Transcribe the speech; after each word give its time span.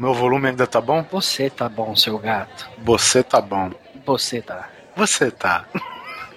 Meu 0.00 0.14
volume 0.14 0.48
ainda 0.48 0.66
tá 0.66 0.80
bom? 0.80 1.04
Você 1.12 1.50
tá 1.50 1.68
bom, 1.68 1.94
seu 1.94 2.18
gato. 2.18 2.70
Você 2.82 3.22
tá 3.22 3.38
bom. 3.38 3.70
Você 4.06 4.40
tá. 4.40 4.66
Você 4.96 5.30
tá. 5.30 5.66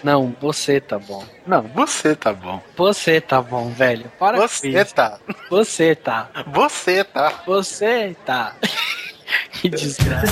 Não, 0.03 0.35
você 0.41 0.81
tá 0.81 0.99
bom. 0.99 1.23
Não, 1.47 1.61
você 1.73 2.13
tá 2.13 2.33
bom. 2.33 2.61
Você 2.75 3.21
tá 3.21 3.41
bom, 3.41 3.69
velho. 3.69 4.11
Para 4.19 4.35
com 4.37 4.45
Você 4.45 4.67
isso. 4.67 4.93
tá. 4.93 5.17
Você 5.49 5.95
tá. 5.95 6.29
Você 6.47 7.05
tá. 7.05 7.41
Você 7.45 8.17
tá. 8.25 8.53
que 9.53 9.69
desgraça. 9.69 10.27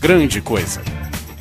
Grande 0.00 0.40
Coisa. 0.40 0.93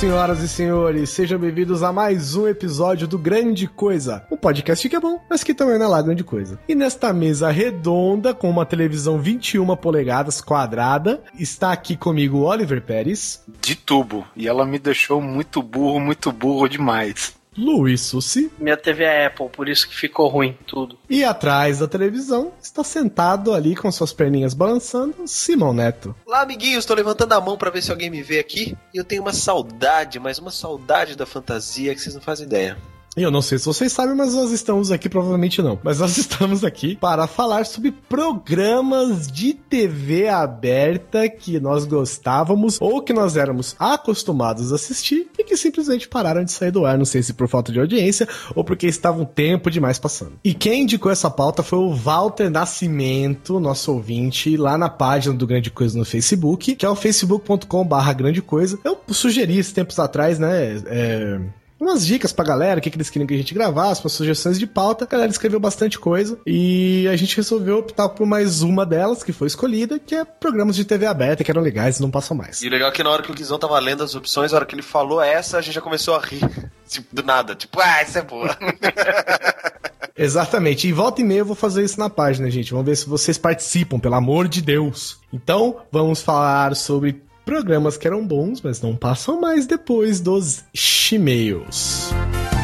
Senhoras 0.00 0.40
e 0.40 0.48
senhores, 0.48 1.10
sejam 1.10 1.38
bem-vindos 1.38 1.82
a 1.82 1.92
mais 1.92 2.34
um 2.34 2.48
episódio 2.48 3.06
do 3.06 3.18
Grande 3.18 3.66
Coisa, 3.66 4.24
um 4.30 4.36
podcast 4.36 4.88
que 4.88 4.96
é 4.96 5.00
bom, 5.00 5.20
mas 5.28 5.44
que 5.44 5.52
também 5.52 5.78
não 5.78 5.84
é 5.84 5.88
lá 5.88 6.00
grande 6.00 6.24
coisa. 6.24 6.58
E 6.66 6.74
nesta 6.74 7.12
mesa 7.12 7.50
redonda, 7.50 8.32
com 8.32 8.48
uma 8.48 8.64
televisão 8.64 9.18
21 9.18 9.76
polegadas 9.76 10.40
quadrada, 10.40 11.22
está 11.38 11.70
aqui 11.70 11.98
comigo 11.98 12.38
Oliver 12.38 12.80
Pérez, 12.80 13.44
De 13.60 13.76
tubo. 13.76 14.26
E 14.34 14.48
ela 14.48 14.64
me 14.64 14.78
deixou 14.78 15.20
muito 15.20 15.62
burro, 15.62 16.00
muito 16.00 16.32
burro 16.32 16.66
demais. 16.66 17.38
Luiz 17.60 18.00
Sussi, 18.00 18.50
Minha 18.58 18.76
TV 18.76 19.04
é 19.04 19.26
Apple, 19.26 19.50
por 19.50 19.68
isso 19.68 19.86
que 19.86 19.94
ficou 19.94 20.28
ruim 20.28 20.56
tudo. 20.66 20.98
e 21.10 21.22
atrás 21.22 21.80
da 21.80 21.86
televisão 21.86 22.52
está 22.62 22.82
sentado 22.82 23.52
ali 23.52 23.76
com 23.76 23.92
suas 23.92 24.14
perninhas 24.14 24.54
balançando, 24.54 25.28
Simão 25.28 25.74
Neto. 25.74 26.16
Olá, 26.24 26.40
amiguinhos, 26.40 26.86
tô 26.86 26.94
levantando 26.94 27.34
a 27.34 27.40
mão 27.40 27.58
pra 27.58 27.68
ver 27.70 27.82
se 27.82 27.90
alguém 27.90 28.08
me 28.08 28.22
vê 28.22 28.38
aqui. 28.38 28.74
E 28.94 28.96
eu 28.96 29.04
tenho 29.04 29.20
uma 29.20 29.34
saudade, 29.34 30.18
mas 30.18 30.38
uma 30.38 30.50
saudade 30.50 31.14
da 31.14 31.26
fantasia 31.26 31.94
que 31.94 32.00
vocês 32.00 32.14
não 32.14 32.22
fazem 32.22 32.46
ideia. 32.46 32.78
Eu 33.16 33.30
não 33.30 33.42
sei 33.42 33.58
se 33.58 33.66
vocês 33.66 33.92
sabem, 33.92 34.14
mas 34.14 34.34
nós 34.34 34.52
estamos 34.52 34.92
aqui, 34.92 35.08
provavelmente 35.08 35.60
não. 35.60 35.78
Mas 35.82 35.98
nós 35.98 36.16
estamos 36.18 36.62
aqui 36.62 36.96
para 36.96 37.26
falar 37.26 37.66
sobre 37.66 37.90
programas 37.90 39.26
de 39.26 39.52
TV 39.52 40.28
aberta 40.28 41.28
que 41.28 41.58
nós 41.58 41.84
gostávamos 41.84 42.78
ou 42.80 43.02
que 43.02 43.12
nós 43.12 43.36
éramos 43.36 43.74
acostumados 43.78 44.70
a 44.72 44.76
assistir 44.76 45.28
e 45.38 45.44
que 45.44 45.56
simplesmente 45.56 46.08
pararam 46.08 46.44
de 46.44 46.52
sair 46.52 46.70
do 46.70 46.86
ar. 46.86 46.96
Não 46.96 47.04
sei 47.04 47.22
se 47.22 47.34
por 47.34 47.48
falta 47.48 47.72
de 47.72 47.80
audiência 47.80 48.28
ou 48.54 48.62
porque 48.62 48.86
estavam 48.86 49.24
tempo 49.24 49.70
demais 49.70 49.98
passando. 49.98 50.32
E 50.44 50.54
quem 50.54 50.82
indicou 50.82 51.10
essa 51.10 51.30
pauta 51.30 51.62
foi 51.62 51.78
o 51.80 51.92
Walter 51.92 52.48
Nascimento, 52.48 53.58
nosso 53.58 53.92
ouvinte, 53.92 54.56
lá 54.56 54.78
na 54.78 54.88
página 54.88 55.34
do 55.34 55.46
Grande 55.46 55.70
Coisa 55.70 55.98
no 55.98 56.04
Facebook, 56.04 56.76
que 56.76 56.86
é 56.86 56.88
o 56.88 56.94
facebook.com/barra 56.94 58.12
Grande 58.12 58.40
Coisa. 58.40 58.78
Eu 58.84 58.98
sugeri 59.08 59.58
esses 59.58 59.72
tempos 59.72 59.98
atrás, 59.98 60.38
né? 60.38 60.80
É, 60.86 61.40
umas 61.80 62.06
dicas 62.06 62.32
pra 62.32 62.44
galera, 62.44 62.78
o 62.78 62.82
que, 62.82 62.90
que 62.90 62.96
eles 62.96 63.08
queriam 63.08 63.26
que 63.26 63.34
a 63.34 63.36
gente 63.36 63.54
gravasse, 63.54 64.02
umas 64.02 64.12
sugestões 64.12 64.58
de 64.58 64.66
pauta. 64.66 65.04
A 65.04 65.08
galera 65.08 65.30
escreveu 65.30 65.58
bastante 65.58 65.98
coisa 65.98 66.38
e 66.46 67.08
a 67.08 67.16
gente 67.16 67.36
resolveu 67.36 67.78
optar 67.78 68.08
por 68.10 68.26
mais 68.26 68.62
uma 68.62 68.84
delas 68.84 69.22
que 69.22 69.32
foi 69.32 69.46
escolhida, 69.46 69.98
que 69.98 70.14
é 70.14 70.24
programas 70.24 70.76
de 70.76 70.84
TV 70.84 71.06
aberta 71.06 71.42
que 71.42 71.50
eram 71.50 71.62
legais 71.62 71.98
e 71.98 72.02
não 72.02 72.10
passam 72.10 72.36
mais. 72.36 72.62
E 72.62 72.68
o 72.68 72.70
legal 72.70 72.90
é 72.90 72.92
que 72.92 73.02
na 73.02 73.10
hora 73.10 73.22
que 73.22 73.30
o 73.30 73.34
Guizão 73.34 73.58
tava 73.58 73.78
lendo 73.78 74.02
as 74.02 74.14
opções, 74.14 74.52
na 74.52 74.58
hora 74.58 74.66
que 74.66 74.74
ele 74.74 74.82
falou 74.82 75.22
essa, 75.22 75.58
a 75.58 75.60
gente 75.60 75.74
já 75.74 75.80
começou 75.80 76.14
a 76.14 76.20
rir. 76.20 76.40
Tipo, 76.88 77.06
do 77.14 77.22
nada. 77.22 77.54
Tipo, 77.54 77.80
ah, 77.80 78.00
essa 78.00 78.18
é 78.18 78.22
boa. 78.22 78.56
Exatamente. 80.16 80.86
E 80.86 80.92
volta 80.92 81.22
e 81.22 81.24
meia 81.24 81.38
eu 81.38 81.46
vou 81.46 81.56
fazer 81.56 81.82
isso 81.82 81.98
na 81.98 82.10
página, 82.10 82.50
gente. 82.50 82.72
Vamos 82.72 82.86
ver 82.86 82.96
se 82.96 83.08
vocês 83.08 83.38
participam, 83.38 83.98
pelo 83.98 84.16
amor 84.16 84.48
de 84.48 84.60
Deus. 84.60 85.18
Então, 85.32 85.80
vamos 85.90 86.20
falar 86.20 86.76
sobre 86.76 87.22
programas 87.50 87.96
que 87.96 88.06
eram 88.06 88.24
bons, 88.24 88.62
mas 88.62 88.80
não 88.80 88.94
passam 88.94 89.40
mais 89.40 89.66
depois 89.66 90.20
dos. 90.20 90.62
E 90.72 92.59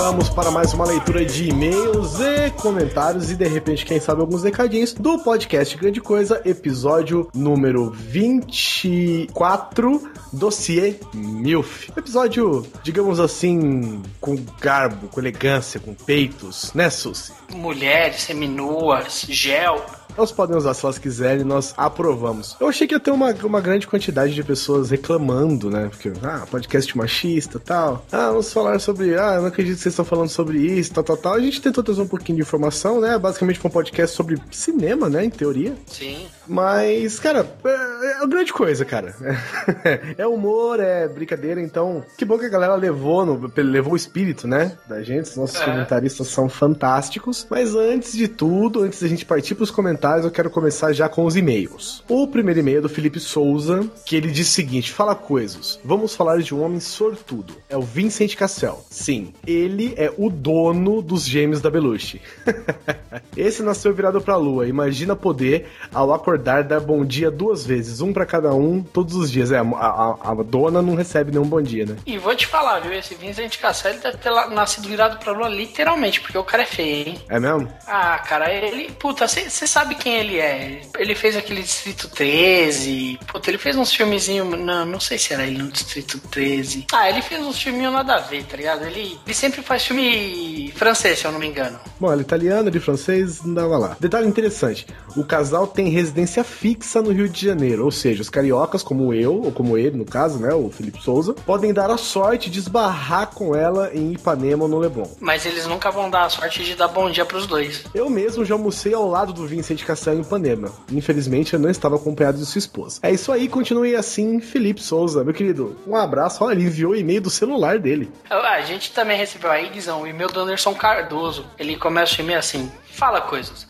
vamos 0.00 0.28
para 0.30 0.50
mais 0.50 0.72
uma 0.72 0.86
leitura 0.86 1.26
de 1.26 1.50
e-mails 1.50 2.18
e 2.18 2.50
comentários 2.52 3.30
e 3.30 3.36
de 3.36 3.46
repente, 3.46 3.84
quem 3.84 4.00
sabe, 4.00 4.22
alguns 4.22 4.42
recadinhos 4.42 4.94
do 4.94 5.18
podcast 5.18 5.76
Grande 5.76 6.00
Coisa, 6.00 6.40
episódio 6.44 7.28
número 7.34 7.90
24, 7.90 10.10
Dossiê 10.32 10.98
Milf. 11.12 11.90
Episódio, 11.94 12.66
digamos 12.82 13.20
assim, 13.20 14.00
com 14.20 14.36
garbo, 14.58 15.08
com 15.08 15.20
elegância, 15.20 15.78
com 15.78 15.92
peitos, 15.92 16.72
né, 16.72 16.88
Susi? 16.88 17.34
Mulheres, 17.52 18.22
seminuas, 18.22 19.26
gel. 19.28 19.84
Elas 20.20 20.32
podem 20.32 20.54
usar 20.54 20.74
se 20.74 20.84
elas 20.84 20.98
quiserem, 20.98 21.44
nós 21.44 21.72
aprovamos. 21.78 22.54
Eu 22.60 22.68
achei 22.68 22.86
que 22.86 22.94
ia 22.94 23.00
ter 23.00 23.10
uma, 23.10 23.32
uma 23.42 23.58
grande 23.58 23.86
quantidade 23.86 24.34
de 24.34 24.44
pessoas 24.44 24.90
reclamando, 24.90 25.70
né? 25.70 25.88
Porque, 25.88 26.12
ah, 26.22 26.46
podcast 26.50 26.94
machista 26.94 27.58
tal. 27.58 28.04
Ah, 28.12 28.28
vamos 28.28 28.52
falar 28.52 28.78
sobre. 28.80 29.18
Ah, 29.18 29.36
eu 29.36 29.40
não 29.40 29.48
acredito 29.48 29.76
que 29.76 29.82
vocês 29.82 29.94
estão 29.94 30.04
falando 30.04 30.28
sobre 30.28 30.58
isso, 30.58 30.92
tal, 30.92 31.02
tal, 31.02 31.16
tal. 31.16 31.32
A 31.32 31.40
gente 31.40 31.62
tentou 31.62 31.82
trazer 31.82 32.02
um 32.02 32.06
pouquinho 32.06 32.36
de 32.36 32.42
informação, 32.42 33.00
né? 33.00 33.18
Basicamente 33.18 33.66
um 33.66 33.70
podcast 33.70 34.14
sobre 34.14 34.38
cinema, 34.50 35.08
né? 35.08 35.24
Em 35.24 35.30
teoria. 35.30 35.74
Sim. 35.86 36.26
Mas, 36.50 37.20
cara, 37.20 37.46
é, 37.64 38.12
é 38.12 38.16
uma 38.18 38.26
grande 38.26 38.52
coisa, 38.52 38.84
cara. 38.84 39.14
É 40.18 40.26
humor, 40.26 40.80
é 40.80 41.06
brincadeira, 41.08 41.60
então. 41.60 42.04
Que 42.18 42.24
bom 42.24 42.38
que 42.38 42.44
a 42.44 42.48
galera 42.48 42.74
levou, 42.74 43.24
no, 43.24 43.50
levou 43.56 43.92
o 43.92 43.96
espírito, 43.96 44.46
né? 44.48 44.76
Da 44.88 45.02
gente. 45.02 45.30
Os 45.30 45.36
nossos 45.36 45.60
É. 45.60 45.64
comentaristas 45.64 46.26
são 46.28 46.48
fantásticos. 46.48 47.46
Mas 47.48 47.74
antes 47.74 48.12
de 48.12 48.26
tudo, 48.28 48.82
antes 48.82 49.00
da 49.00 49.08
gente 49.08 49.24
partir 49.24 49.54
pros 49.54 49.70
comentários, 49.70 50.24
eu 50.24 50.30
quero 50.30 50.50
começar 50.50 50.92
já 50.92 51.08
com 51.08 51.24
os 51.24 51.36
e-mails. 51.36 52.02
O 52.08 52.26
primeiro 52.26 52.60
e-mail 52.60 52.78
é 52.78 52.80
do 52.82 52.88
Felipe 52.88 53.20
Souza, 53.20 53.88
que 54.04 54.16
ele 54.16 54.30
diz 54.30 54.48
o 54.48 54.52
seguinte: 54.52 54.92
Fala 54.92 55.14
coisas. 55.14 55.78
Vamos 55.84 56.14
falar 56.14 56.38
de 56.42 56.54
um 56.54 56.62
homem 56.62 56.80
sortudo. 56.80 57.54
É 57.68 57.76
o 57.76 57.82
Vincent 57.82 58.34
Cassel. 58.36 58.84
Sim, 58.90 59.32
ele 59.46 59.94
é 59.96 60.12
o 60.18 60.28
dono 60.28 61.00
dos 61.00 61.24
gêmeos 61.24 61.60
da 61.60 61.70
Belushi. 61.70 62.20
Esse 63.36 63.62
nasceu 63.62 63.94
virado 63.94 64.20
pra 64.20 64.36
lua. 64.36 64.66
Imagina 64.66 65.14
poder, 65.14 65.66
ao 65.92 66.12
acordar, 66.12 66.39
dar 66.40 66.80
bom 66.80 67.04
dia 67.04 67.30
duas 67.30 67.64
vezes, 67.64 68.00
um 68.00 68.12
pra 68.12 68.26
cada 68.26 68.52
um, 68.54 68.82
todos 68.82 69.14
os 69.14 69.30
dias. 69.30 69.52
É, 69.52 69.58
a, 69.58 69.62
a- 69.62 70.16
a 70.30 70.34
dona 70.42 70.80
não 70.82 70.94
recebe 70.94 71.30
nenhum 71.30 71.44
bom 71.46 71.60
dia, 71.62 71.86
né? 71.86 71.96
E 72.06 72.18
vou 72.18 72.34
te 72.34 72.46
falar, 72.46 72.80
viu? 72.80 72.92
Esse 72.92 73.14
Vincent 73.14 73.58
Cassel 73.58 73.98
deve 74.00 74.16
ter 74.18 74.30
lá- 74.30 74.48
nascido 74.48 74.88
virado 74.88 75.18
pra 75.18 75.32
lua 75.32 75.48
literalmente, 75.48 76.20
porque 76.20 76.36
o 76.38 76.44
cara 76.44 76.62
é 76.62 76.66
feio, 76.66 77.08
hein? 77.08 77.18
É 77.28 77.38
mesmo? 77.40 77.68
Ah, 77.86 78.18
cara, 78.18 78.52
ele. 78.52 78.90
Puta, 78.92 79.26
você 79.28 79.48
sabe 79.66 79.94
quem 79.94 80.16
ele 80.16 80.38
é? 80.38 80.82
Ele 80.98 81.14
fez 81.14 81.36
aquele 81.36 81.62
Distrito 81.62 82.08
13. 82.08 83.18
Puta, 83.26 83.50
ele 83.50 83.58
fez 83.58 83.76
uns 83.76 83.92
filmezinhos. 83.92 84.48
Não, 84.58 84.84
não 84.86 85.00
sei 85.00 85.18
se 85.18 85.32
era 85.32 85.44
ele 85.46 85.58
no 85.58 85.68
Distrito 85.70 86.18
13. 86.30 86.86
Ah, 86.92 87.08
ele 87.08 87.22
fez 87.22 87.40
uns 87.44 87.60
filminhos 87.60 87.92
nada 87.92 88.14
a 88.16 88.20
ver, 88.20 88.44
tá 88.44 88.56
ligado? 88.56 88.84
Ele, 88.84 89.18
ele 89.26 89.34
sempre 89.34 89.62
faz 89.62 89.84
filme 89.84 90.72
francês, 90.76 91.18
se 91.18 91.24
eu 91.24 91.32
não 91.32 91.38
me 91.38 91.46
engano. 91.48 91.78
Bom, 91.98 92.12
ele 92.12 92.20
é 92.20 92.24
italiano, 92.24 92.68
ele 92.68 92.78
é 92.78 92.80
francês, 92.80 93.42
não 93.44 93.54
dava 93.54 93.76
lá. 93.78 93.96
Detalhe 93.98 94.26
interessante: 94.28 94.86
o 95.16 95.24
casal 95.24 95.66
tem 95.66 95.88
residência 95.88 96.29
fixa 96.44 97.02
no 97.02 97.12
Rio 97.12 97.28
de 97.28 97.46
Janeiro, 97.46 97.84
ou 97.84 97.90
seja, 97.90 98.22
os 98.22 98.30
cariocas, 98.30 98.82
como 98.82 99.12
eu, 99.12 99.42
ou 99.42 99.52
como 99.52 99.76
ele, 99.76 99.96
no 99.96 100.04
caso, 100.04 100.38
né, 100.38 100.54
o 100.54 100.70
Felipe 100.70 101.02
Souza, 101.02 101.34
podem 101.34 101.72
dar 101.72 101.90
a 101.90 101.96
sorte 101.96 102.48
de 102.48 102.58
esbarrar 102.58 103.28
com 103.28 103.54
ela 103.54 103.90
em 103.92 104.12
Ipanema 104.12 104.64
ou 104.64 104.68
no 104.68 104.78
Leblon. 104.78 105.08
Mas 105.20 105.44
eles 105.44 105.66
nunca 105.66 105.90
vão 105.90 106.08
dar 106.08 106.24
a 106.24 106.30
sorte 106.30 106.64
de 106.64 106.74
dar 106.74 106.88
bom 106.88 107.10
dia 107.10 107.24
pros 107.24 107.46
dois. 107.46 107.84
Eu 107.94 108.08
mesmo 108.08 108.44
já 108.44 108.54
almocei 108.54 108.94
ao 108.94 109.08
lado 109.08 109.32
do 109.32 109.46
Vincent 109.46 109.82
Cassel 109.84 110.14
em 110.14 110.20
Ipanema. 110.20 110.72
Infelizmente, 110.92 111.54
eu 111.54 111.60
não 111.60 111.70
estava 111.70 111.96
acompanhado 111.96 112.38
de 112.38 112.46
sua 112.46 112.58
esposa. 112.58 113.00
É 113.02 113.10
isso 113.10 113.32
aí, 113.32 113.48
continue 113.48 113.96
assim, 113.96 114.40
Felipe 114.40 114.80
Souza. 114.80 115.24
Meu 115.24 115.34
querido, 115.34 115.76
um 115.86 115.96
abraço. 115.96 116.44
Olha, 116.44 116.54
ele 116.54 116.64
enviou 116.64 116.92
o 116.92 116.96
e-mail 116.96 117.20
do 117.20 117.30
celular 117.30 117.78
dele. 117.78 118.10
A 118.28 118.60
gente 118.62 118.92
também 118.92 119.16
recebeu 119.16 119.50
aí, 119.50 119.68
Guizão, 119.70 120.02
o 120.02 120.06
e-mail 120.06 120.30
do 120.30 120.40
Anderson 120.40 120.74
Cardoso. 120.74 121.46
Ele 121.58 121.76
começa 121.76 122.16
o 122.18 122.24
e-mail 122.24 122.38
assim: 122.38 122.70
fala 122.92 123.20
coisas. 123.20 123.66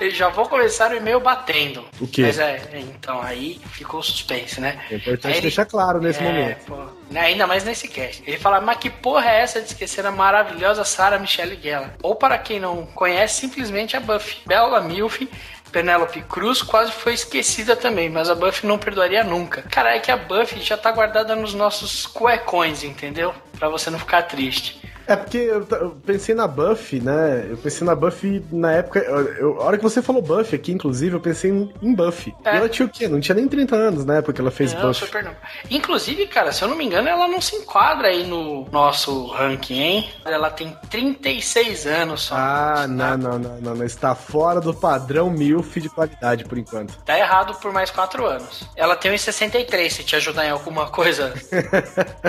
Eu 0.00 0.10
já 0.10 0.28
vou 0.28 0.46
começar 0.48 0.90
o 0.90 0.96
e-mail 0.96 1.20
batendo. 1.20 1.84
O 2.00 2.06
quê? 2.06 2.22
Mas 2.22 2.38
é, 2.38 2.60
então 2.74 3.20
aí 3.22 3.60
ficou 3.72 4.02
suspense, 4.02 4.60
né? 4.60 4.78
É 4.90 4.94
importante 4.96 5.26
Aí 5.28 5.32
ele- 5.34 5.40
deixar 5.42 5.64
claro 5.66 6.00
nesse 6.00 6.20
É, 6.20 6.22
momento. 6.22 6.64
pô, 6.66 6.76
ainda 7.18 7.46
mais 7.46 7.64
nesse 7.64 7.88
cast. 7.88 8.22
Ele 8.26 8.38
fala, 8.38 8.60
mas 8.60 8.78
que 8.78 8.90
porra 8.90 9.30
é 9.30 9.40
essa 9.40 9.60
de 9.60 9.68
esquecer 9.68 10.04
a 10.06 10.10
maravilhosa 10.10 10.84
Sarah 10.84 11.18
Michelle 11.18 11.58
Gellar? 11.60 11.94
Ou 12.02 12.14
para 12.14 12.38
quem 12.38 12.60
não 12.60 12.86
conhece, 12.86 13.40
simplesmente 13.40 13.96
a 13.96 14.00
Buffy. 14.00 14.38
Bela 14.46 14.80
Milf 14.80 15.22
Penélope 15.70 16.22
Cruz 16.22 16.62
quase 16.62 16.90
foi 16.92 17.12
esquecida 17.12 17.76
também, 17.76 18.08
mas 18.08 18.30
a 18.30 18.34
Buffy 18.34 18.66
não 18.66 18.78
perdoaria 18.78 19.22
nunca. 19.22 19.62
Cara, 19.70 19.94
é 19.94 19.98
que 19.98 20.10
a 20.10 20.16
Buffy 20.16 20.62
já 20.62 20.78
tá 20.78 20.90
guardada 20.90 21.36
nos 21.36 21.52
nossos 21.52 22.06
cuecões, 22.06 22.82
entendeu? 22.82 23.34
Pra 23.58 23.68
você 23.68 23.90
não 23.90 23.98
ficar 23.98 24.22
triste. 24.22 24.80
É 25.08 25.16
porque 25.16 25.38
eu, 25.38 25.66
eu, 25.70 25.90
pensei 26.04 26.34
na 26.34 26.46
Buffy, 26.46 27.00
né? 27.00 27.46
Eu 27.48 27.56
pensei 27.56 27.86
na 27.86 27.94
Buffy 27.94 28.44
na 28.52 28.72
época. 28.72 28.98
Eu, 28.98 29.58
a 29.58 29.64
hora 29.64 29.78
que 29.78 29.82
você 29.82 30.02
falou 30.02 30.20
Buffy 30.20 30.54
aqui, 30.54 30.70
inclusive, 30.70 31.16
eu 31.16 31.20
pensei 31.20 31.50
em, 31.50 31.72
em 31.80 31.94
Buffy. 31.94 32.34
É. 32.44 32.52
E 32.52 32.56
ela 32.58 32.68
tinha 32.68 32.84
o 32.84 32.90
quê? 32.90 33.08
Não 33.08 33.18
tinha 33.18 33.34
nem 33.34 33.48
30 33.48 33.74
anos 33.74 34.04
na 34.04 34.16
época 34.16 34.34
que 34.34 34.40
ela 34.42 34.50
fez 34.50 34.74
não, 34.74 34.82
Buffy. 34.82 35.06
Super 35.06 35.24
não. 35.24 35.34
Inclusive, 35.70 36.26
cara, 36.26 36.52
se 36.52 36.62
eu 36.62 36.68
não 36.68 36.76
me 36.76 36.84
engano, 36.84 37.08
ela 37.08 37.26
não 37.26 37.40
se 37.40 37.56
enquadra 37.56 38.08
aí 38.08 38.26
no 38.26 38.68
nosso 38.70 39.28
ranking, 39.28 39.80
hein? 39.80 40.10
Ela 40.26 40.50
tem 40.50 40.76
36 40.90 41.86
anos 41.86 42.24
só. 42.24 42.34
Ah, 42.36 42.86
não, 42.86 43.16
não, 43.16 43.38
não, 43.38 43.60
não, 43.60 43.74
não. 43.76 43.86
Está 43.86 44.14
fora 44.14 44.60
do 44.60 44.74
padrão 44.74 45.30
MILF 45.30 45.80
de 45.80 45.88
qualidade 45.88 46.44
por 46.44 46.58
enquanto. 46.58 46.94
Tá 47.04 47.18
errado 47.18 47.54
por 47.54 47.72
mais 47.72 47.90
4 47.90 48.26
anos. 48.26 48.68
Ela 48.76 48.94
tem 48.94 49.10
1,63 49.12 49.88
se 49.88 50.04
te 50.04 50.16
ajudar 50.16 50.44
em 50.44 50.50
alguma 50.50 50.90
coisa. 50.90 51.32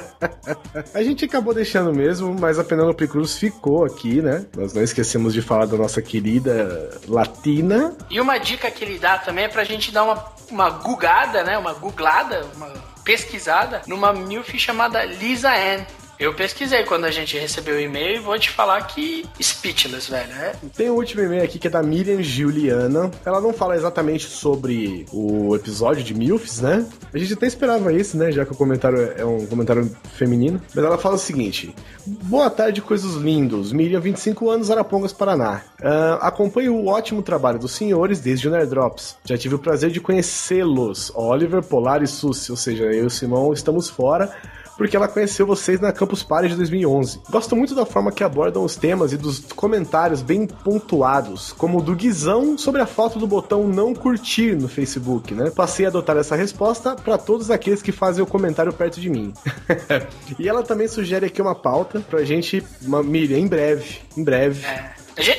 a 0.93 1.03
gente 1.03 1.25
acabou 1.25 1.53
deixando 1.53 1.93
mesmo, 1.93 2.33
mas 2.39 2.57
a 2.57 2.68
Penelope 2.69 3.07
Cruz 3.07 3.37
ficou 3.37 3.83
aqui, 3.83 4.21
né? 4.21 4.45
Nós 4.55 4.73
não 4.73 4.83
esquecemos 4.83 5.33
de 5.33 5.41
falar 5.41 5.65
da 5.65 5.75
nossa 5.75 6.01
querida 6.01 6.89
Latina. 7.07 7.97
E 8.09 8.21
uma 8.21 8.37
dica 8.37 8.69
que 8.69 8.85
ele 8.85 8.99
dá 8.99 9.17
também 9.17 9.45
é 9.45 9.47
pra 9.47 9.63
gente 9.63 9.91
dar 9.91 10.03
uma, 10.03 10.23
uma 10.51 10.69
gugada, 10.69 11.43
né? 11.43 11.57
Uma 11.57 11.73
googlada, 11.73 12.45
uma 12.55 12.71
pesquisada 13.03 13.81
numa 13.87 14.13
milf 14.13 14.57
chamada 14.59 15.03
Lisa 15.03 15.49
Ann. 15.49 15.83
Eu 16.19 16.33
pesquisei 16.33 16.83
quando 16.83 17.05
a 17.05 17.11
gente 17.11 17.37
recebeu 17.37 17.75
o 17.75 17.79
e-mail 17.79 18.17
e 18.17 18.19
vou 18.19 18.37
te 18.37 18.49
falar 18.49 18.81
que 18.87 19.25
speechless, 19.41 20.11
velho. 20.11 20.33
É. 20.33 20.53
Tem 20.75 20.89
o 20.89 20.93
um 20.93 20.97
último 20.97 21.23
e-mail 21.23 21.41
aqui 21.41 21.57
que 21.57 21.67
é 21.67 21.69
da 21.69 21.81
Miriam 21.81 22.21
Juliana. 22.21 23.09
Ela 23.25 23.39
não 23.39 23.53
fala 23.53 23.73
exatamente 23.73 24.25
sobre 24.25 25.05
o 25.13 25.55
episódio 25.55 26.03
de 26.03 26.13
MILFs, 26.13 26.59
né? 26.59 26.85
A 27.13 27.17
gente 27.17 27.35
até 27.35 27.47
esperava 27.47 27.93
isso, 27.93 28.17
né? 28.17 28.33
Já 28.33 28.45
que 28.45 28.51
o 28.51 28.55
comentário 28.55 29.13
é 29.15 29.23
um 29.23 29.45
comentário 29.45 29.89
feminino. 30.17 30.61
Mas 30.75 30.83
ela 30.83 30.97
fala 30.97 31.15
o 31.15 31.17
seguinte: 31.17 31.73
Boa 32.05 32.49
tarde, 32.49 32.81
coisas 32.81 33.13
lindos. 33.13 33.71
Miriam, 33.71 34.01
25 34.01 34.49
anos, 34.49 34.69
Arapongas, 34.69 35.13
Paraná. 35.13 35.61
Uh, 35.79 36.19
acompanho 36.19 36.75
o 36.75 36.87
ótimo 36.87 37.21
trabalho 37.21 37.59
dos 37.59 37.71
senhores 37.71 38.19
desde 38.19 38.45
o 38.49 38.51
Nerdrops. 38.51 39.15
Já 39.23 39.37
tive 39.37 39.55
o 39.55 39.59
prazer 39.59 39.89
de 39.89 40.01
conhecê-los, 40.01 41.13
Oliver, 41.15 41.63
Polar 41.63 42.03
e 42.03 42.07
Susi. 42.07 42.51
Ou 42.51 42.57
seja, 42.57 42.83
eu 42.83 43.03
e 43.03 43.05
o 43.05 43.09
Simão 43.09 43.53
estamos 43.53 43.89
fora 43.89 44.29
porque 44.79 44.95
ela 44.95 45.09
conheceu 45.09 45.45
vocês 45.45 45.77
na 45.81 45.91
Campus 45.91 46.23
Party 46.23 46.47
de 46.47 46.55
2011. 46.55 47.19
Gosto 47.29 47.53
muito 47.53 47.75
da 47.75 47.85
forma 47.85 48.13
que 48.13 48.23
abordam 48.23 48.63
os 48.63 48.77
temas 48.77 49.11
e 49.11 49.17
dos 49.17 49.39
comentários 49.53 50.21
bem 50.21 50.47
pontuados, 50.47 51.51
como 51.51 51.79
o 51.79 51.81
do 51.81 51.93
Guizão 51.93 52.57
sobre 52.57 52.81
a 52.81 52.85
foto 52.85 53.19
do 53.19 53.27
botão 53.27 53.67
não 53.67 53.93
curtir 53.93 54.55
no 54.55 54.69
Facebook, 54.69 55.35
né? 55.35 55.49
Passei 55.49 55.85
a 55.85 55.89
adotar 55.89 56.15
essa 56.15 56.33
resposta 56.33 56.95
para 56.95 57.17
todos 57.17 57.51
aqueles 57.51 57.81
que 57.81 57.91
fazem 57.91 58.23
o 58.23 58.25
comentário 58.25 58.71
perto 58.71 59.01
de 59.01 59.09
mim. 59.09 59.33
e 60.39 60.47
ela 60.47 60.63
também 60.63 60.87
sugere 60.87 61.25
aqui 61.25 61.41
uma 61.41 61.55
pauta 61.55 61.99
pra 61.99 62.23
gente, 62.23 62.65
uma, 62.81 63.03
Miriam, 63.03 63.37
em 63.37 63.47
breve, 63.47 63.99
em 64.15 64.23
breve. 64.23 64.65
É. 64.65 64.93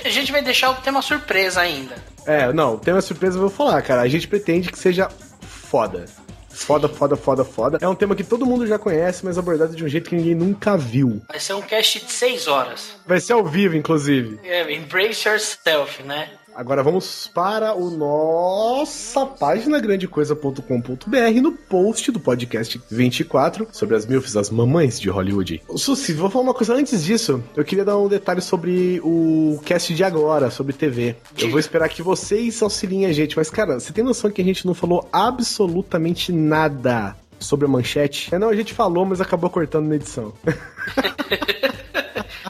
A 0.05 0.11
gente 0.11 0.31
vai 0.31 0.43
deixar 0.43 0.71
o 0.71 0.75
tema 0.75 1.01
surpresa 1.01 1.63
ainda. 1.63 1.95
É, 2.27 2.53
não, 2.53 2.75
o 2.75 2.79
tema 2.79 3.01
surpresa 3.01 3.39
eu 3.39 3.41
vou 3.41 3.49
falar, 3.49 3.81
cara. 3.81 4.03
A 4.03 4.09
gente 4.09 4.29
pretende 4.29 4.71
que 4.71 4.79
seja 4.79 5.09
foda. 5.41 6.05
Foda, 6.65 6.89
foda, 6.89 7.17
foda, 7.17 7.45
foda. 7.45 7.79
É 7.81 7.89
um 7.89 7.95
tema 7.95 8.15
que 8.15 8.23
todo 8.23 8.47
mundo 8.47 8.67
já 8.67 8.79
conhece, 8.79 9.25
mas 9.25 9.39
abordado 9.39 9.75
de 9.75 9.85
um 9.85 9.89
jeito 9.89 10.11
que 10.11 10.17
ninguém 10.17 10.35
nunca 10.35 10.77
viu. 10.77 11.21
Vai 11.27 11.41
ser 11.41 11.55
um 11.55 11.63
cast 11.63 12.01
de 12.01 12.13
6 12.13 12.47
horas. 12.47 12.97
Vai 13.07 13.19
ser 13.19 13.33
ao 13.33 13.45
vivo, 13.45 13.77
inclusive. 13.77 14.39
É, 14.45 14.73
embrace 14.73 15.27
yourself, 15.27 16.03
né? 16.03 16.31
Agora 16.55 16.83
vamos 16.83 17.31
para 17.33 17.75
o 17.75 17.91
nossa 17.91 19.25
página 19.25 19.79
grandecoisa.com.br 19.79 21.41
no 21.43 21.53
post 21.53 22.11
do 22.11 22.21
podcast 22.21 22.81
24 22.91 23.69
sobre 23.73 23.97
as 23.97 24.07
milfs, 24.07 24.37
as 24.37 24.51
mamães 24.51 24.99
de 24.99 25.09
Hollywood. 25.09 25.63
Susi, 25.77 26.13
vou 26.13 26.31
falar 26.31 26.45
uma 26.45 26.55
coisa 26.55 26.75
antes 26.75 27.05
disso. 27.05 27.43
Eu 27.57 27.65
queria 27.65 27.85
dar 27.85 27.99
um 27.99 28.09
detalhe 28.09 28.41
sobre 28.41 29.01
o 29.03 29.61
cast 29.65 29.95
de 29.95 30.05
agora, 30.05 30.51
sobre 30.51 30.73
TV. 30.73 31.17
Eu 31.39 31.51
vou 31.51 31.61
esperar 31.61 31.89
que 31.89 32.03
vocês 32.03 32.61
auxiliem 32.63 33.07
a 33.07 33.13
gente, 33.13 33.37
mas 33.37 33.51
cara, 33.51 33.79
você 33.79 33.93
tem 33.93 34.05
noção 34.05 34.31
que 34.31 34.43
a 34.43 34.45
gente 34.45 34.67
não 34.67 34.75
falou 34.75 35.09
absolutamente 35.13 36.33
nada 36.33 37.17
sobre 37.41 37.67
a 37.67 37.69
manchete? 37.69 38.33
É, 38.35 38.39
não, 38.39 38.49
a 38.49 38.55
gente 38.55 38.75
falou, 38.75 39.05
mas 39.05 39.21
acabou 39.21 39.51
cortando 39.51 39.89
na 39.89 39.97
edição. 39.97 40.33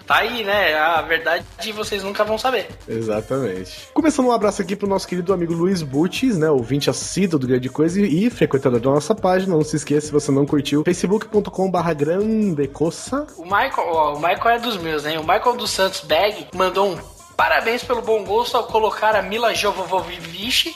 tá 0.06 0.16
aí, 0.16 0.42
né? 0.42 0.74
A 0.74 1.00
verdade 1.02 1.44
vocês 1.72 2.02
nunca 2.02 2.24
vão 2.24 2.36
saber. 2.36 2.68
Exatamente. 2.88 3.88
Começando 3.94 4.26
um 4.26 4.32
abraço 4.32 4.60
aqui 4.60 4.74
pro 4.74 4.88
nosso 4.88 5.06
querido 5.06 5.32
amigo 5.32 5.54
Luiz 5.54 5.82
Butes, 5.82 6.36
né? 6.36 6.50
Ouvinte 6.50 6.90
assíduo 6.90 7.38
do 7.38 7.46
Grande 7.46 7.68
Coisa 7.68 8.00
e 8.00 8.28
frequentador 8.28 8.80
da 8.80 8.90
nossa 8.90 9.14
página. 9.14 9.54
Não 9.54 9.62
se 9.62 9.76
esqueça, 9.76 10.08
se 10.08 10.12
você 10.12 10.32
não 10.32 10.44
curtiu, 10.44 10.82
facebook.com.br 10.84 11.94
grandecoça. 11.96 13.26
O 13.36 13.44
Michael, 13.44 13.86
ó, 13.86 14.14
o 14.14 14.16
Michael 14.16 14.56
é 14.56 14.58
dos 14.58 14.76
meus, 14.78 15.04
né? 15.04 15.18
O 15.18 15.22
Michael 15.22 15.56
dos 15.56 15.70
Santos 15.70 16.00
Bag 16.00 16.48
mandou 16.54 16.90
um 16.90 16.98
parabéns 17.36 17.82
pelo 17.82 18.02
bom 18.02 18.22
gosto 18.22 18.56
ao 18.56 18.64
colocar 18.64 19.16
a 19.16 19.22
Mila 19.22 19.54
Jovovich 19.54 20.74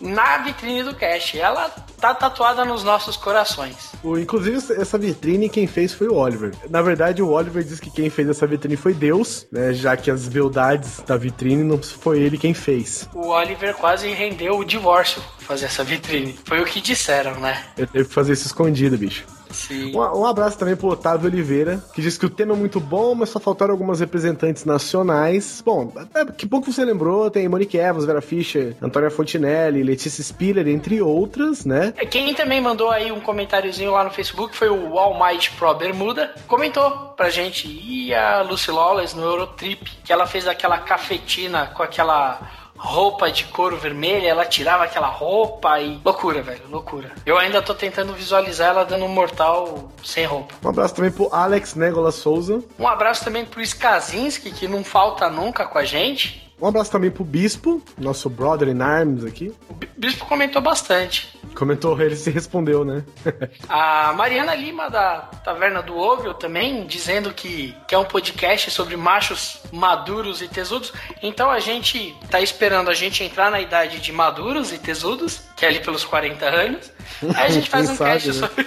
na 0.00 0.38
vitrine 0.38 0.82
do 0.82 0.94
cast. 0.94 1.38
Ela 1.38 1.70
tá 2.00 2.14
tatuada 2.14 2.64
nos 2.64 2.84
nossos 2.84 3.16
corações. 3.16 3.92
O, 4.02 4.18
inclusive, 4.18 4.56
essa 4.74 4.98
vitrine 4.98 5.48
quem 5.48 5.66
fez 5.66 5.92
foi 5.92 6.08
o 6.08 6.14
Oliver. 6.14 6.52
Na 6.68 6.82
verdade, 6.82 7.22
o 7.22 7.30
Oliver 7.30 7.62
diz 7.62 7.80
que 7.80 7.90
quem 7.90 8.10
fez 8.10 8.28
essa 8.28 8.46
vitrine 8.46 8.76
foi 8.76 8.94
Deus, 8.94 9.46
né? 9.50 9.72
Já 9.72 9.96
que 9.96 10.10
as 10.10 10.28
beldades 10.28 11.00
da 11.06 11.16
vitrine 11.16 11.62
não 11.62 11.82
foi 11.82 12.20
ele 12.20 12.38
quem 12.38 12.54
fez. 12.54 13.08
O 13.14 13.28
Oliver 13.28 13.74
quase 13.74 14.08
rendeu 14.10 14.58
o 14.58 14.64
divórcio 14.64 15.22
fazer 15.38 15.66
essa 15.66 15.84
vitrine. 15.84 16.38
Foi 16.44 16.60
o 16.60 16.64
que 16.64 16.80
disseram, 16.80 17.38
né? 17.40 17.64
Ele 17.76 17.86
teve 17.86 18.04
que 18.06 18.14
fazer 18.14 18.32
isso 18.32 18.46
escondido, 18.46 18.96
bicho. 18.98 19.24
Sim. 19.56 19.96
Um, 19.96 20.20
um, 20.20 20.26
abraço 20.26 20.58
também 20.58 20.76
pro 20.76 20.88
Otávio 20.88 21.28
Oliveira, 21.28 21.82
que 21.94 22.02
diz 22.02 22.18
que 22.18 22.26
o 22.26 22.30
tema 22.30 22.52
é 22.52 22.56
muito 22.56 22.78
bom, 22.78 23.14
mas 23.14 23.30
só 23.30 23.40
faltaram 23.40 23.72
algumas 23.72 24.00
representantes 24.00 24.64
nacionais. 24.64 25.62
Bom, 25.64 25.92
é, 26.14 26.24
que 26.26 26.46
bom 26.46 26.60
que 26.60 26.70
você 26.70 26.84
lembrou, 26.84 27.30
tem 27.30 27.48
Monique 27.48 27.78
Evans, 27.78 28.04
Vera 28.04 28.20
Fischer, 28.20 28.76
Antônia 28.82 29.10
Fontinelli, 29.10 29.82
Letícia 29.82 30.22
Spiller, 30.22 30.68
entre 30.68 31.00
outras, 31.00 31.64
né? 31.64 31.94
É, 31.96 32.04
quem 32.04 32.34
também 32.34 32.60
mandou 32.60 32.90
aí 32.90 33.10
um 33.10 33.20
comentáriozinho 33.20 33.92
lá 33.92 34.04
no 34.04 34.10
Facebook 34.10 34.54
foi 34.54 34.68
o 34.68 34.98
Almighty 34.98 35.50
Pro 35.52 35.74
Bermuda, 35.74 36.34
comentou 36.46 36.90
pra 37.16 37.30
gente, 37.30 37.66
e 37.66 38.14
a 38.14 38.42
Lucy 38.42 38.70
Lawless 38.70 39.16
no 39.16 39.22
Eurotrip, 39.22 39.90
que 40.04 40.12
ela 40.12 40.26
fez 40.26 40.46
aquela 40.46 40.78
cafetina 40.78 41.66
com 41.68 41.82
aquela 41.82 42.65
roupa 42.76 43.30
de 43.30 43.44
couro 43.44 43.76
vermelha, 43.76 44.28
ela 44.28 44.44
tirava 44.44 44.84
aquela 44.84 45.08
roupa 45.08 45.80
e. 45.80 46.00
Loucura, 46.04 46.42
velho, 46.42 46.62
loucura. 46.70 47.12
Eu 47.24 47.38
ainda 47.38 47.60
tô 47.62 47.74
tentando 47.74 48.12
visualizar 48.12 48.68
ela 48.68 48.84
dando 48.84 49.04
um 49.04 49.08
mortal 49.08 49.90
sem 50.04 50.24
roupa. 50.24 50.54
Um 50.64 50.68
abraço 50.68 50.94
também 50.94 51.10
pro 51.10 51.28
Alex 51.32 51.74
Negola 51.74 52.12
Souza. 52.12 52.62
Um 52.78 52.86
abraço 52.86 53.24
também 53.24 53.44
pro 53.44 53.60
Skazinski, 53.60 54.50
que 54.50 54.68
não 54.68 54.84
falta 54.84 55.28
nunca 55.28 55.66
com 55.66 55.78
a 55.78 55.84
gente. 55.84 56.45
Um 56.60 56.66
abraço 56.66 56.90
também 56.90 57.10
pro 57.10 57.22
Bispo, 57.22 57.82
nosso 57.98 58.30
brother 58.30 58.68
in 58.68 58.80
arms 58.80 59.24
aqui. 59.24 59.54
O 59.68 59.74
Bispo 59.96 60.24
comentou 60.24 60.62
bastante. 60.62 61.38
Comentou, 61.54 62.00
ele 62.00 62.16
se 62.16 62.30
respondeu, 62.30 62.82
né? 62.82 63.04
a 63.68 64.14
Mariana 64.14 64.54
Lima, 64.54 64.88
da 64.88 65.18
Taverna 65.44 65.82
do 65.82 65.98
Ogro, 65.98 66.32
também, 66.32 66.86
dizendo 66.86 67.32
que, 67.34 67.76
que 67.86 67.94
é 67.94 67.98
um 67.98 68.04
podcast 68.04 68.70
sobre 68.70 68.96
machos 68.96 69.60
maduros 69.70 70.40
e 70.40 70.48
tesudos. 70.48 70.94
Então 71.22 71.50
a 71.50 71.58
gente 71.58 72.16
tá 72.30 72.40
esperando 72.40 72.88
a 72.88 72.94
gente 72.94 73.22
entrar 73.22 73.50
na 73.50 73.60
idade 73.60 74.00
de 74.00 74.10
maduros 74.10 74.72
e 74.72 74.78
tesudos, 74.78 75.42
que 75.56 75.66
é 75.66 75.68
ali 75.68 75.80
pelos 75.80 76.04
40 76.04 76.46
anos. 76.46 76.90
Aí 77.34 77.46
a 77.46 77.50
gente 77.50 77.68
faz 77.70 77.90
um 77.90 77.96
sabe, 77.96 78.12
cast 78.12 78.28
né? 78.28 78.48
sobre. 78.48 78.66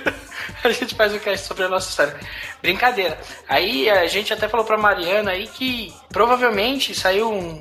a 0.63 0.71
gente 0.71 0.93
faz 0.93 1.13
um 1.13 1.19
cast 1.19 1.47
sobre 1.47 1.63
a 1.63 1.67
nossa 1.69 1.89
história. 1.89 2.15
Brincadeira. 2.61 3.19
Aí 3.47 3.89
a 3.89 4.05
gente 4.05 4.31
até 4.31 4.47
falou 4.47 4.65
pra 4.65 4.77
Mariana 4.77 5.31
aí 5.31 5.47
que 5.47 5.91
provavelmente 6.09 6.93
saiu 6.93 7.31
um, 7.31 7.59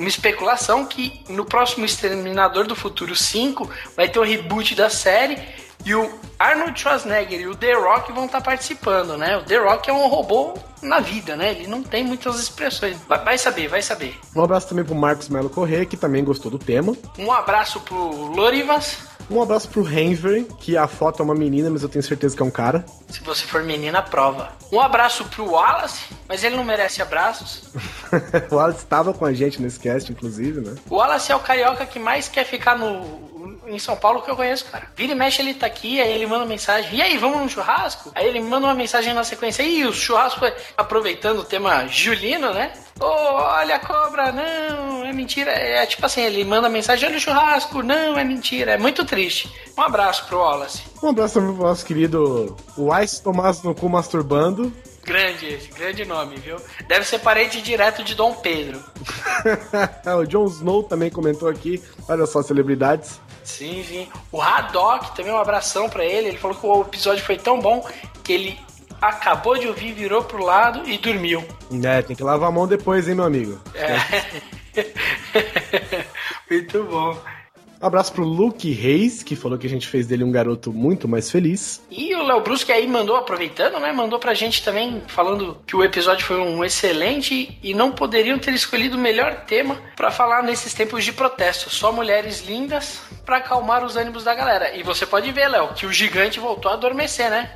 uma 0.00 0.08
especulação 0.08 0.86
que 0.86 1.22
no 1.28 1.44
próximo 1.44 1.84
Exterminador 1.84 2.66
do 2.66 2.74
Futuro 2.74 3.14
5 3.14 3.70
vai 3.94 4.08
ter 4.08 4.18
um 4.18 4.24
reboot 4.24 4.74
da 4.74 4.88
série 4.88 5.38
e 5.84 5.94
o 5.94 6.10
Arnold 6.38 6.78
Schwarzenegger 6.78 7.40
e 7.40 7.46
o 7.46 7.54
The 7.54 7.74
Rock 7.74 8.10
vão 8.12 8.24
estar 8.24 8.40
participando, 8.40 9.16
né? 9.18 9.36
O 9.36 9.42
The 9.44 9.58
Rock 9.58 9.90
é 9.90 9.92
um 9.92 10.08
robô 10.08 10.54
na 10.82 11.00
vida, 11.00 11.36
né? 11.36 11.50
Ele 11.50 11.66
não 11.66 11.82
tem 11.82 12.02
muitas 12.02 12.40
expressões. 12.40 12.96
Vai 13.06 13.36
saber, 13.36 13.68
vai 13.68 13.82
saber. 13.82 14.18
Um 14.34 14.42
abraço 14.42 14.68
também 14.68 14.84
pro 14.84 14.94
Marcos 14.94 15.28
Melo 15.28 15.50
Corrêa, 15.50 15.84
que 15.84 15.96
também 15.96 16.24
gostou 16.24 16.50
do 16.50 16.58
tema. 16.58 16.96
Um 17.18 17.30
abraço 17.30 17.80
pro 17.80 17.96
Lorivas. 18.34 18.98
Um 19.30 19.40
abraço 19.40 19.68
pro 19.68 19.88
Henry, 19.88 20.44
que 20.58 20.76
a 20.76 20.88
foto 20.88 21.22
é 21.22 21.24
uma 21.24 21.36
menina, 21.36 21.70
mas 21.70 21.84
eu 21.84 21.88
tenho 21.88 22.02
certeza 22.02 22.34
que 22.34 22.42
é 22.42 22.44
um 22.44 22.50
cara. 22.50 22.84
Se 23.08 23.22
você 23.22 23.46
for 23.46 23.62
menina, 23.62 24.02
prova. 24.02 24.50
Um 24.72 24.80
abraço 24.80 25.24
pro 25.26 25.52
Wallace, 25.52 26.02
mas 26.28 26.42
ele 26.42 26.56
não 26.56 26.64
merece 26.64 27.00
abraços. 27.00 27.62
o 28.50 28.56
Wallace 28.56 28.80
estava 28.80 29.14
com 29.14 29.24
a 29.24 29.32
gente 29.32 29.62
nesse 29.62 29.78
cast, 29.78 30.10
inclusive, 30.10 30.60
né? 30.60 30.74
O 30.90 30.96
Wallace 30.96 31.30
é 31.30 31.36
o 31.36 31.38
carioca 31.38 31.86
que 31.86 32.00
mais 32.00 32.28
quer 32.28 32.44
ficar 32.44 32.76
no 32.76 33.39
em 33.66 33.78
São 33.78 33.96
Paulo 33.96 34.22
que 34.22 34.30
eu 34.30 34.36
conheço, 34.36 34.66
cara. 34.66 34.90
Vira 34.96 35.12
e 35.12 35.14
mexe, 35.14 35.42
ele 35.42 35.54
tá 35.54 35.66
aqui, 35.66 36.00
aí 36.00 36.12
ele 36.12 36.26
manda 36.26 36.44
mensagem. 36.44 36.94
E 36.94 37.02
aí, 37.02 37.16
vamos 37.16 37.40
no 37.40 37.48
churrasco? 37.48 38.10
Aí 38.14 38.26
ele 38.26 38.40
manda 38.40 38.66
uma 38.66 38.74
mensagem 38.74 39.14
na 39.14 39.24
sequência. 39.24 39.62
E 39.62 39.84
o 39.84 39.92
churrasco, 39.92 40.40
aproveitando 40.76 41.40
o 41.40 41.44
tema 41.44 41.86
Julino, 41.86 42.52
né? 42.52 42.72
Oh, 43.00 43.04
olha 43.04 43.76
a 43.76 43.78
cobra, 43.78 44.30
não, 44.32 45.04
é 45.04 45.12
mentira. 45.12 45.50
É 45.50 45.86
tipo 45.86 46.04
assim, 46.04 46.22
ele 46.22 46.44
manda 46.44 46.68
mensagem, 46.68 47.08
olha 47.08 47.16
o 47.16 47.20
churrasco. 47.20 47.82
Não, 47.82 48.18
é 48.18 48.24
mentira. 48.24 48.72
É 48.72 48.78
muito 48.78 49.04
triste. 49.04 49.50
Um 49.76 49.82
abraço 49.82 50.26
pro 50.26 50.38
Wallace. 50.38 50.82
Um 51.02 51.08
abraço 51.08 51.34
também 51.34 51.54
pro 51.54 51.64
nosso 51.64 51.84
querido 51.86 52.56
Wise 52.76 53.22
Tomás 53.22 53.62
no 53.62 53.74
cu 53.74 53.88
masturbando. 53.88 54.72
Grande 55.02 55.46
esse, 55.46 55.68
grande 55.68 56.04
nome, 56.04 56.36
viu? 56.36 56.56
Deve 56.86 57.06
ser 57.06 57.20
parente 57.20 57.62
direto 57.62 58.04
de 58.04 58.14
Dom 58.14 58.34
Pedro. 58.34 58.78
o 60.18 60.26
Jon 60.26 60.46
Snow 60.46 60.82
também 60.82 61.10
comentou 61.10 61.48
aqui. 61.48 61.82
Olha 62.06 62.26
só, 62.26 62.42
celebridades. 62.42 63.18
Sim, 63.42 63.84
sim. 63.84 64.08
O 64.30 64.40
Haddock 64.40 65.14
também 65.14 65.32
um 65.32 65.38
abração 65.38 65.88
para 65.88 66.04
ele. 66.04 66.28
Ele 66.28 66.38
falou 66.38 66.56
que 66.56 66.66
o 66.66 66.82
episódio 66.82 67.24
foi 67.24 67.36
tão 67.36 67.60
bom 67.60 67.86
que 68.22 68.32
ele 68.32 68.58
acabou 69.00 69.58
de 69.58 69.66
ouvir, 69.66 69.92
virou 69.92 70.22
pro 70.22 70.44
lado 70.44 70.88
e 70.88 70.98
dormiu. 70.98 71.42
É, 71.82 72.02
tem 72.02 72.14
que 72.14 72.22
lavar 72.22 72.48
a 72.48 72.52
mão 72.52 72.66
depois, 72.66 73.08
hein, 73.08 73.14
meu 73.14 73.24
amigo. 73.24 73.60
É. 73.74 73.96
Muito 76.50 76.84
bom. 76.84 77.16
Abraço 77.80 78.12
pro 78.12 78.24
Luke 78.24 78.70
Reis, 78.70 79.22
que 79.22 79.34
falou 79.34 79.56
que 79.56 79.66
a 79.66 79.70
gente 79.70 79.88
fez 79.88 80.06
dele 80.06 80.22
um 80.22 80.30
garoto 80.30 80.70
muito 80.70 81.08
mais 81.08 81.30
feliz. 81.30 81.82
E 81.90 82.14
o 82.14 82.22
Léo 82.22 82.42
Brusque 82.42 82.70
aí 82.70 82.86
mandou, 82.86 83.16
aproveitando, 83.16 83.80
né? 83.80 83.90
Mandou 83.90 84.18
pra 84.18 84.34
gente 84.34 84.62
também, 84.62 85.02
falando 85.06 85.56
que 85.66 85.74
o 85.74 85.82
episódio 85.82 86.26
foi 86.26 86.36
um 86.36 86.62
excelente 86.62 87.58
e 87.62 87.72
não 87.72 87.90
poderiam 87.90 88.38
ter 88.38 88.52
escolhido 88.52 88.98
o 88.98 89.00
melhor 89.00 89.44
tema 89.46 89.78
para 89.96 90.10
falar 90.10 90.42
nesses 90.42 90.74
tempos 90.74 91.04
de 91.04 91.12
protesto. 91.12 91.70
Só 91.70 91.90
mulheres 91.90 92.46
lindas 92.46 93.00
para 93.24 93.38
acalmar 93.38 93.82
os 93.82 93.96
ânimos 93.96 94.24
da 94.24 94.34
galera. 94.34 94.76
E 94.76 94.82
você 94.82 95.06
pode 95.06 95.32
ver, 95.32 95.48
Léo, 95.48 95.72
que 95.72 95.86
o 95.86 95.92
gigante 95.92 96.38
voltou 96.38 96.70
a 96.70 96.74
adormecer, 96.74 97.30
né? 97.30 97.50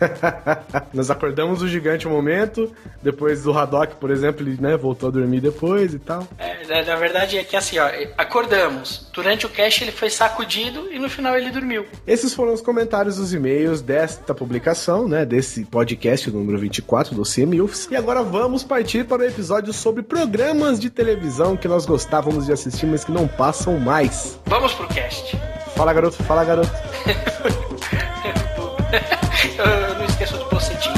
Nós 0.92 1.10
acordamos 1.10 1.62
o 1.62 1.68
gigante 1.68 2.06
um 2.06 2.10
momento, 2.10 2.72
depois 3.02 3.42
do 3.42 3.56
Haddock, 3.56 3.96
por 3.96 4.10
exemplo, 4.10 4.46
ele 4.46 4.60
né, 4.60 4.76
voltou 4.76 5.08
a 5.08 5.12
dormir 5.12 5.40
depois 5.40 5.94
e 5.94 5.98
tal. 5.98 6.26
É, 6.38 6.84
na 6.84 6.96
verdade 6.96 7.38
é 7.38 7.44
que 7.44 7.56
assim, 7.56 7.78
ó, 7.78 7.88
acordamos. 8.16 9.10
Durante 9.12 9.46
o 9.46 9.48
cast 9.48 9.65
ele 9.66 9.92
foi 9.92 10.10
sacudido 10.10 10.92
e 10.92 10.98
no 10.98 11.08
final 11.08 11.36
ele 11.36 11.50
dormiu. 11.50 11.86
Esses 12.06 12.32
foram 12.34 12.52
os 12.52 12.60
comentários 12.60 13.16
dos 13.16 13.32
e-mails 13.34 13.80
desta 13.80 14.34
publicação, 14.34 15.08
né, 15.08 15.24
desse 15.24 15.64
podcast 15.64 16.30
número 16.30 16.58
24 16.58 17.14
do 17.14 17.22
CMUFs. 17.22 17.88
E 17.90 17.96
agora 17.96 18.22
vamos 18.22 18.62
partir 18.62 19.04
para 19.04 19.22
o 19.22 19.24
episódio 19.24 19.72
sobre 19.72 20.02
programas 20.02 20.78
de 20.78 20.90
televisão 20.90 21.56
que 21.56 21.66
nós 21.68 21.84
gostávamos 21.86 22.46
de 22.46 22.52
assistir, 22.52 22.86
mas 22.86 23.04
que 23.04 23.12
não 23.12 23.26
passam 23.26 23.78
mais. 23.78 24.38
Vamos 24.46 24.72
pro 24.72 24.86
cast. 24.88 25.36
Fala 25.74 25.92
garoto, 25.92 26.22
fala 26.22 26.44
garoto. 26.44 26.70
eu 29.58 29.94
não 29.98 30.04
esqueço 30.04 30.36
do 30.38 30.48
bocetinho. 30.48 30.95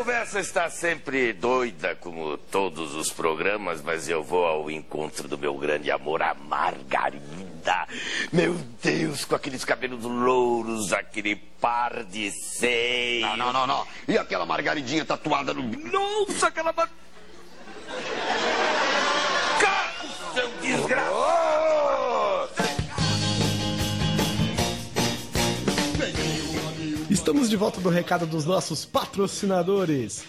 Conversa 0.00 0.40
está 0.40 0.70
sempre 0.70 1.30
doida, 1.34 1.94
como 1.94 2.38
todos 2.38 2.94
os 2.94 3.12
programas, 3.12 3.82
mas 3.82 4.08
eu 4.08 4.22
vou 4.22 4.46
ao 4.46 4.70
encontro 4.70 5.28
do 5.28 5.36
meu 5.36 5.52
grande 5.58 5.90
amor, 5.90 6.22
a 6.22 6.32
Margarida. 6.32 7.86
Meu 8.32 8.54
Deus, 8.82 9.26
com 9.26 9.34
aqueles 9.34 9.62
cabelos 9.62 10.02
louros, 10.02 10.94
aquele 10.94 11.36
par 11.36 12.02
de 12.04 12.30
seios. 12.30 13.28
Não, 13.36 13.36
não, 13.36 13.52
não, 13.52 13.66
não. 13.66 13.86
E 14.08 14.16
aquela 14.16 14.46
margaridinha 14.46 15.04
tatuada 15.04 15.52
no. 15.52 15.64
Nossa, 15.64 16.46
aquela. 16.46 16.72
Estamos 27.20 27.50
de 27.50 27.56
volta 27.56 27.82
do 27.82 27.90
recado 27.90 28.24
dos 28.24 28.46
nossos 28.46 28.86
patrocinadores. 28.86 30.24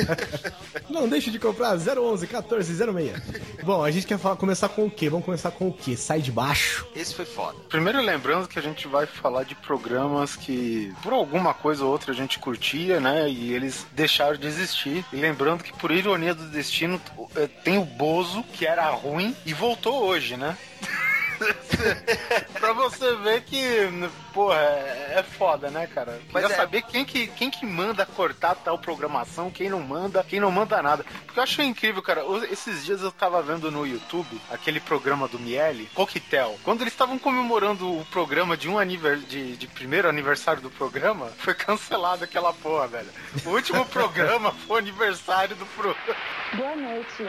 Não 0.90 1.08
deixe 1.08 1.30
de 1.30 1.38
comprar 1.38 1.76
011 1.76 2.26
1406. 2.26 3.22
Bom, 3.64 3.82
a 3.82 3.90
gente 3.90 4.06
quer 4.06 4.18
falar, 4.18 4.36
começar 4.36 4.68
com 4.68 4.84
o 4.84 4.90
quê? 4.90 5.08
Vamos 5.08 5.24
começar 5.24 5.50
com 5.50 5.68
o 5.68 5.72
quê? 5.72 5.96
Sai 5.96 6.20
de 6.20 6.30
baixo. 6.30 6.86
Esse 6.94 7.14
foi 7.14 7.24
foda. 7.24 7.56
Primeiro 7.70 8.02
lembrando 8.02 8.46
que 8.46 8.58
a 8.58 8.62
gente 8.62 8.86
vai 8.86 9.06
falar 9.06 9.44
de 9.44 9.54
programas 9.54 10.36
que 10.36 10.92
por 11.02 11.14
alguma 11.14 11.54
coisa 11.54 11.82
ou 11.82 11.90
outra 11.90 12.12
a 12.12 12.14
gente 12.14 12.38
curtia, 12.38 13.00
né? 13.00 13.26
E 13.26 13.54
eles 13.54 13.86
deixaram 13.92 14.36
de 14.36 14.46
existir. 14.46 15.06
E 15.10 15.16
lembrando 15.16 15.64
que 15.64 15.72
por 15.72 15.90
ironia 15.90 16.34
do 16.34 16.50
destino 16.50 17.00
eh, 17.34 17.48
tem 17.64 17.78
o 17.78 17.84
Bozo, 17.86 18.42
que 18.52 18.66
era 18.66 18.90
ruim 18.90 19.34
e 19.46 19.54
voltou 19.54 20.04
hoje, 20.04 20.36
né? 20.36 20.54
pra 22.58 22.72
você 22.72 23.14
ver 23.16 23.42
que, 23.42 23.88
porra, 24.32 24.58
é, 24.58 25.22
foda, 25.22 25.70
né, 25.70 25.86
cara? 25.86 26.20
Queria 26.30 26.46
é. 26.46 26.56
saber 26.56 26.82
quem 26.82 27.04
que, 27.04 27.26
quem 27.28 27.50
que 27.50 27.66
manda 27.66 28.06
cortar 28.06 28.54
tal 28.54 28.78
programação, 28.78 29.50
quem 29.50 29.68
não 29.68 29.80
manda, 29.80 30.24
quem 30.24 30.40
não 30.40 30.50
manda 30.50 30.82
nada. 30.82 31.04
Porque 31.24 31.38
eu 31.38 31.42
achei 31.42 31.64
incrível, 31.64 32.02
cara. 32.02 32.22
Esses 32.50 32.84
dias 32.84 33.02
eu 33.02 33.12
tava 33.12 33.42
vendo 33.42 33.70
no 33.70 33.86
YouTube 33.86 34.40
aquele 34.50 34.80
programa 34.80 35.28
do 35.28 35.38
Miele, 35.38 35.88
Coquetel. 35.94 36.58
Quando 36.62 36.82
eles 36.82 36.92
estavam 36.92 37.18
comemorando 37.18 38.00
o 38.00 38.04
programa 38.06 38.56
de 38.56 38.68
um 38.68 38.78
aniver... 38.78 39.18
de, 39.18 39.56
de 39.56 39.66
primeiro 39.66 40.08
aniversário 40.08 40.62
do 40.62 40.70
programa, 40.70 41.26
foi 41.38 41.54
cancelado 41.54 42.24
aquela 42.24 42.52
porra, 42.52 42.88
velho. 42.88 43.10
O 43.44 43.50
último 43.50 43.84
programa 43.90 44.52
foi 44.52 44.76
o 44.76 44.78
aniversário 44.78 45.56
do 45.56 45.66
programa. 45.66 46.16
Boa 46.54 46.76
noite. 46.76 47.24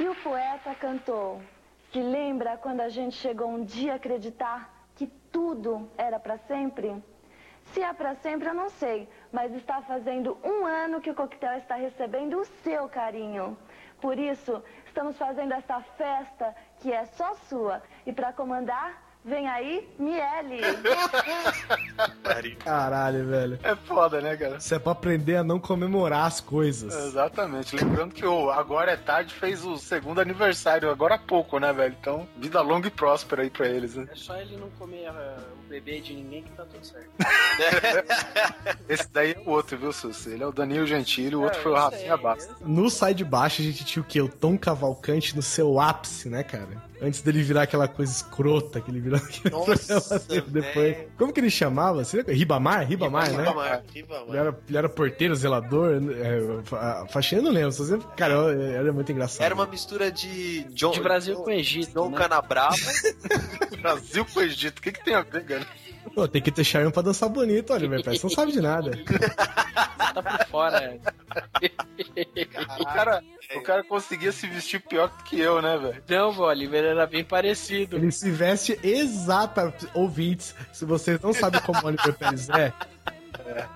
E 0.00 0.08
o 0.08 0.14
poeta 0.16 0.74
cantou: 0.80 1.42
Se 1.92 2.00
lembra 2.00 2.56
quando 2.56 2.80
a 2.80 2.88
gente 2.88 3.16
chegou 3.16 3.48
um 3.48 3.62
dia 3.62 3.92
a 3.92 3.96
acreditar 3.96 4.86
que 4.96 5.06
tudo 5.30 5.90
era 5.98 6.18
para 6.18 6.38
sempre? 6.38 7.04
Se 7.66 7.82
é 7.82 7.92
para 7.92 8.14
sempre, 8.14 8.48
eu 8.48 8.54
não 8.54 8.70
sei, 8.70 9.06
mas 9.30 9.54
está 9.54 9.82
fazendo 9.82 10.38
um 10.42 10.64
ano 10.64 11.02
que 11.02 11.10
o 11.10 11.14
coquetel 11.14 11.58
está 11.58 11.74
recebendo 11.74 12.38
o 12.38 12.46
seu 12.64 12.88
carinho. 12.88 13.58
Por 14.00 14.18
isso, 14.18 14.62
estamos 14.86 15.18
fazendo 15.18 15.52
essa 15.52 15.82
festa 15.82 16.56
que 16.78 16.90
é 16.90 17.04
só 17.04 17.34
sua. 17.34 17.82
E 18.06 18.12
para 18.12 18.32
comandar, 18.32 19.11
vem 19.24 19.48
aí 19.48 19.88
Miele. 19.98 20.60
Caralho, 22.64 23.26
velho. 23.26 23.58
É 23.62 23.74
foda, 23.74 24.20
né, 24.20 24.36
cara? 24.36 24.56
Isso 24.56 24.74
é 24.74 24.78
pra 24.78 24.92
aprender 24.92 25.36
a 25.36 25.44
não 25.44 25.58
comemorar 25.58 26.26
as 26.26 26.40
coisas. 26.40 26.94
Exatamente. 26.94 27.76
Lembrando 27.76 28.14
que 28.14 28.24
o 28.24 28.50
Agora 28.50 28.92
é 28.92 28.96
Tarde 28.96 29.34
fez 29.34 29.64
o 29.64 29.76
segundo 29.76 30.20
aniversário 30.20 30.90
agora 30.90 31.16
há 31.16 31.18
pouco, 31.18 31.58
né, 31.58 31.72
velho? 31.72 31.96
Então, 32.00 32.28
vida 32.36 32.60
longa 32.60 32.88
e 32.88 32.90
próspera 32.90 33.42
aí 33.42 33.50
pra 33.50 33.68
eles, 33.68 33.94
né? 33.94 34.06
É 34.10 34.16
só 34.16 34.36
ele 34.36 34.56
não 34.56 34.70
comer 34.70 35.10
o 35.10 35.61
bebê 35.72 36.00
de 36.00 36.12
ninguém 36.14 36.42
que 36.42 36.50
tá 36.52 36.64
tudo 36.64 36.84
certo. 36.84 37.08
Esse 38.88 39.08
daí 39.10 39.32
é 39.32 39.38
o 39.46 39.50
outro, 39.50 39.76
viu, 39.78 39.92
Sus? 39.92 40.26
Ele 40.26 40.42
é 40.42 40.46
o 40.46 40.52
Danilo 40.52 40.86
Gentili, 40.86 41.34
o 41.34 41.42
outro 41.42 41.58
É, 41.58 41.62
foi 41.62 41.72
o 41.72 41.74
Rafinha 41.74 42.16
Basta. 42.16 42.54
No 42.60 42.90
Sai 42.90 43.14
de 43.14 43.24
Baixo 43.24 43.62
a 43.62 43.64
gente 43.64 43.84
tinha 43.84 44.02
o 44.02 44.06
quê? 44.06 44.20
O 44.20 44.28
Tom 44.28 44.58
Cavalcante 44.58 45.34
no 45.34 45.42
seu 45.42 45.80
ápice, 45.80 46.28
né, 46.28 46.42
cara? 46.42 46.90
Antes 47.00 47.20
dele 47.20 47.42
virar 47.42 47.62
aquela 47.62 47.88
coisa 47.88 48.12
escrota 48.12 48.80
que 48.80 48.88
ele 48.88 49.00
virou 49.00 49.18
aquele 49.18 49.50
Nossa, 49.50 50.20
programa 50.20 50.46
depois. 50.50 50.96
velho. 50.96 51.08
Como 51.18 51.32
que 51.32 51.40
ele 51.40 51.50
chamava? 51.50 52.04
Você 52.04 52.18
lembra? 52.18 52.32
Ribamar? 52.32 52.86
Ribamar, 52.86 53.28
né? 53.32 53.38
Ribamar, 53.38 53.82
Ribamar. 53.92 54.28
Ele 54.28 54.36
era, 54.38 54.58
ele 54.68 54.78
era 54.78 54.88
porteiro, 54.88 55.34
zelador, 55.34 55.94
é, 56.12 56.62
fa- 56.62 57.04
faxina 57.10 57.40
eu 57.40 57.44
não 57.46 57.50
lembro. 57.50 57.72
Só 57.72 57.82
sempre, 57.84 58.06
cara, 58.16 58.34
era 58.54 58.92
muito 58.92 59.10
engraçado. 59.10 59.44
Era 59.44 59.52
uma 59.54 59.66
mistura 59.66 60.12
de 60.12 60.62
John, 60.74 60.92
De 60.92 61.00
Brasil 61.00 61.34
John- 61.34 61.42
com 61.42 61.50
Egito, 61.50 61.92
John 61.92 62.10
né? 62.10 62.18
Canabrava. 62.18 62.76
Brasil 63.80 64.24
com 64.32 64.40
Egito, 64.40 64.78
o 64.78 64.82
que, 64.82 64.92
que 64.92 65.04
tem 65.04 65.14
a 65.14 65.22
ver, 65.22 65.44
cara? 65.44 65.61
Pô, 66.14 66.28
tem 66.28 66.42
que 66.42 66.50
ter 66.50 66.64
charme 66.64 66.92
pra 66.92 67.02
dançar 67.02 67.28
bonito, 67.28 67.72
olha, 67.72 67.88
meu 67.88 68.02
pai. 68.02 68.16
Você 68.16 68.22
não 68.24 68.30
sabe 68.30 68.52
de 68.52 68.60
nada. 68.60 68.90
Tá 70.12 70.22
por 70.22 70.46
fora. 70.48 70.98
O 72.78 72.84
cara, 72.84 73.22
o 73.56 73.62
cara 73.62 73.84
conseguia 73.84 74.30
se 74.30 74.46
vestir 74.46 74.80
pior 74.80 75.10
que 75.24 75.40
eu, 75.40 75.62
né, 75.62 75.78
velho? 75.78 76.02
Não, 76.08 76.30
o 76.30 76.42
Oliver 76.42 76.84
era 76.84 77.06
bem 77.06 77.24
parecido. 77.24 77.96
Ele 77.96 78.12
se 78.12 78.30
veste 78.30 78.78
exata, 78.82 79.72
ouvintes. 79.94 80.54
Se 80.72 80.84
vocês 80.84 81.18
não 81.20 81.32
sabem 81.32 81.60
como 81.62 81.80
o 81.82 81.86
Oliver 81.86 82.14
Pérez 82.14 82.48
é, 82.50 82.72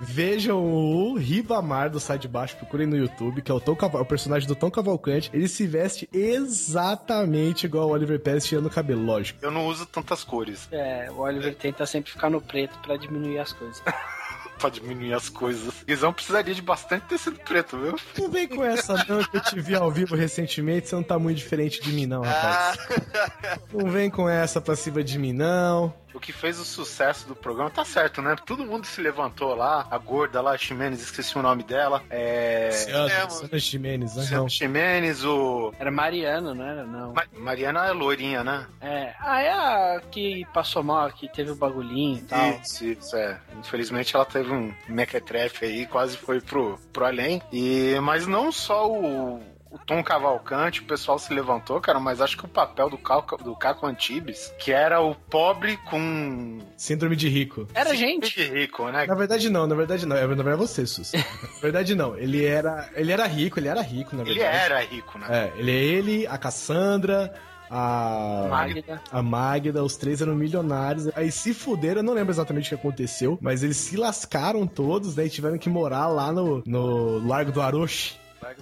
vejam 0.01 0.63
o 0.63 1.15
Ribamar 1.17 1.91
do 1.91 1.99
Sai 2.01 2.19
de 2.19 2.29
Baixo, 2.29 2.57
procurem 2.57 2.87
no 2.87 2.97
YouTube, 2.97 3.43
que 3.43 3.51
é 3.51 3.55
o, 3.55 3.61
Tom 3.61 3.75
Caval- 3.77 4.03
o 4.03 4.07
personagem 4.07 4.47
do 4.49 4.55
Tom 4.55 4.71
Cavalcante. 4.71 5.31
Ele 5.33 5.49
se 5.49 5.67
veste 5.67 6.09
exatamente 6.13 7.67
igual 7.67 7.89
o 7.89 7.93
Oliver 7.93 8.21
Pérez 8.21 8.45
tirando 8.45 8.67
o 8.67 8.71
cabelo, 8.71 9.03
lógico. 9.05 9.39
Eu 9.43 9.51
não 9.51 9.67
uso 9.67 9.87
tantas 9.87 10.23
cores 10.25 10.69
É, 10.71 11.09
o 11.11 11.21
Oliver 11.21 11.55
tenta 11.55 11.87
sempre 11.87 12.11
ficar 12.13 12.31
no 12.31 12.41
preto 12.41 12.79
pra 12.81 12.97
diminuir 12.97 13.39
as 13.39 13.53
coisas. 13.53 13.83
pra 14.59 14.71
diminuir 14.71 15.13
as 15.13 15.29
coisas. 15.29 15.85
Guizão 15.87 16.13
precisaria 16.13 16.55
de 16.55 16.63
bastante 16.63 17.05
tecido 17.07 17.39
preto, 17.41 17.77
viu? 17.79 17.95
Não 18.19 18.31
vem 18.31 18.49
com 18.49 18.65
essa 18.65 18.95
não, 19.07 19.23
que 19.23 19.37
eu 19.37 19.41
te 19.43 19.61
vi 19.61 19.75
ao 19.75 19.91
vivo 19.91 20.17
recentemente, 20.17 20.89
você 20.89 20.95
não 20.97 21.03
tá 21.03 21.19
muito 21.19 21.37
diferente 21.37 21.81
de 21.83 21.93
mim 21.93 22.07
não, 22.07 22.23
rapaz. 22.23 22.79
Não 23.73 23.91
vem 23.91 24.09
com 24.09 24.29
essa 24.29 24.61
pra 24.61 24.75
cima 24.75 25.05
de 25.05 25.19
mim 25.19 25.33
não. 25.35 25.93
O 26.17 26.21
que 26.21 26.33
fez 26.33 26.59
o 26.59 26.65
sucesso 26.65 27.29
do 27.29 27.37
programa, 27.37 27.71
tá 27.71 27.85
certo, 27.85 28.23
né? 28.23 28.35
Todo 28.47 28.65
mundo 28.65 28.87
se 28.87 29.01
levantou 29.01 29.55
lá, 29.55 29.87
a 29.91 29.99
gorda 29.99 30.41
lá, 30.41 30.53
a 30.53 30.59
Ximenes, 30.59 31.03
esqueci 31.03 31.37
o 31.39 31.43
nome 31.43 31.63
dela. 31.63 32.03
É. 32.11 32.71
Luciana 32.73 33.59
Ximenes, 33.59 34.17
né? 34.17 34.27
Não. 34.31 34.49
Ximenes, 34.49 35.25
o. 35.25 35.73
Era 35.79 35.91
Mariano, 35.91 36.55
não 36.55 36.65
era? 36.65 36.85
Não. 36.85 37.13
Ma- 37.13 37.27
Mariana 37.37 37.87
é 37.87 37.93
loirinha, 37.93 38.43
né? 38.43 38.67
É. 38.81 39.15
Ah, 39.21 39.41
é 39.43 39.51
a 39.53 40.01
que 40.11 40.47
passou 40.53 40.83
mal, 40.83 41.11
que 41.13 41.29
teve 41.29 41.51
o 41.51 41.57
bagulhinho 41.57 42.19
e 42.19 42.23
tal. 42.23 42.51
Isso, 42.63 42.85
isso, 42.85 43.17
é. 43.17 43.39
Infelizmente 43.59 44.15
ela 44.17 44.25
teve 44.25 44.51
um 44.53 44.73
mequetrefe 44.89 45.65
aí, 45.67 45.87
quase 45.87 46.17
foi 46.17 46.41
pro, 46.41 46.79
pro 46.93 47.05
além. 47.05 47.43
E, 47.53 47.99
mas 48.03 48.27
não 48.27 48.51
só 48.51 48.91
o, 48.91 49.41
o 49.77 49.87
Tom 49.87 50.03
Cavalcante, 50.03 50.81
o 50.81 50.85
pessoal 50.85 51.19
se 51.19 51.33
levantou, 51.33 51.81
cara, 51.81 52.01
mas 52.01 52.21
acho 52.21 52.37
que 52.37 52.45
o 52.45 52.49
papel 52.49 52.89
do 52.91 52.99
Caco, 52.99 53.37
do 53.43 53.55
Caco 53.55 53.87
Antibes, 53.87 54.53
que 54.59 54.73
era 54.73 55.01
o 55.01 55.15
pobre 55.15 55.77
com 55.89 56.59
Síndrome 56.77 57.17
de 57.17 57.29
rico. 57.29 57.67
Era 57.75 57.91
síndrome 57.91 58.13
gente. 58.27 58.35
de 58.37 58.45
rico, 58.49 58.89
né? 58.91 59.07
Na 59.07 59.15
verdade 59.15 59.49
não, 59.51 59.67
na 59.67 59.75
verdade 59.75 60.07
não. 60.07 60.17
É, 60.17 60.21
Na 60.27 60.27
verdade 60.43 60.51
é 60.55 60.57
você, 60.57 60.87
Sus. 60.87 61.13
Na 61.13 61.23
verdade 61.61 61.95
não. 61.95 62.17
Ele 62.17 62.45
era, 62.45 62.89
ele 62.95 63.13
era 63.13 63.27
rico, 63.27 63.59
ele 63.59 63.69
era 63.69 63.81
rico, 63.81 64.17
na 64.17 64.23
Ele 64.23 64.35
verdade. 64.35 64.57
era 64.65 64.81
rico, 64.81 65.19
né? 65.19 65.27
É, 65.31 65.53
ele 65.59 65.71
é 65.71 65.75
ele, 65.75 66.27
a 66.27 66.39
Cassandra, 66.39 67.33
a 67.71 68.47
Magda. 68.49 69.03
a 69.11 69.23
Magda, 69.23 69.83
os 69.83 69.97
três 69.97 70.21
eram 70.23 70.35
milionários. 70.35 71.09
Aí 71.17 71.31
se 71.31 71.53
fuderam, 71.53 72.01
eu 72.01 72.05
não 72.05 72.15
lembro 72.15 72.33
exatamente 72.33 72.67
o 72.67 72.69
que 72.71 72.75
aconteceu, 72.75 73.39
mas 73.41 73.63
eles 73.63 73.77
se 73.77 73.97
lascaram 73.97 74.67
todos, 74.67 75.17
né? 75.17 75.27
E 75.27 75.31
tiveram 75.31 75.59
que 75.59 75.69
morar 75.69 76.07
lá 76.09 76.33
no, 76.33 76.63
no 76.67 77.27
Largo 77.27 77.53
do 77.53 77.61
Aroche. 77.61 78.15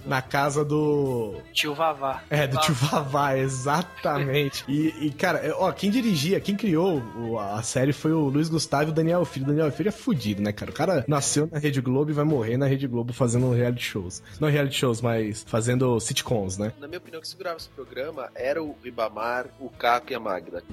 Na 0.05 0.21
casa 0.21 0.63
do. 0.63 1.35
Tio 1.53 1.73
Vavá. 1.73 2.23
É, 2.29 2.45
do 2.47 2.59
tio 2.59 2.73
Vavá, 2.75 3.37
exatamente. 3.37 4.63
E, 4.75 5.07
e, 5.07 5.11
cara, 5.11 5.39
é, 5.39 5.51
ó, 5.51 5.71
quem 5.71 5.89
dirigia, 5.89 6.39
quem 6.39 6.55
criou 6.55 7.39
a 7.39 7.61
série 7.61 7.93
foi 7.93 8.11
o 8.11 8.27
Luiz 8.27 8.49
Gustavo 8.49 8.89
e 8.89 8.91
o 8.91 8.93
Daniel 8.93 9.23
Filho. 9.25 9.45
O 9.45 9.49
Daniel 9.49 9.71
Filho 9.71 9.89
é 9.89 9.91
fudido, 9.91 10.41
né, 10.41 10.51
cara? 10.51 10.71
O 10.71 10.73
cara 10.73 11.05
nasceu 11.07 11.47
na 11.51 11.59
Rede 11.59 11.81
Globo 11.81 12.11
e 12.11 12.13
vai 12.13 12.25
morrer 12.25 12.57
na 12.57 12.65
Rede 12.65 12.87
Globo 12.87 13.13
fazendo 13.13 13.51
reality 13.51 13.83
shows. 13.83 14.21
Não 14.39 14.49
reality 14.49 14.75
shows, 14.77 15.01
mas 15.01 15.43
fazendo 15.47 15.99
sitcoms, 15.99 16.57
né? 16.57 16.73
Na 16.79 16.87
minha 16.87 16.97
opinião, 16.97 17.21
quem 17.21 17.29
segurava 17.29 17.57
esse 17.57 17.69
programa 17.69 18.29
era 18.35 18.61
o 18.61 18.75
Ribamar, 18.83 19.47
o 19.59 19.69
Caco 19.69 20.11
e 20.11 20.15
a 20.15 20.19
Magda. 20.19 20.63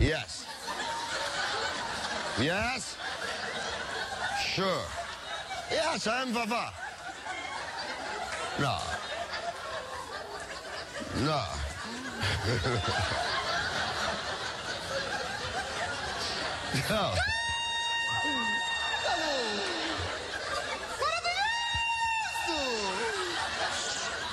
Yes. 0.00 0.44
Yes. 2.40 2.96
Sure. 4.54 5.01
Yes, 5.92 6.06
I 6.06 6.22
am 6.22 6.32
Vava. 6.32 6.72
No. 8.58 8.78
No. 11.20 11.42
no. 16.88 17.14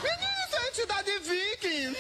Meninos 0.02 0.50
da 0.52 0.68
entidade 0.68 1.20
viking! 1.20 1.96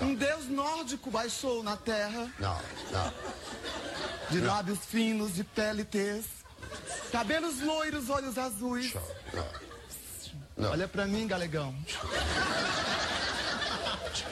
Um 0.00 0.14
deus 0.14 0.46
nórdico 0.48 1.10
baixou 1.10 1.62
na 1.62 1.76
terra, 1.76 2.28
No. 2.38 2.60
No. 2.90 3.12
de 4.30 4.40
lábios 4.40 4.78
finos, 4.80 5.34
de 5.34 5.44
pele 5.44 5.84
tez, 5.84 6.24
cabelos 7.10 7.60
loiros, 7.60 8.10
olhos 8.10 8.38
azuis. 8.38 8.94
Não. 10.56 10.70
Olha 10.70 10.86
pra 10.86 11.06
mim, 11.06 11.26
galegão. 11.26 11.74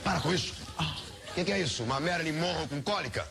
Para 0.05 0.21
com 0.21 0.33
isso. 0.33 0.55
O 0.79 1.35
que, 1.35 1.45
que 1.45 1.53
é 1.53 1.61
isso? 1.61 1.83
Uma 1.83 1.99
Marilyn 1.99 2.39
Monroe 2.39 2.69
com 2.69 2.83
cólica? 2.83 3.27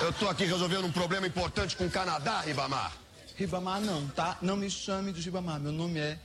Eu 0.00 0.12
tô 0.12 0.28
aqui 0.28 0.44
resolvendo 0.44 0.84
um 0.84 0.92
problema 0.92 1.26
importante 1.26 1.76
com 1.76 1.86
o 1.86 1.90
Canadá, 1.90 2.40
Ribamar. 2.40 2.92
Ribamar 3.36 3.80
não, 3.80 4.06
tá? 4.08 4.36
Não 4.40 4.56
me 4.56 4.70
chame 4.70 5.12
de 5.12 5.20
Ribamar, 5.20 5.58
meu 5.58 5.72
nome 5.72 5.98
é... 5.98 6.18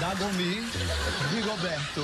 Dagomir 0.00 0.64
Rigoberto, 1.32 2.00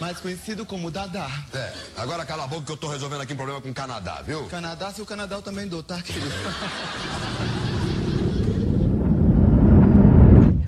mais 0.00 0.18
conhecido 0.18 0.64
como 0.64 0.90
Dadá. 0.90 1.30
É, 1.52 1.72
agora 1.96 2.24
cala 2.24 2.44
a 2.44 2.46
boca 2.46 2.66
que 2.66 2.72
eu 2.72 2.76
tô 2.76 2.88
resolvendo 2.88 3.20
aqui 3.22 3.32
um 3.32 3.36
problema 3.36 3.60
com 3.60 3.70
o 3.70 3.74
Canadá, 3.74 4.22
viu? 4.22 4.46
Canadá, 4.46 4.92
se 4.92 5.02
o 5.02 5.06
Canadá 5.06 5.36
eu 5.36 5.42
também 5.42 5.66
dou, 5.66 5.82
tá, 5.82 6.00
querido? 6.00 6.26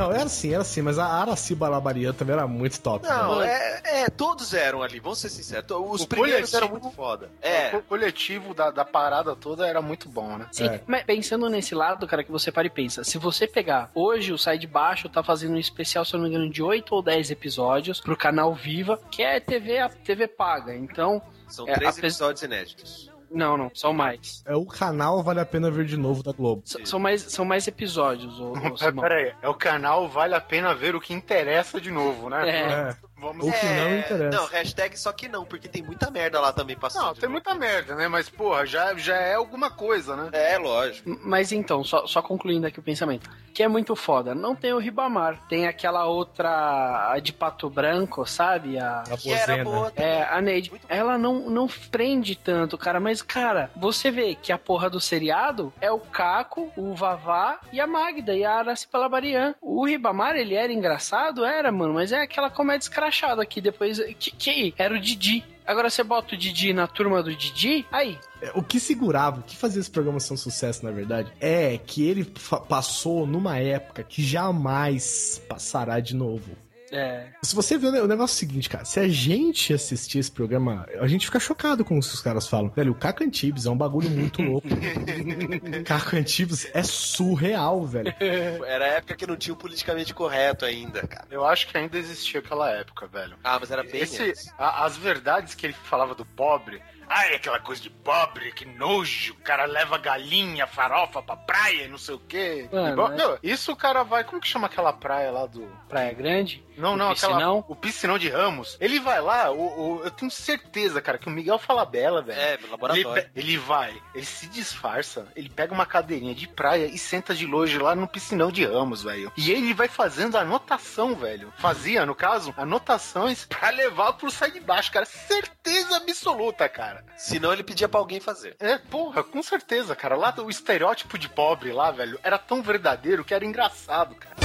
Não, 0.01 0.13
era 0.13 0.25
assim, 0.25 0.53
era 0.53 0.63
assim, 0.63 0.83
mas 0.83 0.99
a 0.99 1.07
Araci 1.07 1.55
Balabarian 1.55 2.13
também 2.13 2.35
era 2.35 2.47
muito 2.47 2.81
top. 2.81 3.07
Não, 3.07 3.39
né? 3.41 3.47
é, 3.85 4.03
é, 4.03 4.09
todos 4.11 4.55
eram 4.55 4.83
ali, 4.83 4.99
vamos 4.99 5.19
ser 5.19 5.29
sinceros. 5.29 5.65
Os 5.71 6.03
O 6.03 6.07
primeiros 6.09 6.51
coletivo- 6.51 6.57
eram 6.57 6.69
muito 6.71 6.91
foda. 6.91 7.31
É, 7.43 7.77
O 7.77 7.83
coletivo 7.83 8.55
da, 8.55 8.71
da 8.71 8.85
parada 8.85 9.37
toda 9.37 9.67
era 9.67 9.81
muito 9.83 10.09
bom, 10.09 10.39
né? 10.39 10.47
Sim, 10.53 10.67
É. 10.67 10.81
mas 10.87 11.03
pensando 11.05 11.49
nesse 11.49 11.75
lado, 11.75 12.07
cara, 12.07 12.25
que 12.25 12.31
você 12.33 12.51
para 12.51 12.67
e 12.67 12.71
pensa, 12.71 13.05
se 13.05 13.19
você 13.19 13.47
pegar 13.47 13.91
hoje 13.95 14.33
o 14.33 14.39
Sai 14.39 14.59
de 14.59 14.67
Baixo 14.67 15.09
tá 15.09 15.23
fazendo 15.23 15.55
um 15.55 15.59
especial, 15.59 16.05
se 16.05 16.15
eu 16.15 16.19
não 16.19 16.29
me 16.29 16.35
engano, 16.35 16.51
de 16.51 16.63
8 16.63 16.95
ou 16.95 17.03
10 17.03 17.31
episódios 17.31 18.01
pro 18.01 18.17
canal 18.17 18.55
Viva, 18.55 18.99
que 19.11 19.23
é 19.23 19.39
TV, 19.41 19.79
a 19.79 19.89
TV 19.89 20.27
paga. 20.29 20.75
Então, 20.75 21.21
são 21.47 21.69
é, 21.69 21.73
três 21.75 21.91
apesar- 21.99 22.07
episódios 22.07 22.43
inéditos. 22.43 23.10
Não, 23.31 23.57
não, 23.57 23.71
são 23.75 23.93
mais. 23.93 24.43
É 24.47 24.55
o 24.57 24.67
canal 24.67 25.23
Vale 25.23 25.41
a 25.41 25.47
Pena 25.47 25.71
Ver 25.71 25.85
de 25.85 25.97
Novo 25.97 26.23
da 26.23 26.33
Globo. 26.33 26.63
S- 26.67 26.79
São 26.85 26.99
mais, 26.99 27.23
são 27.23 27.45
mais 27.45 27.67
episódios, 27.69 28.39
ô, 28.41 28.53
ô. 28.53 28.55
Peraí, 29.01 29.33
é 29.41 29.49
o 29.49 29.55
canal 29.55 30.09
Vale 30.09 30.35
a 30.35 30.41
Pena 30.41 30.75
Ver 30.75 30.95
o 30.97 31.01
que 31.01 31.15
interessa 31.15 31.81
de 31.81 31.91
novo, 31.91 32.29
né? 32.29 32.49
É. 32.49 32.97
Vamos... 33.21 33.47
O 33.47 33.53
que 33.53 33.67
não 33.67 33.99
interessa. 33.99 34.39
Não, 34.39 34.47
hashtag 34.47 34.99
só 34.99 35.13
que 35.13 35.29
não, 35.29 35.45
porque 35.45 35.69
tem 35.69 35.83
muita 35.83 36.11
merda 36.11 36.41
lá 36.41 36.53
também 36.53 36.75
passando. 36.75 37.05
Não, 37.05 37.15
tem 37.15 37.23
novo. 37.29 37.33
muita 37.33 37.55
merda, 37.55 37.95
né? 37.95 38.09
Mas, 38.09 38.31
porra, 38.31 38.65
já, 38.65 38.95
já 38.95 39.17
é 39.17 39.35
alguma 39.35 39.71
coisa, 39.71 40.17
né? 40.17 40.31
É, 40.33 40.57
lógico. 40.57 41.19
Mas 41.23 41.53
então, 41.53 41.85
só, 41.85 42.07
só 42.07 42.23
concluindo 42.23 42.67
aqui 42.67 42.81
o 42.81 42.83
pensamento. 42.83 43.29
Que 43.53 43.63
é 43.63 43.69
muito 43.69 43.95
foda. 43.95 44.35
Não 44.35 44.55
tem 44.55 44.73
o 44.73 44.79
Ribamar. 44.79 45.37
Tem 45.49 45.67
aquela 45.67 46.07
outra 46.07 47.11
a 47.13 47.19
de 47.19 47.33
pato 47.33 47.69
branco, 47.69 48.25
sabe? 48.25 48.79
A, 48.79 49.03
A 49.03 49.17
Que 49.19 49.33
era 49.33 49.63
boa 49.63 49.91
também. 49.91 50.11
É, 50.11 50.23
a 50.31 50.41
Neide. 50.41 50.73
Ela 50.89 51.19
não, 51.19 51.51
não 51.51 51.67
prende 51.91 52.37
tanto, 52.37 52.79
cara. 52.79 53.01
Mas, 53.01 53.21
cara, 53.21 53.71
você 53.77 54.11
vê 54.11 54.35
que 54.35 54.53
a 54.53 54.57
porra 54.57 54.89
do 54.89 55.01
seriado 55.01 55.73
é 55.81 55.91
o 55.91 55.99
Caco, 55.99 56.73
o 56.77 56.95
Vavá 56.95 57.61
e 57.73 57.81
a 57.81 57.87
Magda 57.87 58.35
e 58.35 58.45
a 58.45 58.55
Araci 58.55 58.87
Palabarian. 58.87 59.55
O 59.61 59.85
Ribamar, 59.85 60.37
ele 60.37 60.55
era 60.55 60.73
engraçado? 60.73 61.45
Era, 61.45 61.71
mano. 61.71 61.95
Mas 61.95 62.13
é 62.13 62.23
aquela 62.23 62.49
comédia 62.49 62.85
escrachada 62.85 63.10
que 63.49 63.61
depois... 63.61 63.99
Que, 64.19 64.31
que 64.31 64.75
era 64.79 64.95
o 64.95 65.01
Didi. 65.01 65.45
Agora 65.67 65.89
você 65.89 66.03
bota 66.03 66.35
o 66.35 66.39
Didi 66.39 66.73
na 66.73 66.87
turma 66.87 67.23
do 67.23 67.35
Didi, 67.35 67.87
aí... 67.93 68.19
É, 68.43 68.51
O 68.55 68.63
que 68.63 68.81
segurava, 68.81 69.41
o 69.41 69.43
que 69.43 69.57
fazia 69.57 69.81
esse 69.81 69.91
programa 69.91 70.19
ser 70.19 70.33
um 70.33 70.37
sucesso, 70.37 70.85
na 70.85 70.91
verdade, 70.91 71.33
é 71.41 71.79
que 71.79 72.05
ele 72.05 72.25
passou 72.69 73.27
numa 73.27 73.57
época 73.59 74.03
que 74.03 74.21
jamais 74.23 75.41
passará 75.49 76.01
de 76.01 76.17
novo. 76.17 76.57
É... 76.93 77.29
Se 77.43 77.55
você 77.55 77.79
vê 77.79 77.87
o 77.87 78.07
negócio 78.07 78.35
é 78.35 78.37
o 78.37 78.39
seguinte, 78.39 78.69
cara, 78.69 78.85
se 78.85 78.99
a 78.99 79.09
gente 79.09 79.73
assistir 79.73 80.19
esse 80.19 80.31
programa, 80.31 80.87
a 81.01 81.07
gente 81.07 81.27
fica 81.27 81.39
chocado 81.39 81.85
com 81.85 81.97
o 81.97 82.01
que 82.01 82.07
os 82.07 82.21
caras 82.21 82.47
falam. 82.49 82.69
Velho, 82.71 82.93
o 82.93 82.95
Caco 82.95 83.23
Antibes 83.23 83.67
é 83.67 83.71
um 83.71 83.77
bagulho 83.77 84.11
muito 84.11 84.43
louco. 84.43 84.67
Caco 85.85 86.17
Antibes 86.17 86.69
é 86.75 86.83
surreal, 86.83 87.85
velho. 87.87 88.13
Era 88.67 88.85
a 88.87 88.89
época 88.89 89.15
que 89.17 89.27
não 89.27 89.37
tinha 89.37 89.55
o 89.55 89.57
politicamente 89.57 90.13
correto 90.15 90.65
ainda, 90.65 91.07
cara. 91.07 91.27
Eu 91.31 91.45
acho 91.45 91.69
que 91.69 91.77
ainda 91.77 91.99
existia 91.99 92.41
aquela 92.41 92.71
época, 92.71 93.07
velho. 93.07 93.37
Ah, 93.43 93.59
mas 93.61 93.71
era 93.71 93.83
bem 93.83 94.01
Esse, 94.03 94.33
a- 94.59 94.85
as 94.85 94.97
verdades 94.97 95.55
que 95.55 95.67
ele 95.67 95.75
falava 95.85 96.15
do 96.15 96.25
pobre. 96.25 96.81
Ai, 97.13 97.35
aquela 97.35 97.59
coisa 97.59 97.83
de 97.83 97.91
pobre, 97.91 98.53
que 98.53 98.65
nojo. 98.65 99.33
O 99.35 99.43
cara 99.43 99.65
leva 99.65 99.99
galinha, 99.99 100.67
farofa 100.67 101.21
pra 101.21 101.37
praia, 101.37 101.83
e 101.85 101.89
não 101.89 101.99
sei 101.99 102.15
o 102.15 102.21
quê. 102.21 102.69
Mano, 102.73 103.03
E, 103.09 103.13
é- 103.13 103.17
meu, 103.17 103.39
isso 103.43 103.73
o 103.73 103.77
cara 103.77 104.05
vai. 104.05 104.23
Como 104.23 104.41
que 104.41 104.47
chama 104.47 104.69
aquela 104.69 104.93
praia 104.93 105.31
lá 105.33 105.45
do. 105.47 105.67
Praia 105.89 106.13
Grande? 106.15 106.65
Não, 106.77 106.95
O 106.95 106.97
não, 106.97 107.11
aquela. 107.11 107.33
piscinão? 107.35 107.65
O 107.69 107.75
piscinão 107.77 108.19
de 108.19 108.29
Ramos. 108.29 108.79
Ele 108.81 108.99
vai 109.01 109.21
lá, 109.21 109.51
o, 109.51 109.99
o- 109.99 110.05
eu 110.05 110.11
tenho 110.11 110.31
certeza, 110.31 111.03
cara, 111.03 111.19
que 111.19 111.27
o 111.27 111.31
Miguel 111.31 111.59
fala 111.59 111.85
bela, 111.85 112.23
velho. 112.23 112.41
É, 112.41 112.55
Ele, 112.55 112.67
laboratório. 112.69 113.23
pe- 113.25 113.31
ele 113.35 113.59
vai, 113.59 113.93
ele 114.15 114.25
se 114.25 114.47
disfarça, 114.47 115.27
ele 115.37 115.51
pega 115.51 115.75
uma 115.75 115.85
cadeirinha 115.85 116.35
de 116.35 116.47
praia 116.49 116.87
e 116.87 116.97
senta 116.97 117.35
de 117.35 117.45
longe 117.45 117.77
lá 117.77 117.95
no 117.95 118.07
piscinão 118.09 118.51
de 118.53 118.65
Ramos, 118.65 119.03
velho. 119.03 119.31
E 119.37 119.51
ele 119.51 119.75
vai 119.75 119.89
fazendo 119.89 120.39
anotação, 120.39 121.15
velho. 121.17 121.53
Fazia, 121.59 122.07
no 122.07 122.15
caso, 122.15 122.55
anotações 122.57 123.45
pra 123.45 123.69
levar 123.71 124.13
pro 124.15 124.31
sai 124.31 124.51
de 124.53 124.61
baixo, 124.61 124.91
cara. 124.93 125.05
Certeza 125.05 125.97
absoluta, 125.97 126.69
cara. 126.69 127.00
Senão 127.17 127.53
ele 127.53 127.63
pedia 127.63 127.89
pra 127.89 128.01
alguém 128.01 128.21
fazer. 128.21 128.57
É, 128.59 128.79
porra, 128.79 129.23
com 129.23 129.43
certeza, 129.43 129.95
cara. 129.95 130.17
Lá 130.17 130.35
o 130.39 130.51
estereótipo 130.51 131.19
de 131.19 131.29
pobre 131.29 131.73
lá, 131.73 131.91
velho, 131.91 132.19
era 132.23 132.39
tão 132.39 132.63
verdadeiro 132.63 133.25
que 133.25 133.35
era 133.35 133.45
engraçado, 133.45 134.15
cara. 134.15 134.37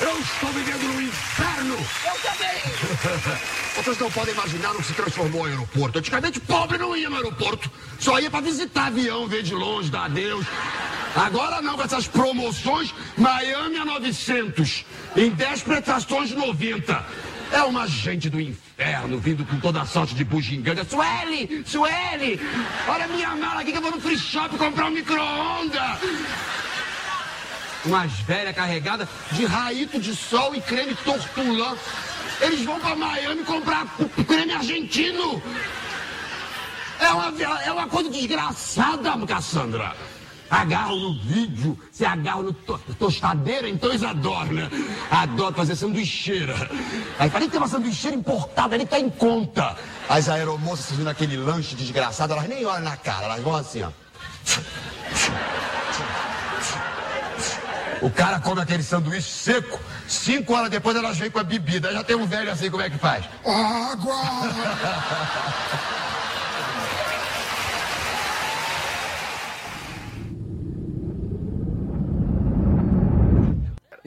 Eu 0.00 0.20
estou 0.20 0.50
vivendo 0.50 0.94
no 0.94 1.02
inferno! 1.02 1.74
Eu 1.74 2.20
também! 2.22 3.58
Vocês 3.74 3.98
não 3.98 4.10
podem 4.10 4.34
imaginar 4.34 4.72
o 4.72 4.78
que 4.78 4.84
se 4.84 4.92
transformou 4.94 5.42
o 5.42 5.44
aeroporto. 5.46 5.98
Antigamente, 5.98 6.40
pobre 6.40 6.78
não 6.78 6.96
ia 6.96 7.08
no 7.08 7.16
aeroporto. 7.16 7.70
Só 7.98 8.18
ia 8.18 8.30
pra 8.30 8.40
visitar 8.40 8.86
avião, 8.86 9.26
ver 9.28 9.42
de 9.42 9.54
longe, 9.54 9.90
dar 9.90 10.04
adeus. 10.04 10.44
Agora 11.14 11.62
não, 11.62 11.76
com 11.76 11.82
essas 11.82 12.06
promoções, 12.06 12.94
Miami 13.16 13.76
a 13.76 13.84
900, 13.84 14.84
em 15.16 15.30
10 15.30 15.62
prestações 15.62 16.32
90. 16.32 17.04
É 17.52 17.62
uma 17.62 17.86
gente 17.86 18.28
do 18.28 18.40
inferno 18.40 19.18
vindo 19.18 19.44
com 19.44 19.58
toda 19.58 19.80
a 19.80 19.86
sorte 19.86 20.14
de 20.14 20.24
bugiganga. 20.24 20.84
Sueli! 20.84 21.64
Sueli! 21.66 22.40
Olha 22.86 23.06
minha 23.08 23.34
mala 23.34 23.60
aqui 23.60 23.72
que 23.72 23.78
eu 23.78 23.82
vou 23.82 23.90
no 23.90 24.00
free 24.00 24.18
shop 24.18 24.56
comprar 24.56 24.86
um 24.86 24.90
micro-ondas! 24.90 25.98
Umas 27.84 28.12
velhas 28.20 28.54
carregadas 28.54 29.08
de 29.32 29.46
raíto 29.46 29.98
de 29.98 30.14
sol 30.14 30.54
e 30.54 30.60
creme 30.60 30.94
tortulã. 30.96 31.76
Eles 32.40 32.64
vão 32.64 32.78
pra 32.78 32.94
Miami 32.94 33.42
comprar 33.44 33.86
creme 34.26 34.52
argentino. 34.52 35.42
É 37.00 37.10
uma, 37.10 37.62
é 37.64 37.72
uma 37.72 37.86
coisa 37.86 38.10
desgraçada, 38.10 39.26
Cassandra. 39.26 39.96
Agarro 40.50 40.96
no 40.96 41.20
vídeo, 41.20 41.78
se 41.92 42.04
agarra 42.06 42.42
no 42.42 42.52
to 42.52 42.78
tostadeira, 42.98 43.68
então 43.68 43.90
eles 43.90 44.02
adoram, 44.02 44.52
né? 44.52 44.70
Adoro 45.10 45.54
fazer 45.54 45.76
sanduicheira. 45.76 46.54
Aí 47.18 47.28
falei 47.28 47.48
que 47.48 47.52
tem 47.52 47.60
uma 47.60 47.68
sanduicheira 47.68 48.16
importada 48.16 48.74
ali, 48.74 48.86
tá 48.86 48.98
em 48.98 49.10
conta. 49.10 49.76
As 50.08 50.28
aeromoças 50.28 50.86
servindo 50.86 51.08
aquele 51.08 51.36
lanche 51.36 51.74
desgraçado, 51.74 52.32
elas 52.32 52.48
nem 52.48 52.64
olham 52.64 52.82
na 52.82 52.96
cara, 52.96 53.26
elas 53.26 53.42
vão 53.42 53.56
assim, 53.56 53.82
ó. 53.82 53.90
O 58.00 58.10
cara 58.10 58.40
come 58.40 58.60
aquele 58.60 58.82
sanduíche 58.82 59.28
seco, 59.28 59.78
cinco 60.06 60.54
horas 60.54 60.70
depois 60.70 60.96
elas 60.96 61.18
vêm 61.18 61.30
com 61.30 61.40
a 61.40 61.44
bebida. 61.44 61.92
Já 61.92 62.02
tem 62.02 62.16
um 62.16 62.26
velho 62.26 62.50
assim, 62.50 62.70
como 62.70 62.82
é 62.82 62.88
que 62.88 62.96
faz? 62.96 63.24
Água! 63.44 64.14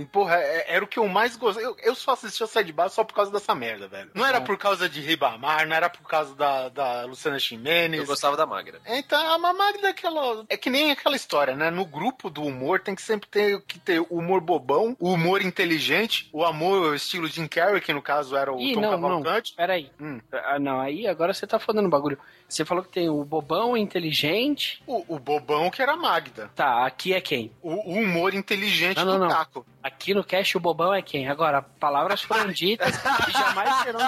E, 0.01 0.05
porra, 0.05 0.35
é- 0.35 0.75
era 0.75 0.83
o 0.83 0.87
que 0.87 0.99
eu 0.99 1.07
mais 1.07 1.35
gostei. 1.35 1.65
Eu, 1.65 1.75
eu 1.83 1.95
só 1.95 2.11
assistia 2.11 2.47
Sai 2.47 2.63
de 2.63 2.73
Baixo 2.73 2.95
só 2.95 3.03
por 3.03 3.13
causa 3.13 3.31
dessa 3.31 3.53
merda, 3.55 3.87
velho. 3.87 4.11
Não 4.13 4.25
era 4.25 4.41
por 4.41 4.57
causa 4.57 4.89
de 4.89 4.99
Ribamar, 5.01 5.67
não 5.67 5.75
era 5.75 5.89
por 5.89 6.07
causa 6.07 6.35
da, 6.35 6.69
da 6.69 7.05
Luciana 7.05 7.39
Chimenez. 7.39 8.01
Eu 8.01 8.07
gostava 8.07 8.35
da 8.35 8.45
Magra. 8.45 8.79
Então, 8.85 9.33
a 9.33 9.37
Mamagda 9.37 9.87
é 9.87 9.91
aquela. 9.91 10.45
É 10.49 10.57
que 10.57 10.69
nem 10.69 10.91
aquela 10.91 11.15
história, 11.15 11.55
né? 11.55 11.69
No 11.69 11.85
grupo 11.85 12.29
do 12.29 12.43
humor 12.43 12.79
tem 12.79 12.95
que 12.95 13.01
sempre 13.01 13.27
ter 13.29 13.61
que 13.61 13.79
ter 13.79 13.99
o 13.99 14.05
humor 14.17 14.41
bobão, 14.41 14.95
o 14.99 15.11
humor 15.13 15.41
inteligente, 15.41 16.29
o 16.33 16.43
amor 16.43 16.95
estilo 16.95 17.27
Jim 17.27 17.47
Carrey, 17.47 17.81
que 17.81 17.93
no 17.93 18.01
caso 18.01 18.35
era 18.35 18.51
o 18.51 18.59
Ih, 18.59 18.73
Tom 18.73 18.81
não, 18.81 18.91
não. 18.91 19.01
Cavalcante. 19.01 19.53
Peraí. 19.55 19.91
Hum. 19.99 20.19
Ah, 20.31 20.59
não, 20.59 20.79
aí 20.79 21.07
agora 21.07 21.33
você 21.33 21.45
tá 21.47 21.59
falando 21.59 21.89
bagulho. 21.89 22.17
Você 22.51 22.65
falou 22.65 22.83
que 22.83 22.91
tem 22.91 23.07
o 23.07 23.23
bobão 23.23 23.77
inteligente. 23.77 24.83
O, 24.85 25.15
o 25.15 25.17
bobão 25.17 25.71
que 25.71 25.81
era 25.81 25.93
a 25.93 25.95
Magda. 25.95 26.51
Tá, 26.53 26.85
aqui 26.85 27.13
é 27.13 27.21
quem? 27.21 27.49
O, 27.61 27.71
o 27.71 27.93
humor 27.93 28.33
inteligente 28.33 28.97
Não, 28.97 29.05
do 29.05 29.19
não. 29.19 29.29
Caco. 29.29 29.65
Aqui 29.81 30.13
no 30.13 30.21
cast 30.21 30.57
o 30.57 30.59
bobão 30.59 30.93
é 30.93 31.01
quem? 31.01 31.29
Agora, 31.29 31.61
palavras 31.61 32.21
foram 32.21 32.51
ditas 32.51 32.93
e 32.93 33.31
jamais 33.31 33.73
serão. 33.83 34.01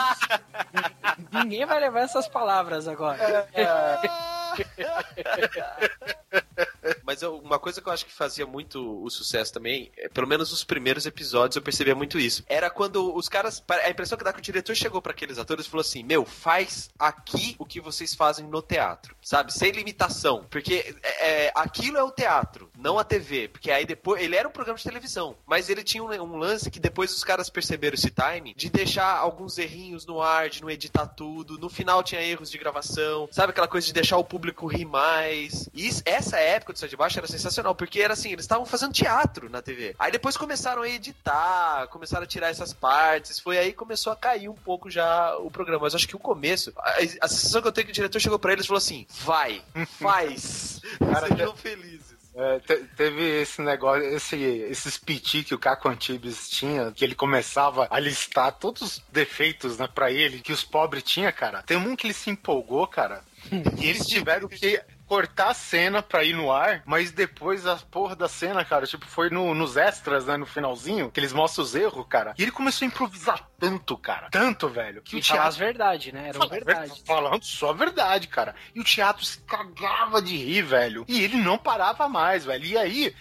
Ninguém 1.42 1.66
vai 1.66 1.80
levar 1.80 2.02
essas 2.02 2.28
palavras 2.28 2.86
agora. 2.86 3.48
Mas 7.04 7.22
eu- 7.22 7.38
uma 7.38 7.60
coisa 7.60 7.82
que 7.82 7.88
eu 7.88 7.94
acho 7.94 8.06
que 8.06 8.12
fazia 8.14 8.46
muito 8.46 9.04
o 9.04 9.10
sucesso 9.10 9.54
também, 9.54 9.92
é, 9.98 10.10
pelo 10.10 10.28
menos 10.28 10.52
nos 10.52 10.64
primeiros 10.64 11.06
episódios 11.06 11.56
eu 11.56 11.62
percebia 11.62 11.96
muito 11.96 12.18
isso. 12.20 12.44
Era 12.48 12.70
quando 12.70 13.16
os 13.16 13.28
caras. 13.30 13.64
A 13.84 13.90
impressão 13.90 14.18
que 14.18 14.24
dá 14.24 14.34
que 14.34 14.40
o 14.40 14.42
diretor 14.44 14.76
chegou 14.76 15.02
pra 15.02 15.12
aqueles 15.12 15.38
atores 15.38 15.66
e 15.66 15.70
falou 15.70 15.82
assim: 15.82 16.04
Meu, 16.04 16.26
faz 16.26 16.90
aqui 17.00 17.56
o 17.60 17.66
que 17.66 17.80
vocês 17.82 18.14
fazem 18.16 18.46
no 18.48 18.62
teatro, 18.62 19.16
sabe? 19.22 19.54
Sem 19.54 19.72
limitação. 19.72 20.46
Porque 20.50 20.96
é, 21.04 21.46
é, 21.48 21.52
aquilo 21.56 21.98
é 21.98 22.04
o 22.04 22.12
teatro, 22.12 22.70
não 22.78 22.98
a 23.00 23.04
TV. 23.04 23.48
Porque 23.48 23.72
aí 23.72 23.86
depois. 23.86 24.22
Ele 24.22 24.36
era 24.36 24.48
um 24.48 24.52
programa 24.52 24.78
de 24.78 24.84
televisão, 24.84 25.36
mas 25.46 25.70
ele 25.70 25.84
tinha 25.84 26.04
um, 26.04 26.08
um 26.12 26.38
lance 26.38 26.70
que 26.72 26.80
depois 26.80 27.14
os 27.14 27.24
caras 27.24 27.50
perceberam 27.50 27.96
esse 27.96 28.10
time 28.12 28.54
de 28.54 28.70
deixar 28.70 29.18
alguns 29.18 29.58
errinhos 29.58 30.06
no 30.06 30.22
ar, 30.22 30.50
de 30.50 30.62
não 30.62 30.70
editar 30.70 31.08
tudo. 31.08 31.58
No 31.58 31.70
final 31.70 32.04
tinha 32.04 32.22
erros 32.22 32.50
de 32.50 32.58
gravação, 32.58 33.28
sabe? 33.32 33.52
Aquela 33.52 33.68
coisa 33.68 33.86
de 33.88 33.94
deixar 33.94 34.18
o 34.18 34.24
público 34.24 34.66
rir 34.68 34.86
mais. 34.86 35.70
E 35.74 35.88
isso- 35.88 36.02
essa 36.06 36.38
época 36.38 36.73
Sai 36.80 36.90
de 36.90 36.96
Baixo 36.98 37.18
era 37.18 37.28
sensacional, 37.28 37.74
porque 37.76 38.02
era 38.02 38.14
assim, 38.14 38.32
eles 38.32 38.44
estavam 38.46 38.66
fazendo 38.66 38.94
teatro 38.94 39.50
na 39.50 39.62
TV. 39.62 39.96
Aí 40.00 40.12
depois 40.12 40.36
começaram 40.38 40.82
a 40.82 40.90
editar, 40.90 41.88
começaram 41.88 42.24
a 42.24 42.28
tirar 42.28 42.50
essas 42.50 42.74
partes. 42.74 43.40
Foi 43.40 43.58
aí 43.58 43.72
que 43.72 43.78
começou 43.78 44.12
a 44.12 44.16
cair 44.16 44.50
um 44.50 44.54
pouco 44.56 44.90
já 44.90 45.36
o 45.38 45.50
programa. 45.52 45.84
Mas 45.84 45.96
acho 45.96 46.08
que 46.08 46.16
o 46.16 46.20
começo, 46.20 46.74
a, 46.78 46.92
a 47.22 47.28
sensação 47.28 47.62
que 47.62 47.68
eu 47.68 47.72
tenho 47.72 47.84
é 47.84 47.86
que 47.86 47.92
o 47.92 47.96
diretor 47.96 48.20
chegou 48.20 48.40
pra 48.40 48.54
eles 48.54 48.66
e 48.66 48.68
falou 48.68 48.78
assim: 48.80 49.06
vai, 49.22 49.62
faz. 50.00 50.82
Cara, 51.00 51.28
Sejam 51.28 51.56
felizes. 51.56 52.14
É, 52.36 52.60
te- 52.62 52.84
teve 52.98 53.42
esse 53.42 53.62
negócio, 53.62 54.04
esse, 54.06 54.36
esses 54.36 54.98
piti 54.98 55.44
que 55.44 55.54
o 55.54 55.60
Caco 55.60 55.88
Antibes 55.88 56.50
tinha, 56.50 56.92
que 56.92 57.06
ele 57.06 57.14
começava 57.14 57.88
a 57.92 58.00
listar 58.00 58.52
todos 58.54 58.82
os 58.82 59.04
defeitos, 59.12 59.78
né, 59.78 59.88
pra 59.88 60.12
ele, 60.12 60.40
que 60.40 60.52
os 60.52 60.64
pobres 60.64 61.04
tinham, 61.04 61.32
cara. 61.32 61.62
Tem 61.62 61.78
um 61.78 61.96
que 61.96 62.08
ele 62.08 62.14
se 62.16 62.32
empolgou, 62.32 62.88
cara, 62.88 63.22
e 63.80 63.88
eles 63.88 64.08
tiveram 64.08 64.48
que 64.48 64.82
cortar 65.14 65.50
a 65.50 65.54
cena 65.54 66.02
pra 66.02 66.24
ir 66.24 66.34
no 66.34 66.52
ar, 66.52 66.82
mas 66.86 67.12
depois 67.12 67.68
a 67.68 67.76
porra 67.76 68.16
da 68.16 68.28
cena, 68.28 68.66
cara, 68.66 68.88
tipo, 68.88 69.06
foi 69.06 69.30
no- 69.30 69.54
nos 69.54 69.78
extras, 69.78 70.26
né, 70.26 70.38
no 70.38 70.46
finalzinho, 70.48 71.12
que 71.12 71.20
eles 71.20 71.32
mostram 71.32 71.64
os 71.64 71.76
erros, 71.76 72.06
cara. 72.10 72.34
E 72.38 72.42
ele 72.42 72.52
começou 72.52 72.84
a 72.86 72.88
improvisar 72.88 73.48
tanto, 73.60 73.96
cara, 73.96 74.30
tanto, 74.32 74.68
velho, 74.68 75.04
que 75.04 75.18
E 75.18 75.20
o 75.20 75.24
falar 75.24 75.48
as 75.48 75.56
teatro... 75.56 75.66
verdades, 75.74 76.14
né? 76.14 76.30
Eram 76.30 76.40
Fala- 76.40 76.50
verdades. 76.52 77.04
Falando 77.06 77.44
só 77.44 77.70
a 77.70 77.74
verdade, 77.74 78.28
cara. 78.28 78.56
E 78.74 78.80
o 78.80 78.84
teatro 78.84 79.24
se 79.24 79.40
cagava 79.42 80.20
de 80.22 80.36
rir, 80.36 80.64
velho. 80.64 81.06
E 81.08 81.22
ele 81.24 81.38
não 81.38 81.58
parava 81.60 82.10
mais, 82.10 82.44
velho. 82.46 82.66
E 82.66 82.76
aí, 82.78 83.16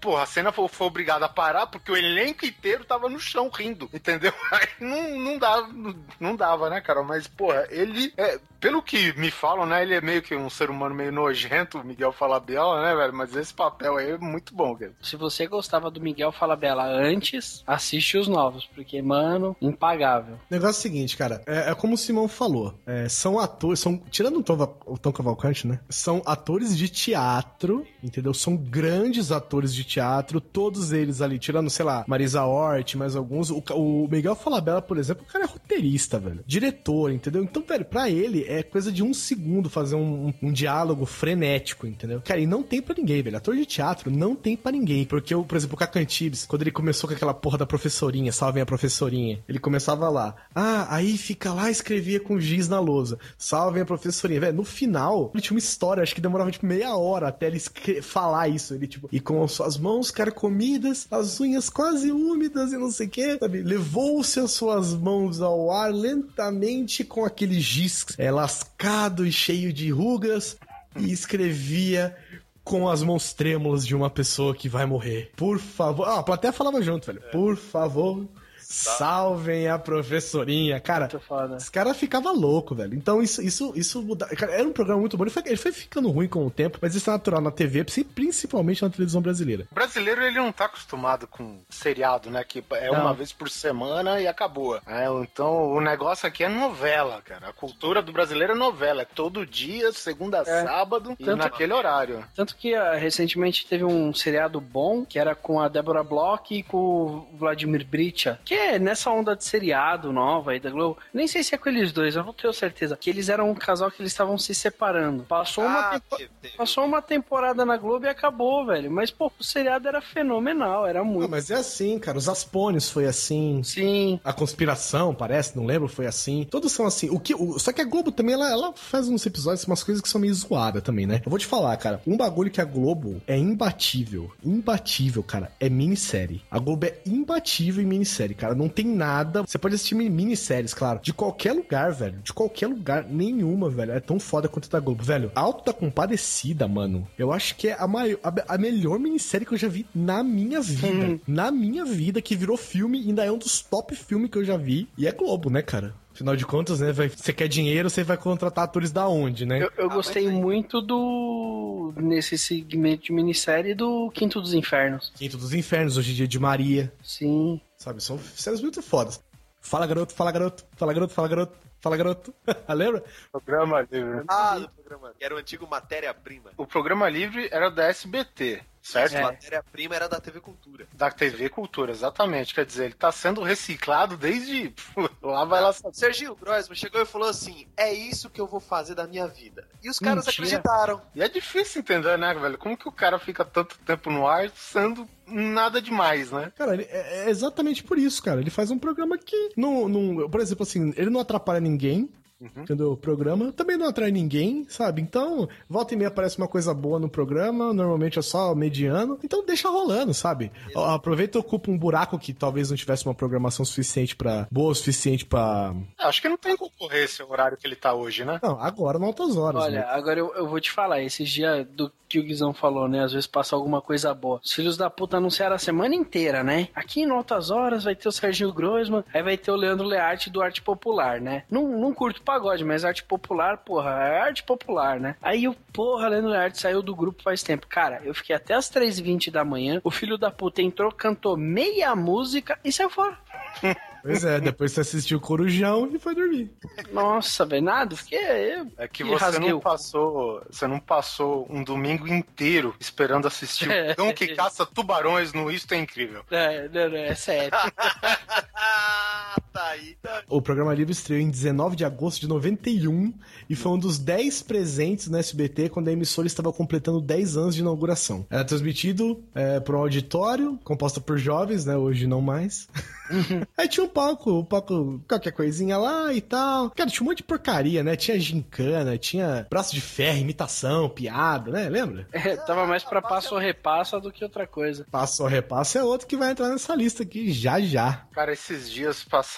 porra, 0.00 0.24
a 0.24 0.26
cena 0.26 0.52
foi, 0.52 0.68
foi 0.68 0.86
obrigada 0.86 1.24
a 1.24 1.28
parar 1.30 1.66
porque 1.66 1.90
o 1.90 1.96
elenco 1.96 2.44
inteiro 2.44 2.84
tava 2.84 3.08
no 3.08 3.18
chão 3.18 3.48
rindo, 3.48 3.88
entendeu? 3.92 4.32
Aí 4.52 4.68
não, 4.80 5.18
não 5.18 5.38
dava, 5.38 5.68
não, 5.68 5.94
não 6.20 6.36
dava, 6.36 6.68
né, 6.70 6.80
cara? 6.80 7.02
Mas, 7.02 7.26
porra, 7.26 7.66
ele, 7.70 8.12
é, 8.16 8.38
pelo 8.60 8.82
que 8.82 9.12
me 9.18 9.30
falam, 9.30 9.66
né, 9.66 9.82
ele 9.82 9.94
é 9.94 10.00
meio 10.00 10.22
que 10.22 10.34
um 10.34 10.50
ser 10.50 10.70
humano 10.70 10.94
meio 10.94 11.12
nojento, 11.12 11.78
o 11.78 11.84
Miguel 11.84 12.12
Falabella, 12.12 12.82
né, 12.82 12.94
velho? 12.94 13.14
Mas 13.14 13.34
esse 13.34 13.52
papel 13.54 13.96
aí 13.96 14.10
é 14.10 14.18
muito 14.18 14.54
bom, 14.54 14.74
cara. 14.76 14.92
Se 15.00 15.16
você 15.16 15.46
gostava 15.46 15.90
do 15.90 16.00
Miguel 16.00 16.32
Falabella 16.32 16.84
antes, 16.84 17.62
assiste 17.66 18.16
os 18.18 18.28
novos, 18.28 18.68
porque, 18.74 19.00
mano, 19.02 19.56
impagável. 19.60 20.34
O 20.34 20.38
negócio 20.50 20.76
é 20.76 20.78
o 20.78 20.82
seguinte, 20.82 21.16
cara. 21.16 21.42
É, 21.46 21.70
é 21.70 21.74
como 21.74 21.94
o 21.94 21.98
Simão 21.98 22.28
falou. 22.28 22.74
é, 22.86 23.08
são 23.08 23.38
atores, 23.38 23.80
são. 23.80 23.98
Tirando 24.10 24.38
o 24.38 24.42
Tom, 24.42 24.76
o 24.86 24.98
Tom 24.98 25.12
Cavalcante, 25.12 25.66
né? 25.66 25.80
São 25.88 26.22
atores 26.26 26.76
de 26.76 26.88
teatro, 26.88 27.86
entendeu? 28.02 28.34
São 28.34 28.56
grandes 28.56 29.30
atores 29.32 29.74
de 29.74 29.84
teatro, 29.84 30.40
todos 30.40 30.92
eles 30.92 31.20
ali, 31.20 31.38
tirando, 31.38 31.70
sei 31.70 31.84
lá, 31.84 32.04
Marisa 32.06 32.44
Hort, 32.44 32.94
mais 32.96 33.14
alguns. 33.16 33.50
O, 33.50 33.62
o 33.74 34.08
Miguel 34.10 34.34
Falabella, 34.34 34.82
por 34.82 34.98
exemplo, 34.98 35.24
o 35.28 35.32
cara 35.32 35.44
é 35.44 35.48
roteirista, 35.48 36.18
velho. 36.18 36.42
Diretor, 36.46 37.12
entendeu? 37.12 37.42
Então, 37.42 37.62
velho, 37.62 37.84
pra 37.84 38.10
ele 38.10 38.47
é 38.48 38.62
coisa 38.62 38.90
de 38.90 39.02
um 39.02 39.12
segundo 39.14 39.68
fazer 39.70 39.94
um, 39.94 40.28
um- 40.28 40.34
um 40.48 40.52
diálogo 40.52 41.04
frenético, 41.06 41.86
entendeu? 41.86 42.20
Cara, 42.24 42.40
e 42.40 42.46
não 42.46 42.62
tem 42.62 42.80
pra 42.82 42.94
ninguém, 42.96 43.22
velho. 43.22 43.36
Ator 43.36 43.54
de 43.56 43.66
teatro 43.66 44.10
não 44.10 44.34
tem 44.34 44.56
pra 44.56 44.72
ninguém. 44.72 45.04
Porque, 45.04 45.34
o, 45.34 45.44
por 45.44 45.56
exemplo, 45.56 45.74
o 45.74 45.78
Cacantibes, 45.78 46.46
quando 46.46 46.62
ele 46.62 46.70
começou 46.70 47.08
com 47.08 47.14
aquela 47.14 47.34
porra 47.34 47.58
da 47.58 47.66
professorinha, 47.66 48.32
salvem 48.32 48.62
a 48.62 48.66
professorinha, 48.66 49.42
ele 49.48 49.58
começava 49.58 50.08
lá. 50.08 50.34
Ah, 50.54 50.86
aí 50.94 51.16
fica 51.18 51.52
lá, 51.52 51.70
escrevia 51.70 52.20
com 52.20 52.40
giz 52.40 52.68
na 52.68 52.80
lousa. 52.80 53.18
Salvem 53.36 53.82
a 53.82 53.86
professorinha. 53.86 54.40
Velho, 54.40 54.56
no 54.56 54.64
final, 54.64 55.30
ele 55.34 55.42
tinha 55.42 55.54
uma 55.54 55.58
história, 55.58 56.02
acho 56.02 56.14
que 56.14 56.20
demorava 56.20 56.50
tipo 56.50 56.66
meia 56.66 56.96
hora 56.96 57.28
até 57.28 57.46
ele 57.46 57.60
falar 58.02 58.48
isso. 58.48 58.74
Ele, 58.74 58.86
tipo, 58.86 59.08
e 59.12 59.20
com 59.20 59.42
as 59.42 59.52
suas 59.52 59.76
mãos 59.76 60.10
carcomidas, 60.10 61.06
as 61.10 61.40
unhas 61.40 61.68
quase 61.68 62.10
úmidas 62.10 62.72
e 62.72 62.76
não 62.78 62.90
sei 62.90 63.06
o 63.06 63.10
que, 63.10 63.38
sabe? 63.38 63.62
Levou-se 63.62 64.38
as 64.40 64.52
suas 64.52 64.94
mãos 64.94 65.40
ao 65.40 65.70
ar 65.70 65.92
lentamente 65.92 67.04
com 67.04 67.24
aquele 67.24 67.60
giz 67.60 68.04
lascado 68.38 69.26
e 69.26 69.32
cheio 69.32 69.72
de 69.72 69.90
rugas 69.90 70.56
e 70.96 71.10
escrevia 71.10 72.16
com 72.62 72.88
as 72.88 73.02
mãos 73.02 73.32
trêmulas 73.32 73.84
de 73.84 73.96
uma 73.96 74.08
pessoa 74.08 74.54
que 74.54 74.68
vai 74.68 74.86
morrer. 74.86 75.32
Por 75.34 75.58
favor. 75.58 76.06
Ah, 76.06 76.20
a 76.20 76.22
plateia 76.22 76.52
falava 76.52 76.80
junto, 76.80 77.06
velho. 77.06 77.20
Por 77.32 77.56
favor. 77.56 78.28
Salvem 78.70 79.66
a 79.66 79.78
professorinha. 79.78 80.78
Cara, 80.78 81.08
os 81.56 81.70
caras 81.70 81.96
ficavam 81.96 82.34
loucos, 82.34 82.76
velho. 82.76 82.94
Então 82.94 83.22
isso, 83.22 83.40
isso, 83.42 83.72
isso 83.74 84.02
muda. 84.02 84.26
Cara, 84.26 84.52
era 84.52 84.68
um 84.68 84.72
programa 84.72 85.00
muito 85.00 85.16
bom. 85.16 85.24
Ele 85.24 85.30
foi, 85.30 85.42
ele 85.46 85.56
foi 85.56 85.72
ficando 85.72 86.10
ruim 86.10 86.28
com 86.28 86.46
o 86.46 86.50
tempo, 86.50 86.78
mas 86.82 86.94
isso 86.94 87.08
é 87.08 87.12
natural 87.14 87.40
na 87.40 87.50
TV, 87.50 87.82
principalmente 88.14 88.82
na 88.82 88.90
televisão 88.90 89.22
brasileira. 89.22 89.66
O 89.70 89.74
brasileiro, 89.74 90.22
ele 90.22 90.36
não 90.36 90.52
tá 90.52 90.66
acostumado 90.66 91.26
com 91.26 91.58
seriado, 91.70 92.30
né? 92.30 92.44
Que 92.44 92.62
é 92.72 92.90
Não. 92.90 93.00
uma 93.00 93.14
vez 93.14 93.32
por 93.32 93.48
semana 93.48 94.20
e 94.20 94.26
acabou. 94.26 94.76
É, 94.86 95.06
então, 95.22 95.70
o 95.72 95.80
negócio 95.80 96.28
aqui 96.28 96.44
é 96.44 96.48
novela, 96.48 97.22
cara. 97.24 97.48
A 97.48 97.52
cultura 97.54 98.02
do 98.02 98.12
brasileiro 98.12 98.52
é 98.52 98.56
novela. 98.56 99.02
É 99.02 99.06
todo 99.06 99.46
dia, 99.46 99.92
segunda 99.92 100.38
a 100.38 100.42
É. 100.42 100.64
sábado, 100.64 101.16
e 101.18 101.24
Tanto- 101.24 101.38
naquele 101.38 101.72
horário. 101.72 102.22
Tanto 102.34 102.54
que 102.54 102.74
ah, 102.74 102.94
recentemente 102.94 103.66
teve 103.66 103.84
um 103.84 104.12
seriado 104.12 104.60
bom, 104.60 105.04
que 105.06 105.18
era 105.18 105.34
com 105.34 105.58
a 105.58 105.68
Deborah 105.68 106.02
Bloch 106.04 106.54
e 106.54 106.62
com 106.62 106.76
o 106.78 107.28
Vladimir 107.38 107.86
Bricha. 107.86 108.38
Que 108.44 108.57
porque 108.58 108.78
nessa 108.78 109.10
onda 109.10 109.36
de 109.36 109.44
seriado 109.44 110.12
nova 110.12 110.50
aí 110.52 110.60
da 110.60 110.70
Globo, 110.70 110.98
nem 111.12 111.26
sei 111.28 111.42
se 111.42 111.54
é 111.54 111.58
com 111.58 111.68
eles 111.68 111.92
dois, 111.92 112.16
eu 112.16 112.24
não 112.24 112.32
tenho 112.32 112.52
certeza, 112.52 112.96
que 112.96 113.08
eles 113.10 113.28
eram 113.28 113.50
um 113.50 113.54
casal 113.54 113.90
que 113.90 114.02
eles 114.02 114.12
estavam 114.12 114.36
se 114.36 114.54
separando. 114.54 115.22
Passou, 115.24 115.64
uma, 115.64 115.78
Ah, 115.78 115.92
tempo- 116.00 116.16
teve, 116.16 116.30
teve. 116.42 116.56
passou 116.56 116.84
uma 116.84 117.00
temporada 117.00 117.64
na 117.64 117.76
Globo 117.76 118.06
e 118.06 118.08
acabou, 118.08 118.66
velho. 118.66 118.90
Mas, 118.90 119.10
pô, 119.10 119.30
o 119.38 119.44
seriado 119.44 119.86
era 119.88 120.00
fenomenal, 120.00 120.86
era 120.86 121.00
Ah, 121.00 121.04
muito. 121.04 121.30
mas 121.30 121.50
é 121.50 121.54
assim, 121.54 121.98
cara. 121.98 122.18
Os 122.18 122.28
Aspônios 122.28 122.90
foi 122.90 123.06
assim. 123.06 123.62
Sim. 123.62 124.20
A 124.24 124.32
conspiração, 124.32 125.14
parece, 125.14 125.56
não 125.56 125.64
lembro, 125.64 125.88
foi 125.88 126.06
assim. 126.06 126.46
Todos 126.50 126.72
são 126.72 126.86
assim. 126.86 127.08
O 127.10 127.20
que, 127.20 127.34
o- 127.34 127.58
só 127.58 127.72
que 127.72 127.80
a 127.80 127.84
Globo 127.84 128.10
também, 128.10 128.34
ela, 128.34 128.50
ela 128.50 128.72
faz 128.74 129.08
uns 129.08 129.24
episódios, 129.24 129.64
umas 129.64 129.82
coisas 129.82 130.02
que 130.02 130.08
são 130.08 130.20
meio 130.20 130.34
zoadas 130.34 130.82
também, 130.82 131.06
né? 131.06 131.22
Eu 131.24 131.30
vou 131.30 131.38
te 131.38 131.46
falar, 131.46 131.76
cara. 131.76 132.00
Um 132.06 132.16
bagulho 132.16 132.50
que 132.50 132.60
a 132.60 132.64
Globo 132.64 133.20
é 133.26 133.36
imbatível. 133.36 134.30
Imbatível, 134.44 135.22
cara. 135.22 135.52
É 135.60 135.68
minissérie. 135.68 136.42
A 136.50 136.58
Globo 136.58 136.86
é 136.86 136.94
imbatível 137.06 137.82
em 137.82 137.86
minissérie, 137.86 138.34
cara. 138.34 138.47
Não 138.54 138.68
tem 138.68 138.84
nada. 138.86 139.42
Você 139.42 139.58
pode 139.58 139.74
assistir 139.74 139.94
mini- 139.94 140.10
minisséries, 140.10 140.74
claro. 140.74 141.00
De 141.02 141.12
qualquer 141.12 141.52
lugar, 141.52 141.92
velho. 141.92 142.18
De 142.22 142.32
qualquer 142.32 142.66
lugar. 142.68 143.04
Nenhuma, 143.08 143.68
velho. 143.70 143.92
É 143.92 144.00
tão 144.00 144.18
foda 144.18 144.48
quanto 144.48 144.66
a 144.66 144.72
da 144.72 144.80
Globo. 144.80 145.02
Velho, 145.02 145.30
Alto 145.34 145.64
da 145.64 145.72
Compadecida, 145.72 146.66
mano. 146.68 147.06
Eu 147.18 147.32
acho 147.32 147.56
que 147.56 147.68
é 147.68 147.76
a, 147.78 147.86
maior, 147.86 148.18
a, 148.22 148.54
a 148.54 148.58
melhor 148.58 148.98
minissérie 148.98 149.46
que 149.46 149.54
eu 149.54 149.58
já 149.58 149.68
vi 149.68 149.86
na 149.94 150.22
minha 150.22 150.60
vida. 150.60 151.20
na 151.26 151.50
minha 151.50 151.84
vida, 151.84 152.20
que 152.22 152.36
virou 152.36 152.56
filme. 152.56 152.98
Ainda 153.00 153.24
é 153.24 153.30
um 153.32 153.38
dos 153.38 153.60
top 153.60 153.94
filmes 153.94 154.30
que 154.30 154.38
eu 154.38 154.44
já 154.44 154.56
vi. 154.56 154.88
E 154.96 155.06
é 155.06 155.12
Globo, 155.12 155.50
né, 155.50 155.62
cara? 155.62 155.94
Afinal 156.18 156.34
de 156.34 156.44
contas, 156.44 156.80
né? 156.80 156.90
vai- 156.90 157.08
Você 157.08 157.32
quer 157.32 157.46
dinheiro, 157.46 157.88
você 157.88 158.02
vai 158.02 158.16
contratar 158.16 158.64
atores 158.64 158.90
da 158.90 159.06
onde, 159.08 159.46
né? 159.46 159.62
Eu, 159.62 159.70
eu 159.84 159.88
gostei 159.88 160.28
muito 160.28 160.80
do. 160.82 161.92
nesse 161.96 162.36
segmento 162.36 163.04
de 163.04 163.12
minissérie 163.12 163.72
do 163.72 164.10
Quinto 164.10 164.40
dos 164.40 164.52
Infernos. 164.52 165.12
Quinto 165.16 165.36
dos 165.36 165.54
Infernos, 165.54 165.96
hoje 165.96 166.10
em 166.10 166.14
dia 166.16 166.26
de 166.26 166.38
Maria. 166.40 166.92
Sim. 167.04 167.60
Sabe? 167.76 168.02
São 168.02 168.18
séries 168.18 168.60
muito 168.60 168.82
fodas. 168.82 169.22
Fala, 169.60 169.86
garoto, 169.86 170.12
fala, 170.12 170.32
garoto, 170.32 170.64
fala, 170.76 170.92
garoto, 170.92 171.14
fala, 171.14 171.28
garoto, 171.28 171.54
fala, 171.80 171.96
garoto. 171.96 172.34
Lembra? 172.68 173.04
Programa 173.30 173.80
livre. 173.82 174.24
Ah, 174.26 174.58
do 174.58 174.68
programa. 174.70 175.12
Era 175.20 175.34
o 175.36 175.38
antigo 175.38 175.68
Matéria-Prima. 175.68 176.50
O 176.56 176.66
programa 176.66 177.08
livre 177.08 177.48
era 177.52 177.70
da 177.70 177.84
SBT, 177.86 178.60
certo? 178.82 179.14
É. 179.16 179.22
Matéria-Prima 179.22 179.94
era 179.94 180.08
da 180.08 180.20
TV 180.20 180.40
Cultura. 180.40 180.86
Da 180.92 181.10
TV 181.10 181.48
Cultura, 181.48 181.92
exatamente. 181.92 182.54
Quer 182.54 182.64
dizer, 182.66 182.84
ele 182.86 182.94
tá 182.94 183.10
sendo 183.12 183.42
reciclado 183.42 184.16
desde. 184.16 184.72
lá 185.22 185.44
vai 185.44 185.60
lá. 185.60 185.72
Serginho 185.92 186.34
Grossman 186.34 186.76
chegou 186.76 187.00
e 187.00 187.06
falou 187.06 187.28
assim: 187.28 187.66
é 187.76 187.92
isso 187.92 188.30
que 188.30 188.40
eu 188.40 188.46
vou 188.46 188.60
fazer 188.60 188.94
da 188.94 189.06
minha 189.06 189.26
vida. 189.26 189.66
E 189.82 189.88
os 189.90 189.98
caras 189.98 190.26
Mentira. 190.26 190.46
acreditaram. 190.46 191.02
E 191.14 191.22
é 191.22 191.28
difícil 191.28 191.80
entender, 191.80 192.16
né, 192.18 192.34
velho? 192.34 192.58
Como 192.58 192.76
que 192.76 192.88
o 192.88 192.92
cara 192.92 193.18
fica 193.18 193.44
tanto 193.44 193.78
tempo 193.80 194.10
no 194.10 194.26
ar 194.26 194.50
sendo 194.50 195.08
nada 195.26 195.80
demais, 195.80 196.30
né? 196.30 196.52
Cara, 196.56 196.74
ele- 196.74 196.88
é, 196.90 197.26
é 197.26 197.30
exatamente 197.30 197.84
por 197.84 197.98
isso, 197.98 198.22
cara. 198.22 198.40
Ele 198.40 198.50
faz 198.50 198.70
um 198.70 198.78
programa 198.78 199.18
que 199.18 199.50
não, 199.56 199.88
não. 199.88 200.28
Por 200.30 200.40
exemplo, 200.40 200.62
assim, 200.62 200.92
ele 200.96 201.10
não 201.10 201.20
atrapalha 201.20 201.60
ninguém. 201.60 202.10
Entendeu? 202.40 202.92
O 202.92 202.96
programa 202.96 203.52
também 203.52 203.76
não 203.76 203.88
atrai 203.88 204.10
ninguém, 204.10 204.64
sabe? 204.68 205.02
Então, 205.02 205.48
volta 205.68 205.94
e 205.94 205.96
meia 205.96 206.08
aparece 206.08 206.38
uma 206.38 206.46
coisa 206.46 206.72
boa 206.72 206.98
no 206.98 207.08
programa, 207.08 207.72
normalmente 207.72 208.18
é 208.18 208.22
só 208.22 208.54
mediano. 208.54 209.18
Então 209.24 209.44
deixa 209.44 209.68
rolando, 209.68 210.14
sabe? 210.14 210.52
Aproveita 210.74 211.36
e 211.38 211.40
ocupa 211.40 211.70
um 211.70 211.78
buraco 211.78 212.18
que 212.18 212.32
talvez 212.32 212.70
não 212.70 212.76
tivesse 212.76 213.04
uma 213.06 213.14
programação 213.14 213.64
suficiente 213.64 214.14
para 214.14 214.46
boa 214.50 214.70
o 214.70 214.74
suficiente 214.74 215.26
pra. 215.26 215.74
É, 215.98 216.06
Acho 216.06 216.22
que 216.22 216.28
não 216.28 216.36
tem 216.36 216.56
concorrência 216.56 217.24
o 217.26 217.30
horário 217.30 217.56
que 217.56 217.66
ele 217.66 217.76
tá 217.76 217.92
hoje, 217.92 218.24
né? 218.24 218.38
Não, 218.42 218.60
agora 218.60 218.98
não 218.98 219.08
altas 219.08 219.36
horas. 219.36 219.62
Olha, 219.62 219.80
né? 219.80 219.86
agora 219.88 220.20
eu, 220.20 220.32
eu 220.34 220.48
vou 220.48 220.60
te 220.60 220.70
falar, 220.70 221.02
esses 221.02 221.28
dias 221.28 221.66
do 221.66 221.92
que 222.08 222.18
o 222.18 222.22
Guizão 222.22 222.54
falou, 222.54 222.88
né? 222.88 223.04
Às 223.04 223.12
vezes 223.12 223.26
passa 223.26 223.54
alguma 223.54 223.82
coisa 223.82 224.14
boa. 224.14 224.40
Os 224.42 224.52
filhos 224.52 224.76
da 224.76 224.88
puta 224.88 225.18
anunciaram 225.18 225.54
a 225.54 225.58
semana 225.58 225.94
inteira, 225.94 226.42
né? 226.42 226.68
Aqui 226.74 227.02
em 227.02 227.10
Altas 227.10 227.50
Horas 227.50 227.84
vai 227.84 227.94
ter 227.94 228.08
o 228.08 228.12
Serginho 228.12 228.52
Groisman, 228.52 229.04
aí 229.12 229.22
vai 229.22 229.36
ter 229.36 229.50
o 229.50 229.56
Leandro 229.56 229.86
Learte 229.86 230.30
do 230.30 230.40
Arte 230.40 230.62
Popular, 230.62 231.20
né? 231.20 231.44
Não, 231.50 231.68
não 231.78 231.92
curto 231.92 232.22
pagode, 232.28 232.62
mas 232.62 232.84
arte 232.84 233.02
popular, 233.04 233.56
porra, 233.56 233.90
é 234.02 234.20
arte 234.20 234.42
popular, 234.42 235.00
né? 235.00 235.16
Aí 235.22 235.48
o 235.48 235.54
porra, 235.72 236.08
Leandro 236.08 236.30
Learte 236.30 236.60
saiu 236.60 236.82
do 236.82 236.94
grupo 236.94 237.22
faz 237.22 237.42
tempo. 237.42 237.66
Cara, 237.66 238.02
eu 238.04 238.12
fiquei 238.12 238.36
até 238.36 238.52
as 238.52 238.70
3h20 238.70 239.30
da 239.30 239.46
manhã, 239.46 239.80
o 239.82 239.90
filho 239.90 240.18
da 240.18 240.30
puta 240.30 240.60
entrou, 240.60 240.92
cantou 240.92 241.38
meia 241.38 241.96
música 241.96 242.58
e 242.62 242.70
saiu 242.70 242.90
fora. 242.90 243.16
Pois 244.00 244.24
é, 244.24 244.40
depois 244.40 244.70
você 244.72 244.80
assistiu 244.80 245.18
o 245.18 245.20
Corujão 245.20 245.90
e 245.92 245.98
foi 245.98 246.14
dormir. 246.14 246.50
Nossa, 246.92 247.44
velho, 247.44 247.64
nada, 247.64 247.96
fiquei. 247.96 248.18
Eu, 248.18 248.68
É 248.78 248.86
que 248.86 249.02
que 249.02 249.04
você 249.04 249.24
rasguei 249.24 249.50
não 249.50 249.60
passou. 249.60 250.40
Você 250.48 250.66
não 250.68 250.78
passou 250.78 251.46
um 251.50 251.64
domingo 251.64 252.06
inteiro 252.06 252.74
esperando 252.78 253.26
assistir 253.26 253.68
É. 253.68 253.92
o 253.92 253.96
cão 253.96 254.12
que 254.14 254.28
caça 254.28 254.64
tubarões 254.64 255.32
no 255.32 255.50
Isto 255.50 255.74
é 255.74 255.78
Incrível. 255.78 256.24
É, 256.30 256.68
não, 256.68 256.90
não, 256.90 256.96
é 256.96 257.14
sério. 257.16 257.50
tá 259.52 259.66
aí, 259.68 259.96
tá. 260.02 260.22
O 260.28 260.40
programa 260.40 260.74
livre 260.74 260.92
estreou 260.92 261.20
em 261.20 261.30
19 261.30 261.76
de 261.76 261.84
agosto 261.84 262.20
de 262.20 262.28
91 262.28 263.12
e 263.48 263.54
foi 263.54 263.72
um 263.72 263.78
dos 263.78 263.98
10 263.98 264.42
presentes 264.42 265.08
no 265.08 265.18
SBT 265.18 265.68
quando 265.68 265.88
a 265.88 265.92
emissora 265.92 266.26
estava 266.26 266.52
completando 266.52 267.00
10 267.00 267.36
anos 267.36 267.54
de 267.54 267.60
inauguração. 267.60 268.26
Era 268.30 268.44
transmitido 268.44 269.22
é, 269.34 269.60
por 269.60 269.74
um 269.74 269.78
auditório 269.78 270.58
composto 270.64 271.00
por 271.00 271.18
jovens, 271.18 271.64
né? 271.64 271.76
Hoje 271.76 272.06
não 272.06 272.20
mais. 272.20 272.68
Aí 273.56 273.68
tinha 273.68 273.84
um 273.84 273.88
palco, 273.88 274.40
um 274.40 274.44
palco, 274.44 275.02
qualquer 275.08 275.32
coisinha 275.32 275.78
lá 275.78 276.12
e 276.12 276.20
tal. 276.20 276.70
Cara, 276.70 276.90
tinha 276.90 277.02
um 277.02 277.08
monte 277.08 277.18
de 277.18 277.24
porcaria, 277.24 277.82
né? 277.82 277.96
Tinha 277.96 278.20
gincana, 278.20 278.98
tinha 278.98 279.46
braço 279.48 279.74
de 279.74 279.80
ferro, 279.80 280.18
imitação, 280.18 280.88
piada, 280.88 281.50
né? 281.50 281.68
Lembra? 281.68 282.06
É, 282.12 282.36
tava 282.36 282.66
mais 282.66 282.84
pra 282.84 283.00
passo 283.00 283.34
ou 283.34 283.40
repassa 283.40 283.98
do 283.98 284.12
que 284.12 284.22
outra 284.22 284.46
coisa. 284.46 284.86
Passo 284.90 285.22
ou 285.22 285.28
repasso 285.28 285.78
é 285.78 285.84
outro 285.84 286.06
que 286.06 286.16
vai 286.16 286.32
entrar 286.32 286.48
nessa 286.48 286.74
lista 286.74 287.02
aqui 287.02 287.32
já 287.32 287.60
já. 287.60 288.06
Cara, 288.12 288.32
esses 288.32 288.70
dias 288.70 289.02
passaram 289.02 289.37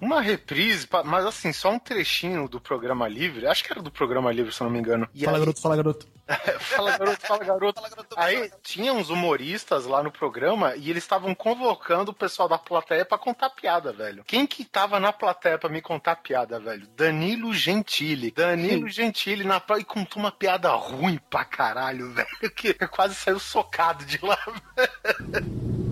uma 0.00 0.20
reprise, 0.20 0.88
mas 1.04 1.24
assim, 1.26 1.52
só 1.52 1.70
um 1.70 1.78
trechinho 1.78 2.48
do 2.48 2.60
programa 2.60 3.06
livre. 3.08 3.46
Acho 3.46 3.64
que 3.64 3.72
era 3.72 3.82
do 3.82 3.90
programa 3.90 4.32
livre, 4.32 4.52
se 4.52 4.60
eu 4.60 4.64
não 4.66 4.72
me 4.72 4.78
engano. 4.78 5.08
E 5.14 5.24
Fala, 5.24 5.36
aí- 5.36 5.40
garoto, 5.40 5.60
fala, 5.60 5.76
garoto. 5.76 6.14
fala, 6.58 6.96
garoto, 6.96 7.26
fala, 7.26 7.44
garoto. 7.44 7.82
Aí 8.16 8.50
tinha 8.62 8.94
uns 8.94 9.10
humoristas 9.10 9.84
lá 9.84 10.02
no 10.02 10.10
programa 10.10 10.74
e 10.74 10.88
eles 10.88 11.02
estavam 11.04 11.34
convocando 11.34 12.12
o 12.12 12.14
pessoal 12.14 12.48
da 12.48 12.56
plateia 12.56 13.04
pra 13.04 13.18
contar 13.18 13.50
piada, 13.50 13.92
velho. 13.92 14.24
Quem 14.24 14.46
que 14.46 14.64
tava 14.64 14.98
na 14.98 15.12
plateia 15.12 15.58
pra 15.58 15.68
me 15.68 15.82
contar 15.82 16.16
piada, 16.16 16.58
velho? 16.58 16.86
Danilo 16.96 17.52
Gentili. 17.52 18.30
Danilo 18.30 18.88
Gentili 18.88 19.44
na 19.44 19.60
praia 19.60 19.82
e 19.82 19.84
contou 19.84 20.22
uma 20.22 20.32
piada 20.32 20.70
ruim 20.70 21.20
pra 21.28 21.44
caralho, 21.44 22.10
velho. 22.14 22.50
Que 22.56 22.72
quase 22.88 23.14
saiu 23.14 23.38
socado 23.38 24.04
de 24.06 24.18
lá. 24.24 24.38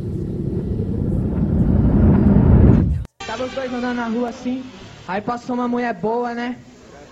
Tava 3.32 3.46
os 3.46 3.54
dois 3.54 3.72
andando 3.72 3.96
na 3.96 4.08
rua 4.08 4.28
assim, 4.28 4.70
aí 5.08 5.22
passou 5.22 5.54
uma 5.54 5.66
mulher 5.66 5.94
boa, 5.94 6.34
né? 6.34 6.54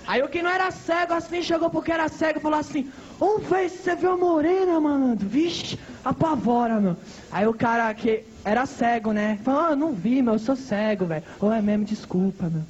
Aí 0.06 0.22
o 0.22 0.28
que 0.28 0.42
não 0.42 0.50
era 0.50 0.70
cego 0.70 1.14
assim 1.14 1.40
chegou 1.40 1.70
porque 1.70 1.90
era 1.90 2.08
cego 2.10 2.38
e 2.38 2.42
falou 2.42 2.58
assim: 2.58 2.92
Ô 3.18 3.38
véi, 3.38 3.70
você 3.70 3.96
viu 3.96 4.12
a 4.12 4.16
morena, 4.18 4.78
malandro? 4.78 5.26
Vixe, 5.26 5.78
apavora, 6.04 6.78
meu. 6.78 6.94
Aí 7.32 7.46
o 7.46 7.54
cara 7.54 7.94
que 7.94 8.22
era 8.44 8.66
cego, 8.66 9.12
né? 9.12 9.38
Falou: 9.42 9.60
Ah, 9.62 9.74
não 9.74 9.94
vi, 9.94 10.20
meu, 10.20 10.34
eu 10.34 10.38
sou 10.38 10.54
cego, 10.54 11.06
velho. 11.06 11.24
Ou 11.40 11.50
é 11.50 11.62
mesmo, 11.62 11.86
desculpa, 11.86 12.50
meu. 12.50 12.64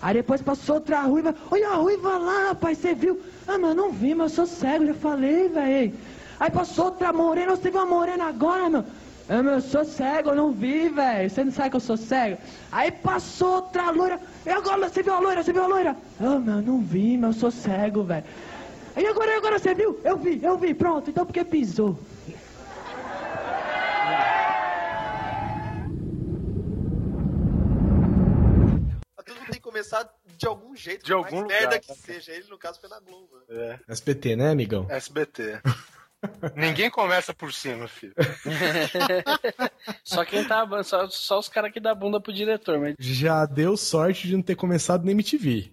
Aí 0.00 0.14
depois 0.14 0.40
passou 0.40 0.76
outra 0.76 1.00
ruiva: 1.00 1.34
Olha 1.50 1.70
a 1.70 1.74
ruiva 1.74 2.16
lá, 2.18 2.50
rapaz, 2.50 2.78
você 2.78 2.94
viu? 2.94 3.20
Ah, 3.48 3.58
mas 3.58 3.74
não 3.74 3.90
vi, 3.90 4.14
meu, 4.14 4.26
eu 4.26 4.30
sou 4.30 4.46
cego, 4.46 4.86
já 4.86 4.94
falei, 4.94 5.48
velho. 5.48 5.92
Aí 6.38 6.50
passou 6.52 6.84
outra 6.84 7.12
morena, 7.12 7.56
você 7.56 7.68
viu 7.68 7.80
a 7.80 7.86
morena 7.86 8.28
agora, 8.28 8.70
meu? 8.70 8.84
Ah, 9.28 9.42
meu, 9.42 9.52
eu 9.54 9.60
sou 9.60 9.84
cego, 9.84 10.30
eu 10.30 10.34
não 10.34 10.52
vi, 10.52 10.88
velho. 10.88 11.30
Você 11.30 11.44
não 11.44 11.52
sabe 11.52 11.70
que 11.70 11.76
eu 11.76 11.80
sou 11.80 11.96
cego? 11.96 12.38
Aí 12.70 12.90
passou 12.90 13.54
outra 13.56 13.90
loira. 13.90 14.20
E 14.44 14.50
agora 14.50 14.88
você 14.88 15.02
viu 15.02 15.14
a 15.14 15.20
loira? 15.20 15.42
Você 15.42 15.52
viu 15.52 15.62
a 15.62 15.66
loira? 15.66 15.96
Ah, 16.20 16.38
meu, 16.38 16.56
eu 16.56 16.62
não 16.62 16.80
vi, 16.80 17.16
meu, 17.16 17.30
eu 17.30 17.32
sou 17.32 17.50
cego, 17.50 18.02
velho. 18.02 18.24
E 18.96 19.06
agora, 19.06 19.36
agora 19.36 19.58
você 19.58 19.74
viu? 19.74 19.98
Eu 20.04 20.16
vi, 20.18 20.40
eu 20.42 20.58
vi, 20.58 20.74
pronto. 20.74 21.08
Então 21.08 21.24
porque 21.24 21.44
pisou? 21.44 21.98
Mas 29.16 29.24
tudo 29.26 29.40
tem 29.40 29.54
que 29.54 29.60
começar 29.60 30.08
de 30.36 30.46
algum 30.46 30.74
jeito. 30.74 31.04
De 31.04 31.12
por 31.12 31.18
algum 31.18 31.36
mais 31.36 31.48
merda 31.48 31.64
lugar. 31.76 31.80
que 31.80 31.94
seja. 31.94 32.32
Ele, 32.32 32.48
no 32.48 32.58
caso, 32.58 32.80
foi 32.80 32.88
na 32.88 33.00
Globo. 33.00 33.28
né? 33.48 33.78
É, 33.88 33.92
SBT, 33.92 34.36
né, 34.36 34.50
amigão? 34.50 34.86
SBT. 34.90 35.60
Ninguém 36.54 36.90
começa 36.90 37.34
por 37.34 37.52
cima, 37.52 37.88
filho. 37.88 38.14
Só 40.04 40.24
quem 40.24 40.44
tá. 40.44 40.66
Só, 40.84 41.08
só 41.08 41.38
os 41.38 41.48
caras 41.48 41.72
que 41.72 41.80
dá 41.80 41.94
bunda 41.94 42.20
pro 42.20 42.32
diretor, 42.32 42.78
mas. 42.78 42.94
Já 42.98 43.44
deu 43.44 43.76
sorte 43.76 44.28
de 44.28 44.36
não 44.36 44.42
ter 44.42 44.54
começado 44.54 45.04
na 45.04 45.10
MTV. 45.10 45.72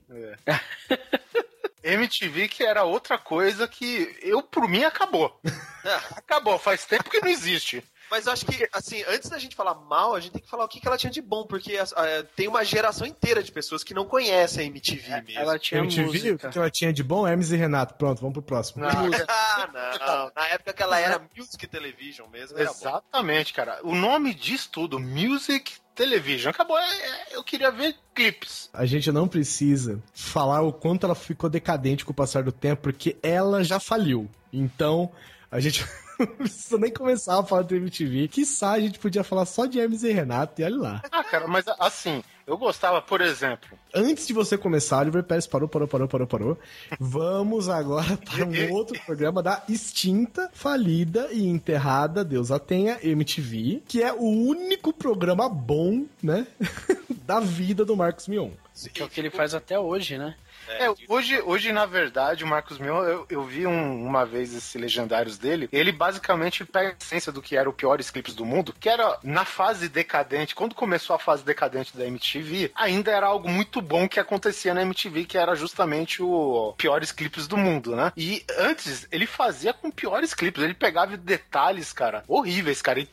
MTV 1.83 2.47
que 2.47 2.63
era 2.63 2.83
outra 2.83 3.17
coisa 3.17 3.67
que 3.67 4.15
eu, 4.21 4.41
por 4.41 4.67
mim, 4.67 4.83
acabou. 4.83 5.39
acabou, 6.15 6.57
faz 6.57 6.85
tempo 6.85 7.09
que 7.09 7.21
não 7.21 7.29
existe. 7.29 7.83
Mas 8.09 8.25
eu 8.25 8.33
acho 8.33 8.45
que, 8.45 8.67
assim, 8.73 9.03
antes 9.07 9.29
da 9.29 9.37
gente 9.37 9.55
falar 9.55 9.75
mal, 9.75 10.15
a 10.15 10.19
gente 10.19 10.33
tem 10.33 10.41
que 10.41 10.49
falar 10.49 10.65
o 10.65 10.67
que, 10.67 10.79
que 10.79 10.87
ela 10.87 10.97
tinha 10.97 11.11
de 11.11 11.21
bom, 11.21 11.45
porque 11.45 11.77
as- 11.77 11.93
ah, 11.93 12.25
tem 12.35 12.47
uma 12.47 12.63
geração 12.63 13.05
inteira 13.05 13.41
de 13.43 13.51
pessoas 13.51 13.83
que 13.83 13.93
não 13.93 14.05
conhecem 14.05 14.63
a 14.63 14.67
MTV 14.67 15.21
mesmo. 15.21 15.39
Ela 15.41 15.59
tinha 15.59 15.79
MTV, 15.81 16.01
o 16.01 16.05
música. 16.07 16.49
que 16.49 16.57
ela 16.57 16.69
tinha 16.69 16.91
de 16.93 17.03
bom? 17.03 17.27
Hermes 17.27 17.51
e 17.51 17.55
Renato. 17.57 17.93
Pronto, 17.95 18.19
vamos 18.19 18.33
pro 18.33 18.41
próximo. 18.41 18.85
ah, 19.27 19.69
não. 19.73 20.31
Na 20.35 20.47
época 20.49 20.73
que 20.73 20.81
ela 20.83 20.99
era 20.99 21.21
Music 21.37 21.67
Television 21.67 22.27
mesmo, 22.29 22.57
era 22.57 22.71
bom. 22.71 22.75
Exatamente, 22.79 23.53
cara. 23.53 23.79
O 23.83 23.93
nome 23.95 24.33
diz 24.33 24.65
tudo: 24.65 24.99
Music 24.99 25.73
television. 25.95 26.49
Acabou. 26.51 26.77
É, 26.77 26.83
é, 26.83 27.35
eu 27.35 27.43
queria 27.43 27.69
ver 27.71 27.95
clipes. 28.15 28.69
A 28.73 28.85
gente 28.85 29.11
não 29.11 29.27
precisa 29.27 30.01
falar 30.13 30.61
o 30.61 30.71
quanto 30.71 31.05
ela 31.05 31.15
ficou 31.15 31.49
decadente 31.49 32.05
com 32.05 32.11
o 32.11 32.15
passar 32.15 32.41
do 32.43 32.51
tempo, 32.51 32.81
porque 32.83 33.17
ela 33.21 33.63
já 33.63 33.79
faliu. 33.79 34.29
Então, 34.51 35.11
a 35.51 35.59
gente 35.59 35.85
não 36.27 36.27
precisa 36.27 36.77
nem 36.77 36.91
começar 36.91 37.39
a 37.39 37.43
falar 37.43 37.61
do 37.61 37.75
MTV. 37.75 38.27
Quiçá 38.27 38.73
a 38.73 38.79
gente 38.79 38.99
podia 38.99 39.23
falar 39.23 39.45
só 39.45 39.65
de 39.65 39.79
Hermes 39.79 40.03
e 40.03 40.11
Renato 40.11 40.61
e 40.61 40.65
olha 40.65 40.77
lá. 40.77 41.01
Ah, 41.11 41.23
cara, 41.23 41.47
mas 41.47 41.65
assim, 41.79 42.21
eu 42.45 42.57
gostava, 42.57 43.01
por 43.01 43.21
exemplo. 43.21 43.77
Antes 43.93 44.27
de 44.27 44.33
você 44.33 44.57
começar, 44.57 44.99
Oliver 44.99 45.23
Pérez 45.23 45.47
parou, 45.47 45.69
parou, 45.69 45.87
parou, 45.87 46.07
parou, 46.07 46.27
parou. 46.27 46.59
Vamos 46.99 47.69
agora 47.69 48.17
para 48.17 48.45
um 48.45 48.73
outro 48.73 48.99
programa 49.05 49.41
da 49.41 49.63
extinta, 49.69 50.49
falida 50.53 51.29
e 51.31 51.47
enterrada, 51.47 52.25
Deus 52.25 52.51
a 52.51 52.59
tenha, 52.59 52.99
MTV, 53.01 53.83
que 53.87 54.03
é 54.03 54.11
o 54.11 54.23
único 54.23 54.91
programa 54.91 55.47
bom, 55.47 56.05
né, 56.21 56.45
da 57.23 57.39
vida 57.39 57.85
do 57.85 57.95
Marcos 57.95 58.27
Mion. 58.27 58.49
Que 58.93 59.01
é 59.01 59.05
o 59.05 59.09
que 59.09 59.19
ele 59.19 59.29
faz 59.29 59.53
até 59.53 59.77
hoje, 59.79 60.17
né? 60.17 60.35
É, 60.69 60.85
hoje, 61.07 61.41
hoje, 61.41 61.71
na 61.71 61.85
verdade, 61.85 62.43
o 62.43 62.47
Marcos 62.47 62.77
Mion, 62.77 63.03
eu, 63.03 63.25
eu 63.29 63.43
vi 63.43 63.65
um- 63.65 64.05
uma 64.05 64.25
vez 64.25 64.53
esses 64.53 64.73
legendários 64.79 65.37
dele, 65.37 65.67
ele 65.71 65.91
basicamente 65.91 66.63
pega 66.65 66.89
a 66.89 66.95
essência 67.03 67.31
do 67.31 67.41
que 67.41 67.57
era 67.57 67.69
o 67.69 67.73
piores 67.73 68.09
clipes 68.11 68.35
do 68.35 68.45
mundo, 68.45 68.73
que 68.79 68.87
era 68.89 69.17
na 69.23 69.45
fase 69.45 69.89
decadente, 69.89 70.53
quando 70.55 70.75
começou 70.75 71.15
a 71.15 71.19
fase 71.19 71.43
decadente 71.43 71.97
da 71.97 72.05
MTV, 72.05 72.71
ainda 72.75 73.11
era 73.11 73.25
algo 73.27 73.49
muito 73.49 73.81
bom 73.81 74.07
que 74.07 74.19
acontecia 74.19 74.73
na 74.73 74.81
MTV, 74.83 75.25
que 75.25 75.37
era 75.37 75.55
justamente 75.55 76.21
o 76.21 76.73
piores 76.77 77.11
clipes 77.11 77.47
do 77.47 77.57
mundo, 77.57 77.95
né? 77.95 78.11
E 78.15 78.43
antes, 78.59 79.07
ele 79.11 79.25
fazia 79.25 79.73
com 79.73 79.89
piores 79.89 80.33
clipes, 80.33 80.63
ele 80.63 80.73
pegava 80.73 81.17
detalhes, 81.17 81.91
cara, 81.91 82.23
horríveis, 82.27 82.81
cara, 82.81 82.99
e, 82.99 83.07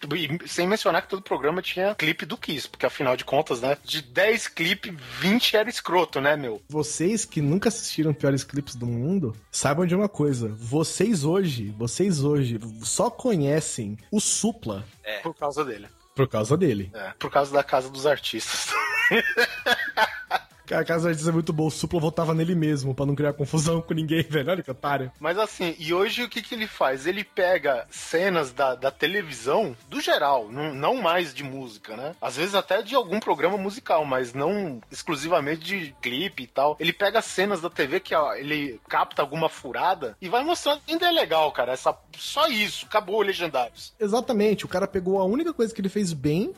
e 0.45 0.49
sem 0.49 0.67
mencionar 0.67 1.03
que 1.03 1.09
todo 1.09 1.23
programa 1.23 1.63
tinha 1.63 1.95
clipe 1.95 2.27
do 2.27 2.37
Kiss, 2.37 2.69
porque 2.69 2.87
afinal 2.87 3.17
de 3.17 3.25
contas, 3.25 3.61
né, 3.61 3.77
de 3.83 4.03
10 4.03 4.49
clipes, 4.49 4.93
20 5.21 5.57
era 5.57 5.71
escroto, 5.71 6.21
né, 6.21 6.37
meu? 6.37 6.61
Vocês 6.69 7.25
que 7.25 7.41
nunca 7.47 7.69
assistiram 7.69 8.13
piores 8.13 8.45
clipes 8.45 8.75
do 8.75 8.87
mundo, 8.87 9.35
saibam 9.51 9.87
de 9.87 9.95
uma 9.95 10.09
coisa. 10.09 10.49
Vocês 10.49 11.25
hoje, 11.25 11.75
vocês 11.79 12.23
hoje 12.23 12.59
só 12.83 13.09
conhecem 13.09 13.97
o 14.11 14.21
Supla 14.21 14.85
Por 15.23 15.35
causa 15.35 15.65
dele. 15.65 15.89
por 16.15 16.29
causa 16.29 16.57
dele. 16.57 16.91
É, 16.95 17.13
por 17.19 17.31
causa 17.31 17.53
da 17.53 17.63
casa 17.63 17.89
dos 17.89 18.07
artistas. 18.07 18.67
A 20.71 20.85
casa 20.85 21.15
diz 21.15 21.27
é 21.27 21.33
muito 21.33 21.53
boa, 21.53 21.69
o 21.69 21.71
Supla 21.71 22.01
votava 22.01 22.35
nele 22.35 22.55
mesmo, 22.55 22.95
pra 22.95 23.07
não 23.07 23.15
criar 23.15 23.33
confusão 23.33 23.81
com 23.83 23.95
ninguém, 23.95 24.23
velho. 24.23 24.51
Olha 24.51 24.63
que 24.63 24.71
otário. 24.71 25.13
Mas 25.21 25.39
assim, 25.39 25.75
e 25.79 25.93
hoje 25.93 26.23
o 26.23 26.29
que, 26.29 26.43
que 26.43 26.55
ele 26.55 26.67
faz? 26.67 27.07
Ele 27.07 27.25
pega 27.25 27.87
cenas 27.91 28.53
da, 28.53 28.75
da 28.75 28.91
televisão, 28.91 29.77
do 29.89 30.01
geral, 30.01 30.49
não, 30.51 30.75
não 30.75 30.97
mais 30.97 31.35
de 31.35 31.45
música, 31.45 31.97
né? 31.97 32.15
Às 32.21 32.37
vezes 32.37 32.55
até 32.55 32.83
de 32.83 32.95
algum 32.95 33.21
programa 33.21 33.57
musical, 33.57 34.05
mas 34.05 34.33
não 34.33 34.81
exclusivamente 34.91 35.61
de 35.63 35.95
clipe 36.01 36.45
e 36.45 36.47
tal. 36.47 36.77
Ele 36.81 36.93
pega 36.93 37.23
cenas 37.23 37.61
da 37.61 37.71
TV 37.71 38.01
que 38.01 38.15
ó, 38.15 38.35
ele 38.35 38.81
capta 38.89 39.23
alguma 39.23 39.49
furada 39.49 40.17
e 40.21 40.29
vai 40.29 40.43
mostrando. 40.43 40.81
Ainda 40.89 41.09
é 41.09 41.13
legal, 41.13 41.51
cara. 41.53 41.73
Essa, 41.73 41.97
só 42.17 42.49
isso, 42.49 42.87
acabou 42.87 43.23
Legendários. 43.23 43.95
Exatamente, 43.99 44.65
o 44.65 44.69
cara 44.69 44.87
pegou 44.87 45.21
a 45.21 45.25
única 45.25 45.53
coisa 45.53 45.75
que 45.75 45.81
ele 45.81 45.89
fez 45.89 46.13
bem 46.13 46.53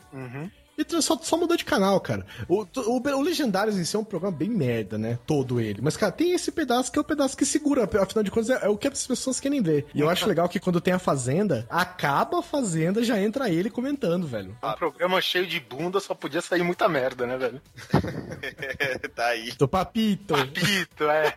e 0.87 1.01
só, 1.01 1.17
só 1.21 1.37
mudou 1.37 1.57
de 1.57 1.65
canal, 1.65 1.99
cara. 1.99 2.25
O, 2.47 2.63
o, 2.63 2.99
o 2.99 3.21
Legendários 3.21 3.77
em 3.77 3.83
si 3.83 3.95
é 3.95 3.99
um 3.99 4.03
programa 4.03 4.35
bem 4.35 4.49
merda, 4.49 4.97
né? 4.97 5.19
Todo 5.25 5.59
ele. 5.59 5.81
Mas, 5.81 5.97
cara, 5.97 6.11
tem 6.11 6.31
esse 6.31 6.51
pedaço 6.51 6.91
que 6.91 6.97
é 6.97 7.01
o 7.01 7.05
pedaço 7.05 7.37
que 7.37 7.45
segura. 7.45 7.83
Afinal 7.83 8.23
de 8.23 8.31
contas, 8.31 8.49
é, 8.49 8.65
é 8.65 8.69
o 8.69 8.77
que 8.77 8.87
as 8.87 9.05
pessoas 9.05 9.39
querem 9.39 9.61
ver. 9.61 9.87
E 9.93 9.99
eu 9.99 10.09
acho 10.09 10.27
legal 10.27 10.47
que 10.47 10.59
quando 10.59 10.81
tem 10.81 10.93
a 10.93 10.99
Fazenda, 10.99 11.65
acaba 11.69 12.39
a 12.39 12.43
Fazenda, 12.43 13.03
já 13.03 13.19
entra 13.19 13.49
ele 13.49 13.69
comentando, 13.69 14.27
velho. 14.27 14.57
Um 14.63 14.73
programa 14.73 15.21
cheio 15.21 15.45
de 15.45 15.59
bunda 15.59 15.99
só 15.99 16.13
podia 16.13 16.41
sair 16.41 16.63
muita 16.63 16.87
merda, 16.87 17.25
né, 17.25 17.37
velho? 17.37 17.61
tá 19.15 19.27
aí. 19.27 19.51
Do 19.51 19.67
Papito. 19.67 20.33
Papito, 20.33 21.09
é. 21.09 21.35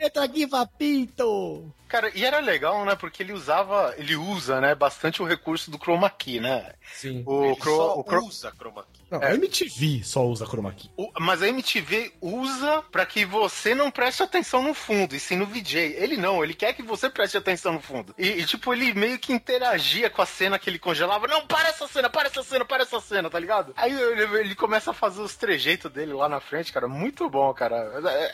Entra 0.00 0.24
aqui, 0.24 0.46
Papito. 0.46 1.72
Cara, 1.94 2.10
e 2.12 2.24
era 2.24 2.40
legal, 2.40 2.84
né? 2.84 2.96
Porque 2.96 3.22
ele 3.22 3.32
usava, 3.32 3.94
ele 3.96 4.16
usa, 4.16 4.60
né, 4.60 4.74
bastante 4.74 5.22
o 5.22 5.24
recurso 5.24 5.70
do 5.70 5.78
chroma 5.78 6.10
key, 6.10 6.40
né? 6.40 6.72
Sim. 6.92 7.22
O, 7.24 7.44
Ele 7.44 7.54
cro- 7.56 7.76
só 7.76 7.94
o 7.96 8.02
cro- 8.02 8.24
usa 8.26 8.50
chroma 8.50 8.84
key. 8.92 9.03
Não, 9.18 9.22
a 9.28 9.34
MTV 9.34 10.02
só 10.04 10.24
usa 10.26 10.46
chroma 10.46 10.72
key. 10.72 10.90
o- 10.96 11.10
mas 11.20 11.42
a 11.42 11.48
MTV 11.48 12.12
usa 12.20 12.82
pra 12.90 13.06
que 13.06 13.24
você 13.24 13.74
não 13.74 13.90
preste 13.90 14.22
atenção 14.22 14.62
no 14.62 14.74
fundo, 14.74 15.14
e 15.14 15.20
sim 15.20 15.36
no 15.36 15.46
VJ. 15.46 15.94
Ele 15.98 16.16
não, 16.16 16.42
ele 16.42 16.54
quer 16.54 16.72
que 16.72 16.82
você 16.82 17.08
preste 17.08 17.36
atenção 17.36 17.72
no 17.72 17.80
fundo. 17.80 18.14
E, 18.18 18.28
e, 18.28 18.44
tipo, 18.44 18.72
ele 18.72 18.92
meio 18.94 19.18
que 19.18 19.32
interagia 19.32 20.10
com 20.10 20.22
a 20.22 20.26
cena 20.26 20.58
que 20.58 20.68
ele 20.68 20.78
congelava. 20.78 21.26
Não, 21.26 21.46
para 21.46 21.68
essa 21.68 21.86
cena, 21.86 22.08
para 22.10 22.28
essa 22.28 22.42
cena, 22.42 22.64
para 22.64 22.82
essa 22.82 23.00
cena, 23.00 23.30
tá 23.30 23.38
ligado? 23.38 23.72
Aí 23.76 23.92
ele, 23.92 24.22
ele 24.40 24.54
começa 24.54 24.90
a 24.90 24.94
fazer 24.94 25.20
os 25.22 25.34
trejeitos 25.36 25.90
dele 25.90 26.12
lá 26.12 26.28
na 26.28 26.40
frente, 26.40 26.72
cara. 26.72 26.88
Muito 26.88 27.28
bom, 27.30 27.52
cara. 27.54 27.76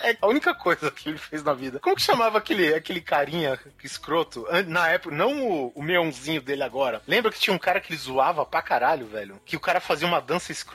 É, 0.03 0.11
é 0.13 0.19
a 0.21 0.27
única 0.27 0.55
coisa 0.55 0.91
que 0.91 1.09
ele 1.09 1.19
fez 1.19 1.43
na 1.43 1.53
vida. 1.55 1.79
Como 1.81 1.97
que 1.97 2.03
chamava 2.03 2.39
aquele, 2.39 2.73
aquele 2.75 3.01
carinha 3.01 3.59
escroto? 3.83 4.47
Na 4.67 4.89
época, 4.89 5.15
não 5.15 5.47
o, 5.49 5.73
o 5.75 5.83
meãozinho 5.83 6.41
dele 6.41 6.63
agora. 6.63 7.03
Lembra 7.07 7.31
que 7.33 7.39
tinha 7.41 7.55
um 7.55 7.59
cara 7.59 7.81
que 7.81 7.93
ele 7.93 8.01
zoava 8.01 8.45
pra 8.47 8.63
caralho, 8.63 9.07
velho? 9.07 9.41
Que 9.45 9.57
o 9.57 9.61
cara 9.61 9.81
fazia 9.81 10.07
uma 10.07 10.21
dança 10.21 10.53
escrota. 10.53 10.70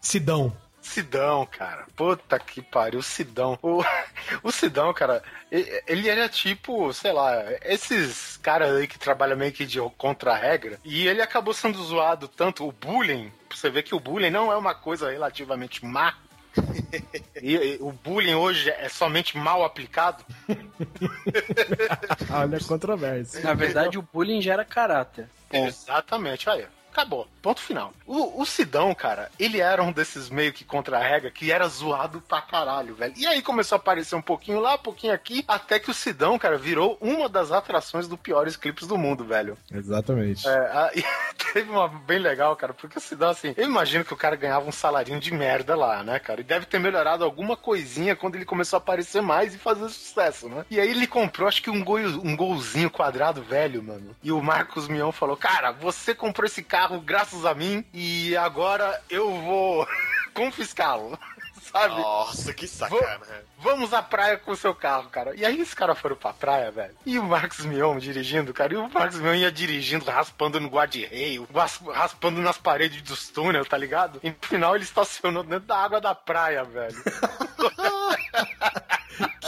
Sidão. 0.00 0.52
Sidão, 0.80 1.46
cara. 1.46 1.86
Puta 1.94 2.38
que 2.38 2.62
pariu, 2.62 3.02
Sidão. 3.02 3.58
O, 3.62 3.82
o 4.42 4.50
Sidão, 4.50 4.92
cara, 4.94 5.22
ele 5.50 6.08
era 6.08 6.28
tipo, 6.28 6.92
sei 6.92 7.12
lá, 7.12 7.44
esses 7.62 8.36
caras 8.38 8.74
aí 8.74 8.86
que 8.86 8.98
trabalham 8.98 9.36
meio 9.36 9.52
que 9.52 9.66
de 9.66 9.78
contra 9.96 10.32
a 10.32 10.36
regra. 10.36 10.78
E 10.84 11.06
ele 11.06 11.20
acabou 11.20 11.52
sendo 11.52 11.82
zoado 11.82 12.26
tanto, 12.26 12.66
o 12.66 12.72
bullying. 12.72 13.30
Você 13.50 13.70
vê 13.70 13.82
que 13.82 13.94
o 13.94 14.00
bullying 14.00 14.30
não 14.30 14.50
é 14.50 14.56
uma 14.56 14.74
coisa 14.74 15.10
relativamente 15.10 15.84
má. 15.84 16.14
E, 17.40 17.54
e 17.54 17.78
o 17.80 17.92
bullying 17.92 18.34
hoje 18.34 18.68
é 18.68 18.88
somente 18.88 19.38
mal 19.38 19.64
aplicado. 19.64 20.24
Olha 22.30 22.58
a 22.58 22.60
controvérsia. 22.60 23.40
Na 23.42 23.54
verdade, 23.54 23.96
o 23.96 24.02
bullying 24.02 24.42
gera 24.42 24.64
caráter. 24.64 25.28
Exatamente, 25.52 26.50
aí. 26.50 26.66
Acabou. 26.98 27.28
Ponto 27.40 27.60
final. 27.60 27.92
O, 28.04 28.42
o 28.42 28.44
Sidão, 28.44 28.92
cara, 28.92 29.30
ele 29.38 29.60
era 29.60 29.80
um 29.82 29.92
desses 29.92 30.28
meio 30.28 30.52
que 30.52 30.64
contra 30.64 30.98
a 30.98 31.00
regra 31.00 31.30
que 31.30 31.52
era 31.52 31.68
zoado 31.68 32.20
pra 32.20 32.42
caralho, 32.42 32.92
velho. 32.96 33.14
E 33.16 33.24
aí 33.24 33.40
começou 33.40 33.76
a 33.76 33.78
aparecer 33.78 34.16
um 34.16 34.20
pouquinho 34.22 34.58
lá, 34.58 34.74
um 34.74 34.78
pouquinho 34.78 35.12
aqui, 35.14 35.44
até 35.46 35.78
que 35.78 35.90
o 35.90 35.94
Sidão, 35.94 36.36
cara, 36.38 36.58
virou 36.58 36.98
uma 37.00 37.28
das 37.28 37.52
atrações 37.52 38.08
dos 38.08 38.18
piores 38.18 38.56
clipes 38.56 38.88
do 38.88 38.98
mundo, 38.98 39.24
velho. 39.24 39.56
Exatamente. 39.72 40.46
É, 40.48 40.50
a- 40.52 40.90
e 40.96 41.04
teve 41.52 41.70
uma 41.70 41.86
bem 41.88 42.18
legal, 42.18 42.56
cara, 42.56 42.74
porque 42.74 42.98
o 42.98 43.00
Sidão, 43.00 43.30
assim, 43.30 43.54
eu 43.56 43.64
imagino 43.64 44.04
que 44.04 44.12
o 44.12 44.16
cara 44.16 44.34
ganhava 44.34 44.66
um 44.68 44.72
salarinho 44.72 45.20
de 45.20 45.32
merda 45.32 45.76
lá, 45.76 46.02
né, 46.02 46.18
cara? 46.18 46.40
E 46.40 46.44
deve 46.44 46.66
ter 46.66 46.80
melhorado 46.80 47.22
alguma 47.22 47.56
coisinha 47.56 48.16
quando 48.16 48.34
ele 48.34 48.44
começou 48.44 48.76
a 48.76 48.80
aparecer 48.80 49.22
mais 49.22 49.54
e 49.54 49.58
fazer 49.58 49.88
sucesso, 49.88 50.48
né? 50.48 50.64
E 50.68 50.80
aí 50.80 50.90
ele 50.90 51.06
comprou, 51.06 51.46
acho 51.46 51.62
que 51.62 51.70
um, 51.70 51.84
gol, 51.84 51.98
um 52.00 52.34
golzinho 52.36 52.90
quadrado 52.90 53.40
velho, 53.40 53.82
mano. 53.84 54.16
E 54.20 54.32
o 54.32 54.42
Marcos 54.42 54.88
Mion 54.88 55.12
falou: 55.12 55.36
Cara, 55.36 55.70
você 55.70 56.12
comprou 56.14 56.46
esse 56.46 56.62
carro 56.62 56.87
graças 57.00 57.44
a 57.44 57.54
mim 57.54 57.84
e 57.92 58.36
agora 58.36 59.00
eu 59.10 59.30
vou 59.42 59.86
confiscá-lo. 60.34 61.18
Sabe? 61.70 62.00
Nossa, 62.00 62.54
que 62.54 62.66
sacana. 62.66 63.20
Vamos 63.58 63.92
à 63.92 64.02
praia 64.02 64.38
com 64.38 64.52
o 64.52 64.56
seu 64.56 64.74
carro, 64.74 65.10
cara. 65.10 65.36
E 65.36 65.44
aí 65.44 65.60
os 65.60 65.74
caras 65.74 65.98
foram 65.98 66.16
pra 66.16 66.32
praia, 66.32 66.70
velho. 66.70 66.94
E 67.04 67.18
o 67.18 67.24
Marcos 67.24 67.62
Mion 67.66 67.98
dirigindo, 67.98 68.54
cara. 68.54 68.72
E 68.72 68.76
o 68.78 68.88
Marcos 68.88 69.20
Mion 69.20 69.34
ia 69.34 69.52
dirigindo, 69.52 70.10
raspando 70.10 70.58
no 70.58 70.68
guarda-reio, 70.70 71.46
ras- 71.54 71.78
raspando 71.92 72.40
nas 72.40 72.56
paredes 72.56 73.02
dos 73.02 73.28
túneis, 73.28 73.68
tá 73.68 73.76
ligado? 73.76 74.18
E 74.22 74.30
no 74.30 74.36
final 74.40 74.74
ele 74.76 74.84
estacionou 74.84 75.42
dentro 75.42 75.66
da 75.66 75.76
água 75.76 76.00
da 76.00 76.14
praia, 76.14 76.64
velho. 76.64 76.96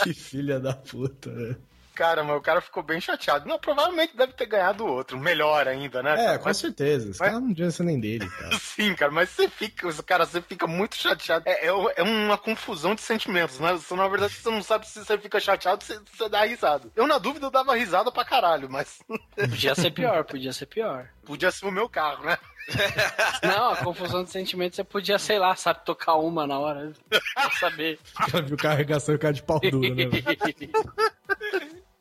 Que 0.03 0.15
filha 0.15 0.59
da 0.59 0.73
puta, 0.75 1.31
né? 1.31 1.57
Cara, 2.01 2.25
mas 2.25 2.35
o 2.35 2.41
cara 2.41 2.63
ficou 2.63 2.83
bem 2.83 2.99
chateado. 2.99 3.47
Não, 3.47 3.59
provavelmente 3.59 4.17
deve 4.17 4.33
ter 4.33 4.47
ganhado 4.47 4.87
outro. 4.87 5.19
Melhor 5.21 5.69
ainda, 5.69 6.03
né? 6.03 6.13
É, 6.15 6.17
cara? 6.17 6.39
com 6.39 6.45
Mas- 6.47 6.57
certeza. 6.57 7.11
Esse 7.11 7.21
mas- 7.21 7.29
cara 7.29 7.41
não 7.41 7.49
devia 7.49 7.71
ser 7.71 7.83
nem 7.83 8.01
dele, 8.01 8.27
cara. 8.41 8.59
Sim, 8.59 8.95
cara, 8.95 9.13
mas 9.13 9.29
você 9.29 9.51
fica, 9.51 9.93
cara, 10.03 10.25
você 10.25 10.41
fica 10.41 10.67
muito 10.67 10.97
chateado. 10.97 11.45
É, 11.47 11.67
é, 11.67 11.69
é 11.97 12.03
uma 12.03 12.39
confusão 12.39 12.95
de 12.95 13.03
sentimentos, 13.03 13.61
né? 13.61 13.73
Você, 13.75 13.95
na 13.95 14.09
verdade, 14.09 14.33
você 14.33 14.49
não 14.51 14.63
sabe 14.63 14.89
se 14.89 15.05
você 15.05 15.19
fica 15.19 15.39
chateado 15.39 15.85
ou 15.91 15.95
se 15.95 16.01
você 16.17 16.27
dá 16.31 16.43
risada. 16.47 16.89
Eu, 16.97 17.07
na 17.07 17.19
dúvida, 17.19 17.45
eu 17.45 17.51
dava 17.51 17.77
risada 17.77 18.11
pra 18.11 18.25
caralho, 18.25 18.71
mas 18.71 18.99
Podia 19.37 19.75
ser 19.75 19.91
pior, 19.91 20.25
podia 20.25 20.55
ser 20.55 20.65
pior. 20.65 21.07
podia 21.27 21.51
ser 21.51 21.67
o 21.67 21.71
meu 21.71 21.87
carro, 21.87 22.25
né? 22.25 22.39
Não, 23.43 23.73
a 23.73 23.77
confusão 23.77 24.25
de 24.25 24.31
sentimentos 24.31 24.77
você 24.77 24.85
podia, 24.85 25.19
sei 25.19 25.39
lá, 25.39 25.55
sabe, 25.55 25.85
tocar 25.85 26.15
uma 26.15 26.47
na 26.47 26.59
hora. 26.59 26.93
Pra 27.35 27.51
saber. 27.59 27.99
O 28.15 28.31
cara 28.31 28.43
viu 28.43 28.57
carregação 28.57 29.15
e 29.15 29.17
o 29.17 29.21
cara 29.21 29.35
de 29.35 29.43
pau 29.43 29.61
duro, 29.61 29.95
né? 29.95 30.05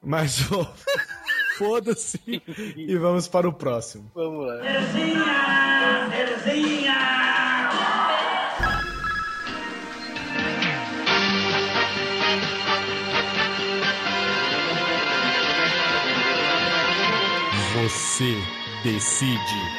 Mas, 0.01 0.51
ó, 0.51 0.73
foda-se 1.57 2.19
e 2.75 2.95
vamos 2.97 3.27
para 3.27 3.47
o 3.47 3.53
próximo. 3.53 4.09
Vamos 4.15 4.47
lá. 4.47 4.59
Você 17.73 18.35
decide. 18.83 19.78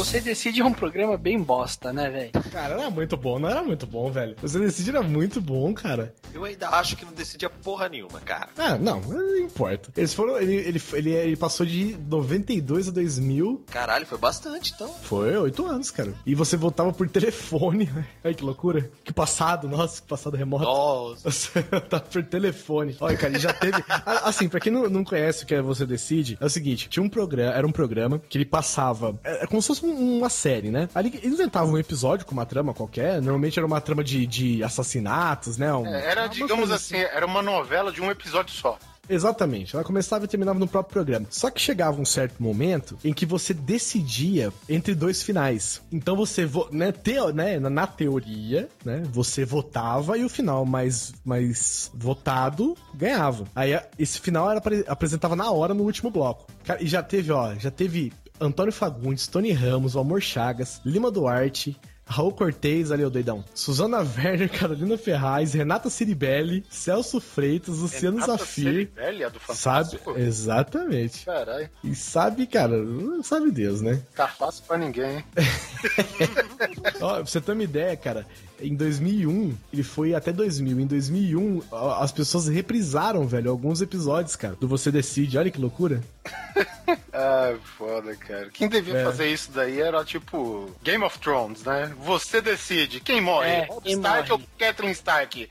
Você 0.00 0.20
Decide 0.20 0.60
é 0.60 0.64
um 0.64 0.72
programa 0.72 1.16
bem 1.18 1.38
bosta, 1.42 1.92
né, 1.92 2.08
velho? 2.08 2.30
Cara, 2.50 2.74
era 2.80 2.90
muito 2.90 3.16
bom, 3.16 3.38
não 3.38 3.48
era 3.50 3.62
muito 3.62 3.86
bom, 3.86 4.10
velho. 4.10 4.34
Você 4.40 4.58
Decide 4.58 4.90
era 4.90 5.02
muito 5.02 5.40
bom, 5.40 5.72
cara. 5.74 6.14
Eu 6.32 6.44
ainda 6.44 6.68
acho 6.70 6.96
que 6.96 7.04
não 7.04 7.12
decidia 7.12 7.50
porra 7.50 7.88
nenhuma, 7.88 8.18
cara. 8.20 8.48
Ah, 8.56 8.76
não, 8.78 9.00
não 9.00 9.36
importa. 9.38 9.90
Eles 9.96 10.14
foram. 10.14 10.38
Ele, 10.38 10.54
ele, 10.54 10.82
ele, 10.94 11.10
ele 11.10 11.36
passou 11.36 11.66
de 11.66 11.96
92 12.08 12.88
a 12.88 12.90
2000. 12.92 13.64
Caralho, 13.70 14.06
foi 14.06 14.16
bastante, 14.18 14.72
então. 14.74 14.88
Foi 15.02 15.36
oito 15.36 15.66
anos, 15.66 15.90
cara. 15.90 16.14
E 16.24 16.34
você 16.34 16.56
voltava 16.56 16.92
por 16.92 17.08
telefone. 17.08 17.90
Olha 18.24 18.34
que 18.34 18.44
loucura. 18.44 18.90
Que 19.04 19.12
passado, 19.12 19.68
nossa, 19.68 20.00
que 20.00 20.08
passado 20.08 20.36
remoto. 20.36 20.64
Nossa. 20.64 21.30
Você 21.30 21.60
voltava 21.62 22.04
por 22.04 22.22
telefone. 22.24 22.96
Olha, 23.00 23.16
cara, 23.16 23.32
ele 23.32 23.38
já 23.40 23.52
teve. 23.52 23.82
Assim, 24.24 24.48
pra 24.48 24.60
quem 24.60 24.72
não, 24.72 24.88
não 24.88 25.04
conhece 25.04 25.44
o 25.44 25.46
que 25.46 25.54
é 25.54 25.60
Você 25.62 25.84
Decide, 25.84 26.38
é 26.40 26.44
o 26.44 26.50
seguinte: 26.50 26.88
tinha 26.88 27.02
um 27.02 27.08
programa, 27.08 27.52
era 27.52 27.66
um 27.66 27.72
programa 27.72 28.18
que 28.28 28.38
ele 28.38 28.44
passava. 28.44 29.18
É, 29.24 29.44
é 29.44 29.46
como 29.46 29.60
se 29.60 29.68
fosse 29.68 29.84
um- 29.84 29.89
uma 29.92 30.28
série, 30.28 30.70
né? 30.70 30.88
Ali 30.94 31.10
eles 31.22 31.34
inventavam 31.34 31.72
um 31.74 31.78
episódio 31.78 32.24
com 32.26 32.32
uma 32.32 32.46
trama 32.46 32.72
qualquer. 32.74 33.20
Normalmente 33.20 33.58
era 33.58 33.66
uma 33.66 33.80
trama 33.80 34.02
de, 34.04 34.26
de 34.26 34.62
assassinatos, 34.64 35.56
né? 35.56 35.72
Um- 35.74 35.86
É, 35.86 36.06
Era, 36.10 36.22
uma 36.22 36.28
digamos 36.28 36.56
coisa 36.68 36.74
assim, 36.76 36.96
era 36.96 37.26
uma 37.26 37.42
novela 37.42 37.92
de 37.92 38.00
um 38.00 38.10
episódio 38.10 38.54
só. 38.54 38.78
Exatamente. 39.08 39.74
Ela 39.74 39.82
começava 39.84 40.24
e 40.24 40.28
terminava 40.28 40.56
no 40.58 40.68
próprio 40.68 40.92
programa. 40.92 41.26
Só 41.30 41.50
que 41.50 41.60
chegava 41.60 42.00
um 42.00 42.04
certo 42.04 42.40
momento 42.40 42.96
em 43.02 43.12
que 43.12 43.26
você 43.26 43.52
decidia 43.52 44.52
entre 44.68 44.94
dois 44.94 45.20
finais. 45.20 45.82
Então 45.90 46.14
você, 46.14 46.46
vo- 46.46 46.68
né, 46.70 46.92
teo, 46.92 47.32
né 47.32 47.58
na, 47.58 47.88
teoria, 47.88 48.68
né, 48.84 49.02
você 49.10 49.44
votava 49.44 50.16
e 50.16 50.24
o 50.24 50.28
final 50.28 50.64
mais, 50.64 51.12
mais 51.24 51.90
votado 51.92 52.76
ganhava. 52.94 53.44
Aí 53.54 53.76
esse 53.98 54.20
final 54.20 54.48
era 54.48 54.58
apre- 54.58 54.84
apresentava 54.86 55.34
na 55.34 55.50
hora 55.50 55.74
no 55.74 55.82
último 55.82 56.08
bloco. 56.08 56.46
Cara, 56.64 56.80
e 56.80 56.86
já 56.86 57.02
teve, 57.02 57.32
ó, 57.32 57.52
já 57.56 57.70
teve 57.70 58.12
Antônio 58.40 58.72
Fagundes, 58.72 59.26
Tony 59.26 59.52
Ramos, 59.52 59.92
Valmor 59.94 60.20
Chagas, 60.20 60.80
Lima 60.84 61.10
Duarte, 61.10 61.76
Raul 62.06 62.32
Cortez, 62.32 62.90
ali 62.90 63.04
o 63.04 63.10
doidão. 63.10 63.44
Suzana 63.54 63.98
Werner, 64.16 64.50
Carolina 64.50 64.98
Ferraz, 64.98 65.52
Renata 65.52 65.88
Ciribelli, 65.88 66.64
Celso 66.68 67.20
Freitas, 67.20 67.78
Luciano 67.78 68.18
Renata 68.18 68.38
Zafir. 68.38 68.64
Ciribelli, 68.64 69.22
a 69.24 69.28
do 69.28 69.38
Sabe? 69.38 69.56
Fantástico? 69.90 70.18
Exatamente. 70.18 71.24
Caralho, 71.24 71.70
E 71.84 71.94
sabe, 71.94 72.46
cara, 72.46 72.74
sabe 73.22 73.50
Deus, 73.52 73.80
né? 73.80 74.02
tá 74.16 74.26
fácil 74.26 74.64
pra 74.66 74.76
ninguém, 74.78 75.18
hein? 75.18 75.24
Ó, 77.00 77.14
pra 77.16 77.24
você 77.26 77.40
ter 77.40 77.52
uma 77.52 77.62
ideia, 77.62 77.96
cara, 77.96 78.26
em 78.62 78.74
2001, 78.74 79.54
ele 79.72 79.82
foi 79.82 80.14
até 80.14 80.32
2000. 80.32 80.80
Em 80.80 80.86
2001, 80.86 81.62
ó, 81.70 82.02
as 82.02 82.12
pessoas 82.12 82.48
reprisaram, 82.48 83.26
velho, 83.26 83.50
alguns 83.50 83.80
episódios, 83.80 84.36
cara, 84.36 84.54
do 84.58 84.68
Você 84.68 84.90
Decide. 84.90 85.38
Olha 85.38 85.50
que 85.50 85.60
loucura. 85.60 86.02
Ah, 87.12 87.54
foda, 87.76 88.16
cara. 88.16 88.50
Quem 88.50 88.68
devia 88.68 88.96
É. 88.98 89.04
fazer 89.04 89.28
isso 89.28 89.50
daí 89.52 89.80
era 89.80 90.04
tipo 90.04 90.70
Game 90.82 91.04
of 91.04 91.18
Thrones, 91.18 91.62
né? 91.62 91.92
Você 92.00 92.40
decide 92.40 92.98
quem 93.00 93.20
morre. 93.20 93.48
É, 93.48 93.68
quem 93.82 93.92
Stark 93.92 94.28
morre. 94.30 94.42
ou 94.42 94.48
Catherine 94.58 94.92
Stark? 94.92 95.50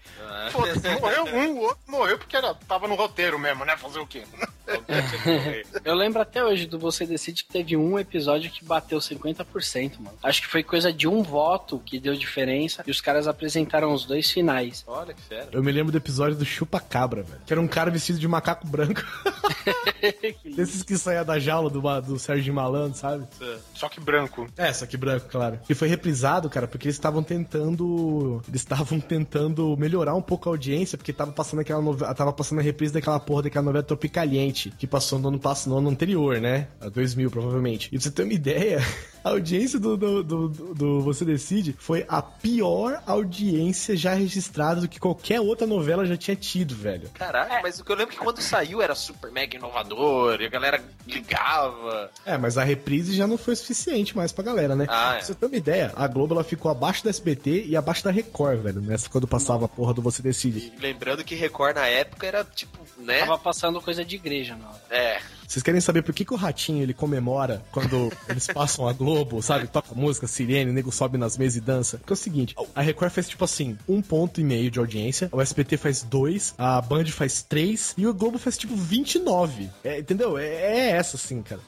Foda-se, 0.51 0.89
morreu 0.99 1.25
um, 1.25 1.51
o 1.57 1.61
outro 1.61 1.77
morreu 1.87 2.17
porque 2.17 2.35
era, 2.35 2.53
tava 2.53 2.87
no 2.87 2.95
roteiro 2.95 3.37
mesmo, 3.39 3.63
né? 3.65 3.77
Fazer 3.77 3.99
o 3.99 4.07
quê? 4.07 4.23
Eu 5.83 5.95
lembro 5.95 6.21
até 6.21 6.43
hoje 6.43 6.65
do 6.65 6.77
Você 6.79 7.05
Decide 7.05 7.43
que 7.43 7.51
teve 7.51 7.75
um 7.77 7.97
episódio 7.97 8.51
que 8.51 8.63
bateu 8.63 8.99
50%, 8.99 9.99
mano. 9.99 10.17
Acho 10.21 10.41
que 10.41 10.47
foi 10.47 10.63
coisa 10.63 10.91
de 10.91 11.07
um 11.07 11.23
voto 11.23 11.79
que 11.85 11.99
deu 11.99 12.15
diferença 12.15 12.83
e 12.85 12.91
os 12.91 12.98
caras 13.01 13.27
apresentaram 13.27 13.93
os 13.93 14.05
dois 14.05 14.29
finais. 14.29 14.83
Olha 14.87 15.13
que 15.13 15.21
fera. 15.21 15.49
Eu 15.51 15.63
me 15.63 15.71
lembro 15.71 15.91
do 15.91 15.97
episódio 15.97 16.37
do 16.37 16.45
Chupa 16.45 16.79
Cabra, 16.79 17.23
velho. 17.23 17.41
Que 17.45 17.53
era 17.53 17.61
um 17.61 17.67
cara 17.67 17.91
vestido 17.91 18.19
de 18.19 18.27
macaco 18.27 18.67
branco. 18.67 19.01
Desses 20.55 20.83
que 20.83 20.97
saía 20.97 21.23
da 21.23 21.39
jaula 21.39 21.69
do, 21.69 21.81
do 22.01 22.19
Sérgio 22.19 22.53
Malandro, 22.53 22.97
sabe? 22.97 23.25
Só 23.73 23.89
que 23.89 23.99
branco. 23.99 24.47
É, 24.57 24.71
só 24.71 24.85
que 24.85 24.97
branco, 24.97 25.27
claro. 25.29 25.59
E 25.69 25.73
foi 25.73 25.87
reprisado, 25.87 26.49
cara, 26.49 26.67
porque 26.67 26.87
eles 26.87 26.95
estavam 26.95 27.23
tentando. 27.23 28.41
Eles 28.47 28.61
estavam 28.61 28.99
tentando 28.99 29.75
melhorar 29.77 30.15
um 30.15 30.21
pouco 30.21 30.49
a 30.49 30.53
audiência, 30.53 30.97
porque 30.97 31.13
tava 31.13 31.31
passando 31.31 31.59
aquela 31.59 31.81
novela. 31.81 32.13
Tava 32.13 32.33
passando 32.33 32.59
a 32.59 32.61
reprise 32.61 32.93
daquela 32.93 33.19
porra 33.19 33.43
daquela 33.43 33.65
novela 33.65 33.83
Tropicaliente, 33.83 34.71
que 34.77 34.87
passou 34.87 35.19
no 35.19 35.29
ano 35.29 35.39
passado, 35.39 35.71
no 35.71 35.77
ano 35.77 35.89
anterior, 35.89 36.39
né? 36.39 36.67
A 36.79 36.89
2000, 36.89 37.29
provavelmente. 37.29 37.87
E 37.87 37.91
pra 37.91 38.01
você 38.01 38.11
ter 38.11 38.23
uma 38.23 38.33
ideia, 38.33 38.79
a 39.23 39.29
audiência 39.29 39.79
do, 39.79 39.95
do, 39.97 40.23
do, 40.23 40.47
do- 40.49 41.01
Você 41.01 41.23
Decide 41.25 41.75
foi 41.77 42.05
a 42.07 42.21
pior 42.21 43.01
audiência 43.05 43.95
já 43.95 44.13
registrada 44.13 44.81
do 44.81 44.87
que 44.87 44.99
qualquer 44.99 45.39
outra 45.41 45.65
novela 45.67 46.05
já 46.05 46.15
tinha 46.17 46.35
tido, 46.35 46.75
velho. 46.75 47.09
Caralho, 47.13 47.61
mas 47.61 47.79
o 47.79 47.83
que 47.85 47.91
eu 47.91 47.95
lembro 47.95 48.13
é 48.13 48.17
que 48.17 48.23
quando 48.23 48.41
saiu 48.41 48.81
era 48.81 48.95
super 48.95 49.31
mega 49.31 49.55
inovador 49.57 50.41
e 50.41 50.45
a 50.45 50.49
galera 50.49 50.81
ligava. 51.07 52.09
É, 52.25 52.37
mas 52.37 52.57
a 52.57 52.63
reprise 52.63 53.13
já 53.15 53.27
não 53.27 53.37
foi 53.37 53.55
suficiente 53.55 54.15
mais 54.15 54.31
pra 54.31 54.43
galera, 54.43 54.75
né? 54.75 54.85
Ah, 54.89 55.13
é. 55.13 55.17
Pra 55.17 55.25
você 55.25 55.35
ter 55.35 55.45
uma 55.45 55.55
ideia, 55.55 55.91
a 55.95 56.07
Globo 56.07 56.33
ela 56.33 56.43
ficou 56.43 56.71
abaixo 56.71 57.03
da 57.03 57.09
SBT 57.09 57.65
e 57.67 57.75
abaixo 57.75 58.03
da 58.03 58.11
Record, 58.11 58.59
velho, 58.61 58.81
nessa 58.81 59.09
quando 59.09 59.27
passava 59.27 59.65
a 59.65 59.67
porra 59.67 59.93
do 59.93 60.01
Você 60.01 60.21
Decide. 60.21 60.73
E 60.77 60.79
lembrando 60.81 61.23
que 61.23 61.35
Record 61.35 61.75
na 61.75 61.85
época 61.87 62.25
era 62.27 62.43
tipo, 62.43 62.77
né? 62.97 63.19
Tava 63.19 63.37
passando 63.37 63.81
coisa 63.81 64.03
de 64.03 64.15
igreja 64.15 64.55
na 64.55 64.67
hora. 64.69 64.81
É. 64.89 65.19
Vocês 65.47 65.63
querem 65.63 65.81
saber 65.81 66.03
por 66.03 66.13
que, 66.13 66.23
que 66.23 66.33
o 66.33 66.37
Ratinho 66.37 66.83
ele 66.83 66.93
comemora 66.93 67.63
quando 67.71 68.11
eles 68.27 68.45
passam 68.45 68.87
a 68.87 68.93
Globo, 68.93 69.08
sabe? 69.41 69.67
Toca 69.67 69.93
música, 69.95 70.27
sirene, 70.27 70.71
o 70.71 70.73
nego 70.73 70.91
sobe 70.91 71.17
nas 71.17 71.37
mesas 71.37 71.57
e 71.57 71.61
dança? 71.61 71.97
Porque 71.97 72.13
é 72.13 72.15
o 72.15 72.17
seguinte, 72.17 72.55
a 72.75 72.81
Record 72.81 73.11
faz 73.11 73.27
tipo 73.27 73.43
assim, 73.43 73.77
um 73.87 74.01
ponto 74.01 74.39
e 74.39 74.43
meio 74.43 74.69
de 74.69 74.79
audiência, 74.79 75.29
o 75.31 75.41
SBT 75.41 75.77
faz 75.77 76.03
dois, 76.03 76.53
a 76.57 76.81
Band 76.81 77.05
faz 77.07 77.41
três 77.41 77.93
e 77.97 78.05
o 78.07 78.13
Globo 78.13 78.37
faz 78.37 78.57
tipo 78.57 78.75
29. 78.75 79.69
É, 79.83 79.99
entendeu? 79.99 80.37
É, 80.37 80.45
é 80.45 80.89
essa 80.91 81.15
assim, 81.17 81.41
cara. 81.41 81.61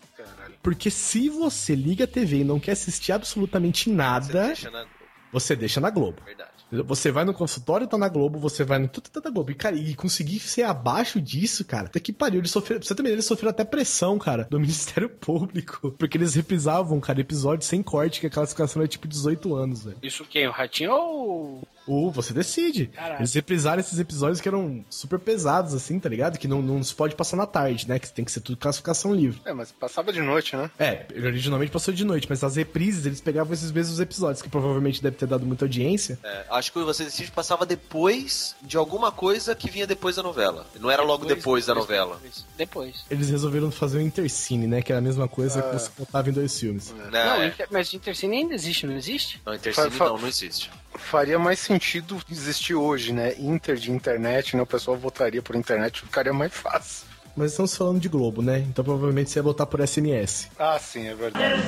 Porque 0.62 0.92
se 0.92 1.30
você 1.30 1.74
liga 1.74 2.04
a 2.04 2.08
TV 2.08 2.42
e 2.42 2.44
não 2.44 2.60
quer 2.60 2.74
assistir 2.74 3.12
absolutamente 3.12 3.90
nada, 3.90 4.48
Deixa 4.48 4.70
na... 4.70 4.86
você 5.32 5.56
deixa 5.56 5.82
na 5.82 5.90
Globo. 5.90 6.22
Verdade. 6.24 6.51
Você 6.72 7.12
vai 7.12 7.26
no 7.26 7.34
consultório, 7.34 7.88
tá 7.88 7.98
na 7.98 8.08
Globo, 8.08 8.40
você 8.40 8.64
vai 8.64 8.80
no 8.80 8.88
tudo 8.88 9.10
tá 9.10 9.22
na 9.24 9.30
Globo. 9.30 9.52
E, 9.52 9.56
cara, 9.56 9.76
e 9.76 9.94
conseguir 9.94 10.40
ser 10.40 10.64
abaixo 10.64 11.20
disso, 11.22 11.66
cara, 11.66 11.88
até 11.88 12.00
que 12.00 12.14
pariu. 12.14 12.40
Eles 12.40 12.52
sofreram, 12.52 12.82
você 12.82 12.96
também, 12.96 13.12
eles 13.12 13.26
sofreram 13.26 13.52
até 13.52 13.64
pressão, 13.64 14.18
cara, 14.18 14.48
do 14.50 14.60
Ministério 14.60 15.10
Público. 15.10 15.92
Porque 15.98 16.18
eles 16.18 16.34
reprisavam, 16.34 17.00
cara, 17.00 17.20
episódios 17.20 17.68
sem 17.68 17.84
corte, 17.84 18.20
que 18.22 18.28
a 18.28 18.30
classificação 18.30 18.82
era 18.82 18.88
tipo 18.88 19.08
18 19.08 19.54
anos, 19.56 19.84
velho. 19.84 19.98
Isso 20.02 20.26
quem? 20.26 20.48
O 20.48 20.52
Ratinho 20.52 20.92
ou. 20.94 21.68
Ou 21.92 22.10
você 22.12 22.34
decide. 22.34 22.88
Caraca. 22.88 23.22
Eles 23.22 23.34
reprisaram 23.34 23.80
esses 23.80 24.00
episódios 24.00 24.40
que 24.40 24.48
eram 24.48 24.84
super 24.90 25.20
pesados, 25.20 25.74
assim, 25.74 26.00
tá 26.00 26.08
ligado? 26.08 26.38
Que 26.38 26.48
não, 26.48 26.62
não 26.62 26.82
se 26.84 26.94
pode 26.96 27.16
passar 27.16 27.36
na 27.36 27.46
tarde, 27.46 27.88
né? 27.88 28.00
Que 28.00 28.10
tem 28.12 28.24
que 28.24 28.32
ser 28.32 28.40
tudo 28.42 28.58
classificação 28.58 29.14
livre. 29.14 29.42
É, 29.46 29.54
mas 29.54 29.72
passava 29.72 30.14
de 30.14 30.22
noite, 30.22 30.56
né? 30.56 30.72
É, 30.80 31.06
ele 31.12 31.28
originalmente 31.28 31.72
passou 31.72 31.94
de 31.94 32.06
noite, 32.06 32.28
mas 32.30 32.44
as 32.44 32.56
reprises 32.56 33.06
eles 33.06 33.20
pegavam 33.20 33.54
esses 33.54 33.72
mesmos 33.72 34.00
episódios, 34.00 34.42
que 34.42 34.50
provavelmente 34.50 35.02
deve 35.04 35.18
ter 35.18 35.26
dado 35.28 35.46
muita 35.46 35.66
audiência. 35.66 36.18
É, 36.24 36.46
acho 36.52 36.72
que 36.72 36.80
o 36.80 36.86
Você 36.86 37.04
Decide 37.04 37.32
passava 37.32 37.66
depois 37.66 38.56
de 38.62 38.78
alguma 38.78 39.12
coisa 39.12 39.54
que 39.56 39.70
vinha 39.70 39.86
depois 39.86 40.16
da 40.16 40.24
novela. 40.24 40.66
Não 40.80 40.90
era 40.90 41.04
logo 41.04 41.26
depois, 41.26 41.66
da 41.66 41.76
novela. 41.76 42.20
Depois. 42.58 43.04
Eles 43.10 43.30
resolveram 43.30 43.70
fazer 43.72 43.98
o 43.98 44.02
Intercine, 44.02 44.68
né? 44.68 44.82
Que 44.82 44.92
era 44.92 45.00
a 45.00 45.02
mesma 45.02 45.28
coisa 45.28 45.62
que 45.62 45.74
você 45.74 45.90
botava 45.98 46.30
em 46.30 46.34
dois 46.34 46.58
filmes. 46.58 46.94
Não, 46.98 47.12
Não, 47.12 47.42
é. 47.42 47.54
Mas 47.70 47.94
Intercine 47.94 48.38
ainda 48.38 48.54
existe, 48.54 48.86
não 48.88 48.96
existe? 48.96 49.42
não 49.46 49.54
Intercine 49.54 49.90
Fa- 49.92 50.06
fa- 50.06 50.06
não, 50.12 50.18
não 50.20 50.28
existe. 50.28 50.70
Faria 50.96 51.40
mais 51.40 51.60
sentido 51.60 52.22
existir 52.30 52.76
hoje, 52.76 53.14
né? 53.14 53.34
Inter 53.38 53.76
de 53.76 53.92
internet, 53.92 54.56
né? 54.56 54.62
O 54.62 54.66
pessoal 54.66 54.98
votaria 54.98 55.42
por 55.42 55.56
internet, 55.56 56.02
ficaria 56.02 56.34
mais 56.34 56.54
fácil. 56.54 57.12
Mas 57.36 57.52
estamos 57.52 57.76
falando 57.76 58.00
de 58.00 58.10
Globo, 58.10 58.42
né? 58.42 58.60
Então 58.60 58.84
provavelmente 58.84 59.30
você 59.30 59.40
ia 59.40 59.44
botar 59.44 59.66
por 59.66 59.80
SNS. 59.80 60.50
Ah, 60.60 60.78
sim, 60.80 61.08
é 61.08 61.16
verdade. 61.16 61.62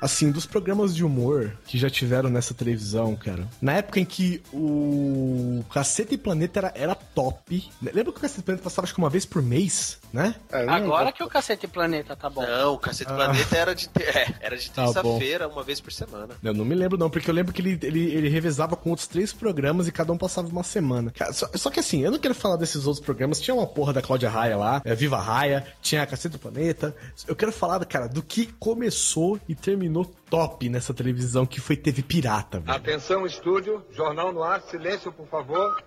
Assim, 0.00 0.30
dos 0.30 0.46
programas 0.46 0.94
de 0.94 1.04
humor 1.04 1.52
que 1.66 1.76
já 1.76 1.90
tiveram 1.90 2.30
nessa 2.30 2.54
televisão, 2.54 3.16
cara. 3.16 3.48
Na 3.60 3.72
época 3.72 3.98
em 3.98 4.04
que 4.04 4.40
o 4.52 5.64
Caceta 5.72 6.14
e 6.14 6.18
Planeta 6.18 6.60
era, 6.60 6.72
era 6.76 6.94
top. 6.94 7.68
Lembra 7.82 8.04
que 8.12 8.18
o 8.18 8.22
Caceta 8.22 8.40
e 8.40 8.44
Planeta 8.44 8.62
passava 8.62 8.86
acho 8.86 8.94
que 8.94 9.00
uma 9.00 9.10
vez 9.10 9.26
por 9.26 9.42
mês, 9.42 9.98
né? 10.12 10.34
É, 10.50 10.64
não- 10.64 10.72
Agora 10.74 11.12
que 11.12 11.22
o 11.22 11.28
Cacete 11.28 11.66
Planeta 11.68 12.16
tá 12.16 12.30
bom. 12.30 12.42
Não, 12.46 12.74
o 12.74 12.78
Cacete 12.78 13.10
Ah. 13.10 13.14
Planeta 13.14 13.56
era 13.56 13.74
de, 13.74 13.88
te- 13.88 14.02
é, 14.02 14.34
era 14.40 14.56
de 14.56 14.70
Tá 14.70 14.84
terça-feira, 14.84 15.48
uma 15.48 15.62
vez 15.62 15.80
por 15.80 15.92
semana. 15.92 16.34
Eu 16.42 16.54
não 16.54 16.64
me 16.64 16.74
lembro, 16.74 16.96
não, 16.98 17.10
porque 17.10 17.30
eu 17.30 17.34
lembro 17.34 17.52
que 17.52 17.60
ele, 17.60 17.78
ele, 17.82 18.10
ele 18.14 18.28
revezava 18.28 18.76
com 18.76 18.90
outros 18.90 19.06
três 19.08 19.32
programas 19.32 19.86
e 19.88 19.92
cada 19.92 20.12
um 20.12 20.18
passava 20.18 20.48
uma 20.48 20.62
semana. 20.62 21.12
Só, 21.32 21.48
só 21.54 21.70
que 21.70 21.80
assim, 21.80 22.02
eu 22.02 22.10
não 22.10 22.18
quero 22.18 22.34
falar 22.34 22.56
desses 22.56 22.86
outros 22.86 23.04
programas. 23.04 23.40
Tinha 23.40 23.54
uma 23.54 23.66
porra 23.66 23.92
da 23.92 24.02
Cláudia 24.02 24.30
Raia 24.30 24.56
lá, 24.56 24.82
é, 24.84 24.94
Viva 24.94 25.18
Raia, 25.18 25.66
tinha 25.82 26.02
a 26.02 26.06
Caceta 26.06 26.36
do 26.36 26.40
Planeta. 26.40 26.94
Eu 27.26 27.36
quero 27.36 27.52
falar, 27.52 27.84
cara, 27.84 28.08
do 28.08 28.22
que 28.22 28.46
começou 28.58 29.38
e 29.48 29.54
terminou 29.54 30.04
top 30.30 30.68
nessa 30.68 30.92
televisão 30.94 31.44
que 31.46 31.60
foi 31.60 31.76
TV 31.76 32.02
Pirata, 32.02 32.60
velho. 32.60 32.76
Atenção, 32.76 33.26
estúdio. 33.26 33.84
Jornal 33.90 34.32
no 34.32 34.42
ar. 34.42 34.60
Silêncio, 34.62 35.12
por 35.12 35.26
favor. 35.26 35.82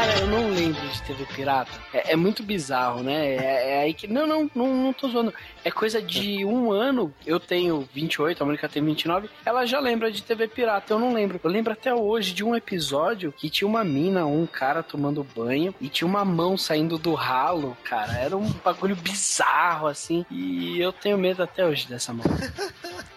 Cara, 0.00 0.18
eu 0.18 0.26
não 0.28 0.48
lembro 0.48 0.80
de 0.88 1.02
TV 1.02 1.26
Pirata. 1.26 1.70
É, 1.92 2.12
é 2.12 2.16
muito 2.16 2.42
bizarro, 2.42 3.02
né? 3.02 3.34
É, 3.36 3.70
é 3.72 3.80
aí 3.82 3.92
que. 3.92 4.06
Não, 4.06 4.26
não, 4.26 4.50
não, 4.54 4.74
não 4.74 4.92
tô 4.94 5.06
zoando. 5.08 5.34
É 5.62 5.70
coisa 5.70 6.00
de 6.00 6.42
um 6.42 6.72
ano. 6.72 7.12
Eu 7.26 7.38
tenho 7.38 7.86
28, 7.92 8.42
a 8.42 8.46
Mônica 8.46 8.66
tem 8.66 8.82
29. 8.82 9.28
Ela 9.44 9.66
já 9.66 9.78
lembra 9.78 10.10
de 10.10 10.22
TV 10.22 10.48
Pirata. 10.48 10.94
Eu 10.94 10.98
não 10.98 11.12
lembro. 11.12 11.38
Eu 11.44 11.50
lembro 11.50 11.74
até 11.74 11.94
hoje 11.94 12.32
de 12.32 12.42
um 12.42 12.56
episódio 12.56 13.30
que 13.30 13.50
tinha 13.50 13.68
uma 13.68 13.84
mina, 13.84 14.24
um 14.24 14.46
cara 14.46 14.82
tomando 14.82 15.22
banho 15.36 15.74
e 15.78 15.90
tinha 15.90 16.08
uma 16.08 16.24
mão 16.24 16.56
saindo 16.56 16.96
do 16.96 17.12
ralo, 17.12 17.76
cara. 17.84 18.14
Era 18.14 18.38
um 18.38 18.50
bagulho 18.64 18.96
bizarro, 18.96 19.86
assim. 19.86 20.24
E 20.30 20.80
eu 20.80 20.94
tenho 20.94 21.18
medo 21.18 21.42
até 21.42 21.66
hoje 21.66 21.86
dessa 21.86 22.10
mão. 22.14 22.24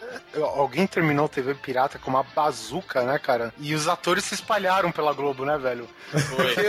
Alguém 0.56 0.86
terminou 0.88 1.28
TV 1.30 1.54
Pirata 1.56 1.98
com 2.00 2.10
uma 2.10 2.24
bazuca, 2.24 3.04
né, 3.04 3.18
cara? 3.20 3.54
E 3.60 3.74
os 3.74 3.88
atores 3.88 4.24
se 4.24 4.34
espalharam 4.36 4.92
pela 4.92 5.14
Globo, 5.14 5.46
né, 5.46 5.58
velho? 5.58 5.88
Porque, 6.12 6.64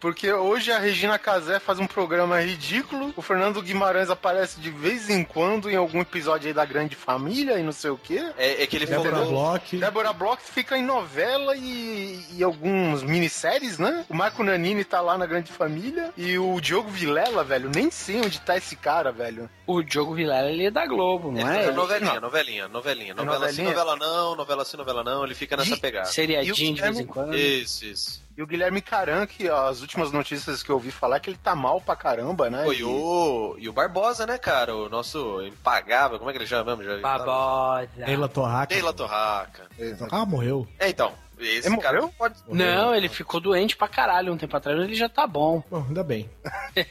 porque 0.00 0.32
hoje 0.32 0.72
a 0.72 0.78
Regina 0.78 1.18
Casé 1.18 1.58
faz 1.58 1.78
um 1.78 1.86
programa 1.86 2.40
ridículo, 2.40 3.12
o 3.16 3.22
Fernando 3.22 3.60
Guimarães 3.62 4.10
aparece 4.10 4.60
de 4.60 4.70
vez 4.70 5.08
em 5.10 5.24
quando 5.24 5.70
em 5.70 5.76
algum 5.76 6.00
episódio 6.00 6.48
aí 6.48 6.54
da 6.54 6.64
Grande 6.64 6.96
Família 6.96 7.58
e 7.58 7.62
não 7.62 7.72
sei 7.72 7.90
o 7.90 7.96
quê. 7.98 8.24
É, 8.36 8.62
é 8.62 8.66
que 8.66 8.76
ele 8.76 8.86
Débora 8.86 9.10
falou. 9.10 9.28
Bloch. 9.30 9.76
Débora 9.76 10.12
Bloch 10.12 10.42
fica 10.42 10.76
em 10.76 10.82
novela 10.84 11.56
e, 11.56 12.24
e 12.36 12.42
alguns 12.42 13.02
minisséries, 13.02 13.78
né? 13.78 14.04
O 14.08 14.14
Marco 14.14 14.42
Nanini 14.42 14.84
tá 14.84 15.00
lá 15.00 15.16
na 15.18 15.26
Grande 15.26 15.52
Família 15.52 16.10
e 16.16 16.38
o 16.38 16.60
Diogo 16.60 16.88
Vilela, 16.88 17.44
velho, 17.44 17.70
nem 17.74 17.90
sei 17.90 18.20
onde 18.20 18.40
tá 18.40 18.56
esse 18.56 18.76
cara, 18.76 19.12
velho. 19.12 19.48
O 19.66 19.82
Diogo 19.82 20.14
Vilela, 20.14 20.50
ele 20.50 20.66
é 20.66 20.70
da 20.70 20.86
Globo, 20.86 21.30
não 21.32 21.48
É, 21.48 21.66
é? 21.66 21.70
novelinha, 21.72 22.20
novelinha, 22.20 22.61
novelinha. 22.68 23.14
Novela 23.14 23.48
sim, 23.50 23.62
novelinha? 23.62 23.68
novela 23.70 23.96
não, 23.96 24.36
novela 24.36 24.64
sim, 24.64 24.76
novela 24.76 25.04
não. 25.04 25.24
Ele 25.24 25.34
fica 25.34 25.56
nessa 25.56 25.76
pegada. 25.76 26.06
Seriadinho 26.06 26.74
de 26.74 26.80
vez 26.80 26.98
em 27.00 27.06
quando. 27.06 27.34
Isso, 27.36 27.84
isso. 27.84 28.22
E 28.36 28.42
o 28.42 28.46
Guilherme 28.46 28.80
Caran, 28.80 29.26
que 29.26 29.48
ó, 29.50 29.68
as 29.68 29.80
últimas 29.82 30.10
notícias 30.10 30.62
que 30.62 30.70
eu 30.70 30.76
ouvi 30.76 30.90
falar 30.90 31.16
é 31.16 31.20
que 31.20 31.28
ele 31.28 31.36
tá 31.42 31.54
mal 31.54 31.80
pra 31.80 31.94
caramba, 31.94 32.48
né? 32.48 32.64
Pô, 32.64 32.72
E- 32.72 32.82
o, 32.82 33.56
e 33.58 33.68
o 33.68 33.72
Barbosa, 33.72 34.24
né, 34.26 34.38
cara? 34.38 34.74
O 34.74 34.88
nosso 34.88 35.42
impagável, 35.42 36.18
como 36.18 36.30
é 36.30 36.32
que 36.32 36.38
ele 36.38 36.46
chama 36.46 36.74
mesmo? 36.76 36.82
Já, 36.92 36.98
Babosa. 37.00 37.88
Neila 37.96 38.28
Torraca. 38.28 38.74
Leila 38.74 38.92
Torraca. 38.92 39.66
Ah, 40.10 40.24
morreu. 40.24 40.66
É, 40.78 40.88
então. 40.88 41.12
Esse 41.38 41.68
Ele 41.68 41.76
cara 41.78 42.00
morreu? 42.00 42.14
pode. 42.16 42.36
Não, 42.48 42.94
ele 42.94 43.08
ficou 43.08 43.40
doente 43.40 43.76
pra 43.76 43.88
caralho 43.88 44.32
um 44.32 44.36
tempo 44.36 44.56
atrás, 44.56 44.78
ele 44.78 44.94
já 44.94 45.08
tá 45.08 45.26
bom. 45.26 45.62
Bom, 45.70 45.84
ainda 45.88 46.02
bem. 46.04 46.28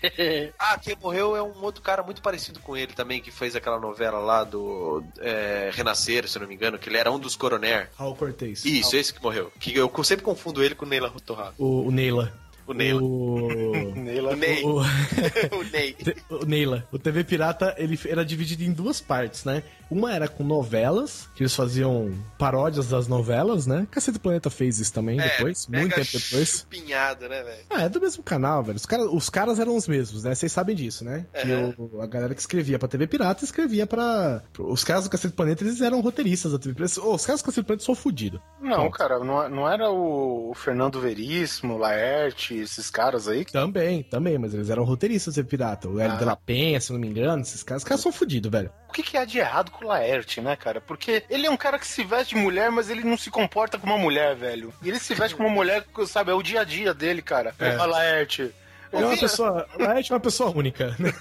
Ah, 0.60 0.78
quem 0.78 0.96
morreu 1.02 1.36
é 1.36 1.42
um 1.42 1.64
outro 1.64 1.82
cara 1.82 2.04
muito 2.04 2.22
parecido 2.22 2.60
com 2.60 2.78
ele 2.78 2.94
também, 2.94 3.22
que 3.22 3.32
fez 3.32 3.56
aquela 3.56 3.80
novela 3.80 4.20
lá 4.20 4.44
do 4.44 5.04
é, 5.20 5.70
Renascer, 5.74 6.28
se 6.28 6.38
eu 6.38 6.42
não 6.42 6.48
me 6.48 6.54
engano, 6.56 6.78
que 6.78 6.88
ele 6.90 6.98
era 6.98 7.12
um 7.12 7.18
dos 7.20 7.36
coroner. 7.36 7.90
Raul 7.98 8.16
Cortez. 8.16 8.64
Isso, 8.64 8.96
esse 8.96 9.14
que 9.14 9.22
morreu. 9.22 9.52
Que 9.60 9.76
eu 9.76 9.92
sempre 10.04 10.24
confundo 10.24 10.64
ele 10.64 10.76
com 10.76 10.86
o 10.86 10.88
Neila 10.88 11.12
Torraca. 11.26 11.54
O, 11.58 11.88
o 11.88 11.92
Neila. 11.92 12.32
O 12.72 12.74
Neila. 12.74 13.02
O... 13.02 13.92
Neila. 13.96 14.32
O 14.32 14.36
Ney. 14.36 14.64
o... 14.64 14.80
o 15.60 15.64
Ney. 15.72 15.96
O 16.30 16.46
Neila. 16.46 16.88
O 16.92 16.98
TV 17.00 17.24
Pirata, 17.24 17.76
ele 17.78 18.00
era 18.08 18.24
dividido 18.26 18.64
em 18.64 18.72
duas 18.72 19.00
partes, 19.02 19.44
né? 19.46 19.64
Uma 19.90 20.14
era 20.14 20.28
com 20.28 20.44
novelas, 20.44 21.28
que 21.36 21.44
eles 21.44 21.54
faziam 21.54 22.14
paródias 22.38 22.88
das 22.88 23.10
novelas, 23.10 23.68
né? 23.68 23.86
Cacete 23.92 24.14
do 24.18 24.22
Planeta 24.22 24.50
fez 24.50 24.80
isso 24.80 24.94
também 24.94 25.18
depois, 25.18 25.68
mega 25.68 25.84
muito 25.84 25.96
tempo 25.96 26.12
depois. 26.24 26.60
Chupinhada, 26.62 27.28
né, 27.28 27.44
velho? 27.44 27.64
Ah, 27.70 27.82
é 27.84 27.90
do 27.90 28.00
mesmo 28.00 28.24
canal, 28.24 28.64
velho. 28.64 28.78
Os, 28.78 28.86
cara, 28.86 29.04
os 29.04 29.30
caras 29.30 29.60
eram 29.60 29.76
os 29.76 29.90
mesmos, 29.90 30.24
né? 30.24 30.34
Vocês 30.34 30.50
sabem 30.52 30.76
disso, 30.78 31.04
né? 31.04 31.26
Que 31.34 31.48
o- 31.78 32.02
a 32.02 32.08
galera 32.08 32.34
que 32.34 32.40
escrevia 32.40 32.80
pra 32.80 32.88
TV 32.88 33.06
Pirata 33.06 33.44
escrevia 33.44 33.86
pra. 33.86 34.42
Os 34.60 34.84
caras 34.86 35.04
do 35.04 35.10
Cacete 35.10 35.34
do 35.34 35.36
Planeta, 35.36 35.62
eles 35.64 35.82
eram 35.82 36.00
roteiristas 36.00 36.54
da 36.54 36.60
TV 36.60 36.74
Pirata. 36.74 37.02
Ô, 37.02 37.14
os 37.14 37.26
caras 37.26 37.42
do 37.42 37.46
Cacete 37.46 37.62
do 37.64 37.68
Planeta 37.68 37.84
são 37.86 37.96
fodidos. 37.96 38.40
Não, 38.62 38.90
cara, 38.90 39.20
não, 39.20 39.50
não 39.50 39.70
era 39.70 39.90
o, 39.92 40.52
o 40.52 40.54
Fernando 40.54 41.02
Veríssimo, 41.02 41.78
Laerte, 41.78 42.61
esses 42.62 42.90
caras 42.90 43.28
aí? 43.28 43.46
Também, 43.46 44.04
também, 44.04 44.38
mas 44.38 44.54
eles 44.54 44.70
eram 44.70 44.84
roteiristas 44.84 45.36
TV 45.36 45.48
Pirata. 45.48 45.88
O 45.90 46.00
Hélio 46.00 46.14
Ah. 46.16 46.18
de 46.20 46.26
la 46.26 46.36
Penha, 46.36 46.80
se 46.80 46.92
não 46.92 47.00
me 47.00 47.08
engano, 47.08 47.42
esses 47.42 47.64
caras, 47.64 47.84
os 47.84 47.88
caras 47.88 48.02
são 48.02 48.12
fodidos, 48.12 48.52
velho. 48.52 48.72
O 48.90 48.92
que, 48.92 49.04
que 49.04 49.16
há 49.18 49.24
de 49.26 49.38
errado 49.40 49.72
com 49.72 49.86
o 49.86 49.88
Laerte, 49.88 50.42
né, 50.42 50.56
cara? 50.56 50.82
Porque 50.82 51.24
ele 51.30 51.48
é 51.48 51.50
um 51.50 51.56
cara 51.58 51.80
que 51.80 51.88
se 51.88 52.04
veste 52.04 52.36
de 52.36 52.42
mulher, 52.42 52.70
mas 52.72 52.90
ele 52.90 53.04
não 53.04 53.18
se 53.18 53.30
comporta 53.32 53.78
como 53.78 53.94
uma 53.94 54.02
mulher, 54.02 54.36
velho. 54.36 54.74
E 54.82 54.90
ele 54.90 55.00
se 55.00 55.14
veste 55.14 55.36
como 55.36 55.48
uma 55.48 55.56
mulher, 55.56 55.86
sabe? 56.08 56.32
É 56.32 56.34
o 56.34 56.44
dia 56.44 56.62
a 56.62 56.64
dia 56.64 56.94
dele, 56.94 57.22
cara. 57.22 57.54
É. 57.58 57.78
Ó, 57.78 57.86
Laerte. 57.86 58.52
Ele 58.92 59.04
é 59.04 59.08
uma 59.08 59.18
pessoa. 59.18 59.68
O 59.78 59.84
é 59.84 60.04
uma 60.10 60.20
pessoa 60.20 60.50
única. 60.52 60.96
né? 61.00 61.14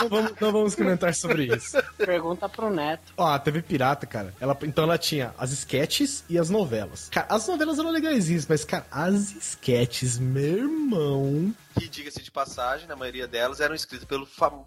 não, 0.00 0.08
vamos, 0.08 0.32
não 0.40 0.52
vamos 0.52 0.74
comentar 0.74 1.14
sobre 1.14 1.54
isso. 1.54 1.76
Pergunta 1.96 2.48
pro 2.48 2.70
Neto. 2.70 3.12
Ó, 3.16 3.26
a 3.26 3.38
TV 3.38 3.62
Pirata, 3.62 4.06
cara, 4.06 4.32
ela, 4.40 4.56
então 4.62 4.84
ela 4.84 4.96
tinha 4.98 5.34
as 5.36 5.50
sketches 5.52 6.24
e 6.28 6.38
as 6.38 6.48
novelas. 6.48 7.08
Cara, 7.10 7.26
as 7.28 7.46
novelas 7.46 7.78
eram 7.78 7.90
legaisinhas, 7.90 8.46
mas, 8.48 8.64
cara, 8.64 8.86
as 8.90 9.32
sketches, 9.36 10.18
meu 10.18 10.58
irmão. 10.58 11.54
Que, 11.78 11.88
diga-se 11.88 12.22
de 12.22 12.30
passagem, 12.30 12.86
na 12.86 12.96
maioria 12.96 13.26
delas 13.26 13.60
eram 13.60 13.74
escritas 13.74 14.06
pelo, 14.06 14.26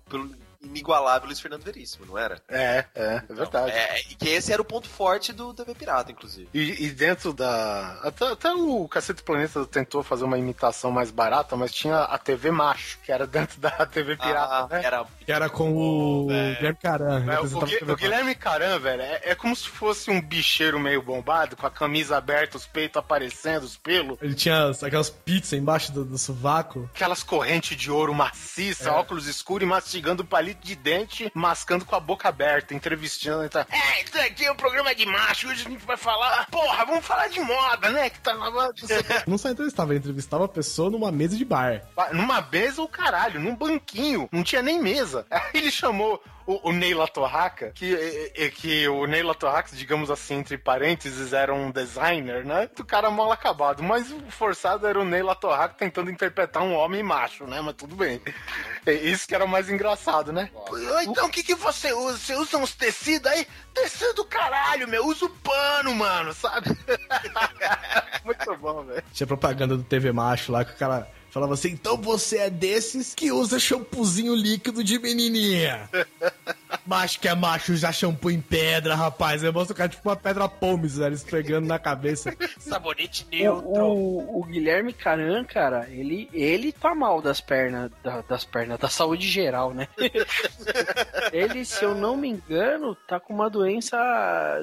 pelo 0.09 0.31
inigualável 0.63 1.27
Luiz 1.27 1.39
Fernando 1.39 1.63
Veríssimo, 1.63 2.05
não 2.05 2.17
era? 2.17 2.41
É, 2.49 2.85
é, 2.95 3.21
é 3.29 3.33
verdade. 3.33 3.71
É, 3.71 3.99
e 4.09 4.15
que 4.15 4.29
esse 4.29 4.51
era 4.51 4.61
o 4.61 4.65
ponto 4.65 4.89
forte 4.89 5.31
do 5.33 5.53
TV 5.53 5.75
Pirata, 5.75 6.11
inclusive. 6.11 6.49
E, 6.53 6.85
e 6.85 6.89
dentro 6.91 7.33
da. 7.33 7.99
Até, 8.03 8.27
até 8.31 8.53
o 8.53 8.87
Cacete 8.87 9.23
Planeta 9.23 9.65
tentou 9.65 10.03
fazer 10.03 10.23
uma 10.23 10.37
imitação 10.37 10.91
mais 10.91 11.11
barata, 11.11 11.55
mas 11.55 11.71
tinha 11.71 11.99
a 11.99 12.17
TV 12.17 12.51
Macho, 12.51 12.97
que 13.03 13.11
era 13.11 13.25
dentro 13.27 13.59
da 13.59 13.71
TV 13.85 14.15
Pirata, 14.15 14.53
Ah, 14.53 14.67
né? 14.69 14.81
era 14.83 15.05
Que 15.25 15.31
era 15.31 15.49
com 15.49 15.73
o 15.75 16.27
velho. 16.27 16.55
Guilherme 16.55 16.77
Caran. 16.81 17.31
É, 17.33 17.39
o, 17.39 17.47
Gui- 17.65 17.91
o 17.91 17.95
Guilherme 17.95 18.35
Caran, 18.35 18.79
velho, 18.79 19.01
é, 19.01 19.21
é 19.23 19.35
como 19.35 19.55
se 19.55 19.67
fosse 19.69 20.09
um 20.11 20.21
bicheiro 20.21 20.79
meio 20.79 21.01
bombado, 21.01 21.55
com 21.55 21.65
a 21.67 21.71
camisa 21.71 22.17
aberta, 22.17 22.57
os 22.57 22.65
peitos 22.65 22.97
aparecendo, 22.97 23.63
os 23.63 23.75
pelos. 23.77 24.17
Ele 24.21 24.35
tinha 24.35 24.65
as- 24.65 24.83
aquelas 24.83 25.09
pizzas 25.09 25.53
embaixo 25.53 25.91
do, 25.91 26.03
do 26.05 26.17
sovaco. 26.17 26.89
Aquelas 26.93 27.23
correntes 27.23 27.77
de 27.77 27.89
ouro 27.91 28.13
maciça, 28.13 28.89
É. 28.89 28.91
óculos 28.91 29.27
escuros 29.27 29.65
e 29.67 29.69
mastigando 29.69 30.23
palito 30.25 30.52
de 30.61 30.75
dente, 30.75 31.31
mascando 31.33 31.85
com 31.85 31.95
a 31.95 31.99
boca 31.99 32.29
aberta, 32.29 32.73
entrevistando. 32.73 33.49
Tá. 33.49 33.65
É, 33.69 34.03
isso 34.03 34.17
aqui 34.19 34.45
é 34.45 34.51
um 34.51 34.55
programa 34.55 34.93
de 34.93 35.05
macho, 35.05 35.47
hoje 35.47 35.65
a 35.65 35.69
gente 35.69 35.85
vai 35.85 35.97
falar. 35.97 36.47
Porra, 36.49 36.85
vamos 36.85 37.05
falar 37.05 37.27
de 37.27 37.39
moda, 37.39 37.89
né? 37.89 38.09
Que 38.09 38.19
tá 38.19 38.33
na. 38.33 38.51
Não 39.27 39.37
só 39.37 39.49
entrevistava, 39.49 39.95
entrevistava 39.95 40.45
a 40.45 40.49
pessoa 40.49 40.89
numa 40.89 41.11
mesa 41.11 41.35
de 41.35 41.45
bar. 41.45 41.81
Numa 42.11 42.41
mesa 42.41 42.81
ou 42.81 42.87
caralho, 42.87 43.39
num 43.39 43.55
banquinho, 43.55 44.27
não 44.31 44.43
tinha 44.43 44.61
nem 44.61 44.81
mesa. 44.81 45.25
Aí 45.29 45.41
ele 45.53 45.71
chamou 45.71 46.21
o, 46.45 46.69
o 46.69 46.71
Neila 46.71 47.07
Torraca, 47.07 47.71
que, 47.73 47.95
é- 47.95 48.45
é- 48.45 48.49
que 48.49 48.87
o 48.87 49.05
Neila 49.05 49.33
Torraca, 49.35 49.75
digamos 49.75 50.09
assim, 50.11 50.35
entre 50.35 50.57
parênteses, 50.57 51.33
era 51.33 51.53
um 51.53 51.71
designer, 51.71 52.45
né? 52.45 52.69
Do 52.75 52.85
cara 52.85 53.09
mal 53.11 53.31
acabado, 53.31 53.81
mas 53.83 54.11
o 54.11 54.19
forçado 54.29 54.85
era 54.87 54.99
o 54.99 55.05
Neila 55.05 55.35
Torraca 55.35 55.75
tentando 55.77 56.09
interpretar 56.11 56.63
um 56.63 56.73
homem 56.75 57.01
macho, 57.03 57.45
né? 57.45 57.61
Mas 57.61 57.75
tudo 57.75 57.95
bem. 57.95 58.21
É 58.85 58.93
Isso 58.93 59.27
que 59.27 59.35
era 59.35 59.45
mais 59.47 59.69
engraçado, 59.69 60.31
né? 60.33 60.49
Então 61.03 61.27
o 61.27 61.29
que, 61.29 61.43
que 61.43 61.55
você 61.55 61.93
usa? 61.93 62.17
Você 62.17 62.35
usa 62.35 62.57
uns 62.57 62.75
tecidos 62.75 63.31
aí? 63.31 63.47
Tecido 63.73 64.13
do 64.13 64.25
caralho, 64.25 64.87
meu, 64.87 65.05
usa 65.07 65.25
o 65.25 65.29
pano, 65.29 65.95
mano, 65.95 66.33
sabe? 66.33 66.69
Muito 68.23 68.55
bom, 68.57 68.83
velho. 68.83 69.03
Tinha 69.13 69.27
propaganda 69.27 69.75
do 69.77 69.83
TV 69.83 70.11
Macho 70.11 70.51
lá 70.51 70.63
que 70.63 70.73
o 70.73 70.77
cara 70.77 71.07
falava 71.33 71.53
assim: 71.55 71.69
então 71.69 71.97
você 71.97 72.37
é 72.37 72.49
desses 72.49 73.13
que 73.15 73.31
usa 73.31 73.59
shampoozinho 73.59 74.35
líquido 74.35 74.83
de 74.83 74.99
menininha. 74.99 75.89
macho 76.85 77.19
que 77.19 77.27
é 77.27 77.35
macho 77.35 77.71
usa 77.73 77.91
shampoo 77.91 78.29
em 78.31 78.41
pedra, 78.41 78.95
rapaz. 78.95 79.43
Aí 79.43 79.51
mostra 79.51 79.73
o 79.73 79.77
cara 79.77 79.89
tipo 79.89 80.07
uma 80.09 80.15
pedra 80.15 80.47
pomes, 80.49 80.97
velho, 80.97 81.13
esfregando 81.15 81.67
na 81.67 81.79
cabeça. 81.79 82.35
Sabonete 82.59 83.25
O, 83.47 83.79
o- 83.79 84.39
o 84.39 84.43
Guilherme 84.43 84.91
Caran, 84.93 85.43
cara, 85.45 85.87
ele, 85.89 86.29
ele 86.33 86.71
tá 86.71 86.93
mal 86.93 87.21
das 87.21 87.39
pernas, 87.41 87.91
da- 88.03 88.21
das 88.21 88.43
pernas, 88.45 88.79
da 88.79 88.89
saúde 88.89 89.27
geral, 89.27 89.73
né? 89.73 89.87
ele, 91.31 91.65
se 91.65 91.83
eu 91.83 91.95
não 91.95 92.15
me 92.17 92.27
engano, 92.29 92.95
tá 93.07 93.19
com 93.19 93.33
uma 93.33 93.49
doença 93.49 93.97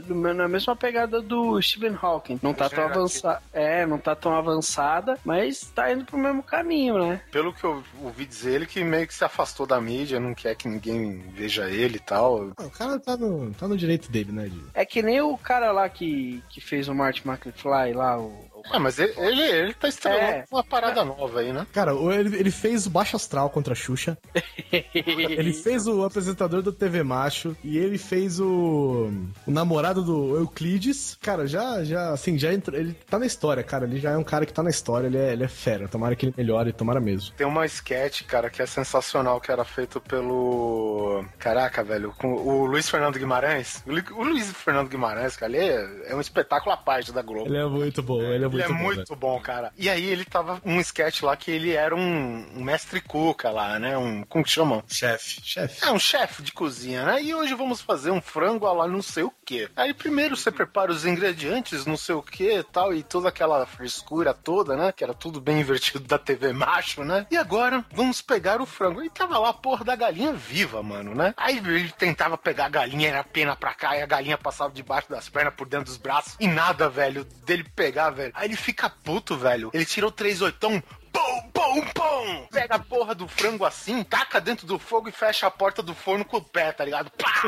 do- 0.07 0.15
na 0.35 0.49
mesma 0.49 0.77
pegada 0.77 1.21
do 1.21 1.61
Stephen 1.61 1.97
Hawking. 2.01 2.39
Não 2.43 2.53
tá 2.55 2.69
tão 2.69 2.85
avançada. 2.85 3.43
É, 3.53 3.87
não 3.87 3.99
tá 3.99 4.15
tão 4.15 4.35
avançada, 4.35 5.19
mas 5.25 5.71
tá 5.75 5.93
indo 5.93 6.05
pro 6.05 6.19
mesmo 6.19 6.43
caminho, 6.43 6.60
né? 6.63 7.21
Pelo 7.31 7.53
que 7.53 7.65
eu 7.65 7.83
ouvi 8.03 8.27
dizer, 8.27 8.55
ele 8.55 8.67
que 8.67 8.83
meio 8.83 9.07
que 9.07 9.15
se 9.15 9.25
afastou 9.25 9.67
da 9.67 9.81
mídia, 9.81 10.21
não 10.21 10.35
quer 10.35 10.55
que 10.55 10.69
ninguém 10.69 11.19
veja 11.35 11.69
ele 11.71 11.97
e 11.97 12.01
tal. 12.01 12.53
Ah, 12.57 12.65
o 12.65 12.71
cara 12.71 12.99
tá 12.99 13.17
no, 13.17 13.53
tá 13.55 13.67
no 13.67 13.77
direito 13.77 14.11
dele, 14.11 14.33
né. 14.33 14.51
É 14.75 14.85
que 14.85 15.03
nem 15.03 15.21
o 15.21 15.37
cara 15.37 15.73
lá 15.73 15.89
que, 15.89 16.43
que 16.49 16.61
fez 16.61 16.89
o 16.89 16.95
Marty 16.95 17.23
McFly 17.27 17.93
lá, 17.95 18.19
o. 18.19 18.50
É, 18.73 18.79
mas 18.79 18.99
ele, 18.99 19.13
ele, 19.19 19.43
ele 19.43 19.75
tá 19.75 19.89
estrelando 19.89 20.23
É. 20.23 20.45
uma 20.51 20.63
parada 20.65 21.05
nova 21.05 21.41
aí, 21.41 21.53
né? 21.53 21.67
Cara, 21.73 21.95
o- 21.95 22.13
ele, 22.13 22.37
ele 22.39 22.51
fez 22.51 22.87
o 22.87 22.91
Baixo 22.91 23.17
Astral 23.17 23.51
contra 23.51 23.73
a 23.73 23.77
Xuxa. 23.77 24.17
Ele 24.93 25.53
fez 25.53 25.87
o 25.87 26.05
apresentador 26.05 26.63
do 26.63 26.73
TV 26.73 27.03
Macho. 27.03 27.57
E 27.65 27.77
ele 27.79 27.99
fez 27.99 28.39
o, 28.41 29.11
o 29.47 29.51
namorado 29.51 30.03
do 30.03 30.37
Euclides. 30.37 31.17
Cara, 31.21 31.47
já, 31.47 31.83
já, 31.83 32.11
assim, 32.13 32.39
já 32.39 32.53
entrou. 32.53 32.79
Ele 32.79 32.93
tá 32.95 33.19
na 33.19 33.27
história, 33.27 33.63
cara. 33.63 33.85
Ele 33.85 33.99
já 33.99 34.11
é 34.13 34.17
um 34.17 34.23
cara 34.25 34.47
que 34.47 34.53
tá 34.53 34.63
na 34.63 34.71
história. 34.71 35.07
Ele 35.09 35.19
é, 35.19 35.33
ele 35.33 35.45
é 35.45 35.49
fera. 35.49 35.89
Tomara 35.89 36.15
que 36.15 36.27
ele 36.27 36.35
melhore, 36.37 36.73
tomara 36.73 37.01
mesmo. 37.01 37.33
Tem 37.37 37.47
uma 37.47 37.67
sketch, 37.67 38.23
cara, 38.23 38.49
que 38.51 38.63
é 38.63 38.67
sensacional, 38.67 39.41
que 39.41 39.51
era 39.51 39.65
feito 39.65 40.01
pelo. 40.01 41.25
Caraca, 41.39 41.83
velho, 41.83 42.15
com 42.19 42.33
o 42.35 42.67
Luiz 42.67 42.89
Fernando 42.89 43.19
Guimarães. 43.19 43.83
O 43.87 44.23
Luiz 44.23 44.51
Fernando 44.53 44.89
Guimarães, 44.89 45.37
cara, 45.37 45.53
ele 45.57 45.65
é, 45.65 46.11
é 46.13 46.15
um 46.15 46.21
espetáculo 46.21 46.73
à 46.73 46.77
parte 46.77 47.13
da 47.13 47.23
Globo. 47.23 47.47
Ele 47.49 47.59
é 47.59 47.67
muito 47.67 48.03
bom, 48.03 48.21
ele 48.23 48.45
é 48.45 48.49
Ele 48.57 48.63
é 48.63 48.69
muito 48.69 48.81
bom, 48.81 48.95
muito 48.95 49.17
bom, 49.17 49.41
cara. 49.41 49.73
E 49.77 49.89
aí 49.89 50.05
ele 50.05 50.25
tava 50.25 50.61
um 50.65 50.81
sketch 50.81 51.23
lá 51.23 51.37
que 51.37 51.51
ele 51.51 51.73
era 51.73 51.95
um, 51.95 52.47
um 52.57 52.63
mestre 52.63 53.01
cuca 53.01 53.51
lá, 53.51 53.79
né? 53.79 53.97
Um. 53.97 54.25
Como 54.25 54.45
que 54.45 54.51
chama? 54.51 54.85
Chefe. 54.89 55.41
Chefe. 55.43 55.85
É, 55.85 55.91
um 55.91 55.99
chefe 55.99 56.43
de 56.43 56.53
cozinha, 56.53 57.05
né? 57.05 57.23
E 57.23 57.35
hoje 57.35 57.55
vamos 57.55 57.81
fazer 57.81 58.11
um 58.11 58.21
frango 58.21 58.67
a 58.67 58.73
lá 58.73 58.89
não 58.89 59.03
sei 59.03 59.23
o 59.23 59.33
que. 59.45 59.69
Aí 59.77 59.95
primeiro 59.95 60.37
você 60.37 60.51
prepara 60.51 60.93
os 60.93 61.05
ingredientes, 61.05 61.87
não 61.87 61.97
sei 61.97 62.15
o 62.15 62.23
que 62.23 62.59
e 62.59 62.63
tal, 62.63 62.95
e 62.95 63.03
toda 63.03 63.29
aquela 63.29 63.65
frescura 63.67 64.35
toda, 64.35 64.77
né? 64.77 64.93
Que 64.93 65.05
era 65.05 65.15
tudo 65.15 65.41
bem 65.41 65.61
invertido 65.61 66.01
da 66.01 66.19
TV 66.19 66.53
macho, 66.53 67.05
né? 67.05 67.27
E 67.31 67.37
agora 67.37 67.85
vamos 67.93 68.21
pegar 68.21 68.61
o 68.61 68.67
frango. 68.67 69.03
E 69.03 69.11
tava 69.11 69.39
lá 69.39 69.51
a 69.51 69.55
porra 69.55 69.85
da 69.85 69.97
galinha 69.97 70.33
viva, 70.33 70.83
mano, 70.83 71.15
né? 71.15 71.35
Aí 71.37 71.59
ele 71.59 71.91
tentava 71.93 72.37
pegar 72.37 72.67
a 72.67 72.69
galinha, 72.69 73.09
era 73.09 73.25
pena 73.25 73.57
pra 73.57 73.75
cá, 73.75 73.97
e 73.97 74.03
a 74.03 74.07
galinha 74.07 74.39
passava 74.39 74.73
debaixo 74.73 75.11
das 75.11 75.29
pernas, 75.29 75.55
por 75.55 75.69
dentro 75.69 75.87
dos 75.87 75.97
braços, 75.97 76.37
e 76.41 76.47
nada, 76.47 76.89
velho, 76.89 77.25
dele 77.45 77.65
pegar, 77.75 78.11
velho. 78.11 78.33
Aí 78.41 78.49
ele 78.49 78.57
fica 78.57 78.89
puto, 78.89 79.37
velho. 79.37 79.71
Ele 79.75 79.85
tirou 79.85 80.11
três 80.11 80.41
oitão, 80.41 80.83
Pum, 81.13 81.51
pum, 81.53 81.83
pum! 81.93 82.47
Pega 82.51 82.77
a 82.77 82.79
porra 82.79 83.15
do 83.15 83.29
frango 83.29 83.67
assim, 83.67 84.03
taca 84.03 84.41
dentro 84.41 84.67
do 84.67 84.79
fogo 84.79 85.11
e 85.11 85.13
fecha 85.13 85.47
a 85.47 85.51
porta 85.51 85.83
do 85.83 85.95
forno 85.95 86.25
com 86.25 86.39
o 86.39 86.43
pé, 86.43 86.73
tá 86.73 86.83
ligado? 86.83 87.11
Pá! 87.11 87.43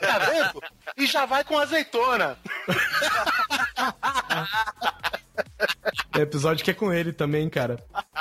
Tá 0.00 0.18
vendo? 0.18 0.60
E 0.96 1.06
já 1.06 1.26
vai 1.26 1.44
com 1.44 1.56
azeitona. 1.56 2.36
Tem 6.12 6.22
episódio 6.22 6.64
que 6.64 6.70
é 6.70 6.74
com 6.74 6.92
ele 6.92 7.12
também, 7.12 7.48
cara. 7.48 7.78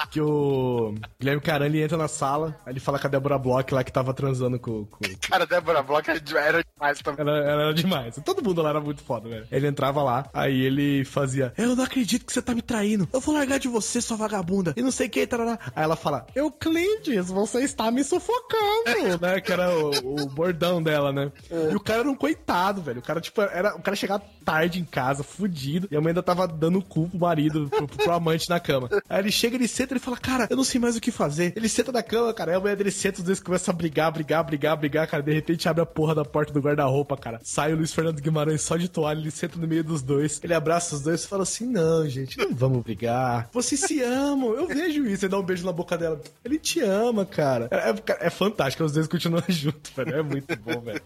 Que 0.10 0.22
o 0.22 0.94
Guilherme 1.20 1.42
Carani 1.42 1.82
entra 1.82 1.98
na 1.98 2.08
sala, 2.08 2.56
aí 2.66 2.74
ele 2.74 2.80
fala 2.80 3.00
com 3.00 3.08
a 3.08 3.10
Débora 3.10 3.38
Bloch 3.38 3.74
lá 3.74 3.84
que 3.84 3.92
tava 3.92 4.14
transando 4.14 4.60
com. 4.60 4.86
com... 4.86 5.00
Cara, 5.22 5.46
Débora 5.46 5.82
Bloch 5.82 6.10
era 6.10 6.20
demais 6.64 7.00
também. 7.02 7.22
Ela, 7.22 7.38
ela 7.38 7.62
era 7.64 7.74
demais. 7.74 8.20
Todo 8.24 8.44
mundo 8.44 8.62
lá 8.62 8.70
era 8.70 8.82
muito 8.82 9.04
foda, 9.04 9.30
velho. 9.30 9.48
Ele 9.52 9.68
entrava 9.68 10.04
lá, 10.04 10.30
aí 10.34 10.62
ele 10.62 11.06
fazia: 11.06 11.54
Eu 11.58 11.76
não 11.76 11.84
acredito 11.84 12.26
que 12.26 12.34
você 12.34 12.42
tá 12.42 12.54
me 12.54 12.62
traindo. 12.62 13.08
Eu 13.12 13.20
vou 13.20 13.36
largar 13.36 13.60
de 13.60 13.68
você, 13.68 14.02
sua 14.02 14.18
vagabunda. 14.18 14.74
E 14.76 14.82
não 14.82 14.92
sei 14.92 15.08
o 15.08 15.10
que, 15.10 15.28
tarará. 15.28 15.60
Aí 15.76 15.84
ela 15.84 15.96
fala: 15.96 16.26
Euclides, 16.36 17.30
você 17.30 17.60
está 17.60 17.92
me 17.92 18.04
sufocando, 18.04 19.20
né? 19.22 19.40
Que 19.42 19.52
era 19.52 19.70
o, 19.76 20.24
o 20.24 20.26
bordão 20.28 20.82
dela, 20.82 21.12
né? 21.12 21.32
E 21.50 21.76
o 21.76 21.80
cara 21.80 22.02
era 22.02 22.10
um 22.10 22.16
coitado, 22.16 22.82
velho. 22.82 23.00
O 23.00 23.04
cara, 23.04 23.22
tipo, 23.22 23.42
era. 23.42 23.76
O 23.76 23.82
cara 23.82 23.96
chegava 23.96 24.24
tarde 24.44 24.80
em 24.80 24.86
casa, 24.86 25.24
fudido, 25.24 25.88
e 25.92 25.96
a 25.96 26.02
mãe 26.02 26.10
ainda 26.10 26.24
tava 26.24 26.48
dando 26.48 26.80
o 26.80 26.84
cu 26.84 27.08
pro 27.10 27.20
marido, 27.32 27.70
pro, 27.70 27.88
pro 27.88 28.12
amante 28.12 28.50
na 28.50 28.60
cama. 28.60 28.90
Aí 29.10 29.20
ele 29.20 29.32
chega, 29.32 29.56
ele 29.56 29.68
senta, 29.68 29.94
ele 29.94 30.00
fala, 30.00 30.18
cara, 30.18 30.48
eu 30.50 30.58
não 30.58 30.64
sei 30.64 30.80
mais 30.80 30.98
o 30.98 31.02
que 31.02 31.12
fazer. 31.12 31.54
Ele 31.56 31.70
senta 31.70 31.92
na 31.92 32.04
cama, 32.04 32.34
cara, 32.34 32.52
aí 32.52 32.58
a 32.58 32.60
mulher 32.60 32.76
dele 32.76 32.92
senta, 32.92 33.20
os 33.20 33.24
dois 33.24 33.40
começam 33.40 33.74
a 33.74 33.76
brigar, 33.76 34.12
brigar, 34.12 34.44
brigar, 34.44 34.78
brigar, 34.78 35.08
cara. 35.08 35.24
De 35.24 35.34
repente 35.34 35.68
abre 35.70 35.82
a 35.82 35.86
porra 35.86 36.14
da 36.14 36.26
porta 36.26 36.52
do 36.52 36.60
guarda-roupa, 36.60 37.16
cara. 37.18 37.40
Sai 37.44 37.74
o 37.74 37.78
Luiz 37.78 37.94
Fernando 37.94 38.20
Guimarães 38.20 38.62
só 38.62 38.76
de 38.76 38.90
toalha, 38.90 39.20
ele 39.20 39.32
senta 39.32 39.58
no 39.58 39.68
meio 39.68 39.84
dos 39.84 40.02
dois, 40.02 40.40
ele 40.44 40.54
abraça 40.54 40.96
os 40.96 41.02
dois 41.02 41.24
e 41.24 41.28
fala 41.28 41.44
assim: 41.44 41.66
não, 41.66 42.08
gente, 42.08 42.38
não 42.38 42.54
vamos 42.54 42.84
brigar. 42.84 43.50
Vocês 43.52 43.80
se 43.82 44.02
amam, 44.02 44.54
eu 44.54 44.68
vejo 44.68 45.06
isso. 45.06 45.26
Ele 45.26 45.32
dá 45.32 45.40
um 45.40 45.44
beijo 45.44 45.66
na 45.66 45.72
boca 45.72 45.98
dela. 45.98 46.20
Ele 46.44 46.60
te 46.60 46.82
ama, 46.82 47.26
cara. 47.26 47.68
É, 47.72 47.90
é, 47.90 48.28
é 48.28 48.30
fantástico, 48.30 48.84
os 48.84 48.92
dois 48.92 49.08
continuam 49.08 49.44
juntos, 49.48 49.92
velho. 49.96 50.16
É 50.16 50.22
muito 50.22 50.56
bom, 50.58 50.82
velho. 50.82 51.02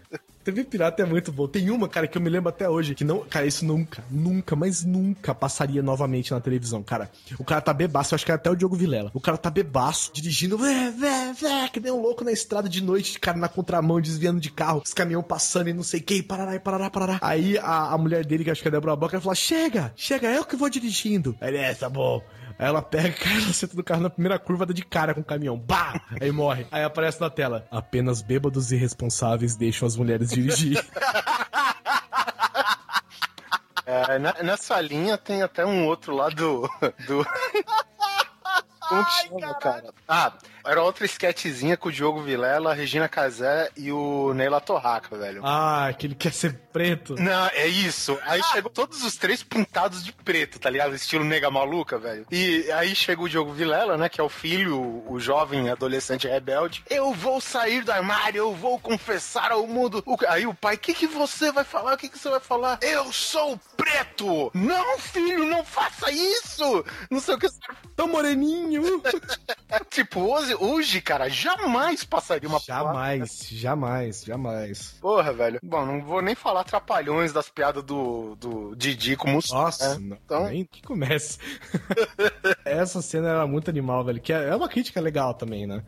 TV 0.46 0.62
Pirata 0.62 1.02
é 1.02 1.06
muito 1.06 1.32
bom. 1.32 1.48
Tem 1.48 1.70
uma, 1.70 1.88
cara, 1.88 2.06
que 2.06 2.16
eu 2.16 2.22
me 2.22 2.30
lembro 2.30 2.48
até 2.48 2.70
hoje, 2.70 2.94
que 2.94 3.02
não. 3.02 3.18
Cara, 3.24 3.46
isso 3.46 3.64
nunca, 3.64 4.04
nunca, 4.08 4.54
mas 4.54 4.84
nunca 4.84 5.34
passaria 5.34 5.82
novamente 5.82 6.30
na 6.30 6.40
televisão, 6.40 6.84
cara. 6.84 7.10
O 7.36 7.44
cara 7.44 7.60
tá 7.60 7.74
bebaço, 7.74 8.14
eu 8.14 8.16
acho 8.16 8.24
que 8.24 8.30
é 8.30 8.34
até 8.36 8.48
o 8.48 8.54
Diogo 8.54 8.76
Vilela. 8.76 9.10
O 9.12 9.20
cara 9.20 9.36
tá 9.36 9.50
bebaço, 9.50 10.12
dirigindo, 10.14 10.56
vé, 10.56 10.92
vé, 10.92 11.32
vé, 11.32 11.68
que 11.68 11.80
nem 11.80 11.90
um 11.90 12.00
louco 12.00 12.22
na 12.22 12.30
estrada 12.30 12.68
de 12.68 12.80
noite, 12.80 13.18
cara, 13.18 13.36
na 13.36 13.48
contramão, 13.48 14.00
desviando 14.00 14.38
de 14.38 14.52
carro, 14.52 14.82
os 14.84 14.94
caminhão 14.94 15.20
passando 15.20 15.68
e 15.68 15.72
não 15.72 15.82
sei 15.82 15.98
o 15.98 16.04
que, 16.04 16.22
parará, 16.22 16.54
e 16.54 16.60
parará, 16.60 16.90
parará. 16.90 17.18
Aí 17.22 17.58
a, 17.58 17.94
a 17.94 17.98
mulher 17.98 18.24
dele, 18.24 18.44
que 18.44 18.50
acho 18.52 18.62
que 18.62 18.68
é 18.68 18.70
a 18.70 18.72
Débora 18.72 18.94
Boca, 18.94 19.16
ela 19.16 19.22
fala: 19.22 19.34
chega, 19.34 19.92
chega, 19.96 20.28
eu 20.28 20.44
que 20.44 20.54
vou 20.54 20.70
dirigindo. 20.70 21.36
Aí 21.40 21.48
ele, 21.48 21.58
é, 21.58 21.74
tá 21.74 21.88
bom. 21.88 22.22
Aí 22.58 22.66
ela 22.66 22.80
pega, 22.82 23.12
cara, 23.18 23.36
ela 23.42 23.52
senta 23.52 23.76
do 23.76 23.84
carro 23.84 24.00
na 24.02 24.10
primeira 24.10 24.38
curva, 24.38 24.64
dá 24.66 24.72
de 24.72 24.84
cara 24.84 25.14
com 25.14 25.20
o 25.20 25.24
caminhão. 25.24 25.58
Bah! 25.58 26.00
Aí 26.20 26.30
morre. 26.32 26.66
Aí 26.70 26.82
aparece 26.82 27.20
na 27.20 27.28
tela. 27.30 27.66
Apenas 27.70 28.22
bêbados 28.22 28.72
irresponsáveis 28.72 29.56
deixam 29.56 29.86
as 29.86 29.96
mulheres 29.96 30.30
dirigir. 30.30 30.82
É, 33.88 34.18
na- 34.18 34.42
nessa 34.42 34.80
linha 34.80 35.16
tem 35.16 35.42
até 35.42 35.64
um 35.64 35.86
outro 35.86 36.12
lá 36.14 36.28
do. 36.28 36.62
do... 37.06 37.24
Como 38.88 39.04
que 39.04 39.10
chama, 39.28 39.54
cara? 39.54 39.94
Ah, 40.08 40.32
era 40.66 40.82
outra 40.82 41.06
sketchzinha 41.06 41.76
com 41.76 41.88
o 41.88 41.92
Diogo 41.92 42.20
Vilela, 42.22 42.70
a 42.70 42.74
Regina 42.74 43.08
Casé 43.08 43.70
e 43.76 43.92
o 43.92 44.34
Neila 44.34 44.60
Torraca, 44.60 45.16
velho. 45.16 45.42
ah, 45.44 45.92
que 45.96 46.06
ele 46.06 46.14
quer 46.14 46.32
ser 46.32 46.54
preto. 46.72 47.14
Não, 47.14 47.46
é 47.54 47.66
isso. 47.66 48.18
Aí 48.22 48.42
chegou 48.42 48.70
todos 48.70 49.02
os 49.02 49.16
três 49.16 49.42
pintados 49.42 50.04
de 50.04 50.12
preto, 50.12 50.58
tá 50.58 50.68
ligado? 50.68 50.94
Estilo 50.94 51.24
nega 51.24 51.50
maluca, 51.50 51.98
velho. 51.98 52.26
E 52.30 52.70
aí 52.72 52.94
chega 52.94 53.22
o 53.22 53.28
Diogo 53.28 53.52
Vilela, 53.52 53.96
né? 53.96 54.08
Que 54.08 54.20
é 54.20 54.24
o 54.24 54.28
filho, 54.28 55.04
o, 55.08 55.18
jovem 55.18 55.70
adolescente 55.70 56.28
rebelde. 56.28 56.84
Eu 56.90 57.12
vou 57.12 57.40
sair 57.40 57.82
do 57.82 57.92
armário, 57.92 58.38
eu 58.38 58.54
vou 58.54 58.78
confessar 58.78 59.52
ao 59.52 59.66
mundo. 59.66 60.04
Aí 60.28 60.46
o 60.46 60.54
pai, 60.54 60.74
o 60.74 60.78
que, 60.78 60.94
que 60.94 61.06
você 61.06 61.50
vai 61.50 61.64
falar? 61.64 61.94
O 61.94 61.96
que, 61.96 62.08
que 62.08 62.18
você 62.18 62.28
vai 62.28 62.40
falar? 62.40 62.78
Eu 62.82 63.12
sou 63.12 63.58
preto! 63.76 64.50
Não, 64.52 64.98
filho, 64.98 65.46
não 65.46 65.64
faça 65.64 66.10
isso! 66.10 66.84
Não 67.10 67.20
sei 67.20 67.34
o 67.34 67.38
que. 67.38 67.48
Tão 67.94 68.08
moreninho. 68.08 69.02
tipo, 69.90 70.20
hoje, 70.20 70.54
hoje, 70.60 71.00
cara, 71.00 71.28
jamais 71.28 72.04
passaria 72.04 72.48
uma 72.48 72.58
Jamais, 72.60 73.48
jamais, 73.50 74.24
jamais. 74.24 74.96
Porra, 75.00 75.32
velho. 75.32 75.58
Bom, 75.62 75.84
não 75.86 76.02
vou 76.02 76.20
nem 76.22 76.34
falar 76.34 76.64
trapalhões 76.64 77.32
das 77.32 77.48
piadas 77.48 77.82
do, 77.84 78.34
do 78.36 78.74
Didi 78.76 79.16
como 79.16 79.38
Nossa, 79.50 79.98
né? 79.98 80.06
não, 80.08 80.16
Então, 80.24 80.44
nem 80.48 80.64
que 80.64 80.82
comece. 80.82 81.38
Essa 82.64 83.00
cena 83.02 83.28
era 83.28 83.46
muito 83.46 83.68
animal, 83.70 84.04
velho. 84.04 84.20
Que 84.20 84.32
é 84.32 84.46
é 84.48 84.56
uma 84.56 84.68
crítica 84.68 85.00
legal 85.00 85.34
também, 85.34 85.66
né? 85.66 85.82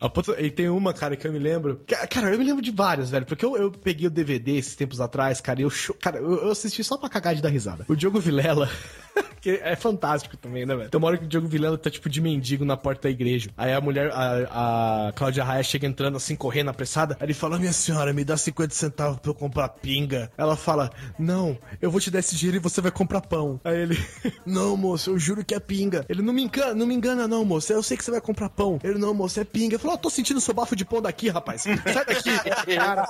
A 0.00 0.08
ponto- 0.08 0.32
E 0.38 0.50
tem 0.50 0.68
uma, 0.68 0.92
cara, 0.94 1.16
que 1.16 1.26
eu 1.26 1.32
me 1.32 1.38
lembro. 1.38 1.82
Cara, 2.10 2.30
eu 2.32 2.38
me 2.38 2.44
lembro 2.44 2.62
de 2.62 2.70
várias, 2.70 3.10
velho. 3.10 3.26
Porque 3.26 3.44
eu, 3.44 3.56
eu 3.56 3.70
peguei 3.70 4.06
o 4.06 4.10
DVD 4.10 4.56
esses 4.56 4.74
tempos 4.74 5.00
atrás, 5.00 5.40
cara, 5.40 5.60
e 5.60 5.62
eu, 5.64 5.70
cho- 5.70 5.94
cara, 5.94 6.18
eu, 6.18 6.44
eu 6.44 6.50
assisti 6.50 6.82
só 6.84 6.96
pra 6.96 7.08
cagar 7.08 7.34
de 7.34 7.42
dar 7.42 7.48
risada. 7.48 7.84
O 7.88 7.94
Diogo 7.96 8.20
Vilela. 8.20 8.68
que 9.40 9.50
é 9.62 9.76
fantástico 9.76 10.36
também, 10.36 10.64
né, 10.66 10.74
velho? 10.74 10.90
Tem 10.90 10.98
uma 10.98 11.08
hora 11.08 11.18
que 11.18 11.24
o 11.24 11.28
Diogo 11.28 11.48
Vilela 11.48 11.76
tá 11.78 11.90
tipo 11.90 12.08
de 12.08 12.20
mendigo 12.20 12.64
na 12.64 12.76
porta 12.76 13.02
da 13.02 13.10
igreja. 13.10 13.50
Aí 13.56 13.72
a 13.72 13.80
mulher, 13.80 14.07
a, 14.12 15.08
a 15.08 15.12
Cláudia 15.12 15.44
Raia 15.44 15.62
chega 15.62 15.86
entrando 15.86 16.16
assim, 16.16 16.36
correndo, 16.36 16.70
apressada. 16.70 17.16
Aí 17.20 17.26
ele 17.26 17.34
fala: 17.34 17.58
Minha 17.58 17.72
senhora, 17.72 18.12
me 18.12 18.24
dá 18.24 18.36
50 18.36 18.74
centavos 18.74 19.18
pra 19.18 19.30
eu 19.30 19.34
comprar 19.34 19.68
pinga. 19.68 20.30
Ela 20.36 20.56
fala: 20.56 20.90
Não, 21.18 21.58
eu 21.80 21.90
vou 21.90 22.00
te 22.00 22.10
dar 22.10 22.18
esse 22.18 22.36
dinheiro 22.36 22.56
e 22.58 22.60
você 22.60 22.80
vai 22.80 22.90
comprar 22.90 23.20
pão. 23.20 23.60
Aí 23.64 23.76
ele: 23.76 23.98
Não, 24.44 24.76
moço, 24.76 25.10
eu 25.10 25.18
juro 25.18 25.44
que 25.44 25.54
é 25.54 25.60
pinga. 25.60 26.04
Ele: 26.08 26.22
Não 26.22 26.32
me 26.32 26.42
engana, 26.42 26.74
não 26.74 26.86
me 26.86 26.94
engana, 26.94 27.28
não, 27.28 27.44
moço. 27.44 27.72
Eu 27.72 27.82
sei 27.82 27.96
que 27.96 28.04
você 28.04 28.10
vai 28.10 28.20
comprar 28.20 28.48
pão. 28.48 28.78
Ele: 28.82 28.98
Não, 28.98 29.14
moço, 29.14 29.40
é 29.40 29.44
pinga. 29.44 29.76
Eu 29.76 29.80
falo: 29.80 29.94
oh, 29.94 29.98
tô 29.98 30.10
sentindo 30.10 30.40
seu 30.40 30.54
bafo 30.54 30.76
de 30.76 30.84
pão 30.84 31.00
daqui, 31.00 31.28
rapaz. 31.28 31.62
Sai 31.62 32.04
daqui. 32.04 32.30
Cara, 32.76 33.08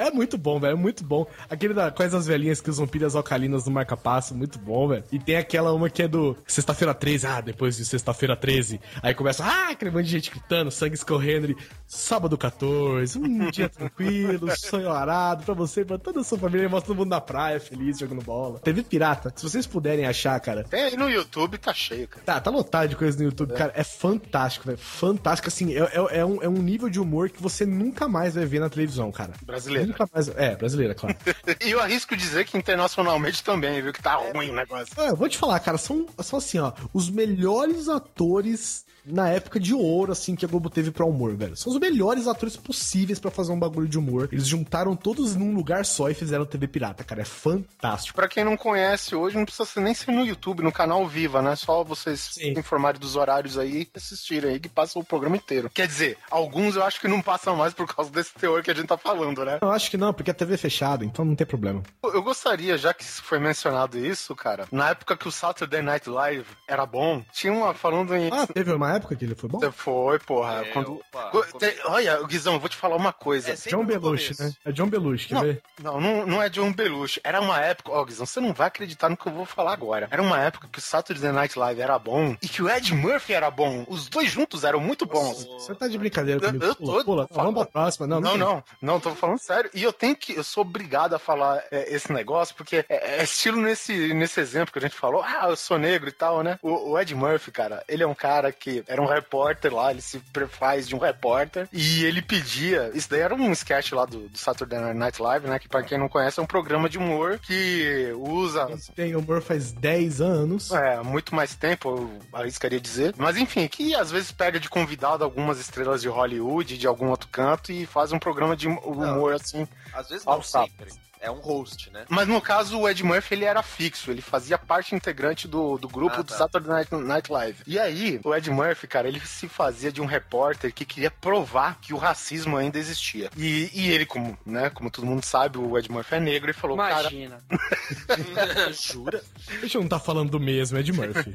É 0.00 0.10
muito 0.10 0.36
bom, 0.36 0.58
velho. 0.60 0.72
É 0.72 0.76
muito 0.76 1.04
bom. 1.04 1.26
Aquele 1.48 1.74
da 1.74 1.90
Quais 1.90 2.14
as 2.14 2.26
velhinhas 2.26 2.60
que 2.60 2.70
usam 2.70 2.86
pilhas 2.86 3.14
alcalinas 3.14 3.64
no 3.66 3.72
marca-passo, 3.72 4.34
muito 4.34 4.58
bom, 4.58 4.88
velho. 4.88 5.04
E 5.12 5.18
tem 5.18 5.36
aquela 5.36 5.72
uma 5.72 5.88
que 5.88 6.02
é 6.02 6.08
do 6.08 6.36
Sexta-feira 6.46 6.94
13. 6.94 7.26
Ah, 7.26 7.40
depois 7.40 7.76
de 7.76 7.84
Sexta-feira 7.84 8.36
13. 8.36 8.80
Aí 9.02 9.14
começa, 9.24 9.42
ah, 9.42 9.70
aquele 9.70 9.90
monte 9.90 10.04
de 10.04 10.10
gente 10.10 10.30
gritando, 10.30 10.70
sangue 10.70 10.94
escorrendo. 10.94 11.46
Ele, 11.46 11.56
Sábado 11.86 12.36
14, 12.36 13.18
um 13.18 13.48
dia 13.50 13.68
tranquilo, 13.68 14.54
sonho 14.56 14.90
arado 14.90 15.44
pra 15.44 15.54
você, 15.54 15.84
pra 15.84 15.96
toda 15.96 16.20
a 16.20 16.24
sua 16.24 16.36
família. 16.36 16.68
Mostra 16.68 16.88
todo 16.88 16.98
mundo 16.98 17.08
na 17.08 17.20
praia, 17.20 17.58
feliz, 17.58 17.98
jogando 17.98 18.20
bola. 18.20 18.58
TV 18.58 18.82
Pirata, 18.82 19.32
se 19.34 19.42
vocês 19.42 19.66
puderem 19.66 20.04
achar, 20.04 20.38
cara, 20.40 20.64
tem 20.64 20.82
aí 20.82 20.96
no 20.96 21.08
YouTube, 21.08 21.56
tá 21.56 21.72
cheio, 21.72 22.06
cara. 22.06 22.24
Tá, 22.24 22.40
tá 22.40 22.50
lotado 22.50 22.90
de 22.90 22.96
coisa 22.96 23.16
no 23.16 23.24
YouTube, 23.24 23.54
cara. 23.54 23.72
É 23.74 23.82
fantástico, 23.82 24.66
velho. 24.66 24.76
Fantástico, 24.76 25.48
assim. 25.48 25.74
É, 25.74 25.80
é, 25.80 26.18
é 26.18 26.24
um, 26.24 26.42
é 26.42 26.48
um 26.48 26.60
nível 26.60 26.90
de 26.90 27.00
humor 27.00 27.30
que 27.30 27.40
você 27.40 27.64
nunca 27.64 28.06
mais 28.06 28.34
vai 28.34 28.44
ver 28.44 28.58
na 28.58 28.68
televisão, 28.68 29.10
cara. 29.10 29.32
Brasileira. 29.42 29.86
Nunca 29.86 30.06
mais. 30.12 30.28
É, 30.28 30.56
brasileira, 30.56 30.94
claro. 30.94 31.16
E 31.64 31.70
eu 31.70 31.80
arrisco 31.80 32.16
dizer 32.16 32.44
que 32.44 32.58
internacionalmente 32.58 33.42
também, 33.42 33.80
viu? 33.80 33.92
Que 33.92 34.02
tá 34.02 34.16
ruim 34.16 34.50
o 34.50 34.54
negócio. 34.54 35.00
É, 35.00 35.10
eu 35.10 35.16
vou 35.16 35.28
te 35.28 35.38
falar, 35.38 35.58
cara, 35.60 35.78
são, 35.78 36.06
são 36.18 36.38
assim, 36.38 36.58
ó, 36.58 36.72
os 36.92 37.08
melhores 37.08 37.88
atores 37.88 38.84
na 39.04 39.28
época 39.28 39.60
de 39.60 39.74
ouro, 39.74 40.12
assim, 40.12 40.34
que 40.34 40.44
a 40.44 40.48
Globo 40.48 40.70
teve 40.70 40.90
pra 40.90 41.04
humor, 41.04 41.36
velho. 41.36 41.56
São 41.56 41.72
os 41.72 41.78
melhores 41.78 42.26
atores 42.26 42.56
possíveis 42.56 43.18
pra 43.18 43.30
fazer 43.30 43.52
um 43.52 43.58
bagulho 43.58 43.88
de 43.88 43.98
humor. 43.98 44.28
Eles 44.32 44.46
juntaram 44.46 44.96
todos 44.96 45.34
num 45.36 45.54
lugar 45.54 45.84
só 45.84 46.10
e 46.10 46.14
fizeram 46.14 46.46
TV 46.46 46.66
Pirata, 46.66 47.04
cara. 47.04 47.22
É 47.22 47.24
fantástico. 47.24 48.16
Pra 48.16 48.28
quem 48.28 48.44
não 48.44 48.56
conhece 48.56 49.14
hoje, 49.14 49.36
não 49.36 49.44
precisa 49.44 49.64
ser 49.64 49.80
nem 49.80 49.94
ser 49.94 50.12
no 50.12 50.24
YouTube, 50.24 50.62
no 50.62 50.72
canal 50.72 51.06
Viva, 51.06 51.42
né? 51.42 51.56
Só 51.56 51.84
vocês 51.84 52.20
se 52.34 52.48
informarem 52.50 53.00
dos 53.00 53.16
horários 53.16 53.58
aí 53.58 53.82
e 53.82 53.88
assistirem 53.96 54.52
aí, 54.52 54.60
que 54.60 54.68
passa 54.68 54.98
o 54.98 55.04
programa 55.04 55.36
inteiro. 55.36 55.70
Quer 55.70 55.86
dizer, 55.86 56.18
alguns 56.30 56.76
eu 56.76 56.84
acho 56.84 57.00
que 57.00 57.08
não 57.08 57.20
passam 57.20 57.56
mais 57.56 57.74
por 57.74 57.86
causa 57.86 58.10
desse 58.10 58.34
teor 58.34 58.62
que 58.62 58.70
a 58.70 58.74
gente 58.74 58.86
tá 58.86 58.96
falando, 58.96 59.44
né? 59.44 59.58
Eu 59.60 59.70
acho 59.70 59.90
que 59.90 59.96
não, 59.96 60.12
porque 60.12 60.30
a 60.30 60.34
TV 60.34 60.54
é 60.54 60.58
fechada, 60.58 61.04
então 61.04 61.24
não 61.24 61.34
tem 61.34 61.46
problema. 61.46 61.82
Eu 62.02 62.22
gostaria, 62.22 62.76
já 62.78 62.94
que 62.94 63.04
foi 63.04 63.38
mencionado 63.38 63.98
isso, 63.98 64.34
cara, 64.34 64.66
na 64.70 64.90
época 64.90 65.16
que 65.16 65.28
o 65.28 65.32
Saturday 65.32 65.82
Night 65.82 66.08
Live 66.08 66.46
era 66.68 66.86
bom, 66.86 67.22
tinha 67.32 67.52
uma 67.52 67.74
falando 67.74 68.14
em. 68.14 68.30
Ah, 68.32 68.46
teve 68.46 68.72
uma 68.72 68.93
época 68.96 69.16
que 69.16 69.24
ele 69.24 69.34
foi 69.34 69.48
bom? 69.48 69.60
Foi, 69.72 70.18
porra. 70.18 70.62
É, 70.62 70.64
quando... 70.66 71.00
opa, 71.12 71.30
tem- 71.58 71.74
Olha, 71.86 72.22
Guizão, 72.24 72.54
eu 72.54 72.60
vou 72.60 72.68
te 72.68 72.76
falar 72.76 72.96
uma 72.96 73.12
coisa. 73.12 73.52
É 73.52 73.54
John 73.68 73.84
Belushi, 73.84 74.34
né? 74.40 74.52
É 74.64 74.72
John 74.72 74.86
Belushi, 74.88 75.28
quer 75.28 75.34
Não, 75.34 75.42
ver? 75.42 75.62
não, 75.82 76.00
não, 76.00 76.26
não 76.26 76.42
é 76.42 76.48
John 76.48 76.72
Belushi. 76.72 77.20
Era 77.24 77.40
uma 77.40 77.60
época, 77.60 77.90
ó, 77.92 78.04
Guizão, 78.04 78.26
você 78.26 78.40
não 78.40 78.52
vai 78.52 78.68
acreditar 78.68 79.08
no 79.08 79.16
que 79.16 79.26
eu 79.26 79.32
vou 79.32 79.44
falar 79.46 79.72
agora. 79.72 80.08
Era 80.10 80.22
uma 80.22 80.38
época 80.40 80.68
que 80.70 80.78
o 80.78 80.82
Saturday 80.82 81.32
Night 81.32 81.58
Live 81.58 81.80
era 81.80 81.98
bom 81.98 82.36
e 82.42 82.48
que 82.48 82.62
o 82.62 82.68
Ed 82.70 82.94
Murphy 82.94 83.32
era 83.34 83.50
bom. 83.50 83.84
Os 83.88 84.08
dois 84.08 84.30
juntos 84.30 84.64
eram 84.64 84.80
muito 84.80 85.06
bons. 85.06 85.44
Você 85.46 85.74
tá 85.74 85.88
de 85.88 85.98
brincadeira 85.98 86.40
Eu- 86.40 86.46
comigo? 86.46 86.64
eu 86.64 86.74
Pula, 86.76 86.98
tô- 86.98 87.04
pula. 87.04 87.28
Não, 87.30 87.44
vamos 87.44 87.54
pra 87.54 87.66
próxima. 87.66 88.06
Não, 88.06 88.20
Não, 88.20 88.30
tem. 88.30 88.38
não, 88.38 88.64
não, 88.80 89.00
tô 89.00 89.10
falando 89.14 89.38
sério. 89.38 89.70
E 89.74 89.82
eu 89.82 89.92
tenho 89.92 90.14
que, 90.16 90.34
eu 90.34 90.44
sou 90.44 90.62
obrigado 90.62 91.14
a 91.14 91.18
falar 91.18 91.62
é, 91.70 91.94
esse 91.94 92.12
negócio, 92.12 92.54
porque 92.54 92.84
é, 92.88 93.20
é 93.20 93.22
estilo 93.24 93.60
nesse, 93.60 94.12
nesse 94.14 94.40
exemplo 94.40 94.72
que 94.72 94.78
a 94.78 94.82
gente 94.82 94.94
falou, 94.96 95.22
ah, 95.22 95.46
eu 95.48 95.56
sou 95.56 95.78
negro 95.78 96.08
e 96.08 96.12
tal, 96.12 96.42
né? 96.42 96.58
O, 96.62 96.90
o 96.92 96.98
Ed 96.98 97.14
Murphy, 97.14 97.50
cara, 97.50 97.82
ele 97.88 98.02
é 98.02 98.06
um 98.06 98.14
cara 98.14 98.52
que 98.52 98.83
era 98.86 99.00
um 99.00 99.06
repórter 99.06 99.74
lá, 99.74 99.90
ele 99.90 100.00
se 100.00 100.20
faz 100.48 100.88
de 100.88 100.94
um 100.94 100.98
repórter, 100.98 101.68
e 101.72 102.04
ele 102.04 102.22
pedia, 102.22 102.90
isso 102.94 103.08
daí 103.10 103.20
era 103.20 103.34
um 103.34 103.52
sketch 103.52 103.92
lá 103.92 104.04
do, 104.04 104.28
do 104.28 104.38
Saturday 104.38 104.94
Night 104.94 105.20
Live, 105.20 105.46
né? 105.46 105.58
Que 105.58 105.68
pra 105.68 105.82
quem 105.82 105.98
não 105.98 106.08
conhece 106.08 106.38
é 106.40 106.42
um 106.42 106.46
programa 106.46 106.88
de 106.88 106.98
humor 106.98 107.38
que 107.38 108.12
usa 108.16 108.66
tem 108.94 109.14
humor 109.14 109.42
faz 109.42 109.72
10 109.72 110.20
anos. 110.20 110.70
é, 110.72 111.02
muito 111.02 111.34
mais 111.34 111.54
tempo, 111.54 111.88
eu 111.88 112.18
arriscaria 112.32 112.80
dizer. 112.80 113.14
Mas 113.16 113.36
enfim, 113.36 113.66
que 113.68 113.94
às 113.94 114.10
vezes 114.10 114.32
pega 114.32 114.58
de 114.58 114.68
convidado 114.68 115.24
algumas 115.24 115.58
estrelas 115.58 116.02
de 116.02 116.08
Hollywood, 116.08 116.78
de 116.78 116.86
algum 116.86 117.08
outro 117.08 117.28
canto, 117.28 117.72
e 117.72 117.86
faz 117.86 118.12
um 118.12 118.18
programa 118.18 118.56
de 118.56 118.68
humor 118.68 119.34
assim. 119.34 119.66
Às 119.92 120.08
vezes 120.08 120.24
não 120.24 120.42
sempre. 120.42 120.92
É 121.24 121.30
um 121.30 121.40
host, 121.40 121.90
né? 121.90 122.04
Mas 122.08 122.28
no 122.28 122.40
caso, 122.40 122.78
o 122.78 122.88
Ed 122.88 123.02
Murphy 123.02 123.34
ele 123.34 123.44
era 123.46 123.62
fixo, 123.62 124.10
ele 124.10 124.20
fazia 124.20 124.58
parte 124.58 124.94
integrante 124.94 125.48
do, 125.48 125.78
do 125.78 125.88
grupo 125.88 126.16
Ah, 126.16 126.22
do 126.22 126.24
tá. 126.24 126.36
Saturday 126.36 126.70
Night, 126.70 126.94
Night 126.94 127.32
Live. 127.32 127.62
E 127.66 127.78
aí, 127.78 128.20
o 128.22 128.34
Ed 128.34 128.50
Murphy, 128.50 128.86
cara, 128.86 129.08
ele 129.08 129.20
se 129.20 129.48
fazia 129.48 129.90
de 129.90 130.02
um 130.02 130.06
repórter 130.06 130.72
que 130.72 130.84
queria 130.84 131.10
provar 131.10 131.78
que 131.80 131.94
o 131.94 131.96
racismo 131.96 132.56
ainda 132.58 132.78
existia. 132.78 133.30
E, 133.36 133.70
e 133.72 133.90
ele, 133.90 134.04
como, 134.04 134.36
né, 134.44 134.68
como 134.70 134.90
todo 134.90 135.06
mundo 135.06 135.24
sabe, 135.24 135.56
o 135.58 135.78
Ed 135.78 135.90
Murphy 135.90 136.16
é 136.16 136.20
negro 136.20 136.50
e 136.50 136.54
falou, 136.54 136.76
cara, 136.76 137.10
Imagina. 137.10 137.40
Jura? 138.72 139.22
A 139.48 139.60
gente 139.62 139.78
não 139.78 139.88
tá 139.88 139.98
falando 139.98 140.30
do 140.30 140.40
mesmo, 140.40 140.78
Ed 140.78 140.92
Murphy. 140.92 141.32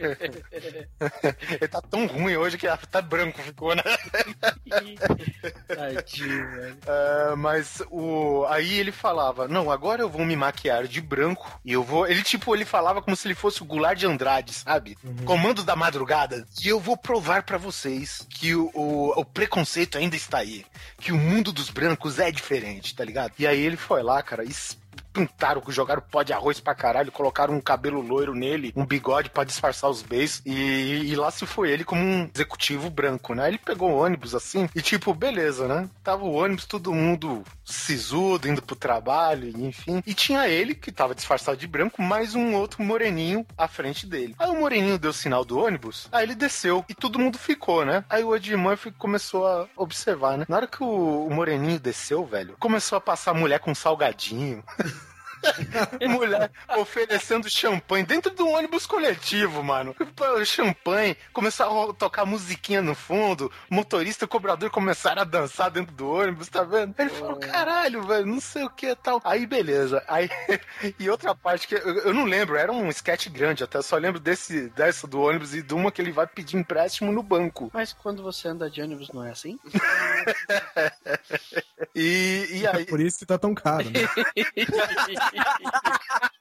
ele 1.51 1.67
tá 1.67 1.81
tão 1.81 2.05
ruim 2.05 2.35
hoje 2.35 2.57
que 2.57 2.67
até 2.67 3.01
branco 3.01 3.41
ficou, 3.41 3.75
né? 3.75 3.83
Tadinho, 5.67 6.51
velho. 6.51 6.77
É, 6.85 7.35
mas 7.35 7.81
o 7.89 8.45
aí 8.49 8.77
ele 8.79 8.91
falava, 8.91 9.47
não, 9.47 9.71
agora 9.71 9.78
eu 10.03 10.09
vou 10.09 10.25
me 10.25 10.35
maquiar 10.35 10.87
de 10.87 11.01
branco 11.01 11.59
e 11.63 11.73
eu 11.73 11.83
vou, 11.83 12.07
ele 12.07 12.21
tipo, 12.21 12.55
ele 12.55 12.65
falava 12.65 13.01
como 13.01 13.15
se 13.15 13.27
ele 13.27 13.35
fosse 13.35 13.61
o 13.61 13.65
Goulart 13.65 13.97
de 13.97 14.05
Andrade, 14.05 14.53
sabe? 14.53 14.97
Comandos 15.25 15.63
da 15.63 15.75
madrugada. 15.75 16.45
E 16.63 16.67
eu 16.67 16.79
vou 16.79 16.97
provar 16.97 17.43
pra 17.43 17.57
vocês 17.57 18.25
que 18.29 18.53
o, 18.53 18.69
o, 18.73 19.19
o 19.19 19.25
preconceito 19.25 19.97
ainda 19.97 20.15
está 20.15 20.39
aí, 20.39 20.65
que 20.99 21.11
o 21.11 21.17
mundo 21.17 21.51
dos 21.51 21.69
brancos 21.69 22.19
é 22.19 22.31
diferente, 22.31 22.95
tá 22.95 23.03
ligado? 23.03 23.33
E 23.39 23.47
aí 23.47 23.59
ele 23.59 23.77
foi 23.77 24.03
lá, 24.03 24.21
cara, 24.21 24.43
e 24.43 24.51
pintaram, 25.25 25.61
jogaram 25.69 26.01
pó 26.01 26.23
de 26.23 26.33
arroz 26.33 26.59
pra 26.59 26.75
caralho, 26.75 27.11
colocaram 27.11 27.53
um 27.53 27.61
cabelo 27.61 28.01
loiro 28.01 28.33
nele, 28.33 28.73
um 28.75 28.85
bigode 28.85 29.29
pra 29.29 29.43
disfarçar 29.43 29.89
os 29.89 30.01
beijos, 30.01 30.41
e, 30.45 31.11
e 31.11 31.15
lá 31.15 31.31
se 31.31 31.45
foi 31.45 31.71
ele 31.71 31.83
como 31.83 32.01
um 32.01 32.29
executivo 32.33 32.89
branco, 32.89 33.33
né? 33.33 33.47
Ele 33.47 33.57
pegou 33.57 33.91
o 33.91 33.97
ônibus 33.97 34.35
assim, 34.35 34.69
e 34.75 34.81
tipo, 34.81 35.13
beleza, 35.13 35.67
né? 35.67 35.89
Tava 36.03 36.23
o 36.23 36.33
ônibus, 36.33 36.65
todo 36.65 36.93
mundo 36.93 37.43
sisudo, 37.65 38.47
indo 38.47 38.61
pro 38.61 38.75
trabalho, 38.75 39.49
enfim. 39.57 40.01
E 40.05 40.13
tinha 40.13 40.47
ele, 40.47 40.73
que 40.73 40.91
tava 40.91 41.15
disfarçado 41.15 41.57
de 41.57 41.67
branco, 41.67 42.01
mais 42.01 42.35
um 42.35 42.55
outro 42.55 42.83
moreninho 42.83 43.45
à 43.57 43.67
frente 43.67 44.05
dele. 44.05 44.35
Aí 44.39 44.49
o 44.49 44.59
moreninho 44.59 44.97
deu 44.97 45.13
sinal 45.13 45.43
do 45.43 45.59
ônibus, 45.59 46.07
aí 46.11 46.23
ele 46.23 46.35
desceu, 46.35 46.83
e 46.87 46.93
todo 46.93 47.19
mundo 47.19 47.37
ficou, 47.37 47.85
né? 47.85 48.03
Aí 48.09 48.23
o 48.23 48.35
Ed 48.35 48.49
começou 48.97 49.45
a 49.47 49.67
observar, 49.75 50.37
né? 50.37 50.45
Na 50.47 50.57
hora 50.57 50.67
que 50.67 50.83
o, 50.83 51.27
o 51.27 51.33
moreninho 51.33 51.79
desceu, 51.79 52.25
velho, 52.25 52.55
começou 52.59 52.97
a 52.97 53.01
passar 53.01 53.33
mulher 53.33 53.59
com 53.59 53.75
salgadinho. 53.75 54.63
Mulher 56.07 56.51
oferecendo 56.77 57.49
champanhe 57.49 58.05
dentro 58.05 58.33
do 58.33 58.47
ônibus 58.47 58.85
coletivo, 58.85 59.63
mano. 59.63 59.95
Champanhe, 60.45 61.15
começaram 61.33 61.89
a 61.89 61.93
tocar 61.93 62.25
musiquinha 62.25 62.81
no 62.81 62.95
fundo, 62.95 63.51
motorista 63.69 64.25
e 64.25 64.27
cobrador 64.27 64.69
começaram 64.69 65.21
a 65.21 65.25
dançar 65.25 65.71
dentro 65.71 65.93
do 65.93 66.09
ônibus, 66.09 66.49
tá 66.49 66.63
vendo? 66.63 66.93
Ele 66.97 67.09
falou, 67.09 67.37
caralho, 67.37 68.03
velho, 68.03 68.25
não 68.25 68.39
sei 68.39 68.63
o 68.63 68.69
que 68.69 68.87
e 68.87 68.95
tal. 68.95 69.21
Aí, 69.23 69.45
beleza. 69.45 70.03
Aí, 70.07 70.29
e 70.99 71.09
outra 71.09 71.35
parte 71.35 71.67
que 71.67 71.75
eu, 71.75 71.97
eu 71.99 72.13
não 72.13 72.25
lembro, 72.25 72.55
era 72.55 72.71
um 72.71 72.89
sketch 72.89 73.27
grande, 73.29 73.63
até 73.63 73.81
só 73.81 73.97
lembro 73.97 74.19
desse, 74.19 74.69
dessa 74.69 75.07
do 75.07 75.21
ônibus 75.21 75.53
e 75.53 75.61
de 75.61 75.73
uma 75.73 75.91
que 75.91 76.01
ele 76.01 76.11
vai 76.11 76.27
pedir 76.27 76.57
empréstimo 76.57 77.11
no 77.11 77.23
banco. 77.23 77.69
Mas 77.73 77.93
quando 77.93 78.23
você 78.23 78.47
anda 78.47 78.69
de 78.69 78.81
ônibus 78.81 79.09
não 79.11 79.25
é 79.25 79.31
assim? 79.31 79.59
E, 81.95 82.47
e 82.51 82.67
aí. 82.67 82.85
Por 82.85 82.99
isso 82.99 83.19
que 83.19 83.25
tá 83.25 83.37
tão 83.37 83.53
caro, 83.53 83.89
né? 83.89 84.01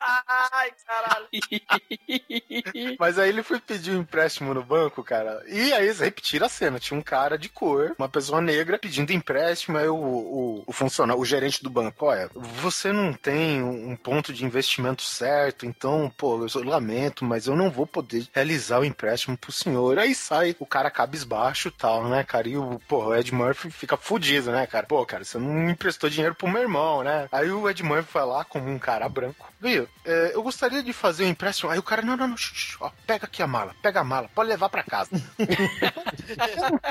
Ai, 0.01 0.73
caralho. 0.87 1.27
Mas 2.99 3.19
aí 3.19 3.29
ele 3.29 3.43
foi 3.43 3.61
pedir 3.61 3.93
um 3.93 4.01
empréstimo 4.01 4.55
no 4.55 4.63
banco, 4.63 5.03
cara. 5.03 5.43
E 5.47 5.73
aí 5.73 5.85
eles 5.85 6.01
repetiram 6.01 6.47
a 6.47 6.49
cena. 6.49 6.79
Tinha 6.79 6.99
um 6.99 7.03
cara 7.03 7.39
de 7.39 7.49
cor, 7.49 7.95
uma 7.99 8.09
pessoa 8.09 8.41
negra, 8.41 8.79
pedindo 8.79 9.13
empréstimo. 9.13 9.79
Aí 9.79 9.89
o, 9.89 9.97
o, 9.97 10.65
o 10.67 10.73
funcionário, 10.73 11.21
o 11.21 11.25
gerente 11.25 11.63
do 11.63 11.71
banco, 11.71 12.07
olha, 12.07 12.31
você 12.35 12.93
não 12.93 13.13
tem 13.13 13.63
um 13.63 13.97
ponto 13.97 14.33
de 14.33 14.45
investimento 14.45 15.03
certo, 15.03 15.67
então, 15.67 16.13
pô, 16.17 16.47
eu 16.47 16.65
lamento, 16.65 17.25
mas 17.25 17.47
eu 17.47 17.57
não 17.57 17.71
vou 17.71 17.87
poder 17.87 18.27
realizar 18.33 18.81
o 18.81 18.85
empréstimo 18.85 19.37
pro 19.37 19.53
senhor. 19.53 19.99
Aí 19.99 20.15
sai 20.15 20.57
o 20.59 20.67
cara 20.67 20.91
cabisbaixo 20.91 21.69
e 21.69 21.71
tal, 21.71 22.09
né, 22.09 22.25
cara? 22.25 22.49
E 22.49 22.57
o, 22.57 22.81
pô, 22.87 23.07
o 23.07 23.15
Ed 23.15 23.33
Murphy 23.33 23.71
fica 23.71 23.97
fudido, 23.97 24.51
né, 24.51 24.67
cara? 24.67 24.87
Pô, 24.87 25.05
cara, 25.05 25.25
você 25.25 25.39
não 25.39 25.71
emprestou 25.71 26.11
dinheiro 26.11 26.35
pro 26.35 26.49
meu 26.49 26.63
irmão, 26.63 27.03
né? 27.03 27.29
Aí 27.33 27.51
o 27.51 27.69
Ed 27.69 27.83
Murphy 27.83 28.13
vai 28.13 28.25
lá 28.25 28.45
como 28.45 28.69
um 28.69 28.78
cara 28.79 29.09
branco. 29.09 29.47
Viu, 29.61 29.89
é, 30.05 30.33
eu 30.35 30.43
gostaria 30.43 30.83
de 30.83 30.93
fazer 30.93 31.25
um 31.25 31.29
empréstimo. 31.29 31.71
Aí 31.71 31.79
o 31.79 31.83
cara, 31.83 32.03
não, 32.03 32.17
não, 32.17 32.29
não, 32.29 32.37
shh, 32.37 32.77
ó, 32.81 32.91
pega 33.07 33.27
aqui 33.27 33.43
a 33.43 33.47
mala, 33.47 33.75
pega 33.83 34.01
a 34.01 34.05
mala, 34.05 34.31
pode 34.35 34.49
levar 34.49 34.69
pra 34.69 34.83
casa. 34.83 35.11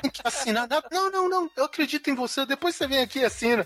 Tem 0.01 0.11
que 0.11 0.21
assinar. 0.23 0.57
nada. 0.57 0.83
Não, 0.91 1.11
não, 1.11 1.29
não, 1.29 1.51
eu 1.55 1.65
acredito 1.65 2.09
em 2.09 2.15
você, 2.15 2.45
depois 2.45 2.75
você 2.75 2.87
vem 2.87 2.99
aqui 2.99 3.19
e 3.19 3.25
assina. 3.25 3.65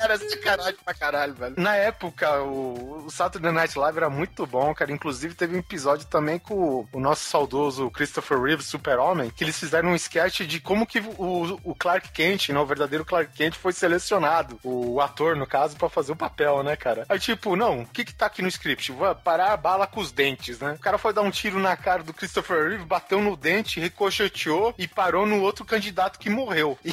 era 0.00 0.18
de 0.18 0.36
caralho 0.38 0.76
pra 0.84 0.94
caralho, 0.94 1.34
velho. 1.34 1.54
Na 1.58 1.74
época, 1.76 2.42
o, 2.42 3.06
o 3.06 3.10
Saturday 3.10 3.50
Night 3.50 3.78
Live 3.78 3.98
era 3.98 4.10
muito 4.10 4.46
bom, 4.46 4.74
cara. 4.74 4.92
Inclusive, 4.92 5.34
teve 5.34 5.56
um 5.56 5.60
episódio 5.60 6.06
também 6.06 6.38
com 6.38 6.86
o, 6.92 7.00
nosso 7.00 7.28
saudoso 7.28 7.90
Christopher 7.90 8.40
Reeves, 8.40 8.66
Super-Homem, 8.66 9.30
que 9.30 9.42
eles 9.42 9.58
fizeram 9.58 9.90
um 9.90 9.94
sketch 9.94 10.40
de 10.42 10.60
como 10.60 10.86
que 10.86 11.00
o, 11.00 11.58
o 11.64 11.74
Clark 11.74 12.12
Kent, 12.12 12.50
né, 12.50 12.58
o 12.58 12.66
verdadeiro 12.66 13.04
Clark 13.04 13.32
Kent, 13.32 13.54
foi 13.54 13.72
selecionado. 13.72 14.58
O, 14.62 15.00
ator, 15.00 15.36
no 15.36 15.46
caso, 15.46 15.76
pra 15.76 15.88
fazer 15.88 16.12
o 16.12 16.16
papel, 16.16 16.62
né, 16.62 16.76
cara? 16.76 17.04
Aí, 17.08 17.18
tipo, 17.18 17.41
não, 17.56 17.80
o 17.80 17.86
que 17.86 18.04
que 18.04 18.14
tá 18.14 18.26
aqui 18.26 18.42
no 18.42 18.48
script? 18.48 18.92
Vai 18.92 19.14
parar 19.14 19.52
a 19.52 19.56
bala 19.56 19.86
com 19.86 20.00
os 20.00 20.12
dentes, 20.12 20.60
né? 20.60 20.72
O 20.72 20.78
cara 20.78 20.98
foi 20.98 21.12
dar 21.12 21.22
um 21.22 21.30
tiro 21.30 21.58
na 21.58 21.76
cara 21.76 22.02
do 22.02 22.14
Christopher 22.14 22.68
Reeve, 22.68 22.84
bateu 22.84 23.20
no 23.20 23.36
dente, 23.36 23.80
ricocheteou 23.80 24.74
e 24.78 24.86
parou 24.86 25.26
no 25.26 25.40
outro 25.40 25.64
candidato 25.64 26.18
que 26.18 26.30
morreu. 26.30 26.78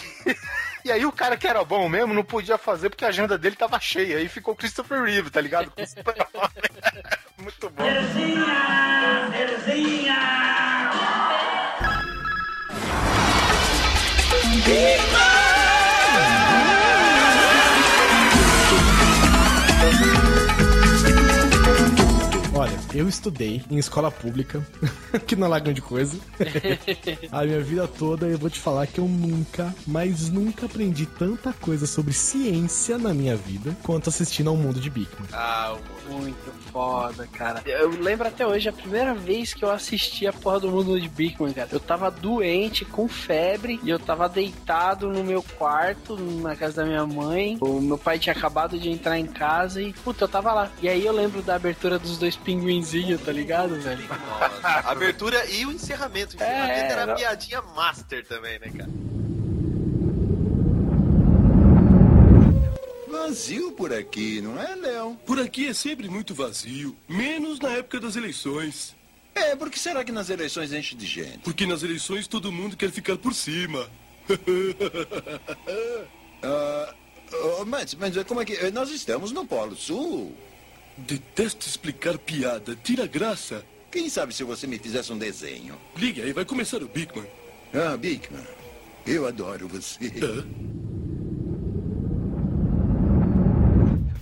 E, 0.82 0.89
e 0.89 0.91
aí 0.91 1.06
o 1.06 1.12
cara 1.12 1.36
que 1.36 1.47
era 1.47 1.64
bom 1.64 1.88
mesmo 1.89 2.14
não 2.14 2.24
podia 2.24 2.58
fazer 2.58 2.89
porque 2.89 3.04
a 3.04 3.10
agenda 3.10 3.38
dele 3.38 3.56
tava 3.56 3.80
cheia. 3.80 4.18
Aí 4.18 4.30
ficou 4.30 4.56
Christopher 4.56 5.04
Reeve, 5.04 5.30
tá 5.30 5.41
ligado? 5.41 5.72
Com 5.72 5.82
o 5.82 5.88
super-homem. 5.88 6.50
Muito 7.38 7.70
bom. 7.70 7.84
Eu 22.94 23.08
estudei 23.08 23.62
em 23.70 23.78
escola 23.78 24.12
pública, 24.12 24.66
que 25.28 25.36
não 25.36 25.48
é 25.48 25.50
lá 25.50 25.60
grande 25.60 25.82
coisa. 25.82 26.18
A 27.32 27.44
minha 27.44 27.62
vida 27.62 27.88
toda 27.88 28.28
eu 28.28 28.38
vou 28.38 28.50
te 28.50 28.60
falar 28.60 28.88
que 28.88 29.00
eu 29.00 29.08
nunca, 29.08 29.74
mas 29.86 30.30
nunca 30.30 30.66
aprendi 30.66 31.06
tanta 31.06 31.54
coisa 31.54 31.86
sobre 31.86 32.14
ciência 32.14 32.98
na 32.98 33.14
minha 33.14 33.36
vida 33.36 33.76
quanto 33.84 34.10
assistindo 34.10 34.50
ao 34.50 34.56
mundo 34.56 34.80
de 34.80 34.90
Bigman. 34.90 35.28
Ah, 35.34 35.76
Muito 36.10 36.52
foda, 36.72 37.28
cara. 37.28 37.62
Eu 37.66 37.90
lembro 37.90 38.28
até 38.28 38.46
hoje 38.46 38.68
a 38.70 38.74
primeira 38.74 39.14
vez 39.14 39.54
que 39.54 39.64
eu 39.64 39.72
assisti 39.72 40.26
a 40.26 40.34
porra 40.34 40.60
do 40.60 40.72
mundo 40.72 41.00
de 41.00 41.08
Bigman, 41.08 41.54
cara. 41.54 41.70
Eu 41.72 41.80
tava 41.80 42.10
doente, 42.10 42.84
com 42.86 43.08
febre, 43.08 43.80
e 43.84 43.90
eu 43.90 44.00
tava 44.00 44.28
deitado 44.28 45.10
no 45.10 45.24
meu 45.24 45.44
quarto, 45.44 46.18
na 46.18 46.56
casa 46.56 46.82
da 46.82 46.86
minha 46.88 47.06
mãe. 47.06 47.58
O 47.62 47.80
meu 47.80 47.98
pai 47.98 48.18
tinha 48.18 48.34
acabado 48.34 48.80
de 48.80 48.90
entrar 48.90 49.20
em 49.20 49.28
casa 49.28 49.82
e, 49.82 49.94
puta, 49.94 50.24
eu 50.24 50.28
tava 50.28 50.52
lá. 50.54 50.72
E 50.82 50.90
aí 50.90 51.06
eu 51.06 51.14
lembro 51.14 51.42
da 51.42 51.56
abertura 51.56 52.00
dos 52.00 52.18
dois 52.18 52.36
tá 53.25 53.32
ligado, 53.32 53.80
velho? 53.82 54.07
Nossa, 54.07 54.67
a 54.67 54.91
abertura 54.91 55.45
e 55.49 55.65
o 55.65 55.71
encerramento. 55.71 56.34
O 56.34 56.36
encerramento 56.36 56.71
É, 56.73 56.91
era 56.91 57.05
não- 57.05 57.15
piadinha 57.15 57.61
master 57.61 58.25
também, 58.25 58.59
né, 58.59 58.69
cara? 58.75 58.89
Vazio 63.09 63.71
por 63.73 63.93
aqui, 63.93 64.41
não 64.41 64.59
é, 64.61 64.75
Léo? 64.75 65.17
Por 65.25 65.39
aqui 65.39 65.67
é 65.67 65.73
sempre 65.73 66.07
muito 66.09 66.34
vazio, 66.34 66.95
menos 67.07 67.59
na 67.59 67.69
época 67.71 67.99
das 67.99 68.15
eleições. 68.15 68.95
É, 69.36 69.55
por 69.55 69.69
que 69.69 69.80
será 69.80 70.03
que 70.03 70.11
nas 70.11 70.30
eleições 70.30 70.71
enche 70.73 70.95
de 70.95 71.05
gente? 71.05 71.39
Porque 71.39 71.65
nas 71.65 71.84
eleições 71.84 72.27
todo 72.27 72.51
mundo 72.51 72.75
quer 72.77 72.91
ficar 72.91 73.17
por 73.17 73.34
cima. 73.34 73.88
Oh, 77.32 77.63
mas, 77.65 77.93
mas 77.93 78.15
como 78.23 78.41
é 78.41 78.45
que. 78.45 78.53
eh, 78.53 78.71
Nós 78.71 78.89
estamos 78.89 79.32
no 79.32 79.45
Polo 79.45 79.75
Sul. 79.75 80.36
Detesto 81.08 81.68
explicar 81.68 82.18
piada, 82.18 82.76
tira 82.76 83.08
graça. 83.08 83.64
Quem 83.91 84.10
sabe 84.10 84.34
se 84.34 84.43
você 84.43 84.68
me 84.68 84.78
fizesse 84.78 85.12
um 85.12 85.18
desenho? 85.18 85.76
Liga 85.95 86.24
aí, 86.24 86.34
vai 86.34 86.45
começar 86.45 86.82
o 86.84 86.88
Bigman. 86.88 87.26
Ah, 87.74 87.97
Bigman, 87.97 88.45
eu 89.08 89.26
adoro 89.28 89.68
você. 89.68 89.97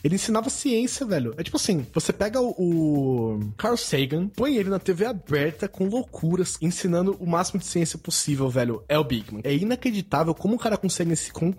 Ele 0.07 0.15
ensinava 0.15 0.49
ciência, 0.49 1.05
velho. 1.05 1.33
É 1.37 1.43
tipo 1.43 1.57
assim, 1.57 1.85
você 1.93 2.13
pega 2.13 2.39
o, 2.39 2.51
o 2.57 3.39
Carl 3.57 3.75
Sagan, 3.75 4.29
põe 4.29 4.55
ele 4.55 4.69
na 4.69 4.79
TV 4.79 5.05
aberta 5.05 5.67
com 5.67 5.89
loucuras, 5.89 6.57
ensinando 6.61 7.17
o 7.19 7.27
máximo 7.27 7.59
de 7.59 7.65
ciência 7.65 7.99
possível, 7.99 8.49
velho. 8.49 8.81
É 8.87 8.97
o 8.97 9.03
Bigman. 9.03 9.41
É 9.43 9.53
inacreditável 9.53 10.33
como 10.33 10.55
o 10.55 10.59
cara 10.59 10.77
consegue 10.77 11.13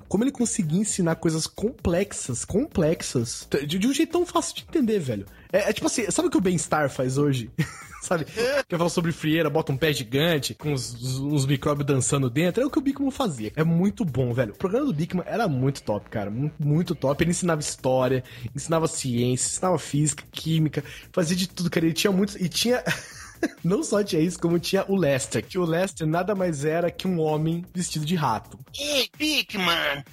como 0.09 0.25
ele 0.25 0.33
conseguia 0.33 0.81
ensinar 0.81 1.17
coisas 1.17 1.47
complexas, 1.47 2.43
complexas, 2.43 3.47
de, 3.67 3.79
de 3.79 3.87
um 3.87 3.93
jeito 3.93 4.13
tão 4.13 4.25
fácil 4.25 4.57
de 4.57 4.63
entender, 4.63 4.99
velho. 4.99 5.27
É, 5.53 5.71
é 5.71 5.73
tipo 5.73 5.87
assim, 5.87 6.11
sabe 6.11 6.29
o 6.29 6.31
que 6.31 6.37
o 6.37 6.41
Bem-Estar 6.41 6.91
faz 6.91 7.17
hoje? 7.19 7.51
sabe? 8.03 8.25
Que 8.69 8.77
fala 8.77 8.89
sobre 8.89 9.13
frieira, 9.13 9.51
bota 9.51 9.73
um 9.73 9.77
pé 9.77 9.93
gigante, 9.93 10.55
com 10.55 10.73
os, 10.73 10.95
os- 10.95 11.19
uns 11.19 11.47
micróbios 11.47 11.87
dançando 11.87 12.31
dentro. 12.31 12.63
É 12.63 12.67
o 12.67 12.71
que 12.71 12.79
o 12.79 12.83
Bigman 12.83 13.11
fazia. 13.11 13.53
É 13.57 13.65
muito 13.65 14.05
bom, 14.05 14.33
velho. 14.33 14.53
O 14.53 14.57
programa 14.57 14.87
do 14.87 14.95
Bigman 14.95 15.25
era 15.27 15.49
muito 15.49 15.83
top, 15.83 16.09
cara. 16.09 16.31
Muito, 16.31 16.55
muito 16.63 16.95
top. 16.95 17.23
Ele 17.23 17.31
ensinava 17.33 17.61
história, 17.61 18.23
ensinava 18.55 18.87
ciência, 18.87 19.49
ensinava 19.49 19.79
física, 19.79 20.25
química, 20.31 20.83
fazia 21.13 21.37
de 21.37 21.49
tudo, 21.49 21.69
cara. 21.71 21.87
Ele 21.87 21.95
tinha 21.95 22.13
muitos. 22.13 22.37
E 22.37 22.49
tinha. 22.49 22.83
Não 23.63 23.85
só 23.85 24.03
tinha 24.03 24.21
isso, 24.21 24.39
como 24.39 24.59
tinha 24.59 24.85
o 24.89 24.97
Lester. 24.97 25.45
Que 25.45 25.59
o 25.59 25.65
Lester 25.65 26.07
nada 26.09 26.35
mais 26.35 26.65
era 26.65 26.91
que 26.91 27.07
um 27.07 27.21
homem 27.21 27.65
vestido 27.73 28.05
de 28.05 28.17
rato. 28.17 28.59
Ei, 28.77 29.09
Bigman! 29.17 30.05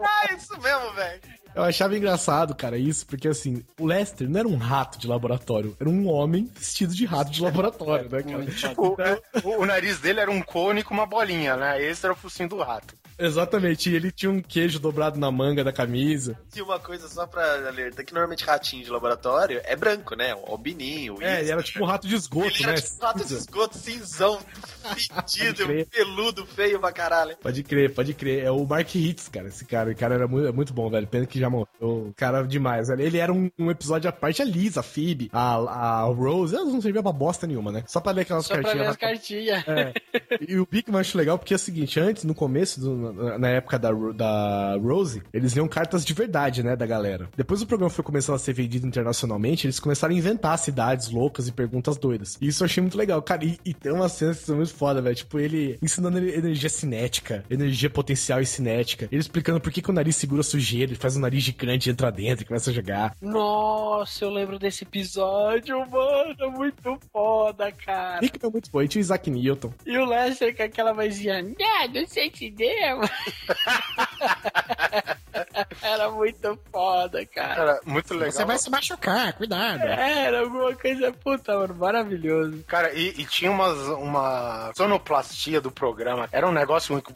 ah, 0.00 0.34
isso 0.36 0.52
mesmo, 0.60 0.92
velho. 0.94 1.20
Eu 1.56 1.62
achava 1.62 1.96
engraçado, 1.96 2.54
cara, 2.54 2.76
isso, 2.76 3.06
porque 3.06 3.26
assim, 3.26 3.64
o 3.80 3.86
Lester 3.86 4.28
não 4.28 4.40
era 4.40 4.46
um 4.46 4.58
rato 4.58 4.98
de 4.98 5.06
laboratório, 5.06 5.74
era 5.80 5.88
um 5.88 6.06
homem 6.06 6.50
vestido 6.54 6.94
de 6.94 7.06
rato 7.06 7.30
de 7.30 7.40
laboratório, 7.40 8.10
né, 8.10 8.22
cara? 8.22 8.44
Tipo, 8.44 8.94
o, 9.42 9.62
o 9.62 9.64
nariz 9.64 9.98
dele 9.98 10.20
era 10.20 10.30
um 10.30 10.42
cone 10.42 10.82
com 10.82 10.92
uma 10.92 11.06
bolinha, 11.06 11.56
né? 11.56 11.82
Esse 11.82 12.04
era 12.04 12.12
o 12.12 12.16
focinho 12.16 12.50
do 12.50 12.58
rato. 12.58 12.94
Exatamente, 13.18 13.88
e 13.88 13.94
ele 13.94 14.12
tinha 14.12 14.30
um 14.30 14.42
queijo 14.42 14.78
dobrado 14.78 15.18
na 15.18 15.30
manga 15.30 15.64
da 15.64 15.72
camisa. 15.72 16.38
E 16.54 16.60
uma 16.60 16.78
coisa 16.78 17.08
só 17.08 17.26
pra 17.26 17.66
alertar, 17.66 18.04
que 18.04 18.12
normalmente 18.12 18.44
ratinho 18.44 18.84
de 18.84 18.90
laboratório 18.90 19.60
é 19.64 19.74
branco, 19.74 20.14
né? 20.14 20.34
O 20.34 20.50
albininho. 20.50 21.16
É, 21.22 21.42
e 21.42 21.50
era 21.50 21.62
tipo 21.62 21.82
um 21.82 21.86
rato 21.86 22.06
de 22.06 22.14
esgoto, 22.14 22.48
Ele 22.48 22.66
né? 22.66 22.72
era 22.72 22.80
tipo 22.80 23.02
um 23.02 23.06
rato 23.06 23.24
de 23.24 23.34
esgoto, 23.34 23.78
cinzão, 23.78 24.38
fedido, 24.94 25.66
peludo, 25.90 26.46
feio 26.46 26.78
pra 26.78 26.92
caralho. 26.92 27.36
Pode 27.38 27.62
crer, 27.62 27.94
pode 27.94 28.12
crer. 28.12 28.44
É 28.44 28.50
o 28.50 28.66
Mark 28.66 28.94
Hitz, 28.94 29.28
cara. 29.28 29.48
Esse 29.48 29.64
cara, 29.64 29.90
o 29.90 29.96
cara 29.96 30.14
era 30.14 30.28
muito, 30.28 30.52
muito 30.52 30.74
bom, 30.74 30.90
velho. 30.90 31.06
Pena 31.06 31.24
que 31.24 31.38
já 31.38 31.45
morreu. 31.50 32.12
Cara, 32.16 32.42
demais, 32.42 32.88
velho. 32.88 33.02
Ele 33.02 33.18
era 33.18 33.32
um, 33.32 33.50
um 33.58 33.70
episódio 33.70 34.08
à 34.08 34.12
parte. 34.12 34.42
A 34.42 34.44
Lisa, 34.44 34.80
a 34.80 34.82
Phoebe, 34.82 35.28
a, 35.32 35.54
a 35.54 36.02
Rose, 36.04 36.54
elas 36.54 36.72
não 36.72 36.80
serviam 36.80 37.02
pra 37.02 37.12
bosta 37.12 37.46
nenhuma, 37.46 37.70
né? 37.72 37.84
Só 37.86 38.00
pra 38.00 38.12
ler 38.12 38.22
aquelas 38.22 38.46
Só 38.46 38.54
pra 38.54 38.62
cartinhas. 38.62 38.86
ler 38.86 38.90
as 38.90 38.96
cartinhas. 38.96 39.64
É. 39.68 39.92
E 40.48 40.58
o 40.58 40.66
Bigman 40.70 40.96
eu 40.96 41.00
acho 41.00 41.16
legal 41.18 41.38
porque 41.38 41.54
é 41.54 41.56
o 41.56 41.58
seguinte, 41.58 41.98
antes, 42.00 42.24
no 42.24 42.34
começo, 42.34 42.80
do- 42.80 43.38
na, 43.38 43.48
época 43.48 43.78
da, 43.78 43.90
da 43.92 44.76
Rose, 44.82 45.22
eles 45.32 45.52
liam 45.52 45.68
cartas 45.68 46.04
de 46.04 46.12
verdade, 46.14 46.62
né, 46.62 46.74
da 46.76 46.86
galera. 46.86 47.28
Depois 47.36 47.62
o 47.62 47.66
programa 47.66 47.90
foi 47.90 48.04
começando 48.04 48.36
a 48.36 48.38
ser 48.38 48.52
vendido 48.52 48.86
internacionalmente, 48.86 49.66
eles 49.66 49.78
começaram 49.80 50.14
a 50.14 50.18
inventar 50.18 50.58
cidades 50.58 51.10
loucas 51.10 51.48
e 51.48 51.52
perguntas 51.52 51.96
doidas. 51.96 52.36
E 52.40 52.48
isso 52.48 52.62
eu 52.62 52.66
achei 52.66 52.80
muito 52.80 52.96
legal. 52.98 53.20
Cara, 53.22 53.44
e, 53.44 53.58
e 53.64 53.72
tem 53.74 53.92
umas 53.92 54.12
cenas 54.12 54.38
que 54.38 54.44
são 54.44 54.56
muito 54.56 54.74
foda, 54.74 55.00
velho. 55.02 55.14
Tipo, 55.16 55.38
ele 55.38 55.78
ensinando 55.82 56.18
energia 56.18 56.68
cinética, 56.68 57.44
energia 57.50 57.90
potencial 57.90 58.40
e 58.40 58.46
cinética. 58.46 59.08
Ele 59.10 59.20
explicando 59.20 59.60
por 59.60 59.70
que, 59.72 59.82
que 59.82 59.90
o 59.90 59.92
nariz 59.94 60.16
segura 60.16 60.42
sujeira, 60.42 60.90
ele 60.92 60.98
faz 61.00 61.16
um 61.16 61.20
nariz 61.20 61.35
gigante, 61.40 61.90
entra 61.90 62.10
dentro 62.10 62.44
e 62.44 62.46
começa 62.46 62.70
a 62.70 62.74
jogar. 62.74 63.14
Nossa, 63.20 64.24
eu 64.24 64.30
lembro 64.30 64.58
desse 64.58 64.84
episódio, 64.84 65.78
mano. 65.90 66.50
Muito 66.52 66.98
foda, 67.12 67.70
cara. 67.72 68.20
Bigman 68.20 68.48
é 68.48 68.52
muito 68.52 68.70
bom. 68.70 68.82
E 68.82 68.88
tinha 68.88 69.00
o 69.00 69.04
Isaac 69.04 69.30
Newton. 69.30 69.72
E 69.84 69.98
o 69.98 70.04
Lester 70.04 70.56
com 70.56 70.62
aquela 70.62 70.92
vozinha, 70.92 71.42
"Né, 71.42 71.88
não 71.92 72.06
sei 72.06 72.30
se 72.34 72.50
deu. 72.50 72.66
Era 75.82 76.10
muito 76.10 76.58
foda, 76.72 77.24
cara. 77.26 77.62
Era 77.62 77.80
muito 77.84 78.14
legal. 78.14 78.32
Você 78.32 78.44
vai 78.44 78.58
se 78.58 78.70
machucar, 78.70 79.32
cuidado. 79.34 79.82
Era 79.82 80.40
alguma 80.40 80.74
coisa 80.74 81.12
puta, 81.12 81.58
mano, 81.58 81.74
maravilhoso. 81.74 82.64
Cara, 82.66 82.92
e, 82.94 83.08
e 83.20 83.24
tinha 83.24 83.50
umas, 83.50 83.76
uma 83.88 84.72
sonoplastia 84.74 85.60
do 85.60 85.70
programa. 85.70 86.28
Era 86.32 86.48
um 86.48 86.52
negócio 86.52 86.92
muito. 86.92 87.12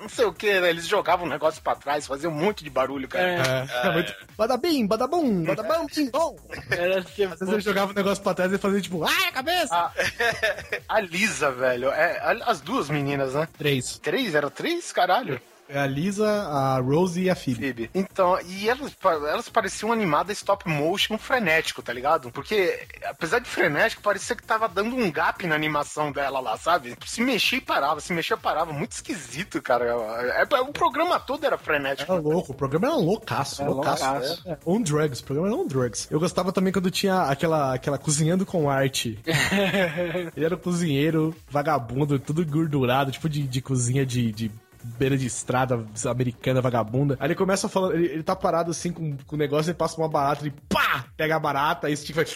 Não 0.00 0.08
sei 0.08 0.24
o 0.24 0.32
que, 0.32 0.46
eles 0.46 0.86
jogavam 0.86 1.26
o 1.26 1.28
negócio 1.28 1.62
pra 1.62 1.74
trás, 1.74 2.06
faziam 2.06 2.32
um 2.32 2.36
monte 2.36 2.62
de 2.62 2.70
barulho, 2.74 3.08
cara. 3.08 3.24
É, 3.24 3.86
é 3.88 3.92
muito. 3.92 4.14
Badabim, 4.36 4.86
badabum, 4.86 5.44
badabam, 5.44 5.86
bim, 5.94 6.10
bom. 6.10 6.36
Era 6.70 6.98
assim, 6.98 7.24
Às 7.24 7.38
vezes 7.38 7.48
ele 7.48 7.60
jogava 7.60 7.92
o 7.92 7.94
negócio 7.94 8.22
pra 8.22 8.34
trás 8.34 8.52
e 8.52 8.58
fazia 8.58 8.80
tipo, 8.80 9.02
ai, 9.04 9.28
a 9.28 9.32
cabeça! 9.32 9.74
A, 9.74 9.92
a 10.96 11.00
Lisa, 11.00 11.50
velho. 11.50 11.88
É, 11.90 12.20
as 12.44 12.60
duas 12.60 12.90
meninas, 12.90 13.34
né? 13.34 13.48
Três. 13.56 13.98
Três? 13.98 14.34
Era 14.34 14.50
três? 14.50 14.92
Caralho. 14.92 15.40
É 15.68 15.78
a 15.78 15.86
Lisa, 15.86 16.28
a 16.28 16.78
Rose 16.78 17.22
e 17.22 17.30
a 17.30 17.34
Phoebe. 17.34 17.60
Phoebe. 17.60 17.90
Então, 17.94 18.38
e 18.46 18.68
elas, 18.68 18.94
elas 19.02 19.48
pareciam 19.48 19.92
animadas 19.92 20.36
stop 20.38 20.68
motion 20.68 21.16
frenético, 21.16 21.82
tá 21.82 21.92
ligado? 21.92 22.30
Porque, 22.30 22.86
apesar 23.04 23.38
de 23.38 23.48
frenético, 23.48 24.02
parecia 24.02 24.36
que 24.36 24.42
tava 24.42 24.68
dando 24.68 24.94
um 24.94 25.10
gap 25.10 25.46
na 25.46 25.54
animação 25.54 26.12
dela 26.12 26.40
lá, 26.40 26.56
sabe? 26.56 26.96
Se 27.06 27.22
mexia 27.22 27.58
e 27.58 27.62
parava, 27.62 28.00
se 28.00 28.12
mexia 28.12 28.36
e 28.36 28.40
parava. 28.40 28.72
Muito 28.72 28.92
esquisito, 28.92 29.60
cara. 29.62 29.84
É, 29.84 30.60
o 30.60 30.72
programa 30.72 31.18
todo 31.18 31.44
era 31.44 31.56
frenético. 31.56 32.12
Era 32.12 32.20
louco, 32.20 32.52
o 32.52 32.54
programa 32.54 32.88
era 32.88 32.96
loucaço, 32.96 33.62
Era 33.62 33.70
loucaço. 33.70 34.04
loucaço. 34.04 34.42
É, 34.48 34.52
é. 34.52 34.58
On 34.66 34.82
drugs, 34.82 35.20
o 35.20 35.24
programa 35.24 35.48
era 35.48 35.56
on 35.56 35.66
drugs. 35.66 36.08
Eu 36.10 36.20
gostava 36.20 36.52
também 36.52 36.72
quando 36.72 36.90
tinha 36.90 37.22
aquela, 37.22 37.74
aquela 37.74 37.98
cozinhando 37.98 38.44
com 38.44 38.68
arte. 38.68 39.18
ele 40.36 40.44
era 40.44 40.54
um 40.54 40.58
cozinheiro 40.58 41.34
vagabundo, 41.48 42.18
tudo 42.18 42.44
gordurado, 42.44 43.10
tipo 43.10 43.28
de, 43.28 43.42
de 43.42 43.62
cozinha 43.62 44.04
de, 44.04 44.30
de 44.32 44.50
beira 44.84 45.16
de 45.16 45.26
estrada 45.26 45.84
americana 46.10 46.60
vagabunda. 46.60 47.16
Aí 47.18 47.28
ele 47.28 47.34
começa 47.34 47.68
falando, 47.68 47.94
ele, 47.94 48.06
ele 48.06 48.22
tá 48.22 48.36
parado 48.36 48.70
assim 48.70 48.92
com, 48.92 49.16
com 49.16 49.36
o 49.36 49.38
negócio, 49.38 49.70
ele 49.70 49.78
passa 49.78 49.96
uma 49.96 50.08
barata, 50.08 50.44
ele 50.44 50.54
pá! 50.68 51.06
Pega 51.16 51.36
a 51.36 51.40
barata, 51.40 51.86
aí 51.86 51.96
Steve 51.96 52.24
vai. 52.24 52.26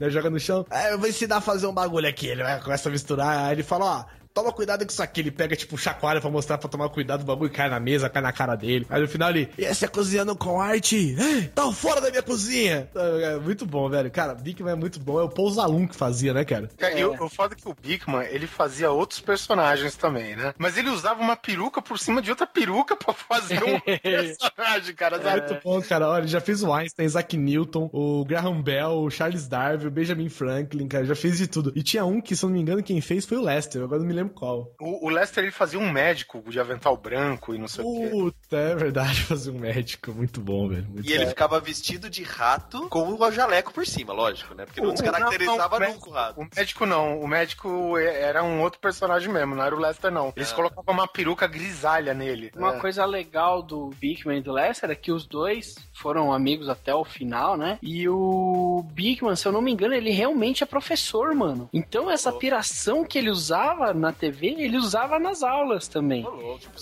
Né, 0.00 0.10
joga 0.10 0.30
no 0.30 0.40
chão. 0.40 0.64
É, 0.70 0.92
eu 0.92 0.98
vou 0.98 1.08
ensinar 1.08 1.36
a 1.36 1.40
fazer 1.40 1.66
um 1.66 1.72
bagulho 1.72 2.08
aqui. 2.08 2.28
Ele 2.28 2.42
começa 2.62 2.88
a 2.88 2.92
misturar. 2.92 3.46
Aí 3.46 3.52
ele 3.52 3.62
fala, 3.62 3.84
ó. 3.84 4.04
Toma 4.36 4.52
cuidado 4.52 4.84
com 4.84 4.92
isso 4.92 5.02
aqui. 5.02 5.22
Ele 5.22 5.30
pega, 5.30 5.56
tipo, 5.56 5.78
chacoalha 5.78 6.20
pra 6.20 6.28
mostrar 6.28 6.58
pra 6.58 6.68
tomar 6.68 6.90
cuidado. 6.90 7.22
O 7.22 7.24
bagulho 7.24 7.50
cai 7.50 7.70
na 7.70 7.80
mesa, 7.80 8.10
cai 8.10 8.20
na 8.20 8.30
cara 8.30 8.54
dele. 8.54 8.86
Aí 8.90 9.00
no 9.00 9.08
final 9.08 9.30
ele, 9.30 9.48
e 9.56 9.64
essa 9.64 9.86
é 9.86 9.88
cozinhando 9.88 10.36
com 10.36 10.60
arte? 10.60 11.16
Tá 11.54 11.72
fora 11.72 12.02
da 12.02 12.10
minha 12.10 12.22
cozinha. 12.22 12.86
É 12.94 13.38
muito 13.38 13.64
bom, 13.64 13.88
velho. 13.88 14.10
Cara, 14.10 14.34
Bigman 14.34 14.74
é 14.74 14.76
muito 14.76 15.00
bom. 15.00 15.18
É 15.18 15.22
o 15.22 15.30
Pousalum 15.30 15.86
que 15.86 15.96
fazia, 15.96 16.34
né, 16.34 16.44
cara? 16.44 16.68
É, 16.76 17.00
e 17.00 17.04
o, 17.06 17.30
foda 17.30 17.54
é 17.54 17.56
que 17.56 17.66
o 17.66 17.74
Bigman, 17.74 18.26
ele 18.28 18.46
fazia 18.46 18.90
outros 18.90 19.20
personagens 19.20 19.96
também, 19.96 20.36
né? 20.36 20.52
Mas 20.58 20.76
ele 20.76 20.90
usava 20.90 21.18
uma 21.22 21.34
peruca 21.34 21.80
por 21.80 21.98
cima 21.98 22.20
de 22.20 22.28
outra 22.28 22.46
peruca 22.46 22.94
pra 22.94 23.14
fazer 23.14 23.64
um 23.64 23.80
personagem, 23.98 24.94
cara. 24.94 25.16
É 25.16 25.48
muito 25.48 25.64
bom, 25.64 25.80
cara. 25.80 26.10
Olha, 26.10 26.20
ele 26.20 26.28
já 26.28 26.42
fez 26.42 26.62
o 26.62 26.70
Einstein, 26.70 27.06
Isaac 27.06 27.38
Newton, 27.38 27.88
o 27.90 28.22
Graham 28.26 28.60
Bell, 28.60 28.98
o 28.98 29.10
Charles 29.10 29.48
Darwin, 29.48 29.86
o 29.86 29.90
Benjamin 29.90 30.28
Franklin, 30.28 30.86
cara. 30.88 31.06
Já 31.06 31.16
fez 31.16 31.38
de 31.38 31.46
tudo. 31.46 31.72
E 31.74 31.82
tinha 31.82 32.04
um 32.04 32.20
que, 32.20 32.36
se 32.36 32.44
eu 32.44 32.50
não 32.50 32.54
me 32.54 32.60
engano, 32.60 32.82
quem 32.82 33.00
fez 33.00 33.24
foi 33.24 33.38
o 33.38 33.42
Lester. 33.42 33.82
Agora 33.82 33.98
não 33.98 34.06
me 34.06 34.12
lembro 34.12 34.25
qual. 34.28 34.74
O, 34.80 35.06
o 35.06 35.08
Lester, 35.08 35.44
ele 35.44 35.52
fazia 35.52 35.78
um 35.78 35.90
médico 35.90 36.42
de 36.48 36.58
avental 36.60 36.96
branco 36.96 37.54
e 37.54 37.58
não 37.58 37.68
sei 37.68 37.84
o 37.84 37.92
quê. 37.92 38.34
Puta, 38.48 38.56
é 38.56 38.74
verdade, 38.76 39.22
fazer 39.26 39.50
um 39.50 39.58
médico. 39.58 40.12
Muito 40.12 40.40
bom, 40.40 40.68
velho. 40.68 40.86
Muito 40.88 41.08
E 41.08 41.12
ele 41.12 41.24
bom. 41.24 41.30
ficava 41.30 41.58
vestido 41.60 42.08
de 42.08 42.22
rato 42.22 42.88
com 42.88 43.12
o 43.12 43.30
jaleco 43.32 43.72
por 43.72 43.84
cima, 43.86 44.12
lógico, 44.12 44.54
né? 44.54 44.64
Porque 44.64 44.80
não 44.80 44.92
descaracterizava 44.92 45.78
não, 45.80 45.86
não, 45.88 45.94
nunca 45.94 46.08
o 46.08 46.12
rato. 46.12 46.40
O 46.40 46.48
médico 46.56 46.86
não, 46.86 47.20
o 47.20 47.26
médico 47.26 47.98
é- 47.98 48.22
era 48.22 48.44
um 48.44 48.60
outro 48.62 48.78
personagem 48.80 49.28
mesmo, 49.32 49.54
não 49.56 49.64
era 49.64 49.74
o 49.74 49.78
Lester 49.78 50.10
não. 50.12 50.32
Eles 50.36 50.52
Ah. 50.52 50.54
colocavam 50.54 50.94
uma 50.94 51.08
peruca 51.08 51.46
grisalha 51.46 52.14
nele. 52.14 52.52
Uma 52.56 52.76
É. 52.76 52.78
coisa 52.78 53.04
legal 53.04 53.62
do 53.62 53.90
Bigman 54.00 54.38
e 54.38 54.42
do 54.42 54.52
Lester 54.52 54.90
é 54.90 54.94
que 54.94 55.10
os 55.10 55.26
dois 55.26 55.74
foram 55.92 56.32
amigos 56.32 56.68
até 56.68 56.94
o 56.94 57.04
final, 57.04 57.56
né? 57.56 57.78
E 57.82 58.08
o 58.08 58.84
Bigman, 58.92 59.34
se 59.34 59.46
eu 59.46 59.52
não 59.52 59.60
me 59.60 59.72
engano, 59.72 59.94
ele 59.94 60.10
realmente 60.10 60.62
é 60.62 60.66
professor, 60.66 61.34
mano. 61.34 61.68
Então 61.72 62.10
essa 62.10 62.30
piração 62.32 63.04
que 63.04 63.18
ele 63.18 63.30
usava 63.30 63.92
na 63.92 64.12
TV, 64.12 64.54
ele 64.58 64.76
usava 64.76 65.18
nas 65.18 65.42
aulas 65.42 65.88
também. 65.88 66.24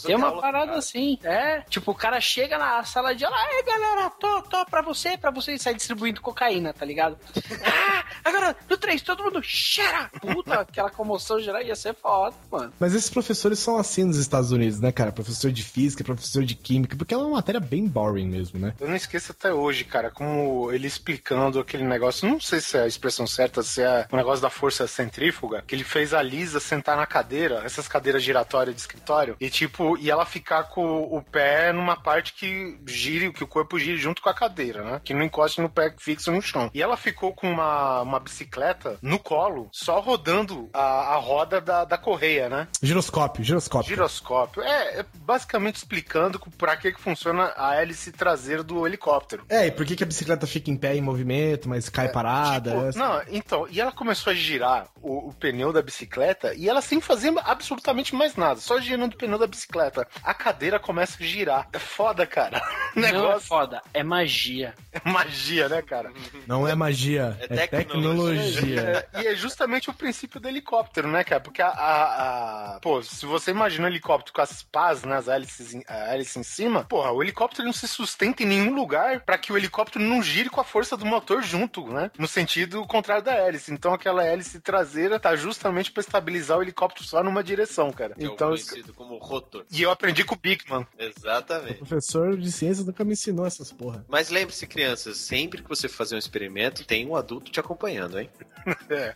Tem 0.04 0.14
uma 0.14 0.40
parada 0.40 0.72
assim, 0.72 1.18
é. 1.22 1.53
Tipo, 1.68 1.92
o 1.92 1.94
cara 1.94 2.20
chega 2.20 2.59
na 2.59 2.84
sala 2.84 3.14
de 3.14 3.24
aula, 3.24 3.36
ai 3.36 3.62
galera, 3.62 4.11
tô, 4.11 4.42
tô 4.42 4.64
pra 4.66 4.82
você, 4.82 5.16
pra 5.16 5.30
você, 5.30 5.52
e 5.52 5.59
sai 5.59 5.74
distribuindo 5.74 6.20
cocaína, 6.20 6.72
tá 6.72 6.84
ligado? 6.84 7.18
ah, 7.64 8.05
agora, 8.24 8.57
no 8.68 8.76
3, 8.76 9.02
todo 9.02 9.24
mundo, 9.24 9.42
cheira! 9.42 10.11
Puta, 10.20 10.61
aquela 10.61 10.90
comoção 10.90 11.40
geral 11.40 11.62
ia 11.62 11.76
ser 11.76 11.94
foda, 11.94 12.36
mano. 12.50 12.72
Mas 12.78 12.94
esses 12.94 13.11
professores 13.11 13.59
são 13.59 13.78
assim 13.78 14.05
nos 14.05 14.16
Estados 14.16 14.50
Unidos, 14.50 14.80
né, 14.80 14.92
cara? 14.92 15.12
Professor 15.12 15.50
de 15.50 15.62
física, 15.62 16.05
professor 16.05 16.44
de 16.44 16.55
química, 16.55 16.96
porque 16.96 17.14
é 17.14 17.16
uma 17.16 17.30
matéria 17.30 17.61
bem 17.61 17.86
boring 17.86 18.26
mesmo, 18.26 18.59
né? 18.59 18.74
Eu 18.80 18.88
não 18.88 18.96
esqueço 18.96 19.32
até 19.32 19.52
hoje, 19.52 19.84
cara, 19.84 20.11
como 20.11 20.70
ele 20.72 20.86
explicando 20.86 21.59
aquele 21.59 21.84
negócio, 21.84 22.28
não 22.28 22.40
sei 22.40 22.61
se 22.61 22.76
é 22.76 22.82
a 22.82 22.86
expressão 22.86 23.26
certa, 23.26 23.62
se 23.62 23.82
é 23.82 24.07
o 24.11 24.16
negócio 24.16 24.42
da 24.42 24.50
força 24.50 24.86
centrífuga, 24.86 25.62
que 25.66 25.74
ele 25.74 25.84
fez 25.84 26.14
a 26.14 26.22
Lisa 26.22 26.61
sentar 26.61 26.96
na 26.96 27.07
cadeira, 27.07 27.62
essas 27.64 27.88
cadeiras 27.88 28.22
giratórias 28.22 28.74
de 28.74 28.80
escritório, 28.80 29.36
e 29.40 29.50
tipo, 29.50 29.96
e 29.98 30.11
ela 30.11 30.24
ficar 30.24 30.64
com 30.64 31.02
o 31.02 31.22
pé 31.22 31.43
numa 31.72 31.97
parte 31.97 32.32
que 32.34 32.78
gire, 32.86 33.32
que 33.32 33.45
o 33.45 33.47
corpo 33.47 33.78
gire 33.78 33.97
junto 33.97 34.22
com 34.22 34.28
a 34.28 34.34
cadeira, 34.34 34.82
né? 34.82 35.01
Que 35.05 35.14
não 35.14 35.22
encoste 35.22 35.61
no 35.61 35.68
pé 35.68 35.95
fixo 35.99 36.32
no 36.32 36.42
chão. 36.42 36.70
E 36.74 36.82
ela 36.82 36.97
ficou 36.97 37.32
com 37.32 37.51
uma, 37.51 38.03
uma 38.03 38.20
bicicleta 38.20 38.99
no 39.03 39.18
colo, 39.18 39.68
só 39.72 40.01
rodando 40.01 40.68
a, 40.72 41.14
a 41.14 41.16
roda 41.16 41.61
da, 41.61 41.84
da 41.84 41.99
correia, 41.99 42.49
né? 42.49 42.68
Giroscópio, 42.82 43.45
giroscópio. 43.45 43.88
Giroscópio. 43.88 44.62
É, 44.62 45.01
é 45.01 45.07
basicamente 45.14 45.76
explicando 45.76 46.40
pra 46.57 46.76
que, 46.76 46.92
que 46.92 47.01
funciona 47.01 47.53
a 47.57 47.74
hélice 47.74 48.12
traseira 48.12 48.62
do 48.62 48.86
helicóptero. 48.86 49.45
É, 49.49 49.66
e 49.66 49.70
por 49.70 49.84
que, 49.86 49.97
que 49.97 50.05
a 50.05 50.07
bicicleta 50.07 50.47
fica 50.47 50.70
em 50.70 50.76
pé 50.76 50.95
em 50.95 51.01
movimento, 51.01 51.68
mas 51.68 51.88
cai 51.88 52.09
parada? 52.09 52.90
Tipo, 52.90 52.99
não, 52.99 53.22
então, 53.28 53.66
e 53.70 53.80
ela 53.80 53.92
começou 53.92 54.30
a 54.30 54.34
girar 54.34 54.88
o, 55.01 55.28
o 55.28 55.32
pneu 55.32 55.72
da 55.72 55.82
bicicleta 55.82 56.55
e 56.55 56.68
ela 56.68 56.80
sem 56.80 57.01
fazer 57.01 57.32
absolutamente 57.45 58.14
mais 58.14 58.36
nada, 58.36 58.61
só 58.61 58.80
girando 58.80 59.14
o 59.14 59.16
pneu 59.16 59.38
da 59.38 59.47
bicicleta. 59.47 60.07
A 60.22 60.34
cadeira 60.34 60.78
começa 60.78 61.22
a 61.22 61.26
girar. 61.26 61.34
É 61.72 61.78
foda, 61.78 62.26
cara. 62.26 62.62
O 62.95 62.95
Não 63.01 63.09
é 63.09 63.12
negócio 63.12 63.49
foda, 63.49 63.82
é 63.93 64.03
magia. 64.05 64.74
é 64.93 65.09
magia, 65.11 65.68
né, 65.68 65.82
cara? 65.82 66.12
Não 66.47 66.66
é 66.68 66.74
magia, 66.74 67.37
é, 67.41 67.66
tecnologia. 67.66 69.07
É, 69.12 69.22
e 69.22 69.26
é 69.26 69.35
justamente 69.35 69.91
o 69.91 69.95
princípio 69.95 70.39
do 70.41 70.49
helicóptero, 70.49 71.09
né, 71.09 71.24
cara? 71.24 71.41
Porque 71.41 71.61
a, 71.61 71.68
a- 71.68 72.74
a- 72.76 72.80
Pô, 72.80 73.03
se 73.03 73.26
você 73.26 73.51
imagina 73.51 73.87
um 73.87 73.91
helicóptero 73.91 74.32
com 74.35 74.41
as 74.43 74.62
pás, 74.62 75.03
né, 75.03 75.16
as 75.16 75.28
hélices, 75.28 75.74
em- 75.74 75.85
a 75.89 76.14
hélice 76.14 76.39
em 76.39 76.43
cima, 76.43 76.85
porra, 76.85 77.11
o 77.12 77.22
helicóptero 77.22 77.64
não 77.64 77.72
se 77.72 77.89
sustenta 77.89 78.43
em 78.43 78.47
nenhum 78.47 78.74
lugar 78.74 79.20
pra 79.20 79.39
que 79.39 79.53
o 79.53 79.57
helicóptero 79.57 80.05
não 80.05 80.22
gire 80.22 80.49
com 80.49 80.61
a 80.61 80.64
força 80.64 80.97
do 80.97 81.05
motor 81.07 81.43
junto, 81.43 81.87
né? 81.89 82.11
No 82.18 82.28
sentido 82.28 82.85
contrário 82.87 83.24
da 83.24 83.35
hélice. 83.35 83.72
Então 83.72 83.93
aquela 83.93 84.24
hélice 84.24 84.61
traseira 84.61 85.18
tá 85.18 85.35
justamente 85.35 85.91
pra 85.91 86.01
estabilizar 86.01 86.59
o 86.59 86.62
helicóptero 86.62 87.05
só 87.07 87.22
numa 87.22 87.43
direção, 87.43 87.91
cara. 87.93 88.14
Que 88.14 88.22
é 88.24 88.26
Então. 88.26 88.49
conhecido 88.49 88.93
como 88.95 89.16
rotor. 89.18 89.64
E 89.70 89.82
eu 89.82 89.91
aprendi 89.91 90.24
com 90.24 90.35
o 90.35 90.39
Bigman. 90.39 90.87
Exatamente. 91.24 91.74
Professor 91.78 92.36
de 92.36 92.52
ciências 92.52 92.84
nunca 92.86 93.02
me 93.02 93.14
ensinou 93.14 93.46
essas 93.46 93.72
porra. 93.72 94.04
Mas 94.08 94.28
lembre-se, 94.28 94.66
crianças, 94.66 95.16
sempre 95.16 95.62
que 95.62 95.68
você 95.68 95.88
fazer 95.88 96.16
um 96.16 96.18
experimento, 96.18 96.84
tem 96.84 97.06
um 97.08 97.16
adulto 97.16 97.50
te 97.50 97.58
acompanhando, 97.58 98.18
hein? 98.20 98.28
É. 98.88 99.12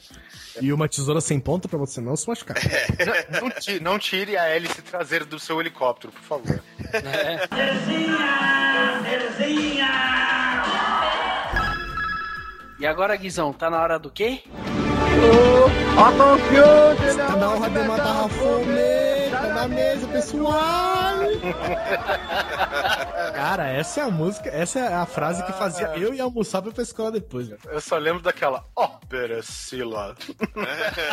E 0.60 0.70
uma 0.74 0.86
tesoura 0.88 1.22
sem 1.22 1.40
ponta 1.40 1.68
pra 1.68 1.78
você 1.78 2.02
não 2.02 2.14
se 2.16 2.28
machucar. 2.28 2.56
Não, 3.32 3.40
não 3.42 3.50
ti- 3.50 3.80
não 3.80 3.98
tire 3.98 4.36
a 4.36 4.44
hélice 4.46 4.82
traseira 4.82 5.24
do 5.24 5.38
seu 5.38 5.58
helicóptero, 5.58 6.12
por 6.12 6.22
favor. 6.22 6.62
E 12.78 12.86
agora, 12.86 13.16
Guizão, 13.16 13.52
tá 13.52 13.68
na 13.70 13.80
hora 13.80 13.98
do 13.98 14.10
quê? 14.10 14.42
Tá 17.16 17.36
na 17.36 17.48
hora 17.50 17.70
de 17.70 17.88
matar 17.88 18.24
a 18.24 18.28
fome, 18.28 19.30
tá 19.30 19.42
na 19.54 19.68
mesa, 19.68 20.06
pessoal! 20.08 21.07
Cara, 23.34 23.66
essa 23.68 24.00
é 24.00 24.02
a 24.04 24.10
música, 24.10 24.48
essa 24.50 24.78
é 24.80 24.94
a 24.94 25.06
frase 25.06 25.44
que 25.44 25.52
fazia 25.52 25.86
eu 25.96 26.12
ir 26.14 26.20
almoçar 26.20 26.60
pra 26.62 26.70
ir 26.70 26.74
pra 26.74 26.82
escola 26.82 27.12
depois. 27.12 27.48
velho. 27.48 27.60
Eu 27.66 27.80
só 27.80 27.96
lembro 27.96 28.22
daquela 28.22 28.64
ópera 28.74 29.42
Sila. 29.42 30.14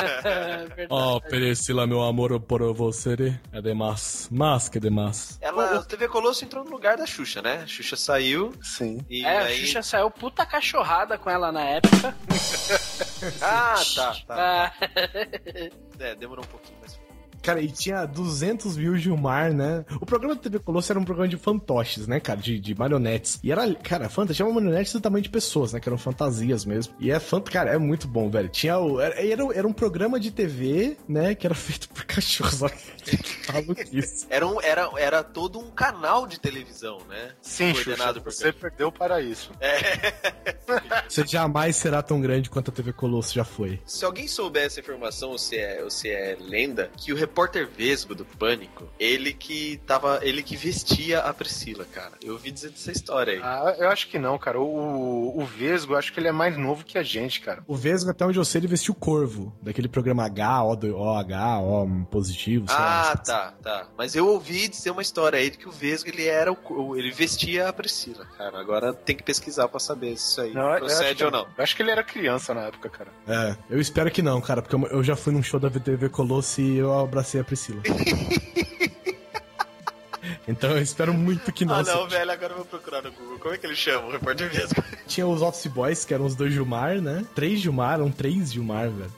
Ó, 0.89 1.19
Perecila, 1.19 1.85
meu 1.87 2.01
amor 2.03 2.39
por 2.39 2.73
você 2.73 3.37
é 3.51 3.61
demais. 3.61 4.27
Mas 4.31 4.67
que 4.69 4.79
demais. 4.79 5.37
Ela, 5.41 5.79
o 5.79 5.85
TV 5.85 6.07
Colosso 6.07 6.43
entrou 6.43 6.63
no 6.63 6.71
lugar 6.71 6.97
da 6.97 7.05
Xuxa, 7.05 7.41
né? 7.41 7.61
A 7.63 7.67
Xuxa 7.67 7.95
saiu. 7.95 8.53
Sim. 8.61 8.99
E 9.09 9.23
É, 9.25 9.37
aí... 9.39 9.53
a 9.53 9.65
Xuxa 9.65 9.83
saiu 9.83 10.09
puta 10.09 10.45
cachorrada 10.45 11.17
com 11.17 11.29
ela 11.29 11.51
na 11.51 11.61
época. 11.61 12.15
Ah, 13.41 13.75
tá, 13.95 14.15
tá. 14.27 14.35
Ah, 14.37 14.71
É, 15.99 16.13
demorou 16.15 16.43
um 16.45 16.47
pouquinho. 16.47 16.77
Cara, 17.45 17.61
e 17.61 17.67
tinha 17.67 18.07
200 18.07 18.75
mil 18.75 18.97
Gilmar, 18.97 19.53
né? 19.53 19.85
O 20.01 20.05
programa 20.05 20.33
da 20.33 20.41
TV 20.41 20.57
Colosso 20.57 20.91
era 20.91 20.99
um 20.99 21.05
programa 21.05 21.27
de 21.27 21.37
fantoches, 21.37 22.07
né, 22.07 22.19
cara? 22.19 22.39
De, 22.39 22.59
de 22.59 22.73
marionetes. 22.73 23.39
E 23.43 23.51
era, 23.51 23.71
cara, 23.75 24.09
fantoche 24.09 24.37
tinha 24.37 24.47
uma 24.47 24.59
marionete 24.59 24.91
do 24.91 24.99
tamanho 24.99 25.21
de 25.21 25.29
pessoas, 25.29 25.71
né? 25.71 25.79
Que 25.79 25.87
eram 25.87 25.97
fantasias 25.97 26.65
mesmo. 26.65 26.95
E 26.99 27.11
é 27.11 27.19
fant... 27.19 27.43
cara, 27.43 27.71
é 27.71 27.77
muito 27.77 28.07
bom, 28.07 28.31
velho. 28.31 28.49
Tinha 28.49 28.79
o. 28.79 28.99
Era, 28.99 29.23
era, 29.23 29.43
era 29.53 29.67
um 29.67 29.73
programa 29.73 30.19
de 30.19 30.31
TV, 30.31 30.97
né? 31.07 31.35
Que 31.35 31.45
era 31.45 31.53
feito 31.53 31.87
por 31.89 32.03
cachorros. 32.05 32.63
Olha 32.63 32.73
que 32.73 33.51
maluquice. 33.53 34.25
Era, 34.29 34.47
um, 34.47 34.59
era, 34.59 34.89
era 34.97 35.23
todo 35.23 35.59
um 35.59 35.69
canal 35.69 36.25
de 36.25 36.39
televisão, 36.39 36.97
né? 37.07 37.33
Sim, 37.41 37.73
Xuxa, 37.73 37.85
Coordenado 37.85 38.21
por 38.21 38.33
você 38.33 38.51
perdeu 38.51 38.91
para 38.91 39.21
isso. 39.21 39.51
Você 41.07 41.25
jamais 41.25 41.75
será 41.75 42.01
tão 42.01 42.19
grande 42.19 42.49
quanto 42.49 42.71
a 42.71 42.73
TV 42.73 42.91
Colosso 42.91 43.33
já 43.33 43.43
foi. 43.43 43.79
Se 43.85 44.03
alguém 44.03 44.27
souber 44.27 44.65
essa 44.65 44.79
informação, 44.79 45.29
ou 45.29 45.37
se 45.37 45.57
é, 45.57 45.83
ou 45.83 45.89
se 45.89 46.09
é 46.09 46.35
lenda, 46.39 46.89
que 46.97 47.13
o 47.13 47.15
repórter 47.15 47.34
Vesgo 47.77 48.15
do 48.15 48.23
Pânico, 48.25 48.87
ele 48.99 49.33
que 49.33 49.77
tava. 49.85 50.19
ele 50.23 50.41
que 50.41 50.55
vestia 50.55 51.19
a 51.19 51.33
Priscila, 51.33 51.85
cara. 51.85 52.13
Eu 52.23 52.33
ouvi 52.33 52.51
dizer 52.51 52.69
dessa 52.69 52.91
história 52.91 53.33
aí. 53.33 53.39
Ah, 53.43 53.75
eu 53.77 53.89
acho 53.89 54.07
que 54.07 54.17
não, 54.17 54.37
cara. 54.37 54.59
O, 54.59 55.37
o 55.39 55.45
Vesgo, 55.45 55.93
eu 55.93 55.97
acho 55.97 56.13
que 56.13 56.19
ele 56.19 56.27
é 56.27 56.31
mais 56.31 56.57
novo 56.57 56.83
que 56.85 56.97
a 56.97 57.03
gente, 57.03 57.41
cara. 57.41 57.63
O 57.67 57.75
Vesgo, 57.75 58.09
até 58.11 58.25
onde 58.25 58.39
eu 58.39 58.45
sei, 58.45 58.59
ele 58.61 58.67
vestiu 58.67 58.93
o 58.93 58.95
Corvo. 58.97 59.53
Daquele 59.61 59.87
programa 59.87 60.25
H, 60.25 60.63
O, 60.63 60.75
do- 60.75 60.97
OH, 60.97 61.61
O 61.61 62.05
positivo, 62.05 62.67
sei 62.67 62.75
lá. 62.77 63.11
Ah, 63.11 63.17
tá, 63.17 63.53
tá. 63.61 63.87
Mas 63.97 64.15
eu 64.15 64.27
ouvi 64.27 64.67
dizer 64.67 64.91
uma 64.91 65.01
história 65.01 65.37
aí 65.39 65.49
de 65.49 65.57
que 65.57 65.67
o 65.67 65.71
Vesgo 65.71 66.09
ele 66.09 66.25
era 66.25 66.51
o, 66.51 66.57
o- 66.69 66.95
ele 66.95 67.11
vestia 67.11 67.67
a 67.69 67.73
Priscila, 67.73 68.25
cara. 68.37 68.59
Agora 68.59 68.93
tem 68.93 69.15
que 69.15 69.23
pesquisar 69.23 69.67
pra 69.67 69.79
saber 69.79 70.17
se 70.17 70.31
isso 70.31 70.41
aí 70.41 70.53
Não, 70.53 70.75
procede 70.77 71.23
ou 71.23 71.31
não. 71.31 71.47
Eu 71.57 71.63
acho 71.63 71.75
que 71.75 71.81
ele 71.81 71.91
era 71.91 72.03
criança 72.03 72.53
na 72.53 72.61
época, 72.61 72.89
cara. 72.89 73.09
É, 73.27 73.55
eu 73.69 73.79
espero 73.79 74.09
que 74.11 74.21
não, 74.21 74.39
cara, 74.41 74.61
porque 74.61 74.75
eu- 74.75 74.87
eu 74.87 75.03
já 75.03 75.15
fui 75.15 75.33
num 75.33 75.43
show 75.43 75.59
da 75.59 75.67
VTV 75.69 76.09
Colosso 76.09 76.61
e 76.61 76.77
eu 76.77 76.97
abracei 76.97 77.24
a 77.39 77.43
Priscila. 77.43 77.81
então 80.47 80.71
eu 80.71 80.81
espero 80.81 81.13
muito 81.13 81.51
que 81.51 81.65
não. 81.65 81.75
ah, 81.75 81.83
não, 81.83 82.07
velho, 82.07 82.31
agora 82.31 82.53
eu 82.53 82.57
vou 82.57 82.65
procurar 82.65 83.01
no 83.01 83.11
Google. 83.11 83.39
Como 83.39 83.53
é 83.53 83.57
que 83.57 83.65
ele 83.65 83.75
chama 83.75 84.07
o 84.07 84.11
repórter 84.11 84.49
Vesgo? 84.49 84.83
Tinha 85.07 85.27
os 85.27 85.41
Office 85.41 85.67
Boys, 85.67 86.05
que 86.05 86.13
eram 86.13 86.25
os 86.25 86.35
dois 86.35 86.53
Gilmar, 86.53 87.01
né? 87.01 87.25
Três 87.33 87.59
Gilmar, 87.59 87.95
eram 87.95 88.11
três 88.11 88.51
Gilmar, 88.51 88.89
velho. 88.89 89.11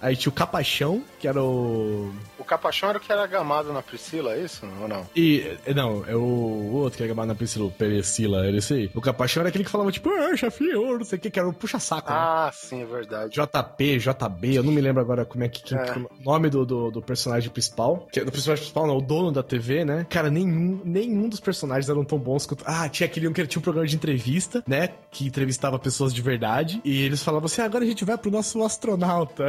Aí 0.00 0.14
tinha 0.14 0.30
o 0.30 0.34
Capachão, 0.34 1.02
que 1.18 1.26
era 1.26 1.42
o. 1.42 2.12
O 2.44 2.46
Capachão 2.46 2.90
era 2.90 2.98
o 2.98 3.00
que 3.00 3.10
era 3.10 3.26
gamado 3.26 3.72
na 3.72 3.80
Priscila, 3.82 4.34
é 4.34 4.40
isso? 4.40 4.66
Ou 4.82 4.86
não? 4.86 5.06
E. 5.16 5.56
Não, 5.74 6.04
é 6.06 6.14
o, 6.14 6.20
o 6.20 6.72
outro 6.74 6.98
que 6.98 7.02
era 7.02 7.08
gamado 7.08 7.28
na 7.28 7.34
Priscila, 7.34 7.64
o 7.66 7.70
Perecila, 7.70 8.46
era 8.46 8.56
esse 8.56 8.74
aí. 8.74 8.90
O 8.94 9.00
Capachão 9.00 9.40
era 9.40 9.48
aquele 9.48 9.64
que 9.64 9.70
falava, 9.70 9.90
tipo, 9.90 10.10
ah, 10.10 10.36
chefinho, 10.36 10.98
não 10.98 11.04
sei 11.04 11.18
o 11.18 11.20
que, 11.20 11.30
que 11.30 11.38
era 11.38 11.48
o 11.48 11.52
puxa-saco. 11.54 12.10
né? 12.10 12.16
Ah, 12.18 12.50
sim, 12.52 12.82
é 12.82 12.84
verdade. 12.84 13.32
JP, 13.34 13.98
JB, 13.98 14.54
eu 14.56 14.62
não 14.62 14.72
me 14.72 14.80
lembro 14.80 15.00
agora 15.00 15.24
como 15.24 15.42
é 15.42 15.48
que, 15.48 15.62
que- 15.62 15.74
É. 15.74 15.96
o 15.96 16.08
nome 16.24 16.50
do, 16.50 16.66
do, 16.66 16.90
do 16.90 17.00
personagem 17.02 17.48
principal. 17.50 18.06
Que, 18.12 18.20
do 18.22 18.30
personagem 18.30 18.62
principal, 18.62 18.86
não, 18.86 18.98
o 18.98 19.00
dono 19.02 19.32
da 19.32 19.42
TV, 19.42 19.84
né? 19.84 20.06
Cara, 20.10 20.30
nenhum, 20.30 20.80
nenhum 20.84 21.28
dos 21.28 21.40
personagens 21.40 21.88
eram 21.88 22.04
tão 22.04 22.18
bons 22.18 22.44
quanto. 22.46 22.62
Ah, 22.66 22.88
tinha 22.88 23.06
aquele 23.06 23.26
um 23.26 23.32
que 23.32 23.46
tinha 23.46 23.60
um 23.60 23.62
programa 23.62 23.86
de 23.88 23.96
entrevista, 23.96 24.62
né? 24.66 24.90
Que 25.10 25.26
entrevistava 25.26 25.78
pessoas 25.78 26.12
de 26.12 26.20
verdade. 26.20 26.80
E 26.84 27.02
eles 27.02 27.22
falavam 27.22 27.46
assim: 27.46 27.62
"Ah, 27.62 27.64
agora 27.64 27.84
a 27.84 27.86
gente 27.86 28.04
vai 28.04 28.18
pro 28.18 28.30
nosso 28.30 28.62
astronauta. 28.62 29.48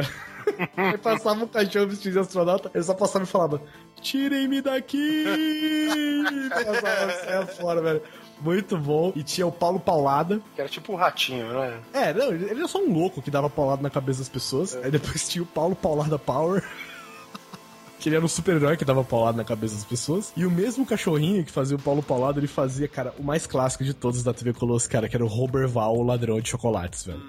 Aí 0.76 0.96
passava 0.98 1.44
um 1.44 1.48
cachorro 1.48 1.88
vestido 1.88 2.12
de 2.12 2.18
astronauta, 2.20 2.70
ele 2.74 2.84
só 2.86 2.94
passava 2.94 3.24
e 3.24 3.28
falava: 3.28 3.60
Tirem-me 4.00 4.62
daqui! 4.62 5.24
saia 7.24 7.46
fora, 7.46 7.82
velho. 7.82 8.02
Muito 8.40 8.76
bom. 8.76 9.12
E 9.16 9.22
tinha 9.22 9.46
o 9.46 9.52
Paulo 9.52 9.80
Paulada, 9.80 10.40
Que 10.54 10.60
era 10.60 10.68
tipo 10.68 10.92
o 10.92 10.96
ratinho, 10.96 11.48
né? 11.52 11.80
é, 11.92 12.12
não, 12.12 12.32
ele 12.32 12.50
era 12.50 12.68
só 12.68 12.78
um 12.78 12.92
louco 12.92 13.22
que 13.22 13.30
dava 13.30 13.48
paulada 13.48 13.82
na 13.82 13.88
cabeça 13.90 14.18
das 14.18 14.28
pessoas. 14.28 14.76
Aí 14.76 14.90
depois 14.90 15.28
tinha 15.28 15.42
o 15.42 15.46
Paulo 15.46 15.74
Paulada 15.74 16.18
Power. 16.18 16.62
Que 17.98 18.10
ele 18.10 18.16
era 18.16 18.24
um 18.24 18.28
super-herói 18.28 18.76
que 18.76 18.84
dava 18.84 19.02
paulada 19.02 19.38
na 19.38 19.42
cabeça 19.42 19.74
das 19.74 19.84
pessoas. 19.84 20.30
E 20.36 20.44
o 20.44 20.50
mesmo 20.50 20.84
cachorrinho 20.84 21.42
que 21.42 21.50
fazia 21.50 21.76
o 21.76 21.80
Paulo 21.80 22.02
Paulado, 22.02 22.38
ele 22.38 22.46
fazia, 22.46 22.86
cara, 22.86 23.14
o 23.18 23.22
mais 23.22 23.46
clássico 23.46 23.82
de 23.82 23.94
todos 23.94 24.22
da 24.22 24.34
TV 24.34 24.52
Colosso, 24.52 24.88
cara, 24.88 25.08
que 25.08 25.16
era 25.16 25.24
o 25.24 25.28
Roberval, 25.28 25.96
o 25.96 26.02
ladrão 26.02 26.38
de 26.38 26.50
chocolates, 26.50 27.06
velho. 27.06 27.22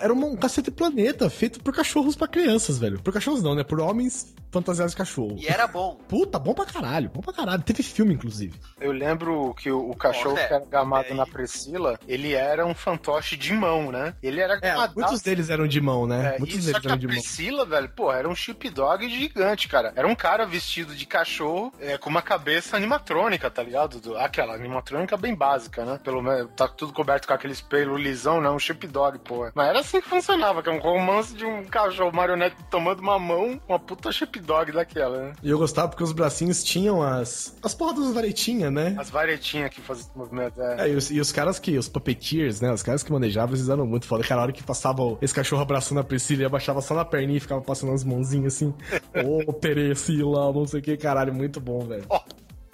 Era 0.00 0.12
um 0.12 0.36
cacete 0.36 0.70
planeta 0.70 1.28
feito 1.30 1.60
por 1.60 1.74
cachorros 1.74 2.16
pra 2.16 2.28
crianças, 2.28 2.78
velho. 2.78 3.00
Por 3.00 3.12
cachorros 3.12 3.42
não, 3.42 3.54
né? 3.54 3.64
Por 3.64 3.80
homens 3.80 4.34
fantasiado 4.50 4.90
de 4.90 4.96
cachorro. 4.96 5.36
E 5.38 5.46
era 5.46 5.66
bom. 5.66 5.96
Puta, 6.08 6.38
bom 6.38 6.54
pra 6.54 6.64
caralho, 6.66 7.10
bom 7.10 7.20
pra 7.20 7.32
caralho. 7.32 7.62
Teve 7.62 7.82
filme, 7.82 8.14
inclusive. 8.14 8.58
Eu 8.80 8.92
lembro 8.92 9.54
que 9.54 9.70
o, 9.70 9.90
o 9.90 9.96
cachorro 9.96 10.34
que 10.36 10.40
era 10.42 10.64
gamado 10.64 11.04
peraí. 11.04 11.16
na 11.18 11.26
Priscila, 11.26 11.98
ele 12.06 12.32
era 12.32 12.64
um 12.66 12.74
fantoche 12.74 13.36
de 13.36 13.52
mão, 13.52 13.90
né? 13.92 14.14
Ele 14.22 14.40
era 14.40 14.58
É, 14.62 14.74
muitos 14.94 15.20
deles 15.22 15.50
eram 15.50 15.66
de 15.66 15.80
mão, 15.80 16.06
né? 16.06 16.34
É, 16.36 16.38
muitos 16.38 16.56
e 16.56 16.66
deles 16.72 16.84
eram 16.84 16.94
a 16.94 16.98
de 16.98 17.06
mão. 17.06 17.14
Priscila, 17.16 17.64
velho, 17.66 17.88
pô, 17.90 18.12
era 18.12 18.28
um 18.28 18.34
sheepdog 18.34 19.08
gigante, 19.08 19.68
cara. 19.68 19.92
Era 19.96 20.06
um 20.06 20.14
cara 20.14 20.44
vestido 20.46 20.94
de 20.94 21.06
cachorro 21.06 21.72
é, 21.80 21.98
com 21.98 22.08
uma 22.10 22.22
cabeça 22.22 22.76
animatrônica, 22.76 23.50
tá 23.50 23.62
ligado? 23.62 24.00
Do- 24.00 24.16
aquela 24.16 24.54
animatrônica 24.54 25.16
bem 25.16 25.34
básica, 25.34 25.84
né? 25.84 26.00
Pelo 26.02 26.22
menos, 26.22 26.50
tá 26.56 26.66
tudo 26.68 26.92
coberto 26.92 27.26
com 27.28 27.34
aquele 27.34 27.52
espelho 27.52 27.96
lisão, 27.96 28.40
né? 28.40 28.48
Um 28.50 28.58
sheepdog, 28.58 29.18
pô. 29.20 29.50
Mas 29.54 29.68
era 29.68 29.80
assim 29.80 30.00
que 30.00 30.08
funcionava, 30.08 30.62
que 30.62 30.68
é 30.68 30.72
um 30.72 30.78
romance 30.80 31.34
de 31.34 31.44
um 31.44 31.64
cachorro 31.64 32.14
marionete 32.14 32.56
tomando 32.70 33.00
uma 33.00 33.18
mão, 33.18 33.60
uma 33.68 33.78
puta 33.78 34.10
sheepdog 34.38 34.72
daquela, 34.72 35.18
né? 35.18 35.32
E 35.42 35.50
eu 35.50 35.58
gostava 35.58 35.88
porque 35.88 36.02
os 36.02 36.12
bracinhos 36.12 36.62
tinham 36.62 37.02
as. 37.02 37.56
As 37.62 37.74
porras 37.74 37.98
das 37.98 38.14
varetinhas, 38.14 38.72
né? 38.72 38.94
As 38.98 39.10
varetinhas 39.10 39.70
que 39.70 39.80
faziam 39.80 40.06
esse 40.06 40.18
movimento, 40.18 40.60
é. 40.60 40.86
É, 40.86 40.90
e 40.90 40.94
os, 40.94 41.10
e 41.10 41.20
os 41.20 41.32
caras 41.32 41.58
que, 41.58 41.76
os 41.76 41.88
puppeteers, 41.88 42.60
né? 42.60 42.72
Os 42.72 42.82
caras 42.82 43.02
que 43.02 43.12
manejavam, 43.12 43.54
eles 43.54 43.68
eram 43.68 43.86
muito 43.86 44.06
foda. 44.06 44.24
Cara, 44.24 44.40
a 44.40 44.44
hora 44.44 44.52
que 44.52 44.62
passava 44.62 45.18
esse 45.20 45.34
cachorro 45.34 45.62
abraçando 45.62 46.00
a 46.00 46.04
Priscila, 46.04 46.40
ele 46.40 46.46
abaixava 46.46 46.80
só 46.80 46.94
na 46.94 47.04
perninha 47.04 47.38
e 47.38 47.40
ficava 47.40 47.60
passando 47.60 47.92
as 47.92 48.04
mãozinhas 48.04 48.54
assim. 48.54 48.74
Ô, 49.46 49.52
Perecila, 49.52 50.52
não 50.52 50.66
sei 50.66 50.80
o 50.80 50.82
que, 50.82 50.96
caralho, 50.96 51.34
muito 51.34 51.60
bom, 51.60 51.80
velho. 51.80 52.04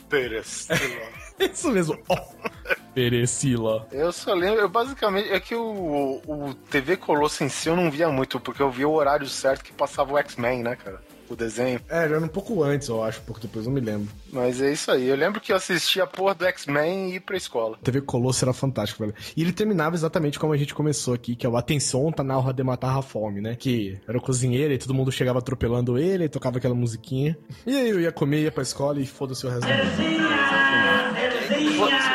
Perecila. 0.09 0.79
Isso 1.53 1.71
mesmo, 1.71 1.99
ó. 2.09 2.17
Perecila. 2.95 3.89
Eu 3.91 4.13
só 4.13 4.33
lembro, 4.35 4.61
eu 4.61 4.69
basicamente, 4.69 5.31
é 5.33 5.41
que 5.41 5.55
o, 5.55 6.21
o 6.27 6.55
TV 6.71 6.97
Colosso 6.97 7.43
em 7.43 7.49
si 7.49 7.69
eu 7.69 7.75
não 7.75 7.91
via 7.91 8.09
muito, 8.09 8.39
porque 8.39 8.63
eu 8.63 8.71
via 8.71 8.89
o 8.89 8.95
horário 8.95 9.27
certo 9.27 9.65
que 9.65 9.73
passava 9.73 10.13
o 10.13 10.19
X-Men, 10.19 10.63
né, 10.63 10.77
cara? 10.77 11.01
O 11.29 11.37
desenho. 11.37 11.81
É, 11.89 12.09
já 12.09 12.17
era 12.17 12.25
um 12.25 12.29
pouco 12.29 12.63
antes, 12.63 12.89
eu 12.89 13.03
acho, 13.03 13.21
um 13.21 13.25
pouco 13.25 13.41
depois, 13.41 13.67
não 13.67 13.73
me 13.73 13.81
lembro. 13.81 14.09
Mas 14.33 14.61
é 14.61 14.73
isso 14.73 14.91
aí. 14.91 15.09
Eu 15.09 15.17
lembro 15.17 15.41
que 15.41 15.53
eu 15.53 15.57
assistia 15.57 16.05
a 16.05 16.07
porra 16.07 16.35
do 16.35 16.45
X-Men 16.47 17.11
e 17.11 17.15
ia 17.15 17.21
pra 17.21 17.37
escola. 17.37 17.79
TV 17.83 18.01
Colosso 18.01 18.45
era 18.45 18.53
fantástico, 18.53 19.03
velho. 19.03 19.15
E 19.37 19.43
ele 19.43 19.53
terminava 19.53 19.95
exatamente 19.95 20.39
como 20.39 20.53
a 20.53 20.57
gente 20.57 20.75
começou 20.75 21.15
aqui, 21.15 21.35
que 21.35 21.47
é 21.47 21.49
o 21.49 21.57
Atenção, 21.57 22.13
tá 22.13 22.23
na 22.23 22.39
hora 22.39 22.53
de 22.53 22.63
matar 22.63 22.97
a 22.97 23.03
fome, 23.03 23.41
né? 23.41 23.57
Que 23.57 23.99
era 24.07 24.19
o 24.19 24.21
cozinheiro 24.21 24.73
e 24.75 24.79
todo 24.79 24.95
mundo 24.95 25.11
chegava 25.11 25.39
atropelando 25.39 25.99
ele, 25.99 26.25
e 26.25 26.29
tocava 26.29 26.59
aquela 26.59 26.75
musiquinha. 26.75 27.37
E 27.67 27.77
aí 27.77 27.91
eu 27.91 28.01
ia 28.01 28.13
comer, 28.13 28.43
ia 28.43 28.53
pra 28.53 28.63
escola 28.63 29.01
e 29.01 29.07
foda-se 29.07 29.47
o 29.47 29.51
resto. 29.51 29.67
do 29.67 29.97
dia. 29.97 32.14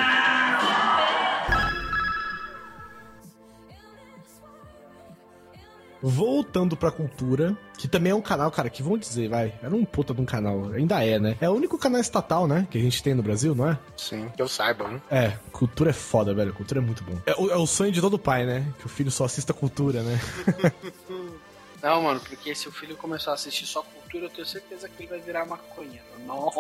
Voltando 6.02 6.78
pra 6.78 6.92
cultura, 6.92 7.58
que 7.78 7.88
também 7.88 8.12
é 8.12 8.16
um 8.16 8.22
canal, 8.22 8.50
cara, 8.52 8.70
que 8.70 8.82
vão 8.82 8.98
dizer, 8.98 9.28
vai, 9.30 9.54
era 9.62 9.76
um 9.76 9.84
puta 9.84 10.14
de 10.14 10.22
um 10.22 10.26
canal, 10.26 10.72
ainda 10.72 11.04
é, 11.04 11.20
né? 11.20 11.38
É 11.42 11.50
o 11.50 11.54
único 11.54 11.78
canal 11.78 12.00
estatal, 12.00 12.48
né, 12.48 12.68
que 12.72 12.78
a 12.78 12.82
gente 12.82 13.04
tem 13.04 13.14
no 13.14 13.22
Brasil, 13.22 13.54
não 13.54 13.70
é? 13.70 13.78
Sim, 13.98 14.30
que 14.30 14.42
eu 14.42 14.48
saiba, 14.48 14.88
né? 14.88 15.02
É, 15.12 15.38
cultura 15.52 15.90
é 15.90 15.94
foda, 15.94 16.34
velho, 16.34 16.54
cultura 16.54 16.80
é 16.80 16.84
muito 16.84 17.04
bom. 17.04 17.18
É, 17.26 17.34
o- 17.34 17.52
é 17.52 17.56
o 17.58 17.68
sonho 17.68 17.92
de 17.92 18.00
todo 18.00 18.18
pai, 18.18 18.46
né? 18.46 18.66
Que 18.80 18.86
o 18.86 18.90
filho 18.90 19.12
só 19.12 19.26
assista 19.26 19.54
cultura, 19.54 20.02
né? 20.02 20.20
Não, 21.84 22.02
mano, 22.02 22.20
porque 22.20 22.54
se 22.54 22.68
o 22.68 22.72
filho 22.74 22.98
começar 22.98 23.32
a 23.32 23.36
assistir 23.36 23.66
só 23.66 23.82
cultura, 23.82 24.26
eu 24.26 24.30
tenho 24.30 24.46
certeza 24.46 24.90
que 24.90 25.04
ele 25.04 25.10
vai 25.10 25.20
virar 25.22 25.46
maconha. 25.46 26.02
Nossa, 26.26 26.60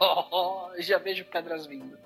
oh, 0.00 0.70
já 0.80 0.98
vejo 0.98 1.24
pedras 1.24 1.66
vindo. 1.66 1.96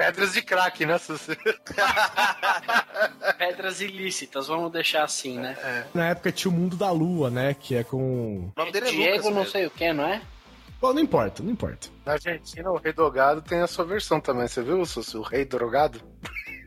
Pedras 0.00 0.32
de 0.32 0.40
crack, 0.40 0.86
né? 0.86 0.98
Pedras 3.36 3.82
ilícitas, 3.82 4.46
vamos 4.46 4.72
deixar 4.72 5.04
assim, 5.04 5.38
né? 5.38 5.54
Na 5.92 6.08
época 6.08 6.32
tinha 6.32 6.50
o 6.50 6.54
Mundo 6.54 6.74
da 6.74 6.90
Lua, 6.90 7.30
né? 7.30 7.52
Que 7.52 7.76
é 7.76 7.84
com. 7.84 8.50
O 8.50 8.52
nome 8.56 8.72
dele 8.72 8.88
é 8.88 8.90
Diego 8.90 9.16
Lucas 9.16 9.24
não 9.26 9.34
mesmo. 9.34 9.52
sei 9.52 9.66
o 9.66 9.70
que, 9.70 9.92
não 9.92 10.04
é? 10.04 10.22
Bom, 10.80 10.94
não 10.94 11.02
importa, 11.02 11.42
não 11.42 11.52
importa. 11.52 11.88
Na 12.06 12.12
Argentina, 12.12 12.70
o 12.70 12.78
Rei 12.78 12.94
Drogado 12.94 13.42
tem 13.42 13.60
a 13.60 13.66
sua 13.66 13.84
versão 13.84 14.18
também. 14.18 14.48
Você 14.48 14.62
viu, 14.62 14.86
Suzy? 14.86 15.18
O 15.18 15.22
Rei 15.22 15.44
Drogado? 15.44 16.00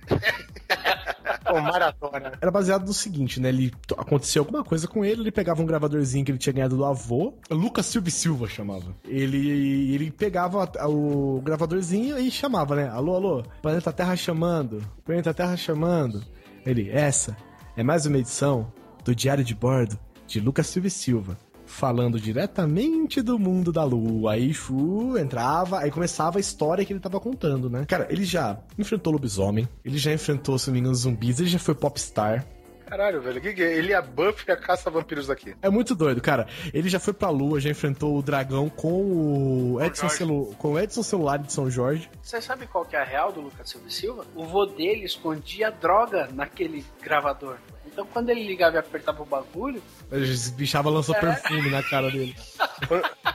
Maratona. 1.61 2.33
Era 2.41 2.51
baseado 2.51 2.85
no 2.85 2.93
seguinte, 2.93 3.39
né? 3.39 3.49
Ele 3.49 3.71
aconteceu 3.97 4.41
alguma 4.41 4.63
coisa 4.63 4.87
com 4.87 5.03
ele, 5.03 5.21
ele 5.21 5.31
pegava 5.31 5.61
um 5.61 5.65
gravadorzinho 5.65 6.25
que 6.25 6.31
ele 6.31 6.37
tinha 6.37 6.53
ganhado 6.53 6.77
do 6.77 6.85
avô, 6.85 7.33
Lucas 7.49 7.85
Silva 7.85 8.09
Silva 8.09 8.47
chamava. 8.47 8.95
Ele 9.05 9.93
ele 9.93 10.11
pegava 10.11 10.69
o 10.87 11.41
gravadorzinho 11.41 12.17
e 12.17 12.31
chamava, 12.31 12.75
né? 12.75 12.89
Alô, 12.89 13.15
alô, 13.15 13.43
planeta 13.61 13.91
Terra 13.91 14.15
chamando, 14.15 14.83
planeta 15.05 15.33
Terra 15.33 15.55
chamando. 15.57 16.23
Ele, 16.65 16.89
essa 16.89 17.35
é 17.75 17.83
mais 17.83 18.05
uma 18.05 18.17
edição 18.17 18.71
do 19.03 19.13
Diário 19.13 19.43
de 19.43 19.53
Bordo 19.53 19.99
de 20.25 20.39
Lucas 20.39 20.67
Silva 20.67 20.89
Silva. 20.89 21.37
Falando 21.73 22.19
diretamente 22.19 23.19
do 23.19 23.39
mundo 23.39 23.71
da 23.71 23.83
lua. 23.83 24.33
Aí, 24.33 24.53
Chu 24.53 25.17
entrava, 25.17 25.79
aí 25.79 25.89
começava 25.89 26.37
a 26.37 26.39
história 26.39 26.85
que 26.85 26.93
ele 26.93 26.99
tava 26.99 27.19
contando, 27.19 27.67
né? 27.67 27.83
Cara, 27.87 28.07
ele 28.11 28.23
já 28.23 28.59
enfrentou 28.77 29.11
lobisomem, 29.11 29.67
ele 29.83 29.97
já 29.97 30.13
enfrentou, 30.13 30.57
se 30.59 30.67
não 30.67 30.75
me 30.75 30.79
engano, 30.79 30.95
zumbis, 30.95 31.39
ele 31.39 31.49
já 31.49 31.57
foi 31.57 31.73
popstar. 31.73 32.45
Caralho, 32.85 33.23
velho. 33.23 33.41
Que 33.41 33.53
que 33.53 33.63
é? 33.63 33.75
Ele 33.75 33.91
é 33.91 33.95
a 33.95 34.03
Buffy 34.03 34.45
e 34.47 34.51
a 34.51 34.55
caça 34.55 34.91
vampiros 34.91 35.25
daqui. 35.25 35.55
É 35.63 35.69
muito 35.69 35.95
doido, 35.95 36.21
cara. 36.21 36.45
Ele 36.71 36.87
já 36.87 36.99
foi 36.99 37.11
pra 37.11 37.31
lua, 37.31 37.59
já 37.59 37.71
enfrentou 37.71 38.15
o 38.15 38.21
dragão 38.21 38.69
com 38.69 39.73
o 39.73 39.81
Edson. 39.81 40.09
Celu 40.09 40.55
com 40.59 40.73
o 40.73 40.79
Edson 40.79 41.01
Celular 41.01 41.39
de 41.39 41.51
São 41.51 41.71
Jorge. 41.71 42.07
Você 42.21 42.39
sabe 42.39 42.67
qual 42.67 42.85
que 42.85 42.95
é 42.95 43.01
a 43.01 43.03
real 43.03 43.31
do 43.31 43.41
Lucas 43.41 43.67
Silva 43.67 43.87
e 43.87 43.91
Silva? 43.91 44.25
O 44.35 44.45
vô 44.45 44.67
dele 44.67 45.05
escondia 45.05 45.71
droga 45.71 46.29
naquele 46.31 46.85
gravador. 47.01 47.57
Então 47.93 48.05
quando 48.07 48.29
ele 48.29 48.43
ligava 48.43 48.75
e 48.75 48.79
apertava 48.79 49.21
o 49.21 49.25
bagulho, 49.25 49.81
Esse 50.11 50.51
bichava 50.51 50.89
lançou 50.89 51.15
É. 51.15 51.19
perfume 51.19 51.69
na 51.69 51.81
cara 51.83 52.09
dele. 52.09 52.35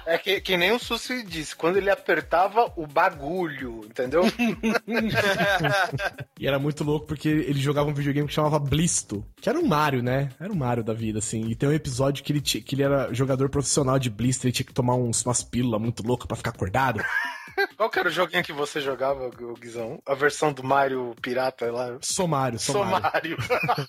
É 0.04 0.18
que, 0.18 0.40
que 0.40 0.56
nem 0.56 0.72
o 0.72 0.78
Susi 0.80 1.22
disse, 1.22 1.54
quando 1.54 1.76
ele 1.76 1.88
apertava 1.88 2.72
o 2.76 2.86
bagulho, 2.86 3.84
entendeu? 3.86 4.22
E 6.38 6.46
era 6.46 6.58
muito 6.58 6.84
louco 6.84 7.06
porque 7.06 7.28
ele 7.28 7.60
jogava 7.60 7.88
um 7.90 7.94
videogame 7.94 8.28
que 8.28 8.34
chamava 8.34 8.58
Blisto, 8.58 9.24
que 9.40 9.48
era 9.48 9.58
um 9.58 9.66
Mario, 9.66 10.02
né? 10.02 10.30
Era 10.40 10.52
um 10.52 10.56
Mario 10.56 10.84
da 10.84 10.92
vida, 10.94 11.18
assim. 11.18 11.46
E 11.48 11.54
tem 11.54 11.68
um 11.68 11.72
episódio 11.72 12.22
que 12.22 12.32
ele, 12.32 12.40
tinha- 12.40 12.62
que 12.62 12.74
ele 12.74 12.82
era 12.84 13.12
jogador 13.12 13.48
profissional 13.48 13.98
de 13.98 14.08
Blisto, 14.10 14.46
ele 14.46 14.52
tinha 14.52 14.66
que 14.66 14.72
tomar 14.74 14.94
uns, 14.94 15.24
umas 15.24 15.42
pílulas 15.42 15.80
muito 15.80 16.02
loucas 16.06 16.26
pra 16.26 16.36
ficar 16.36 16.50
acordado. 16.50 17.02
Qual 17.76 17.90
que 17.90 17.98
era 17.98 18.08
o 18.08 18.12
joguinho 18.12 18.44
que 18.44 18.52
você 18.52 18.80
jogava, 18.80 19.28
Guizão? 19.60 20.00
A 20.06 20.14
versão 20.14 20.52
do 20.52 20.62
Mario 20.62 21.14
Pirata 21.20 21.70
lá? 21.72 21.96
Sou 22.00 22.28
Mario, 22.28 22.58
sou 22.58 22.84
Mario. 22.84 23.36
Somário. 23.42 23.88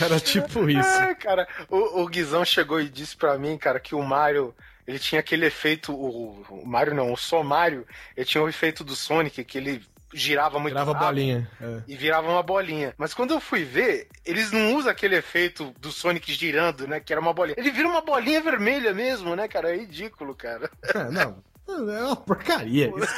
Era 0.00 0.20
tipo 0.20 0.68
isso. 0.68 0.88
É, 1.02 1.14
cara, 1.14 1.46
o, 1.68 2.02
o 2.02 2.08
Guizão 2.08 2.44
chegou 2.44 2.80
e 2.80 2.88
disse 2.88 3.16
pra 3.16 3.38
mim, 3.38 3.56
cara, 3.58 3.80
que 3.80 3.94
o 3.94 4.02
Mario, 4.02 4.54
ele 4.86 4.98
tinha 4.98 5.20
aquele 5.20 5.46
efeito, 5.46 5.92
o, 5.92 6.42
o 6.48 6.66
Mario 6.66 6.94
não, 6.94 7.12
o 7.12 7.16
Somário, 7.16 7.86
ele 8.16 8.26
tinha 8.26 8.42
o 8.42 8.48
efeito 8.48 8.84
do 8.84 8.94
Sonic, 8.94 9.44
que 9.44 9.58
ele 9.58 9.82
girava 10.14 10.58
muito 10.58 10.72
Tirava 10.72 10.92
a 10.92 10.94
rápido 10.94 11.06
bolinha. 11.08 11.50
é. 11.60 11.82
E 11.86 11.96
virava 11.96 12.30
uma 12.30 12.42
bolinha. 12.42 12.94
Mas 12.96 13.12
quando 13.12 13.34
eu 13.34 13.40
fui 13.40 13.64
ver, 13.64 14.08
eles 14.24 14.50
não 14.50 14.74
usam 14.74 14.90
aquele 14.90 15.16
efeito 15.16 15.74
do 15.78 15.92
Sonic 15.92 16.32
girando, 16.32 16.86
né? 16.88 16.98
Que 17.00 17.12
era 17.12 17.20
uma 17.20 17.34
bolinha. 17.34 17.56
Ele 17.58 17.70
vira 17.70 17.88
uma 17.88 18.00
bolinha 18.00 18.40
vermelha 18.40 18.94
mesmo, 18.94 19.36
né, 19.36 19.46
cara? 19.48 19.70
É 19.70 19.76
ridículo, 19.76 20.34
cara. 20.34 20.70
É, 20.94 21.04
não. 21.10 21.42
É 21.68 22.02
uma 22.04 22.16
porcaria. 22.16 22.88
Isso. 22.96 23.14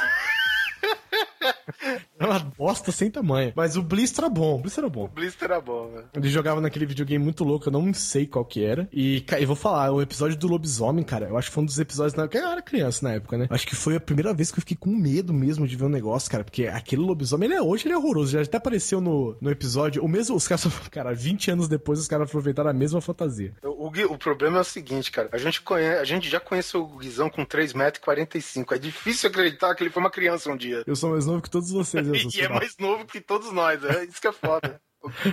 É 2.19 2.25
uma 2.25 2.39
bosta 2.39 2.91
sem 2.91 3.09
tamanho. 3.09 3.53
Mas 3.55 3.75
o 3.75 3.81
Blister 3.81 4.23
era 4.25 4.33
bom, 4.33 4.55
o 4.55 4.59
Blister 4.61 4.83
era 4.83 4.89
bom. 4.91 5.05
O 5.05 5.07
Blister 5.07 5.49
era 5.51 5.61
bom, 5.61 5.89
né? 5.91 6.03
Ele 6.15 6.29
jogava 6.29 6.61
naquele 6.61 6.85
videogame 6.85 7.23
muito 7.23 7.43
louco, 7.43 7.67
eu 7.67 7.71
não 7.71 7.93
sei 7.93 8.25
qual 8.27 8.45
que 8.45 8.63
era. 8.63 8.87
E, 8.91 9.21
ca- 9.21 9.39
eu 9.39 9.47
vou 9.47 9.55
falar, 9.55 9.91
o 9.91 10.01
episódio 10.01 10.37
do 10.37 10.47
lobisomem, 10.47 11.03
cara, 11.03 11.27
eu 11.27 11.37
acho 11.37 11.49
que 11.49 11.53
foi 11.53 11.63
um 11.63 11.65
dos 11.65 11.79
episódios 11.79 12.13
na... 12.15 12.27
eu 12.31 12.47
era 12.47 12.61
criança 12.61 13.07
na 13.07 13.13
época, 13.15 13.37
né? 13.37 13.47
Acho 13.49 13.67
que 13.67 13.75
foi 13.75 13.95
a 13.95 13.99
primeira 13.99 14.33
vez 14.33 14.51
que 14.51 14.57
eu 14.57 14.61
fiquei 14.61 14.77
com 14.77 14.89
medo 14.89 15.33
mesmo 15.33 15.67
de 15.67 15.75
ver 15.75 15.85
um 15.85 15.89
negócio, 15.89 16.29
cara, 16.29 16.43
porque 16.43 16.67
aquele 16.67 17.01
lobisomem, 17.01 17.47
ele 17.49 17.55
é, 17.57 17.61
hoje 17.61 17.87
ele 17.87 17.93
é 17.93 17.97
horroroso, 17.97 18.31
já 18.31 18.41
até 18.41 18.57
apareceu 18.57 18.99
no, 19.01 19.35
no 19.41 19.49
episódio, 19.49 20.03
o 20.03 20.07
mesmo, 20.07 20.35
os 20.35 20.47
caras, 20.47 20.65
cara, 20.91 21.13
20 21.13 21.51
anos 21.51 21.67
depois 21.67 21.99
os 21.99 22.07
caras 22.07 22.27
aproveitaram 22.27 22.69
a 22.69 22.73
mesma 22.73 23.01
fantasia. 23.01 23.53
O, 23.63 23.87
o 23.87 23.91
o 24.11 24.17
problema 24.17 24.57
é 24.57 24.61
o 24.61 24.63
seguinte, 24.63 25.11
cara. 25.11 25.29
A 25.33 25.37
gente, 25.37 25.61
conhece, 25.61 25.99
a 25.99 26.03
gente 26.05 26.29
já 26.29 26.39
conheceu 26.39 26.81
o 26.83 26.97
Guizão 26.97 27.29
com 27.29 27.45
3,45m. 27.45 28.65
É 28.75 28.77
difícil 28.77 29.29
acreditar 29.29 29.73
que 29.75 29.83
ele 29.83 29.89
foi 29.89 30.01
uma 30.01 30.09
criança 30.09 30.49
um 30.51 30.55
dia. 30.57 30.83
Eu 30.87 30.95
sou 30.95 31.11
mais 31.11 31.25
novo 31.25 31.40
que 31.41 31.49
todos 31.49 31.71
vocês, 31.71 32.07
eu 32.07 32.15
sou 32.29 32.31
E 32.33 32.41
é 32.41 32.49
mais 32.49 32.77
novo 32.77 33.05
que 33.05 33.19
todos 33.19 33.51
nós, 33.51 33.83
é 33.83 34.05
isso 34.05 34.21
que 34.21 34.27
é 34.27 34.31
foda. 34.31 34.81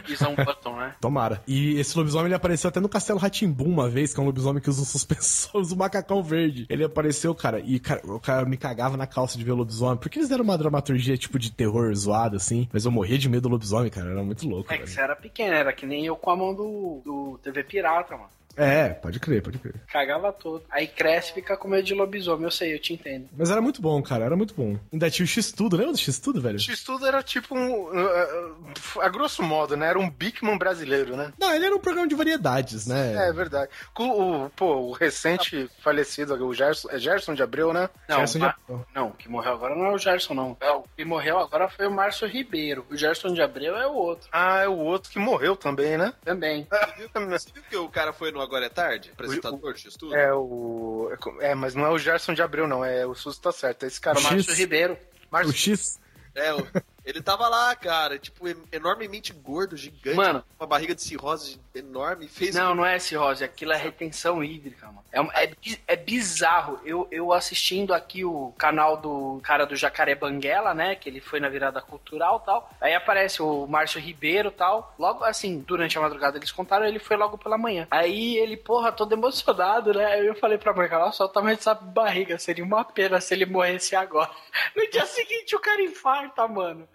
Guizão 0.06 0.34
Button, 0.34 0.76
né? 0.76 0.94
Tomara. 1.00 1.42
E 1.46 1.78
esse 1.78 1.96
lobisomem 1.96 2.26
ele 2.26 2.34
apareceu 2.34 2.68
até 2.68 2.80
no 2.80 2.88
Castelo 2.88 3.18
Ratimbu 3.18 3.64
uma 3.64 3.88
vez, 3.88 4.14
que 4.14 4.20
é 4.20 4.22
um 4.22 4.26
lobisomem 4.26 4.62
que 4.62 4.70
usa 4.70 4.80
um 4.80 4.84
suspensor, 4.84 5.60
usa 5.60 5.74
um 5.74 5.78
macacão 5.78 6.22
verde. 6.22 6.66
Ele 6.70 6.84
apareceu, 6.84 7.34
cara, 7.34 7.60
e 7.60 7.78
cara, 7.78 8.00
o 8.04 8.18
cara 8.18 8.46
me 8.46 8.56
cagava 8.56 8.96
na 8.96 9.06
calça 9.06 9.36
de 9.36 9.44
ver 9.44 9.52
o 9.52 9.56
lobisomem. 9.56 9.98
Porque 9.98 10.18
eles 10.18 10.28
deram 10.28 10.44
uma 10.44 10.56
dramaturgia 10.56 11.16
tipo 11.16 11.38
de 11.38 11.52
terror 11.52 11.94
zoado, 11.94 12.36
assim. 12.36 12.68
Mas 12.72 12.84
eu 12.84 12.90
morria 12.90 13.18
de 13.18 13.28
medo 13.28 13.42
do 13.42 13.48
lobisomem, 13.50 13.90
cara. 13.90 14.10
Era 14.10 14.22
muito 14.22 14.48
louco, 14.48 14.72
É 14.72 14.78
que 14.78 14.88
você 14.88 15.00
era 15.00 15.14
pequeno, 15.14 15.54
era 15.54 15.72
que 15.72 15.86
nem 15.86 16.06
eu 16.06 16.16
com 16.16 16.30
a 16.30 16.36
mão 16.36 16.54
do, 16.54 17.02
do 17.04 17.38
TV 17.42 17.62
Pirata, 17.64 18.16
mano. 18.16 18.37
É, 18.58 18.88
pode 18.90 19.20
crer, 19.20 19.42
pode 19.42 19.58
crer. 19.58 19.74
Cagava 19.90 20.32
todo. 20.32 20.64
Aí 20.70 20.86
cresce 20.86 21.30
e 21.30 21.34
fica 21.34 21.56
com 21.56 21.68
medo 21.68 21.84
de 21.84 21.94
lobisomem. 21.94 22.44
Eu 22.44 22.50
sei, 22.50 22.74
eu 22.74 22.78
te 22.80 22.92
entendo. 22.92 23.28
Mas 23.36 23.50
era 23.50 23.60
muito 23.60 23.80
bom, 23.80 24.02
cara, 24.02 24.24
era 24.24 24.36
muito 24.36 24.52
bom. 24.54 24.76
Ainda 24.92 25.10
tinha 25.10 25.24
o 25.24 25.28
X-Tudo, 25.28 25.76
lembra 25.76 25.92
do 25.92 25.98
X-Tudo, 25.98 26.40
velho? 26.40 26.58
X-Tudo 26.58 27.06
era 27.06 27.22
tipo 27.22 27.56
um. 27.56 27.70
uh, 27.70 28.52
uh, 28.96 29.00
a 29.00 29.08
grosso 29.08 29.42
modo, 29.42 29.76
né? 29.76 29.88
Era 29.88 29.98
um 29.98 30.10
Bigman 30.10 30.58
brasileiro, 30.58 31.16
né? 31.16 31.32
Não, 31.38 31.54
ele 31.54 31.66
era 31.66 31.74
um 31.74 31.78
programa 31.80 32.08
de 32.08 32.14
variedades, 32.14 32.86
né? 32.86 33.28
É, 33.28 33.32
verdade. 33.32 33.70
Com 33.94 34.08
o, 34.44 34.50
pô, 34.50 34.74
o 34.88 34.92
recente 34.92 35.70
falecido, 35.82 36.34
o 36.44 36.52
Gerson, 36.54 36.88
é 36.90 36.98
Gerson 36.98 37.34
de 37.34 37.42
Abreu, 37.42 37.72
né? 37.72 37.88
Não, 38.08 38.18
Gerson 38.18 38.38
de 38.38 38.44
Ma- 38.44 38.54
Abreu. 38.64 38.86
não, 38.94 39.08
o 39.08 39.12
que 39.12 39.28
morreu 39.28 39.52
agora 39.52 39.74
não 39.74 39.86
é 39.86 39.92
o 39.92 39.98
Gerson, 39.98 40.34
não. 40.34 40.56
É, 40.60 40.70
o 40.72 40.82
que 40.96 41.04
morreu 41.04 41.38
agora 41.38 41.68
foi 41.68 41.86
o 41.86 41.90
Márcio 41.90 42.26
Ribeiro. 42.26 42.84
O 42.90 42.96
Gerson 42.96 43.32
de 43.32 43.40
Abreu 43.40 43.76
é 43.76 43.86
o 43.86 43.92
outro. 43.94 44.28
Ah, 44.32 44.60
é 44.62 44.68
o 44.68 44.76
outro 44.76 45.10
que 45.10 45.18
morreu 45.18 45.54
também, 45.56 45.96
né? 45.96 46.12
Também. 46.24 46.66
Você 47.28 47.50
viu 47.52 47.62
que 47.70 47.76
o 47.76 47.88
cara 47.88 48.12
foi 48.12 48.32
no 48.32 48.40
Agora 48.48 48.64
é 48.64 48.68
Tarde? 48.70 49.10
Apresentador, 49.12 49.76
X-Tudo? 49.76 50.14
É 50.16 50.32
o. 50.34 51.10
É, 51.40 51.54
mas 51.54 51.74
não 51.74 51.84
é 51.84 51.90
o 51.90 51.98
Gerson 51.98 52.32
de 52.32 52.40
Abreu, 52.40 52.66
não. 52.66 52.82
É 52.84 53.06
o 53.06 53.14
Susto 53.14 53.42
tá 53.42 53.52
certo. 53.52 53.84
É 53.84 53.86
esse 53.86 54.00
cara, 54.00 54.18
O 54.18 54.22
Márcio 54.22 54.42
X. 54.50 54.58
Ribeiro. 54.58 54.98
Márcio 55.30 55.50
O 55.52 55.54
X. 55.54 56.00
É, 56.34 56.54
o- 56.54 56.66
ele 57.08 57.22
tava 57.22 57.48
lá, 57.48 57.74
cara, 57.74 58.18
tipo, 58.18 58.46
em- 58.48 58.62
enormemente 58.72 59.32
gordo, 59.32 59.76
gigante, 59.76 60.16
Mano. 60.16 60.42
com 60.56 60.64
uma 60.64 60.68
barriga 60.68 60.94
de 60.94 61.02
cirrose 61.02 61.60
enorme, 61.74 62.28
fez 62.28 62.54
Não, 62.54 62.74
não 62.74 62.84
é 62.84 62.98
cirrose, 62.98 63.42
aquilo 63.44 63.72
é 63.72 63.76
retenção 63.76 64.42
hídrica, 64.44 64.86
mano. 64.86 65.04
É, 65.10 65.20
um- 65.20 65.32
é, 65.32 65.50
é 65.86 65.96
bizarro. 65.96 66.80
Eu, 66.84 67.08
eu 67.10 67.32
assistindo 67.32 67.94
aqui 67.94 68.24
o 68.24 68.52
canal 68.58 68.96
do 68.96 69.40
cara 69.42 69.64
do 69.64 69.74
Jacaré 69.76 70.14
Banguela, 70.14 70.74
né? 70.74 70.94
Que 70.94 71.08
ele 71.08 71.20
foi 71.20 71.40
na 71.40 71.48
virada 71.48 71.80
cultural 71.80 72.40
e 72.42 72.46
tal. 72.46 72.70
Aí 72.80 72.94
aparece 72.94 73.40
o 73.40 73.66
Márcio 73.66 74.00
Ribeiro 74.00 74.48
e 74.48 74.52
tal. 74.52 74.94
Logo 74.98 75.24
assim, 75.24 75.60
durante 75.60 75.96
a 75.96 76.00
madrugada 76.00 76.36
eles 76.36 76.52
contaram, 76.52 76.84
ele 76.86 76.98
foi 76.98 77.16
logo 77.16 77.38
pela 77.38 77.56
manhã. 77.56 77.86
Aí 77.90 78.36
ele, 78.36 78.56
porra, 78.56 78.92
todo 78.92 79.12
emocionado, 79.14 79.94
né? 79.94 80.04
Aí 80.04 80.26
eu 80.26 80.34
falei 80.34 80.58
pra 80.58 80.74
mãe, 80.74 80.88
nossa, 80.90 81.22
olha 81.22 81.30
o 81.30 81.32
tamanho 81.32 81.56
dessa 81.56 81.74
barriga. 81.74 82.38
Seria 82.38 82.64
uma 82.64 82.84
pena 82.84 83.20
se 83.20 83.32
ele 83.34 83.46
morresse 83.46 83.96
agora. 83.96 84.30
No 84.76 84.88
dia 84.90 85.06
seguinte 85.06 85.54
o 85.56 85.60
cara 85.60 85.80
infarta, 85.82 86.46
mano. 86.46 86.86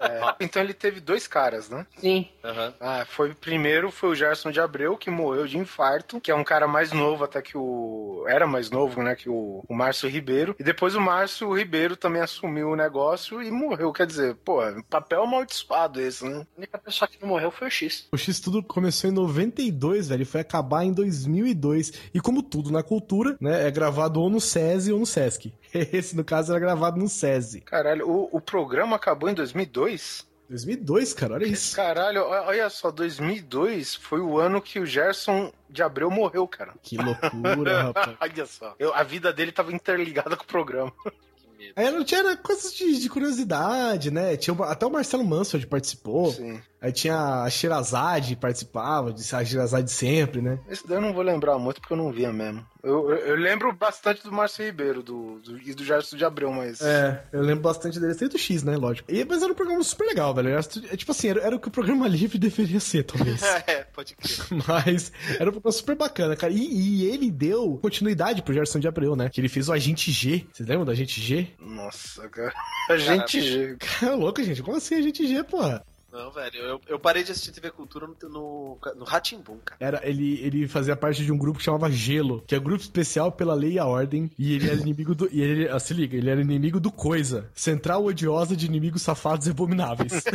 É, 0.00 0.34
então 0.44 0.62
ele 0.62 0.74
teve 0.74 1.00
dois 1.00 1.26
caras, 1.26 1.68
né? 1.68 1.86
Sim. 1.98 2.28
Aham. 2.44 2.74
Ah, 2.80 3.06
foi 3.08 3.34
primeiro 3.34 3.90
foi 3.90 4.10
o 4.10 4.14
Gerson 4.14 4.50
de 4.50 4.60
Abreu 4.60 4.96
que 4.96 5.10
morreu 5.10 5.46
de 5.46 5.58
infarto, 5.58 6.20
que 6.20 6.30
é 6.30 6.34
um 6.34 6.44
cara 6.44 6.66
mais 6.66 6.92
novo 6.92 7.24
até 7.24 7.40
que 7.42 7.56
o 7.56 8.24
era 8.28 8.46
mais 8.46 8.70
novo, 8.70 9.02
né, 9.02 9.14
que 9.14 9.28
o, 9.28 9.64
o 9.68 9.74
Márcio 9.74 10.08
Ribeiro. 10.08 10.54
E 10.58 10.64
depois 10.64 10.94
o 10.94 11.00
Márcio 11.00 11.52
Ribeiro 11.52 11.96
também 11.96 12.22
assumiu 12.22 12.68
o 12.70 12.76
negócio 12.76 13.42
e 13.42 13.50
morreu, 13.50 13.92
quer 13.92 14.06
dizer, 14.06 14.34
pô, 14.36 14.60
papel 14.88 15.22
amaldiçoado 15.22 16.00
esse, 16.00 16.24
né? 16.24 16.46
A 16.56 16.58
única 16.58 16.78
pessoa 16.78 17.08
que 17.08 17.20
não 17.20 17.28
morreu 17.28 17.50
foi 17.50 17.68
o 17.68 17.70
X. 17.70 18.06
O 18.12 18.16
X-Tudo 18.16 18.62
começou 18.62 19.10
em 19.10 19.12
92, 19.12 20.08
velho, 20.08 20.22
e 20.22 20.26
foi 20.26 20.40
acabar 20.40 20.84
em 20.84 20.92
2002. 20.92 21.92
E 22.14 22.20
como 22.20 22.42
tudo 22.42 22.70
na 22.70 22.82
cultura, 22.82 23.36
né, 23.40 23.66
é 23.66 23.70
gravado 23.70 24.20
ou 24.20 24.30
no 24.30 24.40
SESI 24.40 24.92
ou 24.92 24.98
no 24.98 25.06
SESC. 25.06 25.52
Esse, 25.92 26.16
no 26.16 26.24
caso, 26.24 26.52
era 26.52 26.60
gravado 26.60 26.98
no 26.98 27.08
SESI. 27.08 27.60
Caralho, 27.60 28.08
o, 28.08 28.28
o 28.32 28.40
programa 28.40 28.87
acabou 28.94 29.28
em 29.28 29.34
2002? 29.34 30.26
2002, 30.48 31.12
cara, 31.12 31.34
olha 31.34 31.44
isso. 31.46 31.76
Caralho, 31.76 32.22
olha 32.24 32.70
só, 32.70 32.90
2002 32.90 33.94
foi 33.94 34.20
o 34.20 34.38
ano 34.38 34.62
que 34.62 34.80
o 34.80 34.86
Gerson 34.86 35.52
de 35.68 35.82
Abreu 35.82 36.10
morreu, 36.10 36.48
cara. 36.48 36.72
Que 36.82 36.96
loucura, 36.96 37.82
rapaz. 37.92 38.16
olha 38.18 38.46
só. 38.46 38.74
Eu- 38.78 38.94
a 38.94 39.02
vida 39.02 39.30
dele 39.32 39.52
tava 39.52 39.72
interligada 39.72 40.36
com 40.36 40.44
o 40.44 40.46
programa. 40.46 40.92
Aí 41.74 41.90
não 41.90 42.04
tinha 42.04 42.36
coisas 42.36 42.72
de, 42.72 43.00
de 43.00 43.08
curiosidade, 43.10 44.12
né? 44.12 44.36
Tinha 44.36 44.56
até 44.64 44.86
o 44.86 44.90
Marcelo 44.90 45.24
Mansfeld 45.24 45.66
participou. 45.66 46.32
Sim. 46.32 46.60
Aí 46.80 46.92
tinha 46.92 47.42
a 47.42 47.50
Shirazade 47.50 48.36
participava, 48.36 49.12
de 49.12 49.22
a 49.34 49.44
Shirazade 49.44 49.90
sempre, 49.90 50.40
né? 50.40 50.60
Esse 50.68 50.86
daí 50.86 50.98
eu 50.98 51.00
não 51.00 51.12
vou 51.12 51.22
lembrar 51.22 51.58
muito 51.58 51.80
porque 51.80 51.92
eu 51.92 51.96
não 51.96 52.12
via 52.12 52.32
mesmo. 52.32 52.64
Eu, 52.80 53.10
eu, 53.10 53.34
lembro 53.34 53.72
bastante 53.72 54.22
do 54.22 54.30
Márcio 54.30 54.64
Ribeiro 54.64 55.02
do, 55.02 55.40
do- 55.40 55.58
e 55.58 55.74
do 55.74 55.84
Gerson 55.84 56.16
de 56.16 56.24
Abreu, 56.24 56.52
mas. 56.52 56.80
É, 56.80 57.24
eu 57.32 57.42
lembro 57.42 57.62
bastante 57.62 57.98
dele. 57.98 58.14
Tem 58.14 58.28
do 58.28 58.38
X, 58.38 58.62
né? 58.62 58.76
Lógico. 58.76 59.10
E, 59.10 59.24
mas 59.24 59.42
era 59.42 59.52
um 59.52 59.56
programa 59.56 59.82
super 59.82 60.06
legal, 60.06 60.32
velho. 60.32 60.50
Era, 60.50 60.60
é, 60.60 60.96
tipo 60.96 61.10
assim, 61.10 61.28
era, 61.28 61.40
era 61.40 61.56
o 61.56 61.58
que 61.58 61.66
o 61.66 61.72
programa 61.72 62.06
livre 62.08 62.38
deveria 62.38 62.78
ser, 62.78 63.02
talvez. 63.02 63.42
é, 63.66 63.82
pode 63.82 64.14
crer. 64.14 64.38
Mas 64.68 65.10
era 65.40 65.50
um 65.50 65.52
programa 65.52 65.72
super 65.72 65.96
bacana, 65.96 66.36
cara. 66.36 66.52
E, 66.52 66.58
e 66.58 67.04
ele 67.06 67.30
deu 67.30 67.78
continuidade 67.82 68.42
pro 68.42 68.54
Gerson 68.54 68.78
de 68.78 68.86
Abreu, 68.86 69.16
né? 69.16 69.28
Que 69.28 69.40
ele 69.40 69.48
fez 69.48 69.68
o 69.68 69.72
Agente 69.72 70.12
G. 70.12 70.46
Vocês 70.52 70.68
lembram 70.68 70.84
do 70.84 70.92
Agente 70.92 71.20
G? 71.20 71.48
Nossa, 71.58 72.28
cara. 72.28 72.54
A 72.88 72.96
gente. 72.96 73.76
É 74.00 74.10
louco, 74.10 74.40
gente. 74.42 74.62
Como 74.62 74.76
assim 74.76 74.94
Agente 74.94 75.26
G, 75.26 75.42
porra? 75.42 75.84
Não, 76.10 76.30
velho, 76.30 76.56
eu, 76.56 76.80
eu 76.88 76.98
parei 76.98 77.22
de 77.22 77.32
assistir 77.32 77.52
TV 77.52 77.70
Cultura 77.70 78.06
no, 78.06 78.16
no, 78.30 78.78
no 78.96 79.04
Ratimbum, 79.04 79.58
cara. 79.58 79.76
Era, 79.78 80.08
ele, 80.08 80.40
ele 80.40 80.66
fazia 80.66 80.96
parte 80.96 81.22
de 81.22 81.30
um 81.30 81.36
grupo 81.36 81.58
que 81.58 81.64
chamava 81.64 81.90
Gelo, 81.90 82.42
que 82.46 82.54
é 82.54 82.58
grupo 82.58 82.82
especial 82.82 83.30
pela 83.30 83.54
lei 83.54 83.72
e 83.72 83.78
a 83.78 83.84
ordem, 83.84 84.30
e 84.38 84.54
ele 84.54 84.70
era 84.70 84.80
inimigo 84.80 85.14
do. 85.14 85.28
E 85.30 85.42
ele, 85.42 85.68
ah, 85.68 85.78
se 85.78 85.92
liga, 85.92 86.16
ele 86.16 86.30
era 86.30 86.40
inimigo 86.40 86.80
do 86.80 86.90
Coisa, 86.90 87.50
central 87.54 88.04
odiosa 88.04 88.56
de 88.56 88.64
inimigos 88.64 89.02
safados 89.02 89.46
e 89.46 89.50
abomináveis. 89.50 90.24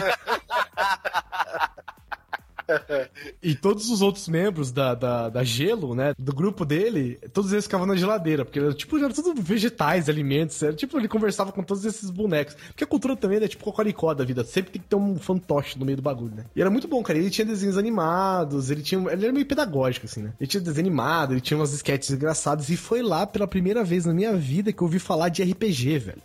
E 3.42 3.56
todos 3.56 3.90
os 3.90 4.02
outros 4.02 4.28
membros 4.28 4.72
da, 4.72 4.96
da, 4.96 5.30
da 5.30 5.44
Gelo, 5.44 5.94
né, 5.94 6.14
do 6.18 6.34
grupo 6.34 6.66
dele, 6.66 7.20
todos 7.34 7.52
eles 7.52 7.66
ficavam 7.66 7.86
na 7.86 7.96
geladeira, 7.96 8.46
porque 8.46 8.60
era, 8.60 8.74
tipo, 8.74 8.98
era 8.98 9.14
tudo 9.14 9.42
vegetais, 9.42 10.10
alimentos, 10.10 10.62
era 10.62 10.74
tipo, 10.74 10.98
ele 10.98 11.08
conversava 11.08 11.52
com 11.52 11.64
todos 11.64 11.86
esses 11.86 12.10
bonecos. 12.10 12.56
Porque 12.68 12.84
a 12.84 12.88
cultura 12.88 13.16
também 13.16 13.38
é 13.42 13.48
tipo 13.48 13.64
cocoricó 13.64 14.14
da 14.14 14.24
vida, 14.24 14.44
sempre 14.44 14.72
tem 14.72 14.82
que 14.82 14.88
ter 14.88 14.96
um 14.96 15.18
fantoche 15.18 15.78
no 15.78 15.86
meio 15.86 15.98
do 15.98 16.04
bagulho, 16.04 16.36
né? 16.36 16.46
E 16.56 16.62
era 16.62 16.70
muito 16.70 16.88
bom, 16.88 17.02
cara, 17.04 17.20
ele 17.20 17.30
tinha 17.30 17.46
desenhos 17.46 17.78
animados, 17.78 18.70
ele 18.70 18.82
tinha, 18.82 19.02
ele 19.12 19.26
era 19.26 19.34
meio 19.34 19.46
pedagógico, 19.46 20.06
assim, 20.06 20.24
né? 20.24 20.34
Ele 20.40 20.48
tinha 20.48 20.62
desenho 20.62 20.88
animado, 20.88 21.34
ele 21.34 21.42
tinha 21.42 21.58
umas 21.58 21.74
sketches 21.74 22.12
engraçadas, 22.12 22.70
e 22.70 22.78
foi 22.78 23.02
lá 23.02 23.26
pela 23.26 23.48
primeira 23.48 23.84
vez 23.84 24.06
na 24.06 24.14
minha 24.14 24.34
vida 24.36 24.72
que 24.72 24.82
eu 24.82 24.86
ouvi 24.86 25.00
falar 25.00 25.30
de 25.30 25.44
RPG, 25.44 26.00
velho. 26.00 26.22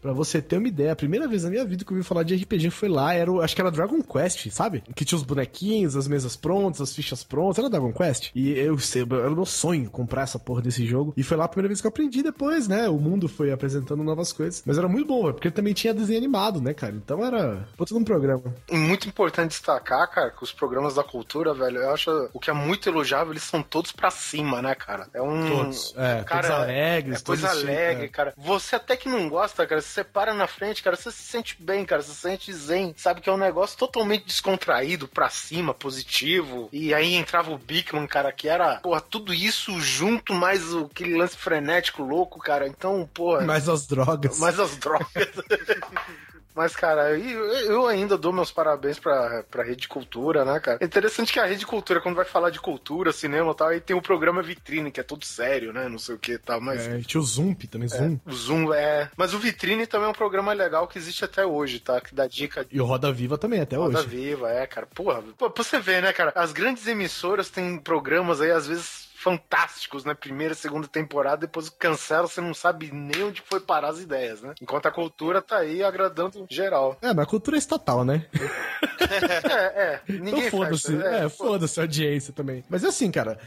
Pra 0.00 0.12
você 0.12 0.40
ter 0.40 0.58
uma 0.58 0.68
ideia, 0.68 0.92
a 0.92 0.96
primeira 0.96 1.26
vez 1.28 1.44
na 1.44 1.50
minha 1.50 1.64
vida 1.64 1.84
que 1.84 1.90
eu 1.92 1.96
ouvi 1.96 2.06
falar 2.06 2.22
de 2.22 2.34
RPG 2.34 2.70
foi 2.70 2.88
lá, 2.88 3.14
era 3.14 3.30
o, 3.30 3.40
acho 3.40 3.54
que 3.54 3.60
era 3.60 3.70
Dragon 3.70 4.02
Quest, 4.02 4.50
sabe? 4.50 4.82
Que 4.94 5.04
tinha 5.04 5.16
os 5.16 5.24
bonequinhos, 5.24 5.96
as 5.96 6.08
mesas 6.08 6.36
prontas, 6.36 6.80
as 6.80 6.94
fichas 6.94 7.22
prontas, 7.24 7.58
era 7.58 7.70
Dragon 7.70 7.92
Quest. 7.92 8.30
E 8.34 8.50
eu 8.52 8.78
sei, 8.78 9.02
era 9.02 9.30
o 9.30 9.34
meu 9.36 9.46
sonho 9.46 9.90
comprar 9.90 10.22
essa 10.22 10.38
porra 10.38 10.62
desse 10.62 10.86
jogo. 10.86 11.12
E 11.16 11.22
foi 11.22 11.36
lá 11.36 11.44
a 11.44 11.48
primeira 11.48 11.68
vez 11.68 11.80
que 11.80 11.86
eu 11.86 11.90
aprendi 11.90 12.22
depois, 12.22 12.68
né? 12.68 12.88
O 12.88 12.98
mundo 12.98 13.28
foi 13.28 13.52
apresentando 13.52 14.02
novas 14.02 14.32
coisas. 14.32 14.62
Mas 14.66 14.78
era 14.78 14.88
muito 14.88 15.06
bom, 15.06 15.22
velho, 15.22 15.34
porque 15.34 15.50
também 15.50 15.74
tinha 15.74 15.94
desenho 15.94 16.18
animado, 16.18 16.60
né, 16.60 16.74
cara? 16.74 16.94
Então 16.94 17.24
era 17.24 17.66
puta 17.76 17.94
de 17.94 18.00
um 18.00 18.04
programa. 18.04 18.42
Muito 18.70 19.08
importante 19.08 19.50
destacar, 19.50 20.10
cara, 20.10 20.30
que 20.30 20.42
os 20.42 20.52
programas 20.52 20.94
da 20.94 21.04
cultura, 21.04 21.54
velho, 21.54 21.78
eu 21.78 21.90
acho 21.90 22.30
o 22.32 22.40
que 22.40 22.50
é 22.50 22.52
muito 22.52 22.88
elogiável, 22.88 23.32
eles 23.32 23.42
são 23.42 23.62
todos 23.62 23.92
pra 23.92 24.10
cima, 24.10 24.60
né, 24.62 24.74
cara? 24.74 25.08
É 25.14 25.22
um. 25.22 25.48
Todos, 25.48 25.94
é, 25.96 26.22
cara, 26.24 26.48
todos 26.48 26.62
alegres, 26.62 27.20
É 27.20 27.24
coisa 27.24 27.48
todos 27.48 27.60
cheios, 27.62 27.78
alegre, 27.78 28.04
é. 28.04 28.08
cara. 28.08 28.34
Você 28.36 28.76
até 28.76 28.96
que 28.96 29.08
não 29.08 29.28
gosta, 29.28 29.66
cara, 29.66 29.80
você 29.96 30.04
para 30.04 30.34
na 30.34 30.46
frente, 30.46 30.82
cara, 30.82 30.94
você 30.94 31.10
se 31.10 31.22
sente 31.22 31.56
bem, 31.58 31.84
cara, 31.84 32.02
você 32.02 32.12
se 32.12 32.20
sente 32.20 32.52
zen. 32.52 32.94
Sabe 32.96 33.20
que 33.20 33.30
é 33.30 33.32
um 33.32 33.38
negócio 33.38 33.78
totalmente 33.78 34.26
descontraído, 34.26 35.08
pra 35.08 35.30
cima, 35.30 35.72
positivo. 35.72 36.68
E 36.70 36.92
aí 36.92 37.14
entrava 37.14 37.50
o 37.50 37.58
Bigman, 37.58 38.06
cara, 38.06 38.30
que 38.30 38.48
era, 38.48 38.76
porra, 38.76 39.00
tudo 39.00 39.32
isso 39.32 39.80
junto, 39.80 40.34
mais 40.34 40.72
o, 40.74 40.84
aquele 40.92 41.16
lance 41.16 41.36
frenético 41.36 42.02
louco, 42.02 42.38
cara. 42.38 42.68
Então, 42.68 43.08
porra. 43.12 43.42
Mais 43.42 43.68
as 43.68 43.86
drogas. 43.86 44.38
Mais 44.38 44.60
as 44.60 44.76
drogas. 44.76 45.08
Mas, 46.56 46.74
cara, 46.74 47.10
eu, 47.18 47.44
eu 47.52 47.86
ainda 47.86 48.16
dou 48.16 48.32
meus 48.32 48.50
parabéns 48.50 48.98
pra, 48.98 49.44
pra 49.50 49.62
Rede 49.62 49.86
Cultura, 49.86 50.42
né, 50.42 50.58
cara? 50.58 50.78
É 50.80 50.86
interessante 50.86 51.30
que 51.30 51.38
a 51.38 51.44
Rede 51.44 51.66
Cultura, 51.66 52.00
quando 52.00 52.16
vai 52.16 52.24
falar 52.24 52.48
de 52.48 52.58
cultura, 52.58 53.12
cinema 53.12 53.52
e 53.52 53.54
tal, 53.54 53.68
aí 53.68 53.80
tem 53.80 53.94
o 53.94 54.00
programa 54.00 54.42
Vitrine, 54.42 54.90
que 54.90 54.98
é 54.98 55.02
todo 55.02 55.22
sério, 55.26 55.70
né? 55.70 55.86
Não 55.86 55.98
sei 55.98 56.14
o 56.14 56.18
que 56.18 56.32
e 56.32 56.38
tal, 56.38 56.58
mas. 56.58 56.88
É, 56.88 56.98
tinha 57.00 57.20
o 57.20 57.24
Zump 57.24 57.64
também, 57.64 57.88
Zoom. 57.88 58.18
O 58.24 58.32
Zoom 58.32 58.72
é. 58.72 59.10
Mas 59.18 59.34
o 59.34 59.38
Vitrine 59.38 59.86
também 59.86 60.06
é 60.06 60.10
um 60.10 60.14
programa 60.14 60.54
legal 60.54 60.88
que 60.88 60.96
existe 60.96 61.26
até 61.26 61.44
hoje, 61.44 61.78
tá? 61.78 62.00
Que 62.00 62.14
dá 62.14 62.26
dica 62.26 62.66
E 62.70 62.80
o 62.80 62.86
Roda 62.86 63.12
Viva 63.12 63.36
também, 63.36 63.60
até 63.60 63.76
Roda 63.76 63.98
hoje. 63.98 64.08
Viva, 64.08 64.50
é, 64.50 64.66
cara. 64.66 64.86
Porra, 64.86 65.22
pô, 65.36 65.50
pra 65.50 65.62
você 65.62 65.78
ver, 65.78 66.00
né, 66.00 66.10
cara? 66.14 66.32
As 66.34 66.52
grandes 66.52 66.86
emissoras 66.86 67.50
têm 67.50 67.76
programas 67.76 68.40
aí, 68.40 68.50
às 68.50 68.66
vezes. 68.66 69.05
Fantásticos, 69.26 70.04
né? 70.04 70.14
Primeira, 70.14 70.54
segunda 70.54 70.86
temporada, 70.86 71.38
depois 71.38 71.68
cancela, 71.68 72.28
você 72.28 72.40
não 72.40 72.54
sabe 72.54 72.92
nem 72.92 73.24
onde 73.24 73.42
foi 73.42 73.58
parar 73.58 73.88
as 73.88 73.98
ideias, 73.98 74.40
né? 74.40 74.54
Enquanto 74.62 74.86
a 74.86 74.92
cultura 74.92 75.42
tá 75.42 75.56
aí 75.56 75.82
agradando 75.82 76.46
geral. 76.48 76.96
É, 77.02 77.12
mas 77.12 77.26
a 77.26 77.28
cultura 77.28 77.56
é 77.56 77.58
estatal, 77.58 78.04
né? 78.04 78.24
É, 78.98 79.82
é. 79.82 80.00
Ninguém 80.08 80.46
então 80.46 80.50
foda-se. 80.50 80.96
fecha, 80.96 81.06
É, 81.06 81.28
foda-se 81.28 81.78
a 81.78 81.82
audiência 81.84 82.32
também. 82.32 82.64
Mas 82.68 82.82
é 82.82 82.88
assim, 82.88 83.10
cara. 83.10 83.38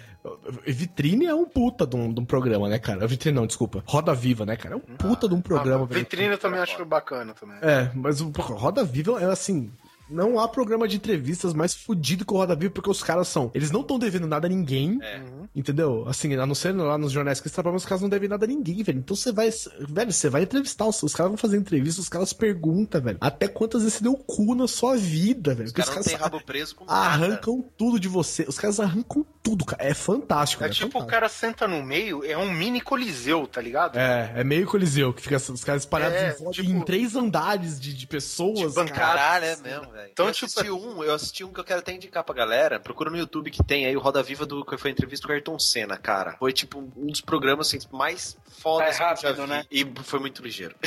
Vitrine 0.65 1.25
é 1.25 1.33
um 1.33 1.45
puta 1.45 1.85
de 1.85 1.95
um, 1.95 2.13
de 2.13 2.19
um 2.19 2.25
programa, 2.25 2.69
né, 2.69 2.79
cara? 2.79 3.05
Vitrine 3.07 3.35
não, 3.35 3.47
desculpa. 3.47 3.83
Roda 3.85 4.13
Viva, 4.13 4.45
né, 4.45 4.55
cara? 4.55 4.75
É 4.75 4.77
um 4.77 4.79
puta 4.79 5.27
de 5.27 5.33
um 5.33 5.41
programa, 5.41 5.83
Ah. 5.83 5.93
Vitrine 5.93 6.33
eu 6.33 6.37
também 6.37 6.59
acho 6.59 6.85
bacana 6.85 7.33
também. 7.33 7.57
É, 7.61 7.91
mas 7.95 8.21
o 8.21 8.29
Roda 8.29 8.83
Viva 8.83 9.21
é 9.21 9.25
assim. 9.25 9.71
Não 10.09 10.39
há 10.39 10.47
programa 10.47 10.87
de 10.87 10.95
entrevistas 10.97 11.53
mais 11.53 11.73
fudido 11.73 12.25
que 12.25 12.33
o 12.33 12.37
Roda 12.37 12.55
Viva, 12.55 12.73
porque 12.73 12.89
os 12.89 13.03
caras 13.03 13.27
são. 13.27 13.51
Eles 13.53 13.71
não 13.71 13.81
estão 13.81 13.99
devendo 13.99 14.27
nada 14.27 14.47
a 14.47 14.49
ninguém. 14.49 14.99
É. 15.01 15.21
Entendeu? 15.55 16.05
Assim, 16.07 16.33
a 16.35 16.45
não 16.45 16.55
ser 16.55 16.71
lá 16.75 16.97
nos 16.97 17.11
jornais 17.11 17.39
que 17.39 17.47
eles 17.47 17.53
trabalham, 17.53 17.75
os 17.77 17.85
caras 17.85 18.01
não 18.01 18.09
devem 18.09 18.29
nada 18.29 18.45
a 18.45 18.47
ninguém, 18.47 18.81
velho. 18.83 18.99
Então 18.99 19.15
você 19.15 19.31
vai. 19.31 19.49
Velho, 19.87 20.11
você 20.13 20.29
vai 20.29 20.43
entrevistar, 20.43 20.85
os, 20.85 21.01
os 21.03 21.13
caras 21.13 21.29
vão 21.31 21.37
fazer 21.37 21.57
entrevista, 21.57 22.01
os 22.01 22.09
caras 22.09 22.33
perguntam, 22.33 23.01
velho. 23.01 23.17
Até 23.21 23.47
quantas 23.47 23.81
vezes 23.81 23.97
você 23.97 24.03
deu 24.03 24.15
cu 24.15 24.55
na 24.55 24.67
sua 24.67 24.95
vida, 24.97 25.53
velho. 25.55 25.67
Os 25.67 25.73
caras 25.73 26.05
têm 26.05 26.15
rabo 26.15 26.41
preso 26.43 26.75
com 26.75 26.85
nada. 26.85 26.99
arrancam 26.99 27.63
tudo 27.77 27.99
de 27.99 28.07
você. 28.07 28.45
Os 28.47 28.57
caras 28.57 28.79
arrancam 28.79 29.25
tudo, 29.43 29.65
cara. 29.65 29.83
É 29.83 29.93
fantástico, 29.93 30.63
É 30.63 30.67
velho. 30.67 30.75
tipo, 30.75 30.87
o 30.87 30.91
fantástico. 30.91 31.11
cara 31.11 31.29
senta 31.29 31.67
no 31.67 31.83
meio, 31.83 32.23
é 32.23 32.37
um 32.37 32.51
mini 32.51 32.81
coliseu, 32.81 33.45
tá 33.47 33.61
ligado? 33.61 33.97
É, 33.97 34.31
é 34.37 34.43
meio 34.43 34.65
coliseu, 34.67 35.13
que 35.13 35.21
fica 35.21 35.37
os 35.37 35.63
caras 35.63 35.83
espalhados 35.83 36.17
É, 36.17 36.37
em, 36.39 36.51
tipo- 36.51 36.69
em 36.69 36.81
três 36.81 37.15
andares 37.15 37.79
de, 37.79 37.93
de 37.93 38.07
pessoas. 38.07 38.73
cara. 38.75 38.89
Caralho, 38.89 39.45
é 39.45 39.55
mesmo, 39.57 39.91
velho. 39.91 39.98
Então, 40.07 40.27
eu 40.27 40.33
tipo, 40.33 40.45
assisti 40.45 40.69
um, 40.71 41.03
eu 41.03 41.13
assisti 41.13 41.43
um 41.43 41.51
que 41.51 41.59
eu 41.59 41.63
quero 41.63 41.79
até 41.79 41.91
indicar 41.93 42.23
pra 42.23 42.35
galera. 42.35 42.79
Procura 42.79 43.09
no 43.09 43.17
YouTube 43.17 43.51
que 43.51 43.63
tem 43.63 43.85
aí 43.85 43.95
o 43.97 43.99
Roda 43.99 44.21
Viva 44.23 44.45
do 44.45 44.63
que 44.63 44.77
foi 44.77 44.91
a 44.91 44.93
entrevista 44.93 45.27
do 45.27 45.33
Ayrton 45.33 45.57
Senna, 45.59 45.97
cara. 45.97 46.35
Foi 46.37 46.53
tipo 46.53 46.79
um 46.79 47.07
dos 47.07 47.21
programas 47.21 47.67
assim, 47.67 47.79
mais 47.91 48.37
fodas 48.59 48.87
É 48.87 48.91
que 48.91 48.95
eu 48.95 48.99
já 48.99 49.09
rápido, 49.29 49.43
vi. 49.43 49.49
né? 49.49 49.65
E 49.71 49.85
foi 50.03 50.19
muito 50.19 50.41
ligeiro. 50.43 50.75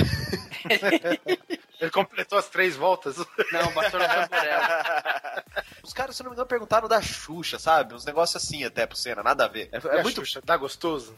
Ele 1.80 1.90
completou 1.90 2.39
as 2.39 2.48
três 2.48 2.76
voltas. 2.76 3.16
Não, 3.51 3.72
bateu 3.72 3.98
na 3.98 4.09
tamborela. 4.09 5.44
Os 5.82 5.93
caras, 5.93 6.14
se 6.14 6.22
eu 6.22 6.24
não 6.24 6.30
me 6.30 6.34
engano, 6.36 6.47
perguntaram 6.47 6.86
da 6.86 7.02
Xuxa, 7.02 7.59
sabe? 7.59 7.94
Uns 7.94 8.05
negócios 8.05 8.40
assim 8.43 8.62
até 8.64 8.86
pro 8.86 8.97
Senna, 8.97 9.20
nada 9.22 9.47
a 9.47 9.48
ver. 9.48 9.68
É, 9.72 9.78
é 9.78 9.80
É 9.98 10.02
muito. 10.02 10.20
muito. 10.20 10.43
Tá 10.43 10.56
gostoso? 10.56 11.16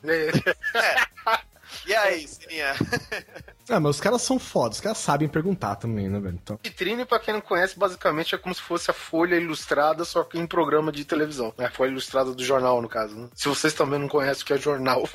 E 1.86 1.94
aí, 1.94 2.26
Sininha? 2.26 2.74
Ah, 3.69 3.81
mas 3.81 3.97
os 3.97 4.01
caras 4.01 4.23
são 4.23 4.39
fodas, 4.39 4.77
os 4.77 4.81
caras 4.82 4.99
sabem 4.99 5.28
perguntar 5.28 5.77
também, 5.77 6.09
né, 6.09 6.20
velho? 6.20 6.39
Então. 6.43 6.59
Vitrine, 6.62 7.05
pra 7.05 7.19
quem 7.19 7.35
não 7.35 7.41
conhece, 7.41 7.78
basicamente 7.78 8.35
é 8.35 8.39
como 8.39 8.55
se 8.55 8.61
fosse 8.61 8.91
a 8.91 8.95
Folha 8.95 9.36
Ilustrada, 9.36 10.05
só 10.05 10.23
que 10.23 10.39
em 10.39 10.47
programa 10.47 10.93
de 10.93 11.05
televisão. 11.05 11.53
É 11.59 11.65
a 11.66 11.70
Folha 11.70 11.91
Ilustrada 11.91 12.32
do 12.32 12.45
jornal, 12.45 12.82
no 12.82 12.89
caso. 12.89 13.16
Né? 13.16 13.28
Se 13.35 13.49
vocês 13.49 13.73
também 13.73 13.99
não 13.99 14.09
conhecem 14.09 14.43
o 14.43 14.47
que 14.47 14.53
é 14.53 14.59
jornal. 14.59 15.09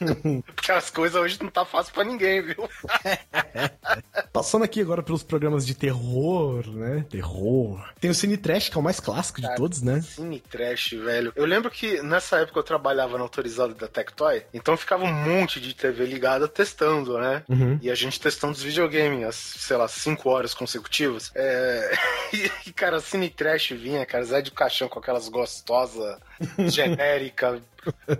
Porque 0.54 0.72
as 0.72 0.90
coisas 0.90 1.20
hoje 1.20 1.38
não 1.40 1.50
tá 1.50 1.64
fácil 1.64 1.92
pra 1.94 2.04
ninguém, 2.04 2.42
viu? 2.42 2.68
Passando 4.32 4.64
aqui 4.64 4.80
agora 4.80 5.02
pelos 5.02 5.22
programas 5.22 5.64
de 5.64 5.74
terror, 5.74 6.66
né? 6.68 7.04
Terror. 7.08 7.84
Tem 8.00 8.10
o 8.10 8.14
Cine 8.14 8.36
Trash, 8.36 8.68
que 8.68 8.76
é 8.76 8.80
o 8.80 8.84
mais 8.84 8.98
clássico 8.98 9.40
de 9.40 9.54
todos, 9.54 9.82
né? 9.82 10.00
Cine 10.02 10.40
Trash, 10.40 10.92
velho. 10.92 11.32
Eu 11.36 11.44
lembro 11.44 11.70
que 11.70 12.02
nessa 12.02 12.38
época 12.38 12.58
eu 12.58 12.64
trabalhava 12.64 13.16
na 13.16 13.22
autorizada 13.22 13.74
da 13.74 13.86
Tectoy, 13.86 14.42
então 14.52 14.76
ficava 14.76 15.04
um 15.04 15.12
monte 15.12 15.60
de 15.60 15.74
TV 15.74 16.04
ligada 16.06 16.48
testando, 16.48 17.18
né? 17.18 17.42
Uhum. 17.48 17.78
E 17.84 17.90
a 17.90 17.94
gente 17.94 18.18
testando 18.18 18.54
os 18.54 18.62
videogames, 18.62 19.26
as, 19.26 19.34
sei 19.34 19.76
lá, 19.76 19.86
5 19.86 20.26
horas 20.30 20.54
consecutivas. 20.54 21.30
É... 21.34 21.92
E, 22.66 22.72
cara, 22.72 22.98
Cine 22.98 23.28
Trash 23.28 23.68
vinha, 23.72 24.04
cara, 24.04 24.24
Zé 24.24 24.40
de 24.42 24.50
Caixão 24.50 24.88
com 24.88 24.98
aquelas 24.98 25.28
gostosas, 25.28 26.18
genérica, 26.66 27.62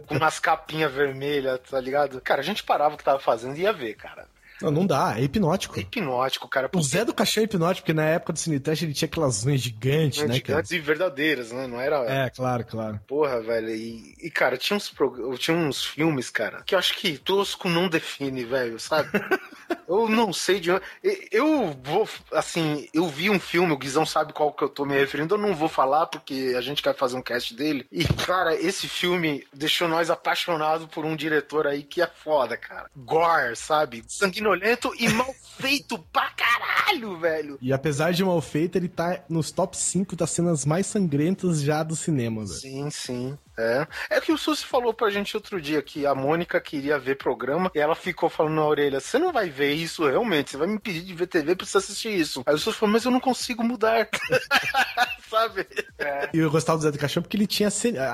com 0.07 0.17
umas 0.17 0.39
capinhas 0.39 0.93
vermelhas, 0.93 1.59
tá 1.69 1.81
ligado? 1.81 2.21
Cara, 2.21 2.41
a 2.41 2.45
gente 2.45 2.63
parava 2.63 2.95
o 2.95 2.99
que 2.99 3.03
tava 3.03 3.19
fazendo 3.19 3.57
e 3.57 3.63
ia 3.63 3.73
ver, 3.73 3.95
cara. 3.95 4.29
Não, 4.63 4.71
não 4.71 4.87
dá, 4.87 5.15
é 5.19 5.23
hipnótico. 5.23 5.79
Hipnótico, 5.79 6.49
cara. 6.49 6.71
O 6.75 6.83
Zé 6.83 7.05
do 7.05 7.13
Caixão 7.15 7.43
é 7.43 7.45
hipnótico, 7.45 7.85
porque 7.87 7.93
na 7.93 8.05
época 8.05 8.33
do 8.33 8.39
Cine 8.39 8.61
Trash 8.61 8.83
ele 8.83 8.95
tinha 8.95 9.07
aquelas 9.09 9.45
unhas 9.45 9.61
gigantes, 9.61 10.21
né, 10.21 10.27
cara? 10.27 10.35
gigantes 10.35 10.71
e 10.71 10.79
verdadeiras, 10.79 11.53
né? 11.53 11.67
Não 11.67 11.81
era. 11.81 11.97
É, 12.05 12.31
claro, 12.31 12.65
claro. 12.65 13.01
Porra, 13.07 13.41
velho. 13.43 13.71
E, 13.71 14.15
e, 14.23 14.31
cara, 14.31 14.57
tinha 14.57 14.77
uns, 14.77 14.89
prog- 14.89 15.37
tinha 15.39 15.57
uns 15.57 15.85
filmes, 15.85 16.31
cara, 16.31 16.63
que 16.65 16.75
eu 16.75 16.79
acho 16.79 16.97
que 16.97 17.19
tosco 17.19 17.69
não 17.69 17.89
define, 17.89 18.45
velho, 18.45 18.79
sabe? 18.79 19.09
eu 19.89 20.09
não 20.09 20.33
sei 20.33 20.61
de 20.61 20.71
onde. 20.71 20.83
Eu 21.31 21.77
vou, 21.83 22.09
assim, 22.33 22.89
eu 22.95 23.09
vi 23.09 23.31
um 23.31 23.41
filme, 23.41 23.73
o 23.73 23.77
Guizão 23.79 24.07
sabe 24.07 24.33
qual 24.33 24.53
que 24.53 24.63
eu 24.63 24.69
tô 24.69 24.85
me 24.85 24.95
referindo, 24.97 25.35
eu 25.35 25.39
não 25.39 25.55
vou 25.55 25.69
falar 25.69 26.07
porque 26.07 26.55
a 26.57 26.61
gente 26.61 26.83
quer 26.83 26.95
fazer 26.97 27.17
um 27.17 27.23
cast 27.23 27.55
dele. 27.55 27.87
E, 27.91 28.05
cara, 28.05 28.55
esse 28.55 28.89
filme 28.89 29.45
deixou 29.53 29.89
nós 29.89 30.11
apaixonados 30.11 30.87
por 30.87 31.05
um 31.05 31.17
diretor 31.17 31.67
aí 31.67 31.83
que 31.83 32.01
é 32.01 32.07
foda, 32.07 32.57
cara. 32.57 32.89
Gore, 32.97 33.57
sabe? 33.57 34.05
Sanguinolento 34.45 34.93
e 34.99 35.09
mal 35.09 35.35
feito 35.59 35.99
pra 36.13 36.31
caralho, 36.31 37.19
velho. 37.19 37.59
E 37.63 37.73
apesar 37.73 38.13
de 38.13 38.23
mal 38.23 38.41
feito, 38.43 38.77
ele 38.77 38.89
tá 38.89 39.25
nos 39.29 39.51
top 39.51 39.75
5 39.77 40.15
das 40.15 40.31
cenas 40.31 40.67
mais 40.67 40.87
sangrentas 40.87 41.63
já 41.63 41.83
do 41.83 41.97
cinema, 41.97 42.45
velho. 42.45 42.61
Sim, 42.61 42.91
sim. 42.91 43.39
É. 43.57 43.87
É 44.11 44.21
que 44.21 44.33
o 44.33 44.39
Susi 44.39 44.65
falou 44.65 44.93
pra 44.93 45.11
gente 45.11 45.37
outro 45.37 45.61
dia 45.61 45.81
que 45.83 46.07
a 46.07 46.15
Mônica 46.15 46.61
queria 46.61 46.99
ver 46.99 47.17
programa 47.17 47.71
e 47.75 47.79
ela 47.79 47.95
ficou 47.95 48.29
falando 48.29 48.55
na 48.55 48.67
orelha: 48.67 49.01
Você 49.01 49.19
não 49.19 49.33
vai 49.33 49.49
ver 49.49 49.73
isso 49.73 50.07
realmente, 50.07 50.51
você 50.51 50.57
vai 50.57 50.67
me 50.67 50.79
pedir 50.79 51.03
de 51.03 51.15
ver 51.15 51.27
TV 51.27 51.55
pra 51.55 51.67
você 51.67 51.79
assistir 51.79 52.11
isso. 52.11 52.43
Aí 52.47 52.55
o 52.55 52.59
Susi 52.59 52.77
falou: 52.77 52.93
Mas 52.93 53.05
eu 53.05 53.11
não 53.11 53.21
consigo 53.21 53.63
mudar. 53.63 54.09
Sabe? 55.29 55.67
É. 55.99 56.31
E 56.33 56.39
eu 56.39 56.51
gostava 56.51 56.79
do 56.79 56.83
Zé 56.83 56.91
do 56.91 56.99
Caixão 56.99 57.23
porque 57.23 57.37
ele 57.37 57.47
tinha 57.47 57.69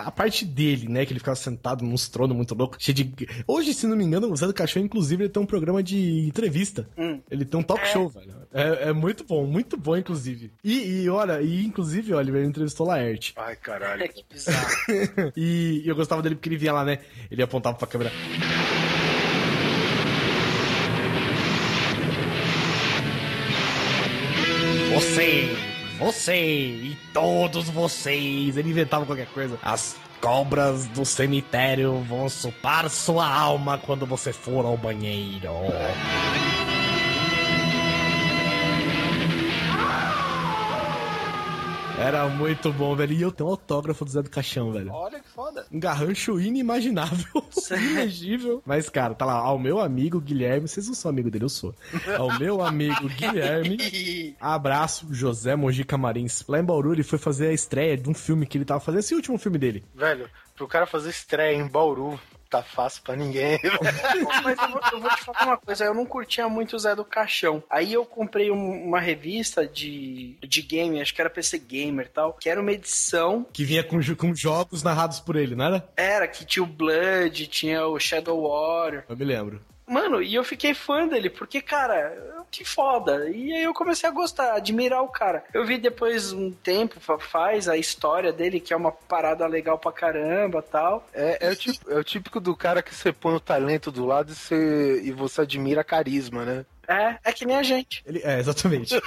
a 0.04 0.10
parte 0.10 0.44
dele, 0.44 0.88
né? 0.88 1.04
Que 1.04 1.12
ele 1.12 1.20
ficava 1.20 1.36
sentado 1.36 1.84
num 1.84 1.94
trono 1.96 2.34
muito 2.34 2.54
louco, 2.54 2.76
cheio 2.78 2.94
de. 2.94 3.28
Hoje, 3.46 3.74
se 3.74 3.86
não 3.86 3.96
me 3.96 4.04
engano, 4.04 4.30
o 4.30 4.36
Zé 4.36 4.46
do 4.46 4.54
Caixão, 4.54 4.82
inclusive, 4.82 5.24
ele 5.24 5.30
tem 5.30 5.42
um 5.42 5.46
programa 5.46 5.82
de 5.82 6.26
entrevista. 6.26 6.88
Ele 7.30 7.44
tem 7.44 7.60
um 7.60 7.62
talk 7.62 7.86
show, 7.88 8.08
velho. 8.08 8.40
É, 8.52 8.88
é 8.88 8.92
muito 8.92 9.24
bom, 9.24 9.46
muito 9.46 9.76
bom, 9.76 9.96
inclusive. 9.96 10.52
E, 10.62 11.02
e 11.02 11.10
olha, 11.10 11.40
e 11.40 11.64
inclusive, 11.64 12.12
olha, 12.14 12.30
ele 12.30 12.46
entrevistou 12.46 12.86
Laerte. 12.86 13.32
Ai, 13.36 13.56
caralho. 13.56 14.08
que 14.12 14.24
bizarro. 14.28 14.68
e, 15.36 15.82
eu 15.84 15.94
gostava 15.94 16.22
dele 16.22 16.34
porque 16.34 16.48
ele 16.48 16.56
vinha 16.56 16.72
lá, 16.72 16.84
né? 16.84 16.98
Ele 17.30 17.42
apontava 17.42 17.76
pra 17.76 17.86
câmera. 17.86 18.12
Você, 24.94 25.56
você 25.98 26.36
e 26.36 26.98
todos 27.12 27.70
vocês. 27.70 28.56
Ele 28.56 28.70
inventava 28.70 29.06
qualquer 29.06 29.26
coisa. 29.28 29.58
As 29.62 29.96
cobras 30.20 30.86
do 30.86 31.04
cemitério 31.04 32.00
vão 32.02 32.28
chupar 32.28 32.88
sua 32.90 33.26
alma 33.26 33.78
quando 33.78 34.04
você 34.04 34.32
for 34.32 34.66
ao 34.66 34.76
banheiro. 34.76 35.50
Era 42.00 42.26
muito 42.28 42.72
bom, 42.72 42.96
velho. 42.96 43.12
E 43.12 43.20
eu 43.20 43.30
tenho 43.30 43.48
um 43.48 43.52
autógrafo 43.52 44.04
do 44.06 44.10
Zé 44.10 44.22
do 44.22 44.30
Caixão, 44.30 44.72
velho. 44.72 44.90
Olha 44.90 45.20
que 45.20 45.28
foda. 45.28 45.66
Um 45.70 45.78
garrancho 45.78 46.40
inimaginável, 46.40 47.44
ilegível. 47.70 48.62
Mas, 48.64 48.88
cara, 48.88 49.14
tá 49.14 49.26
lá, 49.26 49.34
ao 49.34 49.58
meu 49.58 49.78
amigo 49.78 50.18
Guilherme, 50.18 50.66
vocês 50.66 50.88
não 50.88 50.94
são 50.94 51.10
amigo 51.10 51.30
dele, 51.30 51.44
eu 51.44 51.50
sou. 51.50 51.74
Ao 52.18 52.38
meu 52.38 52.62
amigo 52.62 53.06
Guilherme, 53.08 54.34
abraço, 54.40 55.06
José 55.10 55.54
Mojica 55.54 55.98
Marins. 55.98 56.42
Lá 56.48 56.58
em 56.58 56.64
Bauru, 56.64 56.94
ele 56.94 57.02
foi 57.02 57.18
fazer 57.18 57.48
a 57.48 57.52
estreia 57.52 57.98
de 57.98 58.08
um 58.08 58.14
filme 58.14 58.46
que 58.46 58.56
ele 58.56 58.64
tava 58.64 58.80
fazendo, 58.80 59.00
esse 59.00 59.14
último 59.14 59.36
filme 59.36 59.58
dele. 59.58 59.84
Velho, 59.94 60.28
pro 60.56 60.66
cara 60.66 60.86
fazer 60.86 61.10
estreia 61.10 61.54
em 61.54 61.68
Bauru, 61.68 62.18
tá 62.50 62.62
fácil 62.62 63.02
pra 63.02 63.16
ninguém. 63.16 63.58
Mas 64.44 64.58
eu 64.58 64.68
vou, 64.70 64.80
eu 64.92 65.00
vou 65.00 65.10
te 65.10 65.24
falar 65.24 65.46
uma 65.46 65.56
coisa, 65.56 65.84
eu 65.84 65.94
não 65.94 66.04
curtia 66.04 66.48
muito 66.48 66.74
o 66.74 66.78
Zé 66.78 66.94
do 66.94 67.04
Caixão. 67.04 67.62
Aí 67.70 67.92
eu 67.92 68.04
comprei 68.04 68.50
um- 68.50 68.84
uma 68.86 69.00
revista 69.00 69.66
de, 69.66 70.36
de 70.42 70.62
game, 70.62 71.00
acho 71.00 71.14
que 71.14 71.20
era 71.20 71.30
PC 71.30 71.58
Gamer 71.58 72.06
e 72.06 72.08
tal, 72.08 72.32
que 72.34 72.48
era 72.50 72.60
uma 72.60 72.72
edição. 72.72 73.46
Que 73.52 73.64
vinha 73.64 73.84
com, 73.84 73.98
com 74.16 74.34
jogos 74.34 74.82
narrados 74.82 75.20
por 75.20 75.36
ele, 75.36 75.54
não 75.54 75.64
era? 75.64 75.88
Era, 75.96 76.26
que 76.28 76.44
tinha 76.44 76.62
o 76.62 76.66
Blood, 76.66 77.46
tinha 77.46 77.86
o 77.86 77.98
Shadow 77.98 78.42
Warrior. 78.48 79.04
Eu 79.08 79.16
me 79.16 79.24
lembro. 79.24 79.60
Mano, 79.86 80.22
e 80.22 80.34
eu 80.34 80.44
fiquei 80.44 80.72
fã 80.72 81.06
dele, 81.08 81.28
porque, 81.28 81.60
cara, 81.60 82.39
que 82.50 82.64
foda. 82.64 83.28
E 83.30 83.52
aí 83.54 83.62
eu 83.62 83.72
comecei 83.72 84.08
a 84.08 84.12
gostar, 84.12 84.54
admirar 84.54 85.02
o 85.02 85.08
cara. 85.08 85.44
Eu 85.54 85.64
vi 85.64 85.78
depois 85.78 86.32
um 86.32 86.50
tempo, 86.50 86.98
fa- 87.00 87.18
faz 87.18 87.68
a 87.68 87.76
história 87.76 88.32
dele, 88.32 88.60
que 88.60 88.72
é 88.72 88.76
uma 88.76 88.90
parada 88.92 89.46
legal 89.46 89.78
pra 89.78 89.92
caramba 89.92 90.60
tal. 90.62 91.06
É, 91.14 91.38
é, 91.48 91.50
o 91.50 91.56
típico, 91.56 91.90
é 91.92 91.96
o 91.96 92.04
típico 92.04 92.40
do 92.40 92.56
cara 92.56 92.82
que 92.82 92.94
você 92.94 93.12
põe 93.12 93.34
o 93.34 93.40
talento 93.40 93.90
do 93.90 94.04
lado 94.04 94.32
e 94.32 94.34
você, 94.34 95.00
e 95.04 95.12
você 95.12 95.42
admira 95.42 95.84
carisma, 95.84 96.44
né? 96.44 96.64
É, 96.90 97.18
é 97.24 97.32
que 97.32 97.46
nem 97.46 97.56
a 97.56 97.62
gente. 97.62 98.02
Ele, 98.04 98.20
é, 98.24 98.40
exatamente. 98.40 98.94
ele, 98.94 99.02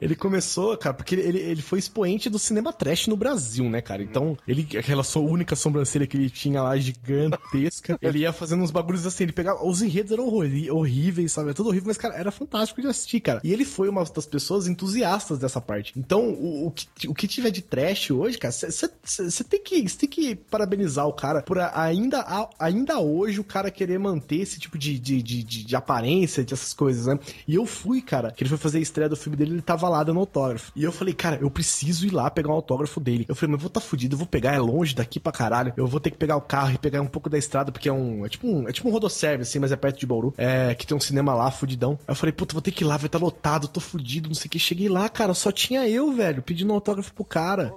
ele 0.00 0.16
começou, 0.16 0.76
cara, 0.76 0.94
porque 0.94 1.14
ele, 1.14 1.38
ele 1.38 1.62
foi 1.62 1.78
expoente 1.78 2.28
do 2.28 2.38
cinema 2.38 2.72
trash 2.72 3.06
no 3.06 3.16
Brasil, 3.16 3.68
né, 3.68 3.80
cara? 3.80 4.02
Então, 4.02 4.36
ele, 4.46 4.66
aquela 4.76 5.02
sua 5.04 5.22
única 5.22 5.54
sobrancelha 5.54 6.06
que 6.06 6.16
ele 6.16 6.30
tinha 6.30 6.62
lá, 6.62 6.76
gigantesca, 6.76 7.98
ele 8.02 8.20
ia 8.20 8.32
fazendo 8.32 8.62
uns 8.62 8.70
bagulhos 8.70 9.06
assim, 9.06 9.24
ele 9.24 9.32
pegava. 9.32 9.64
Os 9.64 9.82
enredos 9.82 10.12
eram 10.12 10.26
horríveis, 10.26 11.32
sabe? 11.32 11.50
É 11.50 11.54
tudo 11.54 11.68
horrível, 11.68 11.86
mas, 11.88 11.98
cara, 11.98 12.14
era 12.16 12.30
fantástico 12.30 12.80
de 12.80 12.88
assistir, 12.88 13.20
cara. 13.20 13.40
E 13.44 13.52
ele 13.52 13.64
foi 13.64 13.88
uma 13.88 14.02
das 14.04 14.26
pessoas 14.26 14.66
entusiastas 14.66 15.38
dessa 15.38 15.60
parte. 15.60 15.92
Então, 15.96 16.30
o, 16.30 16.66
o, 16.66 16.70
que, 16.70 17.06
o 17.08 17.14
que 17.14 17.28
tiver 17.28 17.50
de 17.50 17.62
trash 17.62 18.10
hoje, 18.10 18.36
cara, 18.38 18.52
você 18.52 19.44
tem, 19.44 19.62
que- 19.62 19.82
tem 19.96 20.08
que 20.08 20.34
parabenizar 20.34 21.06
o 21.06 21.12
cara 21.12 21.42
por 21.42 21.58
ainda, 21.58 22.24
ainda 22.58 22.98
hoje 22.98 23.38
o 23.38 23.44
cara 23.44 23.70
querer 23.70 23.98
manter 23.98 24.36
esse 24.40 24.58
tipo 24.58 24.78
de, 24.78 24.98
de, 24.98 25.22
de, 25.22 25.42
de, 25.42 25.64
de 25.64 25.76
aparência, 26.00 26.42
dessas 26.42 26.72
coisas, 26.72 27.06
né? 27.06 27.18
E 27.46 27.54
eu 27.54 27.66
fui, 27.66 28.00
cara, 28.00 28.30
que 28.30 28.42
ele 28.42 28.48
foi 28.48 28.58
fazer 28.58 28.78
a 28.78 28.80
estreia 28.80 29.08
do 29.08 29.16
filme 29.16 29.36
dele, 29.36 29.52
ele 29.52 29.62
tava 29.62 29.88
lá 29.88 30.02
dando 30.02 30.18
autógrafo. 30.18 30.72
E 30.74 30.82
eu 30.82 30.92
falei, 30.92 31.14
cara, 31.14 31.38
eu 31.40 31.50
preciso 31.50 32.06
ir 32.06 32.12
lá 32.12 32.30
pegar 32.30 32.48
um 32.48 32.52
autógrafo 32.52 32.98
dele. 32.98 33.26
Eu 33.28 33.34
falei, 33.34 33.52
mas 33.52 33.60
eu 33.60 33.62
vou 33.62 33.70
tá 33.70 33.80
fudido, 33.80 34.14
eu 34.14 34.18
vou 34.18 34.26
pegar, 34.26 34.54
é 34.54 34.58
longe 34.58 34.94
daqui 34.94 35.20
pra 35.20 35.32
caralho. 35.32 35.72
Eu 35.76 35.86
vou 35.86 36.00
ter 36.00 36.10
que 36.10 36.16
pegar 36.16 36.36
o 36.36 36.40
carro 36.40 36.72
e 36.72 36.78
pegar 36.78 37.00
um 37.00 37.06
pouco 37.06 37.28
da 37.28 37.38
estrada, 37.38 37.70
porque 37.70 37.88
é 37.88 37.92
um. 37.92 38.24
É 38.24 38.28
tipo 38.28 38.46
um, 38.46 38.68
é 38.68 38.72
tipo 38.72 38.88
um 38.88 38.92
rodoserve, 38.92 39.42
assim, 39.42 39.58
mas 39.58 39.72
é 39.72 39.76
perto 39.76 40.00
de 40.00 40.06
Bauru. 40.06 40.34
É, 40.36 40.74
que 40.74 40.86
tem 40.86 40.96
um 40.96 41.00
cinema 41.00 41.34
lá, 41.34 41.50
fudidão. 41.50 41.98
Aí 42.06 42.12
eu 42.12 42.14
falei, 42.14 42.32
puta, 42.32 42.54
vou 42.54 42.62
ter 42.62 42.72
que 42.72 42.82
ir 42.84 42.86
lá, 42.86 42.96
vai 42.96 43.06
estar 43.06 43.18
tá 43.18 43.24
lotado, 43.24 43.68
tô 43.68 43.80
fudido, 43.80 44.28
não 44.28 44.34
sei 44.34 44.48
o 44.48 44.50
que. 44.50 44.58
Cheguei 44.58 44.88
lá, 44.88 45.08
cara, 45.08 45.34
só 45.34 45.52
tinha 45.52 45.88
eu, 45.88 46.12
velho, 46.12 46.42
pedindo 46.42 46.70
um 46.70 46.74
autógrafo 46.74 47.12
pro 47.12 47.24
cara. 47.24 47.72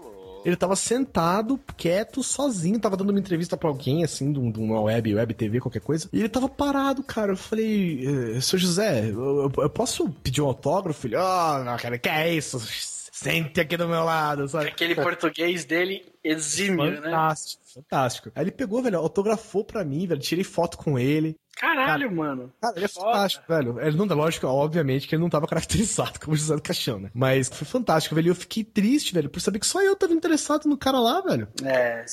Ele 0.45 0.55
tava 0.55 0.75
sentado, 0.75 1.59
quieto, 1.77 2.21
sozinho, 2.21 2.79
tava 2.79 2.97
dando 2.97 3.11
uma 3.11 3.19
entrevista 3.19 3.55
pra 3.55 3.69
alguém, 3.69 4.03
assim, 4.03 4.31
de 4.31 4.59
uma 4.59 4.81
web, 4.81 5.15
web 5.15 5.33
TV, 5.33 5.59
qualquer 5.59 5.81
coisa. 5.81 6.09
E 6.11 6.19
ele 6.19 6.29
tava 6.29 6.49
parado, 6.49 7.01
cara. 7.03 7.31
Eu 7.31 7.37
falei, 7.37 8.39
seu 8.41 8.59
José, 8.59 9.09
eu, 9.09 9.51
eu 9.57 9.69
posso 9.69 10.09
pedir 10.23 10.41
um 10.41 10.47
autógrafo? 10.47 11.07
Ele, 11.07 11.15
oh, 11.15 11.63
não, 11.63 11.77
cara, 11.77 11.97
que 11.97 12.09
é 12.09 12.33
isso? 12.33 12.59
Sente 13.23 13.61
aqui 13.61 13.77
do 13.77 13.87
meu 13.87 14.03
lado, 14.03 14.47
sabe? 14.47 14.67
Aquele 14.67 14.95
português 14.95 15.63
dele 15.63 16.05
exímio, 16.23 16.91
né? 16.91 17.01
Fantástico, 17.01 17.63
fantástico. 17.73 18.31
Aí 18.35 18.43
ele 18.43 18.51
pegou, 18.51 18.83
velho, 18.83 18.97
autografou 18.97 19.63
pra 19.63 19.83
mim, 19.85 20.05
velho, 20.05 20.19
tirei 20.19 20.43
foto 20.43 20.77
com 20.77 20.99
ele. 20.99 21.35
Caralho, 21.55 22.09
cara, 22.09 22.11
mano. 22.11 22.53
Cara, 22.59 22.75
ele 22.75 22.85
é 22.85 22.87
Foda. 22.87 23.05
fantástico, 23.05 23.45
velho. 23.47 23.79
Ele 23.79 23.95
não, 23.95 24.05
lógico, 24.05 24.47
obviamente, 24.47 25.07
que 25.07 25.15
ele 25.15 25.21
não 25.21 25.29
tava 25.29 25.47
caracterizado 25.47 26.19
como 26.19 26.35
José 26.35 26.55
do 26.55 26.61
Caixão, 26.61 26.99
né? 26.99 27.11
Mas 27.13 27.47
foi 27.47 27.65
fantástico, 27.65 28.15
velho. 28.15 28.27
E 28.27 28.29
eu 28.29 28.35
fiquei 28.35 28.63
triste, 28.63 29.13
velho, 29.13 29.29
por 29.29 29.39
saber 29.39 29.59
que 29.59 29.67
só 29.67 29.81
eu 29.81 29.95
tava 29.95 30.13
interessado 30.13 30.67
no 30.67 30.77
cara 30.77 30.99
lá, 30.99 31.21
velho. 31.21 31.47
É. 31.63 32.03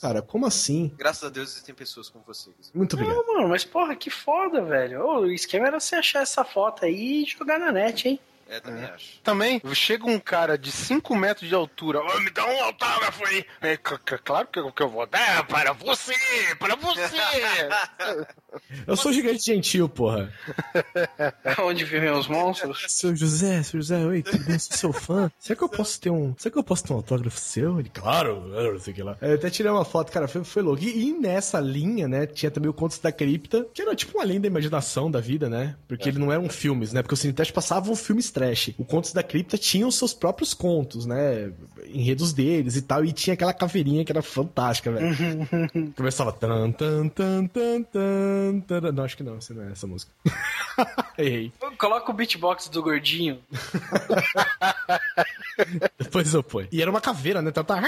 Cara, 0.00 0.22
como 0.22 0.46
assim? 0.46 0.92
Graças 0.96 1.24
a 1.24 1.28
Deus 1.30 1.50
existem 1.50 1.74
pessoas 1.74 2.08
como 2.08 2.24
vocês. 2.24 2.54
Muito 2.74 2.94
obrigado. 2.94 3.16
Não, 3.16 3.34
mano, 3.34 3.48
mas 3.48 3.64
porra, 3.64 3.96
que 3.96 4.10
foda, 4.10 4.62
velho. 4.62 5.02
Ô, 5.02 5.20
o 5.20 5.30
esquema 5.30 5.66
era 5.66 5.80
você 5.80 5.96
achar 5.96 6.22
essa 6.22 6.44
foto 6.44 6.84
aí 6.84 7.22
e 7.22 7.26
jogar 7.26 7.58
na 7.58 7.72
net, 7.72 8.08
hein? 8.08 8.20
É, 8.48 8.60
também 8.60 8.82
é. 8.82 8.86
acho. 8.86 9.20
Também, 9.22 9.62
chega 9.74 10.06
um 10.06 10.18
cara 10.18 10.56
de 10.58 10.70
5 10.70 11.14
metros 11.16 11.48
de 11.48 11.54
altura, 11.54 12.00
oh, 12.00 12.20
me 12.20 12.30
dá 12.30 12.46
um 12.46 12.64
autógrafo 12.64 13.26
aí. 13.26 13.44
É, 13.60 13.76
claro 13.76 14.48
que 14.48 14.58
eu, 14.58 14.72
que 14.72 14.82
eu 14.82 14.88
vou 14.88 15.06
dar 15.06 15.46
para 15.46 15.72
você, 15.72 16.14
para 16.58 16.76
você. 16.76 17.02
eu 18.86 18.96
sou 18.96 19.12
gigante 19.12 19.44
gentil, 19.44 19.88
porra. 19.88 20.32
Onde 21.60 21.84
vivem 21.84 22.10
os 22.10 22.26
monstros? 22.26 22.84
Seu 22.94 23.14
José, 23.14 23.62
seu 23.62 23.80
José, 23.80 24.04
oi, 24.04 24.22
tudo 24.22 24.44
bem? 24.44 24.58
Sou 24.58 24.76
seu 24.76 24.92
fã. 24.92 25.30
Será 25.38 25.56
que 25.56 25.64
eu 25.64 25.68
posso 25.68 26.00
ter 26.00 26.10
um. 26.10 26.34
Será 26.38 26.52
que 26.52 26.58
eu 26.58 26.64
posso 26.64 26.84
ter 26.84 26.92
um 26.92 26.96
autógrafo 26.96 27.38
seu? 27.38 27.78
Ele, 27.78 27.88
claro, 27.88 28.46
não 28.48 28.78
sei 28.78 28.92
o 28.92 28.96
que 28.96 29.02
lá. 29.02 29.16
Eu 29.20 29.34
até 29.34 29.50
tirei 29.50 29.70
uma 29.70 29.84
foto, 29.84 30.12
cara, 30.12 30.28
foi, 30.28 30.44
foi 30.44 30.62
louco. 30.62 30.82
E, 30.82 31.08
e, 31.08 31.12
nessa 31.12 31.60
linha, 31.60 32.06
né, 32.08 32.26
tinha 32.26 32.50
também 32.50 32.70
o 32.70 32.74
Contos 32.74 32.98
da 32.98 33.12
Cripta, 33.12 33.66
que 33.72 33.82
era 33.82 33.94
tipo 33.94 34.16
uma 34.16 34.24
linha 34.24 34.40
da 34.40 34.46
imaginação 34.46 35.10
da 35.10 35.20
vida, 35.20 35.48
né? 35.48 35.76
Porque 35.88 36.08
é. 36.08 36.12
ele 36.12 36.18
não 36.18 36.32
eram 36.32 36.48
filmes, 36.48 36.92
né? 36.92 37.02
Porque 37.02 37.14
o 37.14 37.16
Cineteste 37.16 37.52
passava 37.52 37.90
um 37.90 37.96
filme 37.96 38.20
trash. 38.34 38.74
O 38.76 38.84
Contos 38.84 39.12
da 39.12 39.22
Cripta 39.22 39.56
tinha 39.56 39.86
os 39.86 39.96
seus 39.96 40.12
próprios 40.12 40.52
contos, 40.52 41.06
né? 41.06 41.52
Enredos 41.86 42.32
deles 42.32 42.74
e 42.74 42.82
tal. 42.82 43.04
E 43.04 43.12
tinha 43.12 43.34
aquela 43.34 43.54
caveirinha 43.54 44.04
que 44.04 44.10
era 44.10 44.22
fantástica, 44.22 44.90
velho. 44.90 45.16
Começava. 45.96 46.32
Tan, 46.32 46.72
tan, 46.72 47.08
tan, 47.08 47.46
tan, 47.46 47.82
tan, 47.84 48.60
tan. 48.60 48.92
Não, 48.92 49.04
acho 49.04 49.16
que 49.16 49.22
não, 49.22 49.38
não 49.50 49.62
é 49.62 49.72
essa 49.72 49.86
música. 49.86 50.12
Errei. 51.16 51.52
Coloca 51.78 52.10
o 52.10 52.14
beatbox 52.14 52.68
do 52.68 52.82
gordinho. 52.82 53.38
Depois 55.98 56.34
eu 56.34 56.42
ponho. 56.42 56.68
E 56.72 56.82
era 56.82 56.90
uma 56.90 57.00
caveira, 57.00 57.40
né? 57.40 57.50
Então 57.50 57.62
tá. 57.62 57.80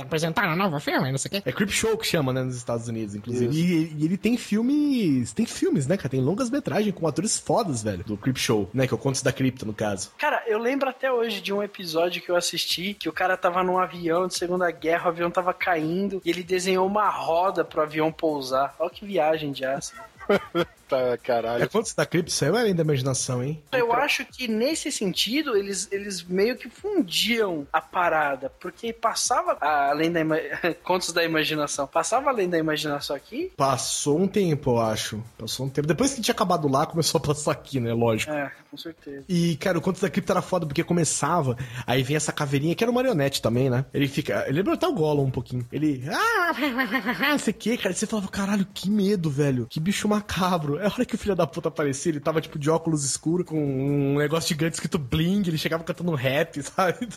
Apresentaram 0.00 0.52
um 0.52 0.56
novo 0.56 0.78
filme, 0.78 1.10
não 1.10 1.18
sei 1.18 1.28
o 1.28 1.32
quê. 1.32 1.42
É 1.44 1.52
Creep 1.52 1.70
Show 1.70 1.98
que 1.98 2.06
chama, 2.06 2.32
né? 2.32 2.42
Nos 2.42 2.56
Estados 2.56 2.86
Unidos, 2.86 3.14
inclusive. 3.14 3.52
E, 3.52 3.94
e, 3.98 4.04
ele 4.04 4.16
tem 4.16 4.36
filmes. 4.36 5.32
Tem 5.32 5.46
filmes, 5.46 5.86
né, 5.86 5.96
cara? 5.96 6.08
Tem 6.08 6.20
longas 6.20 6.50
metragens 6.50 6.94
com 6.94 7.06
atores 7.06 7.38
fodas, 7.38 7.82
velho. 7.82 8.04
Do 8.04 8.16
Creep 8.20 8.36
Show, 8.36 8.68
né? 8.72 8.86
Que 8.86 8.94
é 8.94 8.96
o 8.96 8.98
Contos 8.98 9.22
da 9.22 9.32
Cripta, 9.32 9.64
no 9.64 9.72
caso. 9.72 10.12
Cara, 10.18 10.42
eu 10.46 10.58
lembro 10.58 10.88
até 10.88 11.10
hoje 11.10 11.40
de 11.40 11.52
um 11.52 11.62
episódio 11.62 12.22
que 12.22 12.30
eu 12.30 12.36
assisti 12.36 12.94
que 12.94 13.08
o 13.08 13.12
cara 13.12 13.36
tava 13.36 13.62
num 13.62 13.78
avião 13.78 14.26
de 14.26 14.34
Segunda 14.34 14.70
Guerra, 14.70 15.06
o 15.06 15.08
avião 15.08 15.30
tava 15.30 15.52
caindo 15.52 16.20
e 16.24 16.30
ele 16.30 16.42
desenhou 16.42 16.86
uma 16.86 17.08
roda 17.08 17.64
pro 17.64 17.82
avião 17.82 18.12
pousar. 18.12 18.74
Olha 18.78 18.90
que 18.90 19.04
viagem 19.04 19.52
de 19.52 19.64
aço. 19.64 19.94
Tá, 20.90 21.16
caralho. 21.18 21.62
É 21.62 21.68
quanto 21.68 21.94
da 21.94 22.04
Clip 22.04 22.30
saiu 22.32 22.56
além 22.56 22.74
da 22.74 22.82
imaginação, 22.82 23.44
hein? 23.44 23.62
Eu 23.70 23.92
acho 23.92 24.24
que 24.24 24.48
nesse 24.48 24.90
sentido 24.90 25.56
eles, 25.56 25.86
eles 25.92 26.24
meio 26.24 26.56
que 26.56 26.68
fundiam 26.68 27.64
a 27.72 27.80
parada, 27.80 28.50
porque 28.58 28.92
passava 28.92 29.56
além 29.60 30.10
da 30.10 30.20
contos 30.82 31.12
da 31.12 31.22
imaginação. 31.22 31.86
Passava 31.86 32.30
além 32.30 32.48
da 32.48 32.58
imaginação 32.58 33.14
aqui? 33.14 33.52
Passou 33.56 34.18
um 34.18 34.26
tempo, 34.26 34.72
eu 34.72 34.80
acho. 34.80 35.22
Passou 35.38 35.66
um 35.66 35.68
tempo. 35.68 35.86
Depois 35.86 36.12
que 36.12 36.20
tinha 36.20 36.34
acabado 36.34 36.66
lá, 36.66 36.84
começou 36.86 37.18
a 37.18 37.22
passar 37.22 37.52
aqui, 37.52 37.78
né? 37.78 37.92
Lógico. 37.92 38.32
É, 38.32 38.50
com 38.68 38.76
certeza. 38.76 39.24
E, 39.28 39.56
cara, 39.56 39.78
o 39.78 39.80
Contos 39.80 40.00
da 40.00 40.10
Cripta 40.10 40.32
era 40.32 40.42
foda 40.42 40.66
porque 40.66 40.82
começava, 40.82 41.56
aí 41.86 42.02
vem 42.02 42.16
essa 42.16 42.32
caveirinha, 42.32 42.74
que 42.74 42.82
era 42.82 42.90
uma 42.90 43.00
marionete 43.00 43.40
também, 43.40 43.70
né? 43.70 43.84
Ele 43.94 44.08
fica. 44.08 44.44
Ele 44.48 44.58
lembra 44.58 44.74
até 44.74 44.88
o 44.88 44.92
Gollum 44.92 45.26
um 45.26 45.30
pouquinho. 45.30 45.64
Ele. 45.70 46.02
Ah, 46.10 47.38
sei 47.38 47.52
que, 47.52 47.76
cara. 47.76 47.94
Você 47.94 48.06
falava, 48.06 48.28
caralho, 48.28 48.66
que 48.74 48.90
medo, 48.90 49.30
velho. 49.30 49.66
Que 49.70 49.78
bicho 49.78 50.08
macabro. 50.08 50.79
É 50.80 50.86
a 50.86 50.92
hora 50.92 51.04
que 51.04 51.14
o 51.14 51.18
filho 51.18 51.36
da 51.36 51.46
puta 51.46 51.68
aparecia, 51.68 52.10
ele 52.10 52.20
tava 52.20 52.40
tipo 52.40 52.58
de 52.58 52.70
óculos 52.70 53.04
escuros, 53.04 53.46
com 53.46 53.58
um 53.58 54.18
negócio 54.18 54.48
gigante 54.48 54.74
escrito 54.74 54.98
bling, 54.98 55.42
ele 55.46 55.58
chegava 55.58 55.84
cantando 55.84 56.10
um 56.10 56.14
rap, 56.14 56.60
sabe? 56.64 57.08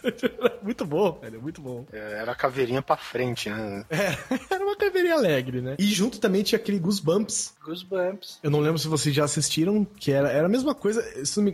muito 0.61 0.85
bom, 0.85 1.19
velho, 1.21 1.41
muito 1.41 1.61
bom. 1.61 1.85
É, 1.91 2.19
era 2.21 2.31
a 2.31 2.35
caveirinha 2.35 2.81
pra 2.81 2.97
frente, 2.97 3.49
né? 3.49 3.85
É, 3.89 4.17
era 4.53 4.63
uma 4.63 4.75
caveirinha 4.75 5.15
alegre, 5.15 5.61
né? 5.61 5.75
E 5.79 5.85
junto 5.85 6.19
também 6.19 6.43
tinha 6.43 6.59
aquele 6.59 6.79
Goosebumps. 6.79 7.53
Goosebumps. 7.63 8.39
Eu 8.43 8.51
não 8.51 8.59
lembro 8.59 8.77
se 8.77 8.87
vocês 8.87 9.15
já 9.15 9.23
assistiram, 9.23 9.85
que 9.85 10.11
era, 10.11 10.29
era 10.29 10.45
a 10.45 10.49
mesma 10.49 10.75
coisa. 10.75 11.03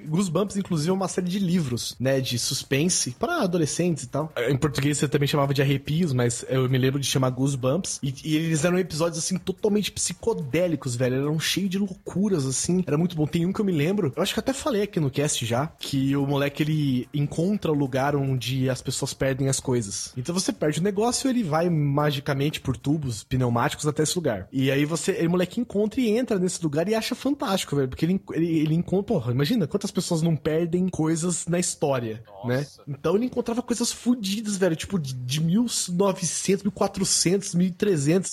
Goosebumps, 0.08 0.58
inclusive, 0.58 0.90
é 0.90 0.94
uma 0.94 1.08
série 1.08 1.28
de 1.28 1.40
livros, 1.40 1.96
né? 2.00 2.20
De 2.20 2.40
suspense 2.40 3.12
para 3.12 3.44
adolescentes 3.44 4.04
e 4.04 4.08
tal. 4.08 4.32
Em 4.38 4.58
português 4.58 4.98
você 4.98 5.08
também 5.08 5.28
chamava 5.28 5.54
de 5.54 5.62
arrepios, 5.62 6.14
mas 6.14 6.44
eu 6.50 6.68
me 6.68 6.78
lembro 6.78 7.00
de 7.00 7.08
chamar 7.08 7.30
Goosebumps. 7.30 8.00
E, 8.02 8.14
e 8.24 8.36
eles 8.36 8.66
eram 8.66 8.80
episódios 8.80 9.20
assim 9.20 9.38
totalmente 9.38 9.92
psicodélicos, 9.92 10.96
velho. 10.96 11.16
Eram 11.16 11.40
cheios 11.40 11.70
de 11.70 11.78
loucuras, 12.00 12.46
assim. 12.46 12.84
Era 12.88 12.98
muito 12.98 13.16
bom. 13.16 13.28
Tem 13.28 13.46
um 13.46 13.54
que 13.54 13.62
eu 13.62 13.66
me 13.66 13.72
lembro, 13.72 14.14
eu 14.16 14.24
acho 14.24 14.34
que 14.34 14.40
até 14.40 14.54
falei 14.54 14.84
aqui 14.84 15.00
no 15.00 15.12
cast 15.12 15.46
já, 15.46 15.68
que 15.80 16.16
o 16.16 16.26
moleque 16.26 16.64
ele 16.64 17.08
encontra 17.14 17.72
o 17.72 17.76
lugar 17.76 18.16
onde 18.16 18.70
as 18.70 18.82
pessoas 18.82 19.14
perdem 19.14 19.50
as 19.50 19.60
coisas. 19.60 20.14
Então 20.18 20.34
você 20.34 20.52
perde 20.52 20.80
o 20.80 20.84
negócio, 20.84 21.30
ele 21.30 21.44
vai 21.44 21.70
magicamente 21.70 22.60
por 22.60 22.76
tubos 22.76 23.24
pneumáticos 23.24 23.88
até 23.88 24.04
esse 24.04 24.16
lugar. 24.16 24.48
E 24.52 24.72
aí 24.72 24.86
você, 24.86 25.26
o 25.26 25.30
moleque 25.30 25.60
encontra 25.60 26.00
e 26.02 26.10
entra 26.10 26.40
nesse 26.40 26.62
lugar 26.64 26.88
e 26.88 26.96
acha 26.96 27.14
fantástico, 27.16 27.76
velho. 27.76 27.90
Porque 27.90 28.06
ele, 28.06 28.22
ele, 28.34 28.60
ele 28.60 28.76
encontra. 28.76 29.00
Porra, 29.10 29.32
imagina 29.32 29.66
quantas 29.66 29.92
pessoas 29.92 30.22
não 30.22 30.36
perdem 30.36 30.88
coisas 30.90 31.48
na 31.48 31.58
história, 31.58 32.24
né? 32.46 32.58
Nossa. 32.58 32.84
né? 32.86 32.96
Então 33.00 33.16
ele 33.16 33.26
encontrava 33.26 33.62
coisas 33.62 33.92
fodidas, 33.92 34.58
velho. 34.58 34.76
Tipo, 34.76 35.00
de, 35.00 35.14
de 35.14 35.42
1900, 35.42 36.64
1400, 36.64 37.56
1300, 37.56 38.32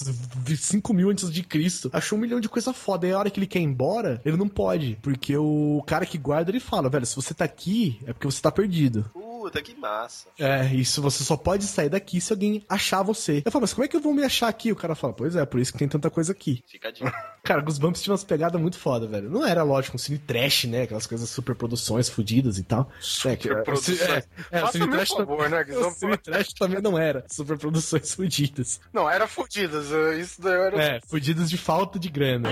5000 0.58 1.10
antes 1.10 1.30
de 1.30 1.42
Cristo. 1.42 1.90
Achou 1.92 2.18
um 2.18 2.20
milhão 2.20 2.40
de 2.40 2.48
coisa 2.48 2.72
foda. 2.72 3.06
E 3.06 3.12
a 3.12 3.18
hora 3.18 3.30
que 3.30 3.38
ele 3.38 3.46
quer 3.56 3.60
ir 3.60 3.64
embora, 3.64 4.20
ele 4.24 4.36
não 4.36 4.48
pode. 4.48 4.98
Porque 5.00 5.34
o 5.36 5.82
cara 5.86 6.04
que 6.04 6.18
guarda, 6.18 6.50
ele 6.50 6.60
fala, 6.60 6.90
velho, 6.90 7.06
se 7.06 7.16
você 7.16 7.32
tá 7.32 7.44
aqui, 7.44 7.98
é 8.06 8.12
porque 8.12 8.26
você 8.26 8.40
tá 8.40 8.52
perdido. 8.52 9.10
Puta, 9.56 9.62
que 9.62 9.74
massa. 9.74 10.28
É, 10.38 10.66
isso 10.74 11.00
você 11.00 11.24
só 11.24 11.36
pode 11.36 11.64
sair 11.64 11.88
daqui 11.88 12.20
se 12.20 12.32
alguém 12.32 12.64
achar 12.68 13.02
você. 13.02 13.42
Eu 13.44 13.52
falo, 13.52 13.62
mas 13.62 13.72
como 13.72 13.84
é 13.84 13.88
que 13.88 13.96
eu 13.96 14.00
vou 14.00 14.12
me 14.12 14.22
achar 14.22 14.48
aqui? 14.48 14.70
O 14.70 14.76
cara 14.76 14.94
fala, 14.94 15.12
pois 15.12 15.36
é, 15.36 15.44
por 15.46 15.60
isso 15.60 15.72
que 15.72 15.78
tem 15.78 15.88
tanta 15.88 16.10
coisa 16.10 16.32
aqui. 16.32 16.62
Fica 16.66 16.88
a 16.88 16.90
dica. 16.90 17.12
cara, 17.42 17.60
Goosebumps 17.62 18.02
tinha 18.02 18.12
umas 18.12 18.24
pegadas 18.24 18.60
muito 18.60 18.78
foda, 18.78 19.06
velho. 19.06 19.30
Não 19.30 19.46
era, 19.46 19.62
lógico, 19.62 19.96
um 19.96 19.98
cine 19.98 20.18
trash, 20.18 20.64
né? 20.64 20.82
Aquelas 20.82 21.06
coisas 21.06 21.28
super 21.28 21.54
produções 21.54 22.08
fodidas 22.08 22.58
e 22.58 22.64
tal. 22.64 22.90
É, 23.24 23.36
que, 23.36 23.48
é, 23.48 23.52
é, 23.52 24.58
é, 24.58 24.64
o 24.64 24.68
cine 24.68 24.88
trash, 24.88 25.08
favor, 25.10 25.48
né? 25.48 25.62
o 25.70 25.90
cine 25.90 26.16
trash 26.18 26.52
também 26.52 26.82
não 26.82 26.98
era 26.98 27.24
super 27.30 27.56
produções 27.56 28.14
fodidas. 28.14 28.80
Não, 28.92 29.08
era 29.08 29.26
fodidas. 29.26 29.86
Isso 30.18 30.40
daí 30.40 30.52
era... 30.54 30.82
É, 30.82 31.00
fodidas 31.06 31.48
de 31.48 31.56
falta 31.56 31.98
de 31.98 32.08
grana. 32.08 32.48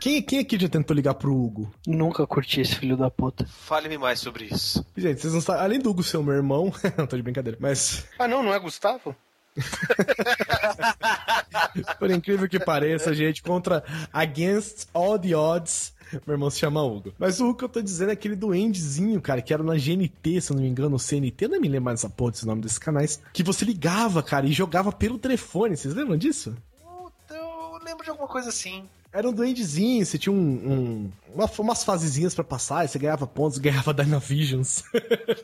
Quem, 0.00 0.22
quem 0.22 0.38
aqui 0.38 0.58
já 0.58 0.68
tentou 0.68 0.94
ligar 0.94 1.14
pro 1.14 1.34
Hugo? 1.34 1.72
Nunca 1.86 2.26
curti 2.26 2.60
esse 2.60 2.76
filho 2.76 2.96
da 2.96 3.10
puta. 3.10 3.44
Fale-me 3.46 3.98
mais 3.98 4.20
sobre 4.20 4.44
isso. 4.44 4.86
Gente, 4.96 5.20
vocês 5.20 5.34
não 5.34 5.40
sabem. 5.40 5.62
Além 5.62 5.80
do 5.80 5.90
Hugo 5.90 6.04
ser 6.04 6.18
o 6.18 6.22
meu 6.22 6.34
irmão. 6.34 6.72
não, 6.96 7.06
tô 7.06 7.16
de 7.16 7.22
brincadeira. 7.22 7.58
Mas. 7.60 8.06
Ah, 8.18 8.28
não, 8.28 8.42
não 8.42 8.54
é 8.54 8.58
Gustavo? 8.60 9.14
Por 11.98 12.10
incrível 12.12 12.48
que 12.48 12.60
pareça, 12.60 13.12
gente, 13.12 13.42
contra 13.42 13.82
Against 14.12 14.86
All 14.94 15.18
the 15.18 15.34
Odds. 15.34 15.92
Meu 16.24 16.34
irmão 16.34 16.48
se 16.48 16.60
chama 16.60 16.82
Hugo. 16.82 17.12
Mas 17.18 17.40
o 17.40 17.46
Hugo 17.46 17.58
que 17.58 17.64
eu 17.64 17.68
tô 17.68 17.82
dizendo 17.82 18.10
é 18.10 18.12
aquele 18.12 18.36
duendezinho, 18.36 19.20
cara, 19.20 19.42
que 19.42 19.52
era 19.52 19.64
na 19.64 19.74
GNT, 19.74 20.40
se 20.40 20.52
eu 20.52 20.56
não 20.56 20.62
me 20.62 20.68
engano, 20.68 20.94
o 20.94 20.98
CNT, 20.98 21.44
eu 21.44 21.48
não 21.50 21.60
me 21.60 21.68
lembro 21.68 21.86
mais 21.86 22.00
essa 22.00 22.08
porra 22.08 22.30
desse 22.30 22.46
nome 22.46 22.62
desses 22.62 22.78
canais. 22.78 23.20
Que 23.32 23.42
você 23.42 23.64
ligava, 23.64 24.22
cara, 24.22 24.46
e 24.46 24.52
jogava 24.52 24.92
pelo 24.92 25.18
telefone. 25.18 25.76
Vocês 25.76 25.92
lembram 25.92 26.16
disso? 26.16 26.56
Eu 27.28 27.78
lembro 27.84 28.04
de 28.04 28.10
alguma 28.10 28.28
coisa 28.28 28.48
assim. 28.48 28.88
Era 29.12 29.28
um 29.28 29.32
duendezinho, 29.32 30.04
você 30.04 30.18
tinha 30.18 30.32
um, 30.32 30.36
um 30.38 31.12
uma, 31.34 31.50
umas 31.58 31.84
fasezinhas 31.84 32.34
para 32.34 32.44
passar, 32.44 32.86
você 32.86 32.98
ganhava 32.98 33.26
pontos, 33.26 33.58
ganhava 33.58 33.92
Dynavisions. 33.94 34.82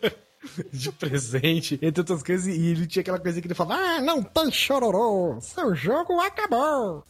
de 0.70 0.92
presente, 0.92 1.78
entre 1.80 2.02
outras 2.02 2.22
coisas, 2.22 2.46
e 2.46 2.66
ele 2.66 2.86
tinha 2.86 3.00
aquela 3.00 3.18
coisa 3.18 3.40
que 3.40 3.46
ele 3.46 3.54
falava: 3.54 3.80
Ah, 3.80 4.00
não 4.00 4.22
tem 4.22 4.50
chororô, 4.52 5.38
seu 5.40 5.74
jogo 5.74 6.20
acabou. 6.20 7.04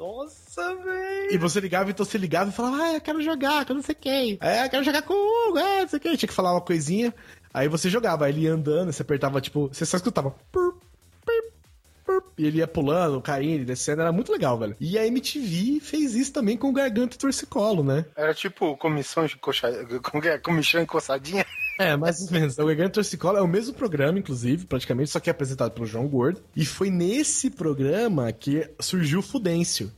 Nossa, 0.00 0.74
velho. 0.76 1.30
E 1.30 1.36
você 1.36 1.60
ligava, 1.60 1.90
então 1.90 2.06
você 2.06 2.16
ligava 2.16 2.48
e 2.48 2.54
falava, 2.54 2.82
ah, 2.82 2.94
eu 2.94 3.02
quero 3.02 3.20
jogar, 3.20 3.66
que 3.66 3.72
eu 3.72 3.76
não 3.76 3.82
sei 3.82 3.94
quem. 3.94 4.38
É, 4.40 4.64
eu 4.64 4.70
quero 4.70 4.82
jogar 4.82 5.02
com 5.02 5.12
o 5.12 5.50
Hugo, 5.50 5.58
é, 5.58 5.82
não 5.82 5.88
sei 5.88 6.00
quem. 6.00 6.16
Tinha 6.16 6.26
que 6.26 6.34
falar 6.34 6.54
uma 6.54 6.60
coisinha. 6.62 7.14
Aí 7.52 7.68
você 7.68 7.90
jogava, 7.90 8.24
aí 8.24 8.32
ele 8.32 8.40
ia 8.44 8.54
andando, 8.54 8.90
você 8.90 9.02
apertava, 9.02 9.42
tipo, 9.42 9.68
você 9.68 9.84
só 9.84 9.98
escutava. 9.98 10.34
Pur, 10.50 10.79
e 12.38 12.46
ele 12.46 12.58
ia 12.58 12.66
pulando, 12.66 13.20
caindo, 13.20 13.64
descendo, 13.64 14.02
era 14.02 14.12
muito 14.12 14.32
legal, 14.32 14.58
velho. 14.58 14.76
E 14.80 14.98
a 14.98 15.06
MTV 15.06 15.80
fez 15.80 16.14
isso 16.14 16.32
também 16.32 16.56
com 16.56 16.68
o 16.70 16.72
Garganta 16.72 17.16
e 17.16 17.18
Torcicolo, 17.18 17.82
né? 17.82 18.04
Era 18.16 18.34
tipo 18.34 18.76
comissão 18.76 19.26
de 19.26 19.36
coxa... 19.36 19.70
como 20.02 20.24
é? 20.24 20.38
Comichão. 20.38 20.86
É, 21.78 21.96
mais 21.96 22.20
ou 22.20 22.30
menos. 22.30 22.58
O 22.58 22.66
Garganta 22.66 22.90
Torcicolo 22.90 23.38
é 23.38 23.42
o 23.42 23.48
mesmo 23.48 23.72
programa, 23.72 24.18
inclusive, 24.18 24.66
praticamente, 24.66 25.10
só 25.10 25.18
que 25.18 25.30
é 25.30 25.32
apresentado 25.32 25.70
pelo 25.72 25.86
João 25.86 26.06
Gordo. 26.06 26.40
E 26.54 26.64
foi 26.66 26.90
nesse 26.90 27.48
programa 27.50 28.30
que 28.32 28.68
surgiu 28.78 29.20
o 29.20 29.22
Fudêncio. 29.22 29.90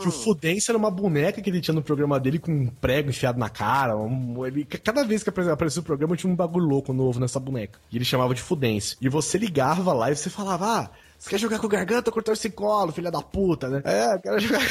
Que 0.00 0.08
o 0.08 0.10
Fudêncio 0.10 0.70
era 0.70 0.78
uma 0.78 0.90
boneca 0.90 1.42
que 1.42 1.50
ele 1.50 1.60
tinha 1.60 1.74
no 1.74 1.82
programa 1.82 2.18
dele 2.18 2.38
com 2.38 2.50
um 2.50 2.66
prego 2.68 3.10
enfiado 3.10 3.38
na 3.38 3.50
cara. 3.50 3.94
um- 3.98 4.46
ele, 4.46 4.64
cada 4.64 5.04
vez 5.04 5.22
que 5.22 5.28
apare- 5.28 5.50
aparecia 5.50 5.80
o 5.80 5.84
programa 5.84 6.16
tinha 6.16 6.32
um 6.32 6.36
bagulho 6.36 6.64
louco 6.64 6.90
novo 6.94 7.20
nessa 7.20 7.38
boneca. 7.38 7.78
E 7.92 7.96
ele 7.98 8.04
chamava 8.06 8.34
de 8.34 8.40
Fudêncio. 8.40 8.96
E 8.98 9.06
você 9.10 9.36
ligava 9.36 9.92
lá 9.92 10.10
e 10.10 10.16
você 10.16 10.30
falava, 10.30 10.66
ah. 10.84 10.90
Você 11.20 11.28
quer 11.30 11.38
jogar 11.38 11.58
com 11.58 11.68
garganta 11.68 12.08
ou 12.08 12.14
com 12.14 12.20
o 12.20 12.22
torcicolo, 12.22 12.92
filha 12.92 13.10
da 13.10 13.20
puta, 13.20 13.68
né? 13.68 13.82
É, 13.84 14.14
eu 14.14 14.20
quero 14.20 14.40
jogar 14.40 14.66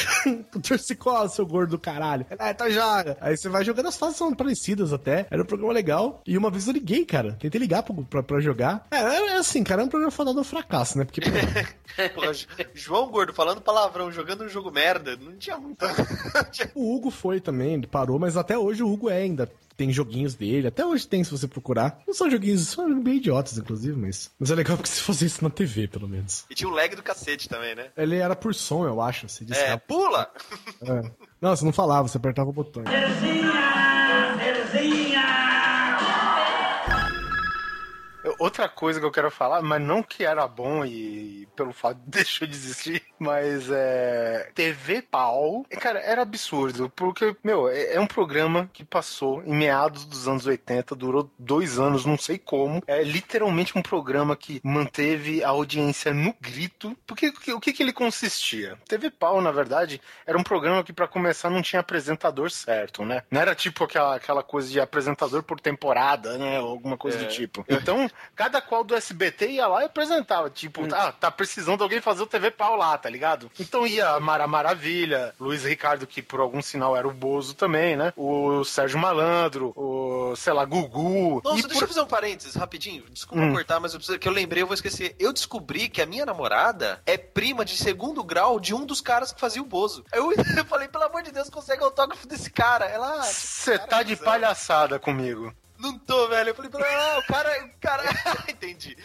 com 0.52 0.60
torcicolo, 0.60 1.30
seu 1.30 1.46
gordo 1.46 1.70
do 1.72 1.80
caralho. 1.80 2.26
Ah, 2.40 2.50
então 2.50 2.68
joga. 2.72 3.16
Aí 3.22 3.38
você 3.38 3.48
vai 3.48 3.64
jogando, 3.64 3.88
as 3.88 3.96
fases 3.98 4.18
são 4.18 4.34
parecidas 4.34 4.92
até. 4.92 5.28
Era 5.30 5.44
um 5.44 5.46
programa 5.46 5.72
legal. 5.72 6.22
E 6.26 6.36
uma 6.36 6.50
vez 6.50 6.66
eu 6.66 6.74
liguei, 6.74 7.06
cara. 7.06 7.34
Tentei 7.40 7.60
ligar 7.62 7.84
pra, 7.84 7.94
pra, 8.10 8.24
pra 8.24 8.40
jogar. 8.40 8.88
É, 8.90 8.98
é 8.98 9.38
assim, 9.38 9.64
cara, 9.64 9.84
é 9.84 9.86
um 9.86 9.90
programa 9.90 10.10
fadado 10.12 10.40
ao 10.40 10.44
fracasso, 10.44 10.98
né? 10.98 11.06
Porque, 11.06 11.22
Porra, 12.16 12.34
Jo- 12.34 12.48
João 12.74 13.08
Gordo 13.12 13.32
falando 13.32 13.62
palavrão, 13.62 14.12
jogando 14.12 14.44
um 14.46 14.50
jogo 14.50 14.72
merda, 14.72 15.16
não 15.18 15.38
tinha 15.38 15.58
muito. 15.58 15.86
O 16.74 16.96
Hugo 16.96 17.12
foi 17.12 17.40
também, 17.40 17.76
ele 17.76 17.86
parou, 17.88 18.18
mas 18.18 18.36
até 18.36 18.58
hoje 18.58 18.82
o 18.82 18.92
Hugo 18.92 19.08
é 19.10 19.18
ainda. 19.18 19.52
Tem 19.80 19.94
joguinhos 19.94 20.36
dele, 20.36 20.68
até 20.68 20.86
hoje 20.86 21.08
tem 21.08 21.24
se 21.24 21.32
você 21.32 21.48
procurar. 21.48 22.02
Não 22.06 22.14
são 22.14 22.30
joguinhos, 22.30 22.68
são 22.68 23.02
bem 23.02 23.16
idiotas, 23.16 23.58
inclusive, 23.58 23.98
mas. 23.98 24.30
Mas 24.38 24.52
é 24.52 24.56
legal 24.56 24.76
porque 24.76 24.90
se 24.90 25.00
fosse 25.00 25.24
isso 25.24 25.42
na 25.42 25.50
TV, 25.50 25.88
pelo 25.88 26.06
menos. 26.06 26.44
E 26.50 26.54
tinha 26.54 26.70
um 26.70 26.74
lag 26.74 26.94
do 26.94 27.02
cacete 27.02 27.48
também, 27.48 27.76
né? 27.76 27.88
Ele 27.96 28.18
era 28.18 28.36
por 28.36 28.54
som, 28.54 28.86
eu 28.86 29.00
acho. 29.00 29.30
Você 29.30 29.46
disse 29.46 29.58
É, 29.62 29.78
pula! 29.78 30.30
É. 30.82 31.12
Não, 31.42 31.56
você 31.56 31.64
não 31.64 31.72
falava, 31.72 32.10
você 32.10 32.18
apertava 32.18 32.50
o 32.50 32.52
botão. 32.52 32.84
Outra 38.38 38.68
coisa 38.68 39.00
que 39.00 39.06
eu 39.06 39.12
quero 39.12 39.32
falar, 39.32 39.62
mas 39.62 39.82
não 39.82 40.04
que 40.04 40.24
era 40.26 40.48
bom 40.48 40.84
e 40.86 41.48
pelo 41.56 41.72
fato 41.74 41.98
de 42.00 42.10
deixou 42.20 42.48
de 42.48 42.54
existir, 42.54 43.02
mas 43.18 43.70
é. 43.72 44.52
TV 44.54 45.02
Pau. 45.02 45.66
Cara, 45.80 46.00
era 46.00 46.22
absurdo, 46.22 46.90
porque, 46.96 47.36
meu, 47.44 47.70
é, 47.70 47.94
é 47.96 48.00
um 48.00 48.08
programa 48.08 48.70
que 48.74 48.84
passou 48.84 49.42
em 49.44 49.54
meados 49.56 50.06
dos 50.06 50.28
anos 50.28 50.46
80, 50.46 50.96
durou 50.96 51.32
dois 51.40 51.80
anos, 51.80 52.06
não 52.06 52.18
sei 52.18 52.38
como. 52.38 52.84
É 52.88 53.04
literalmente 53.04 53.78
um 53.78 53.82
programa 53.82 54.36
que 54.36 54.60
manteve 54.64 55.44
a 55.44 55.50
audiência 55.50 56.14
no 56.14 56.34
grito. 56.42 56.96
Porque 57.08 57.28
o 57.54 57.60
que- 57.60 57.74
que, 57.74 57.84
ele 57.84 57.94
consistia? 57.94 58.78
TV 58.88 59.10
Pau, 59.10 59.42
na 59.42 59.52
verdade, 59.52 60.02
era 60.26 60.38
um 60.38 60.44
programa 60.44 60.84
que, 60.84 60.92
pra 60.94 61.08
começar, 61.08 61.50
não 61.50 61.62
tinha 61.62 61.80
apresentador 61.80 62.52
certo, 62.52 63.06
né? 63.06 63.24
Não 63.32 63.40
era 63.42 63.56
tipo 63.56 63.84
aquela, 63.84 64.16
aquela 64.16 64.44
coisa 64.44 64.70
de 64.70 64.80
apresentador 64.80 65.42
por 65.44 65.60
temporada, 65.60 66.38
né? 66.38 66.60
Ou 66.60 66.70
alguma 66.70 66.98
coisa 66.98 67.18
É. 67.18 67.24
do 67.24 67.28
tipo. 67.30 67.64
Então, 67.70 68.10
cada 68.36 68.62
qual 68.62 68.84
do 68.84 68.96
SBT 68.96 69.48
ia 69.52 69.68
lá 69.68 69.82
e 69.82 69.86
apresentava. 69.86 70.50
Tipo, 70.50 70.82
ah, 70.94 71.12
tá 71.12 71.30
precisando 71.32 71.78
de 71.78 71.84
alguém 71.84 72.02
fazer 72.02 72.24
o 72.24 72.28
TV 72.28 72.52
Pau 72.52 72.76
lá, 72.76 72.98
tá 72.98 73.10
ligado? 73.10 73.50
Então 73.60 73.86
ia 73.86 74.10
a 74.10 74.20
Mara 74.20 74.48
Maravilha, 74.48 75.34
Luiz 75.40 75.64
Ricardo, 75.66 76.08
que 76.08 76.22
por 76.22 76.40
algum 76.40 76.62
sinal 76.62 76.96
era 76.96 77.08
o 77.08 77.14
Bozo 77.14 77.54
também, 77.54 77.96
né? 77.96 78.14
O 78.16 78.64
Sérgio 78.64 78.98
Malandro, 79.00 79.74
o, 79.76 80.36
sei 80.36 80.54
lá, 80.54 80.66
Gugu. 80.66 81.42
Nossa, 81.44 81.60
e 81.60 81.62
deixa 81.64 81.74
por- 81.76 81.84
eu 81.84 81.88
fazer 81.88 82.02
um 82.02 82.08
parênteses 82.08 82.56
rapidinho. 82.56 83.04
Desculpa 83.10 83.44
Hum. 83.44 83.54
cortar, 83.54 83.80
mas 83.80 83.94
eu 83.94 84.00
preciso, 84.00 84.20
que 84.20 84.28
eu 84.28 84.32
lembrei, 84.34 84.64
eu 84.64 84.68
vou 84.68 84.74
esquecer. 84.74 85.16
Eu 85.20 85.32
descobri 85.34 85.90
que 85.90 86.02
a 86.02 86.06
minha 86.06 86.26
namorada 86.26 87.02
é 87.06 87.18
prima 87.18 87.64
de 87.66 87.78
segundo 87.78 88.24
grau 88.24 88.60
de 88.60 88.74
um 88.74 88.86
dos 88.86 89.02
caras 89.02 89.32
que 89.32 89.40
fazia 89.40 89.62
o 89.62 89.66
Bozo. 89.66 90.04
Eu, 90.14 90.32
eu 90.58 90.66
falei, 90.66 90.88
pelo 90.88 91.04
amor 91.06 91.24
de 91.24 91.32
Deus, 91.32 91.50
consegue 91.50 91.84
autógrafo 91.84 92.28
desse 92.28 92.50
cara. 92.50 92.86
Ela, 92.86 93.20
ah, 93.20 93.24
Você 93.24 93.78
tá 93.78 94.04
de 94.04 94.16
palhaçada 94.16 95.00
comigo. 95.00 95.54
Não 95.80 95.98
tô, 95.98 96.28
velho. 96.28 96.50
Eu 96.50 96.56
falei 96.56 96.72
ah, 96.94 97.20
o 97.20 97.24
cara. 97.32 97.66
O 97.66 97.80
cara. 97.80 98.04
Entendi. 98.50 98.98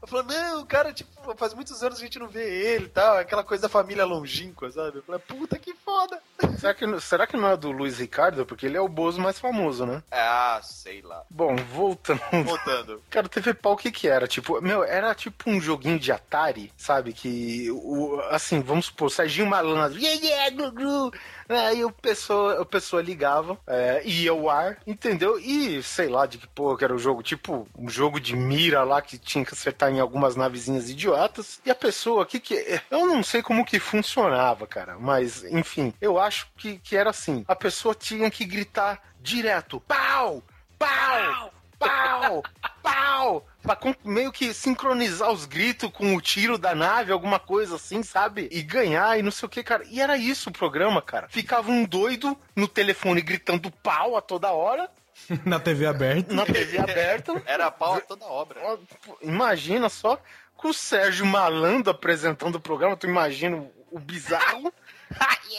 Eu 0.00 0.06
falei, 0.06 0.38
não, 0.38 0.60
o 0.60 0.66
cara, 0.66 0.92
tipo, 0.92 1.10
faz 1.36 1.52
muitos 1.52 1.82
anos 1.82 1.98
que 1.98 2.04
a 2.04 2.06
gente 2.06 2.18
não 2.18 2.28
vê 2.28 2.48
ele 2.48 2.84
e 2.84 2.88
tal. 2.88 3.16
Aquela 3.16 3.42
coisa 3.42 3.62
da 3.62 3.68
família 3.68 4.04
longínqua, 4.04 4.70
sabe? 4.70 4.98
Eu 4.98 5.02
falei, 5.02 5.20
puta 5.26 5.58
que 5.58 5.74
foda. 5.74 6.20
Será 6.58 6.74
que, 6.74 7.00
será 7.00 7.26
que 7.26 7.36
não 7.36 7.48
é 7.48 7.56
do 7.56 7.72
Luiz 7.72 7.98
Ricardo? 7.98 8.46
Porque 8.46 8.66
ele 8.66 8.76
é 8.76 8.80
o 8.80 8.88
Bozo 8.88 9.20
mais 9.20 9.38
famoso, 9.38 9.84
né? 9.84 10.02
Ah, 10.12 10.60
sei 10.62 11.02
lá. 11.02 11.22
Bom, 11.28 11.56
voltando. 11.56 12.20
Voltando. 12.44 13.02
Cara, 13.10 13.26
o 13.26 13.28
TV 13.28 13.52
Pau, 13.52 13.72
o 13.72 13.76
que 13.76 13.90
que 13.90 14.06
era? 14.06 14.28
Tipo, 14.28 14.60
meu, 14.60 14.84
era 14.84 15.12
tipo 15.14 15.50
um 15.50 15.60
joguinho 15.60 15.98
de 15.98 16.12
Atari, 16.12 16.72
sabe? 16.76 17.12
Que, 17.12 17.68
o, 17.72 18.20
assim, 18.30 18.60
vamos 18.60 18.86
supor, 18.86 19.10
Serginho 19.10 19.48
Malandro, 19.48 19.98
yeah, 19.98 20.20
yeah, 20.24 20.50
Gugu. 20.50 21.12
Aí 21.48 21.84
o 21.84 21.90
pessoa, 21.90 22.62
a 22.62 22.64
pessoa 22.64 23.02
ligava, 23.02 23.58
é, 23.66 24.02
ia 24.04 24.30
ao 24.30 24.48
ar, 24.48 24.78
entendeu? 24.86 25.38
E 25.38 25.63
sei 25.82 26.08
lá 26.08 26.26
de 26.26 26.38
que 26.38 26.46
porra 26.46 26.78
que 26.78 26.84
era 26.84 26.94
o 26.94 26.98
jogo, 26.98 27.22
tipo 27.22 27.68
um 27.76 27.88
jogo 27.88 28.20
de 28.20 28.36
mira 28.36 28.82
lá 28.82 29.00
que 29.00 29.18
tinha 29.18 29.44
que 29.44 29.54
acertar 29.54 29.90
em 29.90 30.00
algumas 30.00 30.36
navezinhas 30.36 30.88
idiotas. 30.88 31.60
E 31.64 31.70
a 31.70 31.74
pessoa, 31.74 32.22
o 32.22 32.26
que 32.26 32.40
que. 32.40 32.80
Eu 32.90 33.06
não 33.06 33.22
sei 33.22 33.42
como 33.42 33.64
que 33.64 33.78
funcionava, 33.78 34.66
cara, 34.66 34.96
mas 34.98 35.44
enfim, 35.44 35.92
eu 36.00 36.18
acho 36.18 36.48
que, 36.56 36.78
que 36.78 36.96
era 36.96 37.10
assim: 37.10 37.44
a 37.46 37.56
pessoa 37.56 37.94
tinha 37.94 38.30
que 38.30 38.44
gritar 38.44 39.02
direto: 39.20 39.80
pau! 39.80 40.42
Pau! 40.78 41.52
Pau! 41.78 42.42
Pau! 42.82 43.46
Pra 43.62 43.78
meio 44.04 44.30
que 44.30 44.52
sincronizar 44.52 45.30
os 45.30 45.46
gritos 45.46 45.90
com 45.90 46.14
o 46.14 46.20
tiro 46.20 46.58
da 46.58 46.74
nave, 46.74 47.12
alguma 47.12 47.38
coisa 47.38 47.76
assim, 47.76 48.02
sabe? 48.02 48.48
E 48.50 48.62
ganhar 48.62 49.18
e 49.18 49.22
não 49.22 49.30
sei 49.30 49.46
o 49.46 49.50
que, 49.50 49.62
cara. 49.62 49.84
E 49.90 50.00
era 50.00 50.16
isso 50.16 50.50
o 50.50 50.52
programa, 50.52 51.00
cara. 51.00 51.28
Ficava 51.28 51.70
um 51.70 51.84
doido 51.84 52.36
no 52.54 52.68
telefone 52.68 53.22
gritando 53.22 53.70
pau 53.70 54.16
a 54.16 54.20
toda 54.20 54.52
hora, 54.52 54.90
Na 55.44 55.58
TV 55.60 55.86
aberta. 55.86 56.32
na 56.34 56.44
TV 56.44 56.78
aberta. 56.78 57.42
Era 57.46 57.70
pau 57.70 57.94
a 57.94 58.00
toda 58.00 58.24
obra. 58.26 58.60
Imagina 59.22 59.88
só 59.88 60.20
com 60.56 60.68
o 60.68 60.74
Sérgio 60.74 61.26
Malandro 61.26 61.90
apresentando 61.90 62.56
o 62.56 62.60
programa, 62.60 62.96
tu 62.96 63.06
imagina 63.06 63.56
o- 63.56 63.72
o 63.90 63.98
bizarro. 63.98 64.72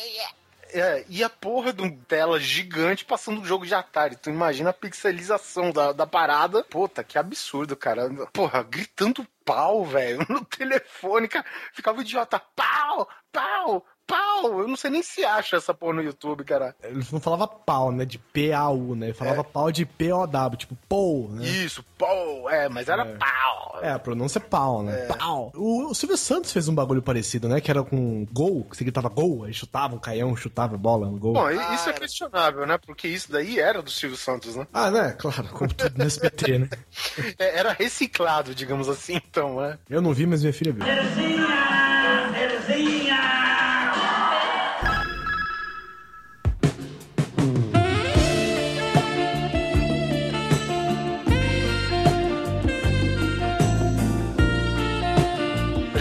É, 0.73 1.05
e 1.07 1.23
a 1.23 1.29
porra 1.29 1.71
de 1.71 1.81
uma 1.81 1.97
tela 2.05 2.37
gigante 2.37 3.05
passando 3.05 3.39
um 3.39 3.45
jogo 3.45 3.65
de 3.65 3.73
Atari. 3.73 4.17
Tu 4.17 4.29
imagina 4.29 4.71
a 4.71 4.73
pixelização 4.73 5.71
da, 5.71 5.93
da 5.93 6.05
parada. 6.05 6.65
Puta, 6.65 7.01
que 7.01 7.17
absurdo, 7.17 7.77
cara. 7.77 8.09
Porra, 8.33 8.61
gritando 8.61 9.25
pau, 9.45 9.85
velho, 9.85 10.25
no 10.27 10.43
telefone, 10.43 11.29
cara. 11.29 11.45
Ficava 11.71 12.01
idiota. 12.01 12.41
Pau, 12.53 13.07
pau, 13.31 13.85
pau. 14.07 14.59
Eu 14.61 14.67
não 14.67 14.75
sei 14.75 14.91
nem 14.91 15.01
se 15.03 15.23
acha 15.25 15.57
essa 15.57 15.73
porra 15.73 15.93
no 15.95 16.01
YouTube, 16.03 16.43
cara. 16.43 16.75
Ele 16.83 17.03
não 17.11 17.19
falava 17.19 17.47
pau, 17.47 17.91
né? 17.91 18.05
De 18.05 18.17
P-A-U, 18.17 18.95
né? 18.95 19.07
Ele 19.07 19.13
falava 19.13 19.43
pau 19.43 19.71
de 19.71 19.85
P-O-W, 19.85 20.57
tipo 20.57 20.77
pou, 20.87 21.29
né? 21.29 21.45
Isso, 21.45 21.83
pau. 21.97 22.49
É, 22.49 22.69
mas 22.69 22.87
era 22.89 23.05
pau. 23.05 23.79
É, 23.81 23.91
a 23.91 23.99
pronúncia 23.99 24.39
é 24.39 24.41
pau, 24.41 24.83
né? 24.83 24.95
Pau. 25.17 25.51
O, 25.55 25.89
o 25.91 25.95
Silvio 25.95 26.17
Santos 26.17 26.51
fez 26.51 26.67
um 26.67 26.75
bagulho 26.75 27.01
parecido, 27.01 27.47
né? 27.49 27.59
Que 27.59 27.69
era 27.71 27.83
com 27.83 28.25
gol, 28.31 28.63
que 28.63 28.77
você 28.77 28.83
gritava 28.83 29.09
gol, 29.09 29.43
aí 29.45 29.53
chutava 29.53 29.95
um 29.95 29.99
caião, 29.99 30.35
chutava 30.35 30.75
a 30.75 30.77
bola 30.77 31.07
no 31.09 31.17
gol. 31.17 31.33
Bom, 31.33 31.49
e- 31.49 31.75
isso 31.75 31.89
é 31.89 31.93
questionável, 31.93 32.65
né? 32.65 32.77
Porque 32.77 33.07
isso 33.07 33.31
daí 33.31 33.59
era 33.59 33.81
do 33.81 33.89
Silvio 33.89 34.17
Santos, 34.17 34.55
né? 34.55 34.65
Ah, 34.73 34.89
né? 34.91 35.11
Claro, 35.17 35.47
como 35.49 35.73
tudo 35.73 35.97
no 35.97 36.03
SBT, 36.05 36.59
né? 36.59 36.69
É, 37.39 37.57
Era 37.59 37.71
reciclado, 37.73 38.53
digamos 38.55 38.87
assim, 38.87 39.15
então, 39.15 39.59
né? 39.61 39.77
Eu 39.89 40.01
não 40.01 40.13
vi, 40.13 40.25
mas 40.25 40.41
minha 40.41 40.53
filha 40.53 40.71
viu. 40.71 40.83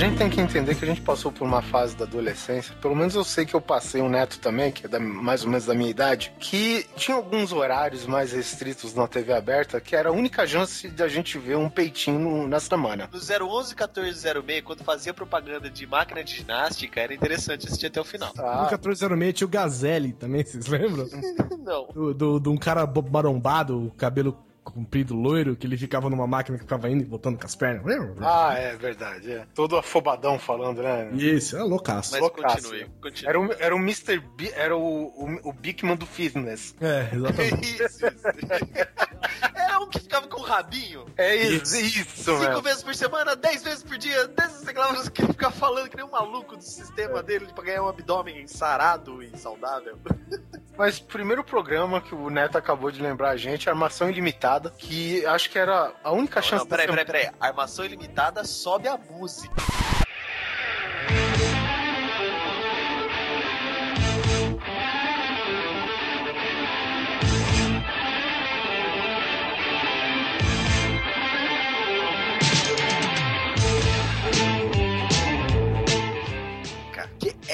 Gente 0.04 0.18
tem 0.18 0.30
que 0.30 0.40
entender 0.40 0.74
que 0.74 0.84
a 0.84 0.88
gente 0.88 1.00
passou 1.00 1.30
por 1.32 1.44
uma 1.44 1.62
fase 1.62 1.96
da 1.96 2.04
adolescência, 2.04 2.74
pelo 2.80 2.94
menos 2.94 3.14
eu 3.14 3.24
sei 3.24 3.44
que 3.46 3.54
eu 3.54 3.60
passei 3.60 4.00
um 4.02 4.08
neto 4.08 4.38
também, 4.38 4.70
que 4.72 4.86
é 4.86 4.88
da- 4.88 5.00
mais 5.00 5.42
ou 5.44 5.50
menos 5.50 5.66
da 5.66 5.74
minha 5.74 5.90
idade, 5.90 6.32
que 6.38 6.86
tinha 6.96 7.16
alguns 7.16 7.52
horários 7.52 8.06
mais 8.06 8.32
restritos 8.32 8.94
na 8.94 9.06
TV 9.06 9.32
aberta, 9.32 9.80
que 9.80 9.94
era 9.96 10.08
a 10.08 10.12
única 10.12 10.46
chance 10.46 10.88
de 10.88 11.02
a 11.02 11.08
gente 11.08 11.38
ver 11.38 11.56
um 11.56 11.68
peitinho 11.68 12.46
na 12.48 12.60
semana. 12.60 13.08
No 13.12 13.18
011 13.18 13.74
1406, 13.74 14.62
quando 14.62 14.84
fazia 14.84 15.14
propaganda 15.14 15.70
de 15.70 15.86
máquina 15.86 16.22
de 16.22 16.34
ginástica, 16.36 17.00
era 17.00 17.14
interessante 17.14 17.66
assistir 17.66 17.86
até 17.86 18.00
o 18.00 18.04
final. 18.04 18.32
No 18.36 18.42
1406 18.42 19.32
tinha 19.34 19.46
o 19.46 19.50
Gazelle 19.50 20.12
também, 20.12 20.44
vocês 20.44 20.66
lembram? 20.66 21.06
Não. 21.64 22.12
Do, 22.14 22.50
um 22.52 22.56
cara 22.56 22.86
marombado, 23.10 23.92
cabelo 23.96 24.36
comprido, 24.64 25.14
loiro, 25.14 25.54
que 25.54 25.66
ele 25.66 25.76
ficava 25.76 26.08
numa 26.08 26.26
máquina 26.26 26.56
que 26.56 26.64
ficava 26.64 26.88
indo 26.88 27.02
e 27.02 27.06
voltando 27.06 27.38
com 27.38 27.44
as 27.44 27.54
pernas. 27.54 27.84
Ah, 28.20 28.54
é 28.54 28.74
verdade. 28.76 29.30
É. 29.30 29.46
Todo 29.54 29.76
afobadão 29.76 30.38
falando, 30.38 30.82
né? 30.82 31.10
Isso, 31.12 31.56
é 31.56 31.62
loucaço. 31.62 32.12
Mas 32.12 32.20
Loucaço. 32.20 32.56
continue, 32.62 32.86
continue. 33.00 33.28
Era 33.28 33.40
o, 33.40 33.52
era 33.58 33.76
o 33.76 33.78
Mr. 33.78 34.18
B, 34.36 34.52
era 34.56 34.76
o, 34.76 34.80
o, 35.06 35.48
o 35.50 35.52
Bigman 35.52 35.96
do 35.96 36.06
fitness. 36.06 36.74
É, 36.80 37.10
exatamente. 37.14 37.74
Isso, 37.84 38.06
isso. 38.06 38.26
Era 39.54 39.78
um 39.80 39.88
que 39.88 39.98
ficava 40.00 40.26
com 40.26 40.40
o 40.40 40.44
rabinho. 40.44 41.04
É 41.16 41.34
isso, 41.34 41.76
isso, 41.76 42.24
Cinco 42.24 42.38
velho. 42.38 42.62
vezes 42.62 42.82
por 42.82 42.94
semana, 42.94 43.34
dez 43.36 43.62
vezes 43.62 43.82
por 43.82 43.96
dia, 43.98 44.26
dez 44.28 44.62
reclamações 44.64 45.08
que 45.08 45.22
ele 45.22 45.32
ficava 45.32 45.54
falando 45.54 45.88
que 45.88 45.96
nem 45.96 46.04
um 46.04 46.10
maluco 46.10 46.56
do 46.56 46.62
sistema 46.62 47.22
dele 47.22 47.46
pra 47.54 47.64
ganhar 47.64 47.82
um 47.82 47.88
abdômen 47.88 48.46
sarado 48.46 49.22
e 49.22 49.36
saudável. 49.36 49.98
Mas 50.76 50.98
o 50.98 51.04
primeiro 51.04 51.44
programa 51.44 52.00
que 52.00 52.14
o 52.14 52.28
Neto 52.28 52.58
acabou 52.58 52.90
de 52.90 53.00
lembrar 53.00 53.30
a 53.30 53.36
gente, 53.36 53.68
Armação 53.70 54.10
Ilimitada, 54.10 54.72
que 54.76 55.24
acho 55.26 55.48
que 55.48 55.58
era 55.58 55.92
a 56.02 56.10
única 56.10 56.40
Não, 56.40 56.46
chance 56.46 56.64
não, 56.64 56.68
peraí, 56.68 56.86
peraí, 56.86 57.04
peraí. 57.04 57.30
Armação 57.38 57.84
ilimitada 57.84 58.44
sobe 58.44 58.88
a 58.88 58.98
música. 58.98 59.54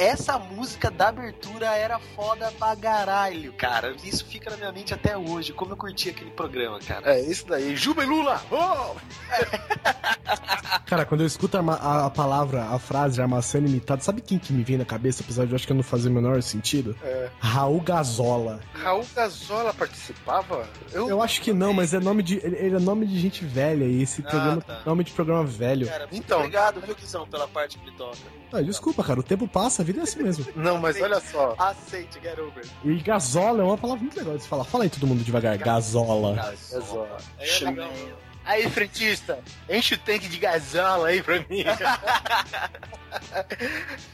Essa 0.02 0.38
música 0.38 0.90
da 0.90 1.08
abertura 1.08 1.66
era 1.76 1.98
foda 1.98 2.50
pra 2.58 2.74
caralho, 2.76 3.52
cara. 3.52 3.94
Isso 4.02 4.24
fica 4.24 4.50
na 4.50 4.56
minha 4.56 4.72
mente 4.72 4.94
até 4.94 5.16
hoje. 5.16 5.52
Como 5.52 5.72
eu 5.72 5.76
curti 5.76 6.08
aquele 6.10 6.30
programa, 6.30 6.78
cara. 6.80 7.14
É, 7.14 7.20
isso 7.20 7.46
daí. 7.46 7.76
Juba 7.76 8.02
e 8.04 8.06
Lula! 8.06 8.40
Oh! 8.50 8.96
Cara, 10.86 11.04
quando 11.04 11.20
eu 11.20 11.26
escuto 11.26 11.56
a, 11.56 11.60
a- 11.60 12.06
a 12.06 12.10
palavra, 12.10 12.64
a 12.64 12.78
frase 12.78 13.20
armação 13.20 13.60
ilimitada, 13.60 14.00
sabe 14.02 14.20
quem 14.20 14.38
que 14.38 14.52
me 14.52 14.62
vem 14.62 14.76
na 14.76 14.84
cabeça, 14.84 15.22
apesar 15.22 15.44
de 15.46 15.52
eu 15.52 15.56
acho 15.56 15.66
que 15.66 15.72
não 15.74 15.82
fazer 15.82 16.08
o 16.08 16.12
menor 16.12 16.42
sentido? 16.42 16.96
É. 17.02 17.30
Raul 17.38 17.80
Gazola. 17.80 18.60
Raul 18.74 19.06
Gazola 19.14 19.72
participava? 19.74 20.68
Eu, 20.92 21.08
Eu 21.08 21.22
acho 21.22 21.40
que 21.42 21.52
não, 21.52 21.72
mas 21.72 21.94
é 21.94 22.00
nome 22.00 22.22
de. 22.22 22.36
Ele 22.44 22.56
ele 22.56 22.76
é 22.76 22.78
nome 22.80 23.06
de 23.06 23.18
gente 23.18 23.44
velha 23.44 23.84
e 23.84 24.02
esse 24.02 24.22
programa 24.22 24.60
tá. 24.62 24.80
é 24.84 24.88
nome 24.88 25.04
de 25.04 25.12
programa 25.12 25.44
velho. 25.44 25.86
Cara, 25.86 26.08
Então. 26.12 26.38
obrigado, 26.38 26.80
viu, 26.80 26.94
Guizão, 26.94 27.26
pela 27.26 27.46
parte 27.48 27.78
que 27.78 27.84
me 27.84 27.92
toca. 27.96 28.18
Ah, 28.52 28.62
desculpa, 28.62 29.04
cara, 29.04 29.20
o 29.20 29.22
tempo 29.22 29.46
passa, 29.46 29.82
a 29.82 29.84
vida 29.84 30.00
é 30.00 30.02
assim 30.02 30.22
mesmo. 30.22 30.44
Não, 30.56 30.78
mas 30.78 31.00
olha 31.00 31.20
só. 31.20 31.54
Aceite, 31.58 32.18
get 32.20 32.38
over. 32.38 32.64
E 32.84 32.94
gazola 32.96 33.62
é 33.62 33.64
uma 33.64 33.78
palavra 33.78 34.02
muito 34.02 34.16
legal 34.16 34.36
de 34.36 34.42
se 34.42 34.48
falar. 34.48 34.64
Fala 34.64 34.84
aí 34.84 34.90
todo 34.90 35.06
mundo 35.06 35.22
devagar, 35.22 35.56
gazola. 35.56 36.34
Gazola. 36.34 37.16
Aí 37.38 37.48
é 37.48 37.64
legal. 37.64 37.90
Aí, 38.44 38.68
frentista, 38.70 39.38
enche 39.68 39.94
o 39.94 39.98
tanque 39.98 40.28
de 40.28 40.38
gasola 40.38 41.08
aí 41.08 41.22
pra 41.22 41.36
mim. 41.48 41.64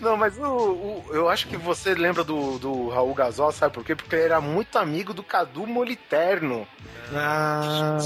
Não, 0.00 0.16
mas 0.16 0.36
o, 0.38 0.42
o- 0.44 1.04
eu 1.10 1.28
acho 1.28 1.46
que 1.48 1.56
você 1.56 1.94
lembra 1.94 2.24
do, 2.24 2.58
do 2.58 2.88
Raul 2.88 3.14
Gazola, 3.14 3.52
sabe 3.52 3.74
por 3.74 3.84
quê? 3.84 3.94
Porque 3.94 4.14
ele 4.14 4.24
era 4.24 4.40
muito 4.40 4.78
amigo 4.78 5.12
do 5.12 5.22
Cadu 5.22 5.66
Moliterno. 5.66 6.66
Ah, 7.14 7.98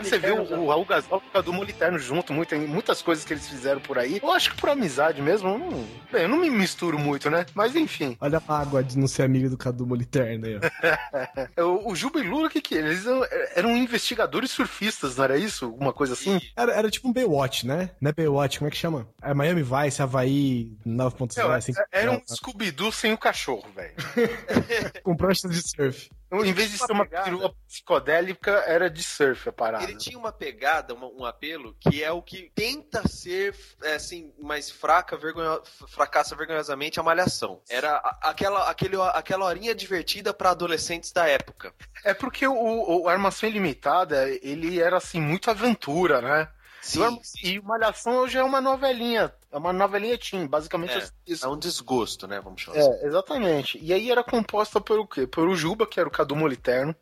Você 0.00 0.18
viu 0.18 0.42
o 0.42 0.68
Raul 0.68 0.84
Gazola 0.84 1.22
e 1.24 1.28
o 1.28 1.30
Cadu 1.30 1.52
Moliterno 1.52 1.98
junto, 1.98 2.32
muita, 2.32 2.56
muitas 2.56 3.00
coisas 3.00 3.24
que 3.24 3.32
eles 3.32 3.48
fizeram 3.48 3.80
por 3.80 3.98
aí. 3.98 4.18
Eu 4.22 4.32
acho 4.32 4.50
que 4.50 4.56
por 4.60 4.70
amizade 4.70 5.22
mesmo. 5.22 5.50
eu 5.50 5.58
não- 5.58 5.86
bem, 6.10 6.22
eu 6.22 6.28
não 6.28 6.38
me 6.38 6.50
misturo 6.50 6.98
muito, 6.98 7.30
né? 7.30 7.46
Mas 7.54 7.76
enfim. 7.76 8.16
olha 8.20 8.38
a 8.38 8.42
mágoa 8.52 8.82
de 8.82 8.98
não 8.98 9.06
ser 9.06 9.22
amigo 9.22 9.48
do 9.48 9.56
Cadu 9.58 9.86
Moliterno 9.86 10.46
aí, 10.46 10.56
ó. 10.56 10.60
O, 11.62 11.92
o 11.92 11.96
Juba 11.96 12.20
e 12.20 12.22
Lula, 12.22 12.48
o 12.48 12.50
que 12.50 12.60
que 12.60 12.74
é? 12.74 12.78
Eles 12.78 13.06
eram, 13.06 13.26
eram 13.54 13.76
investigadores 13.76 14.50
surfistas, 14.50 15.16
não 15.16 15.24
era 15.24 15.36
isso? 15.38 15.59
Alguma 15.66 15.92
coisa 15.92 16.14
assim? 16.14 16.40
Era, 16.56 16.72
era 16.72 16.90
tipo 16.90 17.08
um 17.08 17.12
Baywatch, 17.12 17.66
né? 17.66 17.90
Não 18.00 18.10
é 18.10 18.12
Baywatch, 18.12 18.58
como 18.58 18.68
é 18.68 18.70
que 18.70 18.76
chama? 18.76 19.08
É 19.22 19.34
Miami 19.34 19.62
Vice, 19.62 20.02
Havaí 20.02 20.72
9.0, 20.86 21.36
Não, 21.38 21.50
assim. 21.52 21.72
era 21.92 22.12
um 22.12 22.20
Scooby-Doo 22.26 22.92
sem 22.92 23.12
o 23.12 23.18
cachorro, 23.18 23.68
velho. 23.74 23.94
Com 25.02 25.16
pranchas 25.16 25.50
de 25.50 25.62
surf. 25.62 26.10
Em 26.32 26.52
vez 26.52 26.70
de 26.70 26.78
ser 26.78 26.92
uma 26.92 27.04
perua 27.06 27.52
psicodélica, 27.66 28.52
era 28.66 28.88
de 28.88 29.02
surf 29.02 29.48
a 29.48 29.52
parada. 29.52 29.84
Ele 29.84 29.96
tinha 29.96 30.18
uma 30.18 30.30
pegada, 30.32 30.94
uma- 30.94 31.08
um 31.08 31.24
apelo, 31.24 31.74
que 31.80 32.02
é 32.04 32.12
o 32.12 32.22
que 32.22 32.52
tenta 32.54 33.06
ser, 33.08 33.54
é, 33.82 33.94
assim, 33.94 34.32
mais 34.38 34.70
fraca, 34.70 35.16
vergonho, 35.16 35.60
fracassa 35.88 36.36
vergonhosamente 36.36 37.00
a 37.00 37.02
malhação. 37.02 37.60
Era 37.68 37.96
aquela, 38.22 38.70
aquele, 38.70 38.96
aquela 39.12 39.46
horinha 39.46 39.74
divertida 39.74 40.32
pra 40.32 40.50
adolescentes 40.50 41.10
da 41.12 41.26
época. 41.26 41.74
É 42.04 42.14
porque 42.14 42.46
o, 42.46 42.54
o, 43.02 43.08
Armação 43.08 43.48
Ilimitada, 43.48 44.28
ele 44.42 44.80
era 44.80 44.98
assim, 44.98 45.20
muito 45.20 45.50
aventura, 45.50 46.20
né? 46.20 46.48
E 46.94 46.98
o 46.98 47.04
Arma- 47.04 47.20
E 47.42 47.60
Malhação 47.60 48.14
hoje 48.18 48.38
é 48.38 48.42
uma 48.44 48.60
novelinha. 48.60 49.32
É 49.52 49.58
uma 49.58 49.72
novelinha 49.72 50.16
teen, 50.16 50.46
basicamente 50.46 50.92
É, 50.96 51.08
isso. 51.26 51.44
é 51.44 51.48
um 51.48 51.58
desgosto, 51.58 52.28
né? 52.28 52.40
Vamos 52.40 52.62
chamar 52.62 52.78
assim. 52.78 52.92
É, 52.92 53.06
exatamente. 53.06 53.78
E 53.82 53.92
aí 53.92 54.10
era 54.10 54.22
composta 54.22 54.80
por 54.80 54.98
o 55.00 55.06
quê? 55.06 55.26
Por 55.26 55.48
o 55.48 55.56
Juba, 55.56 55.86
que 55.86 55.98
era 55.98 56.08
o 56.08 56.12
Cadu 56.12 56.36
Moliterno, 56.36 56.94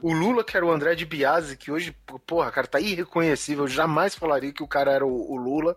o 0.00 0.12
Lula, 0.12 0.42
que 0.42 0.56
era 0.56 0.66
o 0.66 0.72
André 0.72 0.96
de 0.96 1.06
Biase, 1.06 1.56
que 1.56 1.70
hoje, 1.70 1.96
porra, 2.26 2.50
cara, 2.50 2.66
tá 2.66 2.80
irreconhecível. 2.80 3.64
Eu 3.64 3.68
jamais 3.68 4.16
falaria 4.16 4.52
que 4.52 4.64
o 4.64 4.68
cara 4.68 4.90
era 4.90 5.06
o, 5.06 5.32
o 5.32 5.36
Lula. 5.36 5.76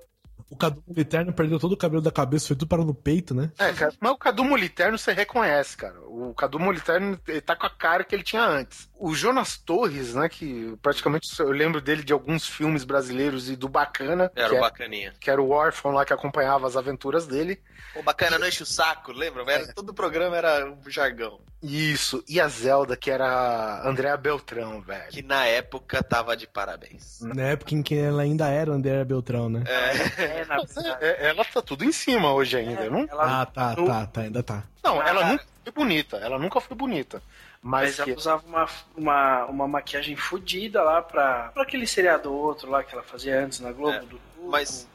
O 0.49 0.55
Cadu 0.55 0.83
Moliterno 0.87 1.33
perdeu 1.33 1.59
todo 1.59 1.73
o 1.73 1.77
cabelo 1.77 2.01
da 2.01 2.11
cabeça, 2.11 2.47
foi 2.47 2.55
tudo 2.55 2.67
para 2.67 2.83
no 2.83 2.93
peito, 2.93 3.33
né? 3.33 3.51
É, 3.57 3.71
cara, 3.73 3.93
mas 3.99 4.11
o 4.11 4.17
Cadu 4.17 4.43
Moliterno 4.43 4.97
você 4.97 5.11
reconhece, 5.11 5.77
cara. 5.77 5.99
O 6.07 6.33
Cadu 6.33 6.59
Moliterno 6.59 7.19
ele 7.27 7.41
tá 7.41 7.55
com 7.55 7.65
a 7.65 7.69
cara 7.69 8.03
que 8.03 8.15
ele 8.15 8.23
tinha 8.23 8.43
antes. 8.43 8.89
O 8.97 9.13
Jonas 9.13 9.57
Torres, 9.57 10.15
né, 10.15 10.29
que 10.29 10.75
praticamente 10.81 11.27
eu 11.39 11.51
lembro 11.51 11.81
dele 11.81 12.03
de 12.03 12.13
alguns 12.13 12.47
filmes 12.47 12.83
brasileiros 12.85 13.49
e 13.49 13.55
do 13.55 13.67
Bacana, 13.67 14.31
Era 14.35 14.49
que, 14.49 14.55
o 14.55 14.57
é- 14.57 14.61
bacaninha. 14.61 15.13
que 15.19 15.29
era 15.29 15.41
o 15.41 15.49
órfão 15.49 15.91
lá 15.91 16.05
que 16.05 16.13
acompanhava 16.13 16.65
as 16.65 16.77
aventuras 16.77 17.27
dele. 17.27 17.59
O 17.95 18.03
bacana 18.03 18.37
não 18.37 18.47
enche 18.47 18.61
o 18.63 18.65
saco, 18.65 19.11
lembra? 19.13 19.43
Era, 19.49 19.73
todo 19.73 19.89
o 19.89 19.93
programa 19.93 20.35
era 20.35 20.65
um 20.69 20.77
jargão. 20.89 21.39
Isso, 21.63 22.23
e 22.27 22.39
a 22.41 22.47
Zelda, 22.47 22.95
que 22.97 23.09
era 23.09 23.25
a 23.25 23.87
Andréa 23.89 24.17
Beltrão, 24.17 24.81
velho. 24.81 25.09
Que 25.09 25.21
na 25.21 25.45
época 25.45 26.03
tava 26.03 26.35
de 26.35 26.45
parabéns. 26.45 27.21
Na 27.21 27.43
época 27.43 27.73
em 27.73 27.81
que 27.81 27.97
ela 27.97 28.21
ainda 28.23 28.47
era 28.49 28.71
Andréa 28.71 29.03
Beltrão, 29.05 29.49
né? 29.49 29.63
É. 29.65 30.23
É, 30.41 30.45
na 30.45 30.57
É, 31.01 31.27
ela 31.29 31.43
tá 31.45 31.61
tudo 31.61 31.83
em 31.85 31.91
cima 31.91 32.33
hoje 32.33 32.57
ainda, 32.57 32.89
não? 32.89 33.07
ela, 33.09 33.41
Ah, 33.41 33.45
tá, 33.45 33.75
tá, 33.75 34.05
tá, 34.07 34.21
ainda 34.21 34.43
tá. 34.43 34.63
Não, 34.83 35.01
ela 35.01 35.21
Ah. 35.21 35.31
nunca 35.31 35.45
foi 35.63 35.71
bonita, 35.73 36.17
ela 36.17 36.37
nunca 36.37 36.59
foi 36.61 36.75
bonita. 36.77 37.21
Mas 37.67 37.97
mas 37.97 37.99
ela 37.99 38.05
que... 38.05 38.13
usava 38.19 38.45
uma, 38.45 38.69
uma, 38.95 39.45
uma 39.45 39.67
maquiagem 39.67 40.15
fodida 40.15 40.83
lá 40.83 41.01
pra, 41.01 41.49
pra 41.49 41.63
aquele 41.63 41.87
seriado 41.87 42.31
outro 42.31 42.69
lá 42.69 42.83
que 42.83 42.93
ela 42.93 43.01
fazia 43.01 43.43
antes 43.43 43.59
na 43.59 43.71
Globo. 43.71 43.95
É, 43.97 43.99
do 44.01 44.21
mas- 44.43 44.87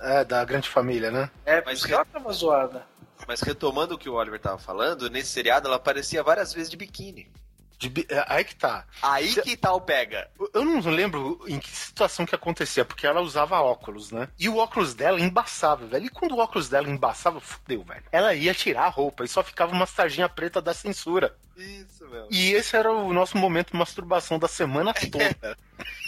É, 0.00 0.24
da 0.24 0.44
grande 0.44 0.68
família, 0.68 1.10
né? 1.10 1.28
É, 1.44 1.56
mas 1.66 1.82
mas 1.82 1.90
ela 1.90 2.04
tava 2.04 2.30
zoada. 2.32 2.86
Mas 3.26 3.40
retomando 3.40 3.96
o 3.96 3.98
que 3.98 4.08
o 4.08 4.14
Oliver 4.14 4.38
tava 4.38 4.58
falando, 4.58 5.10
nesse 5.10 5.30
seriado 5.30 5.66
ela 5.66 5.74
aparecia 5.74 6.22
várias 6.22 6.52
vezes 6.52 6.70
de 6.70 6.76
biquíni. 6.76 7.28
De 7.88 8.06
é, 8.08 8.24
aí 8.28 8.44
que 8.44 8.54
tá. 8.54 8.84
Aí 9.02 9.34
que 9.42 9.56
tal 9.56 9.80
pega. 9.80 10.30
Eu 10.52 10.64
não 10.64 10.80
lembro 10.90 11.40
em 11.46 11.58
que 11.58 11.70
situação 11.70 12.26
que 12.26 12.34
acontecia, 12.34 12.84
porque 12.84 13.06
ela 13.06 13.20
usava 13.20 13.60
óculos, 13.60 14.10
né? 14.10 14.28
E 14.38 14.48
o 14.48 14.56
óculos 14.56 14.94
dela 14.94 15.20
embaçava, 15.20 15.86
velho. 15.86 16.06
E 16.06 16.10
quando 16.10 16.32
o 16.32 16.38
óculos 16.38 16.68
dela 16.68 16.88
embaçava, 16.88 17.40
fudeu, 17.40 17.82
velho. 17.82 18.02
Ela 18.12 18.34
ia 18.34 18.54
tirar 18.54 18.84
a 18.84 18.88
roupa 18.88 19.24
e 19.24 19.28
só 19.28 19.42
ficava 19.42 19.72
uma 19.72 19.86
tarjinha 19.86 20.28
preta 20.28 20.60
da 20.60 20.74
censura. 20.74 21.36
Isso, 21.56 22.08
meu. 22.08 22.26
E 22.30 22.52
esse 22.52 22.76
era 22.76 22.92
o 22.92 23.12
nosso 23.12 23.36
momento 23.38 23.70
de 23.72 23.78
masturbação 23.78 24.38
da 24.38 24.48
semana 24.48 24.92
toda. 25.10 25.56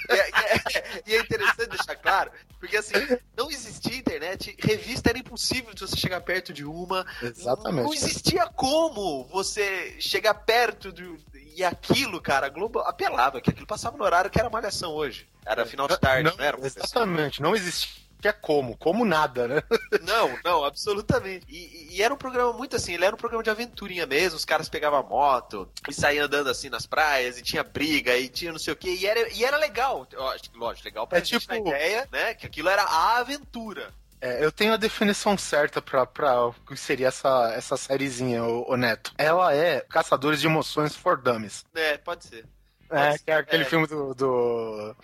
E 0.08 0.12
é, 0.12 0.28
e 0.28 0.78
é- 0.78 1.02
e 1.06 1.14
é 1.14 1.20
interessante 1.20 1.68
deixar 1.70 1.96
claro, 1.96 2.30
porque 2.60 2.76
assim, 2.76 2.94
não 3.36 3.50
existia 3.50 3.96
internet, 3.96 4.56
revista 4.60 5.10
era 5.10 5.18
impossível 5.18 5.72
de 5.74 5.80
você 5.80 5.96
chegar 5.96 6.20
perto 6.20 6.52
de 6.52 6.64
uma. 6.64 7.04
Exatamente. 7.22 7.84
Não 7.84 7.92
existia 7.94 8.46
como 8.48 9.24
você 9.26 9.96
chegar 10.00 10.34
perto 10.34 10.90
do. 10.92 11.16
E 11.56 11.64
aquilo, 11.64 12.20
cara, 12.20 12.46
a 12.46 12.50
Globo 12.50 12.80
apelava, 12.80 13.40
que 13.40 13.48
aquilo 13.50 13.66
passava 13.66 13.96
no 13.96 14.04
horário 14.04 14.30
que 14.30 14.38
era 14.38 14.50
malhação 14.50 14.92
hoje. 14.92 15.26
Era 15.44 15.64
final 15.64 15.88
de 15.88 15.98
tarde, 15.98 16.24
não, 16.36 16.44
era? 16.44 16.56
professor? 16.58 16.80
Exatamente, 16.84 17.40
não 17.40 17.56
existia 17.56 17.96
como, 18.42 18.76
como 18.76 19.04
nada, 19.04 19.46
né? 19.48 19.62
Não, 20.02 20.36
não, 20.44 20.64
absolutamente. 20.64 21.46
E, 21.48 21.94
e 21.96 22.02
era 22.02 22.12
um 22.12 22.16
programa 22.16 22.52
muito 22.52 22.74
assim, 22.74 22.92
ele 22.94 23.04
era 23.04 23.14
um 23.14 23.18
programa 23.18 23.42
de 23.42 23.50
aventurinha 23.50 24.04
mesmo, 24.04 24.36
os 24.36 24.44
caras 24.44 24.68
pegavam 24.68 24.98
a 24.98 25.02
moto 25.02 25.68
e 25.88 25.92
saíam 25.94 26.26
andando 26.26 26.48
assim 26.50 26.68
nas 26.68 26.86
praias, 26.86 27.38
e 27.38 27.42
tinha 27.42 27.62
briga, 27.62 28.16
e 28.16 28.28
tinha 28.28 28.50
não 28.52 28.58
sei 28.58 28.72
o 28.72 28.76
que, 28.76 28.90
e 28.90 29.06
era, 29.06 29.28
e 29.32 29.44
era 29.44 29.56
legal. 29.56 30.04
Que, 30.06 30.16
lógico, 30.16 30.84
legal 30.84 31.06
pra 31.06 31.18
É 31.18 31.24
gente 31.24 31.40
tipo- 31.40 31.52
na 31.52 31.58
ideia, 31.60 32.08
né? 32.10 32.34
Que 32.34 32.46
aquilo 32.46 32.68
era 32.68 32.82
a 32.82 33.18
aventura. 33.18 33.92
É, 34.20 34.44
eu 34.44 34.50
tenho 34.50 34.72
a 34.72 34.76
definição 34.76 35.36
certa 35.36 35.82
pra, 35.82 36.06
pra 36.06 36.46
o 36.46 36.52
que 36.52 36.76
seria 36.76 37.08
essa, 37.08 37.52
essa 37.54 37.76
sériezinha, 37.76 38.42
ô, 38.44 38.72
ô 38.72 38.76
Neto. 38.76 39.12
Ela 39.18 39.54
é 39.54 39.80
Caçadores 39.80 40.40
de 40.40 40.46
Emoções 40.46 40.96
for 40.96 41.16
Dummies. 41.20 41.64
É, 41.74 41.98
pode 41.98 42.24
ser. 42.24 42.46
É, 42.90 43.10
Pode 43.10 43.24
que 43.24 43.30
é 43.30 43.34
ser, 43.34 43.40
aquele 43.40 43.62
é. 43.62 43.66
filme 43.66 43.86
do, 43.86 44.14
do. 44.14 44.96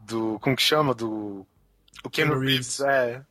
do. 0.00 0.38
Como 0.40 0.56
que 0.56 0.62
chama? 0.62 0.94
Do. 0.94 1.46
O 2.02 2.10
Keanu 2.10 2.32
Keanu 2.32 2.40
Reeves, 2.40 2.80
é. 2.80 3.22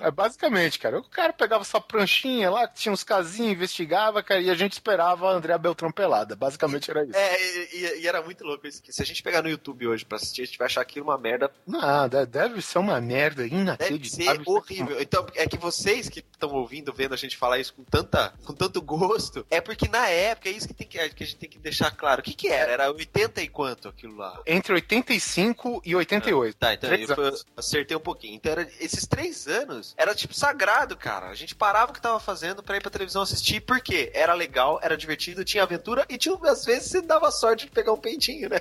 É 0.00 0.10
basicamente, 0.10 0.78
cara. 0.78 0.98
O 0.98 1.02
cara 1.08 1.32
pegava 1.32 1.64
sua 1.64 1.80
pranchinha 1.80 2.50
lá, 2.50 2.66
que 2.68 2.80
tinha 2.80 2.92
uns 2.92 3.02
casinhos, 3.04 3.52
investigava, 3.52 4.22
cara, 4.22 4.40
e 4.40 4.50
a 4.50 4.54
gente 4.54 4.72
esperava 4.72 5.28
a 5.30 5.32
Andréa 5.34 5.58
Beltrão 5.58 5.90
pelada. 5.90 6.34
Basicamente 6.36 6.90
era 6.90 7.04
isso. 7.04 7.16
É, 7.16 7.42
e, 7.74 8.00
e- 8.02 8.06
era 8.06 8.22
muito 8.22 8.44
louco 8.44 8.66
isso. 8.66 8.82
Se 8.88 9.02
a 9.02 9.04
gente 9.06 9.22
pegar 9.22 9.42
no 9.42 9.48
YouTube 9.48 9.86
hoje 9.88 10.04
pra 10.04 10.16
assistir, 10.16 10.42
a 10.42 10.44
gente 10.44 10.58
vai 10.58 10.66
achar 10.66 10.80
aquilo 10.80 11.06
uma 11.06 11.18
merda. 11.18 11.50
Não, 11.66 12.08
de- 12.08 12.26
deve 12.26 12.60
ser 12.62 12.78
uma 12.78 13.00
merda 13.00 13.42
Deve 13.42 13.54
inacreditável. 13.56 14.44
ser 14.44 14.50
horrível. 14.50 15.00
Então, 15.00 15.26
é 15.34 15.46
que 15.46 15.56
vocês 15.56 16.08
que 16.08 16.20
estão 16.20 16.50
ouvindo, 16.52 16.92
vendo 16.92 17.14
a 17.14 17.16
gente 17.16 17.36
falar 17.36 17.58
isso 17.58 17.74
com, 17.74 17.84
tanta, 17.84 18.32
com 18.44 18.52
tanto 18.52 18.80
gosto, 18.82 19.46
é 19.50 19.60
porque 19.60 19.88
na 19.88 20.08
época 20.08 20.48
é 20.48 20.52
isso 20.52 20.66
que, 20.68 20.74
tem 20.74 20.86
que, 20.86 21.08
que 21.10 21.22
a 21.22 21.26
gente 21.26 21.36
tem 21.36 21.48
que 21.48 21.58
deixar 21.58 21.90
claro. 21.90 22.20
O 22.20 22.24
que, 22.24 22.32
que 22.34 22.48
era? 22.48 22.72
Era 22.72 22.90
80 22.92 23.42
e 23.42 23.48
quanto 23.48 23.88
aquilo 23.88 24.16
lá? 24.16 24.40
Entre 24.46 24.72
85 24.72 25.82
e 25.84 25.94
88. 25.94 26.56
Tá, 26.58 26.74
então 26.74 26.90
eu 26.90 27.34
acertei 27.56 27.96
um 27.96 28.00
pouquinho. 28.00 28.34
Então, 28.34 28.52
era, 28.52 28.68
esses 28.80 29.06
três 29.06 29.46
anos 29.46 29.85
era 29.96 30.14
tipo 30.14 30.34
sagrado, 30.34 30.96
cara. 30.96 31.26
A 31.28 31.34
gente 31.34 31.54
parava 31.54 31.90
o 31.90 31.94
que 31.94 32.00
tava 32.00 32.18
fazendo 32.20 32.62
pra 32.62 32.76
ir 32.76 32.80
pra 32.80 32.90
televisão 32.90 33.22
assistir, 33.22 33.60
porque 33.60 34.10
era 34.14 34.34
legal, 34.34 34.78
era 34.82 34.96
divertido, 34.96 35.44
tinha 35.44 35.62
aventura 35.62 36.04
e 36.08 36.16
tinha, 36.18 36.36
às 36.44 36.64
vezes 36.64 36.90
você 36.90 37.02
dava 37.02 37.30
sorte 37.30 37.66
de 37.66 37.70
pegar 37.72 37.92
um 37.92 37.96
peitinho, 38.00 38.48
né? 38.48 38.60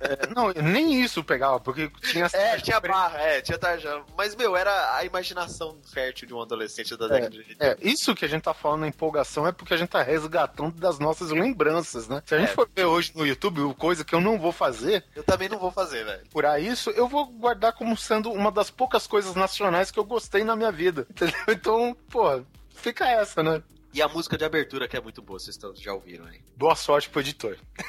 É, 0.00 0.26
não, 0.34 0.50
nem 0.52 1.02
isso 1.02 1.22
pegava, 1.24 1.58
porque 1.60 1.90
tinha. 2.02 2.28
É, 2.32 2.56
tinha 2.58 2.80
barra, 2.80 3.18
é, 3.20 3.40
tinha 3.40 3.58
tarja. 3.58 4.02
Mas, 4.16 4.34
meu, 4.34 4.56
era 4.56 4.96
a 4.96 5.04
imaginação 5.04 5.78
fértil 5.92 6.26
de 6.28 6.34
um 6.34 6.40
adolescente 6.42 6.96
da 6.96 7.06
década 7.08 7.30
de 7.30 7.38
80. 7.38 7.64
É, 7.64 7.76
isso 7.80 8.14
que 8.14 8.24
a 8.24 8.28
gente 8.28 8.42
tá 8.42 8.54
falando 8.54 8.80
na 8.80 8.88
empolgação 8.88 9.46
é 9.46 9.52
porque 9.52 9.74
a 9.74 9.76
gente 9.76 9.88
tá 9.90 10.02
resgatando 10.02 10.72
das 10.78 10.98
nossas 10.98 11.30
lembranças, 11.30 12.08
né? 12.08 12.22
Se 12.26 12.34
a 12.34 12.38
gente 12.38 12.50
É. 12.50 12.54
for 12.54 12.68
ver 12.74 12.84
hoje 12.84 13.12
no 13.14 13.26
YouTube, 13.26 13.74
coisa 13.74 14.04
que 14.04 14.14
eu 14.14 14.20
não 14.20 14.38
vou 14.38 14.52
fazer, 14.52 15.04
Eu 15.14 15.22
também 15.24 15.48
não 15.48 15.58
vou 15.58 15.70
fazer, 15.70 16.04
velho. 16.04 16.26
por 16.30 16.44
isso, 16.60 16.90
eu 16.90 17.06
vou 17.08 17.26
guardar 17.26 17.72
como 17.72 17.96
sendo 17.96 18.30
uma 18.32 18.50
das 18.50 18.70
poucas 18.70 19.06
coisas 19.06 19.34
nacionais 19.34 19.90
que 19.90 19.98
eu 19.98 20.04
gostei 20.04 20.44
na 20.44 20.56
minha 20.58 20.72
vida. 20.72 21.06
Entendeu? 21.10 21.36
Então, 21.48 21.96
pô, 22.10 22.42
fica 22.70 23.06
essa, 23.08 23.42
né? 23.42 23.62
E 23.94 24.02
a 24.02 24.08
música 24.08 24.36
de 24.36 24.44
abertura 24.44 24.86
que 24.86 24.96
é 24.96 25.00
muito 25.00 25.22
boa, 25.22 25.38
vocês 25.38 25.56
tão- 25.56 25.74
já 25.74 25.94
ouviram 25.94 26.26
aí. 26.26 26.40
Boa 26.56 26.74
sorte 26.76 27.08
pro 27.08 27.20
editor. 27.20 27.56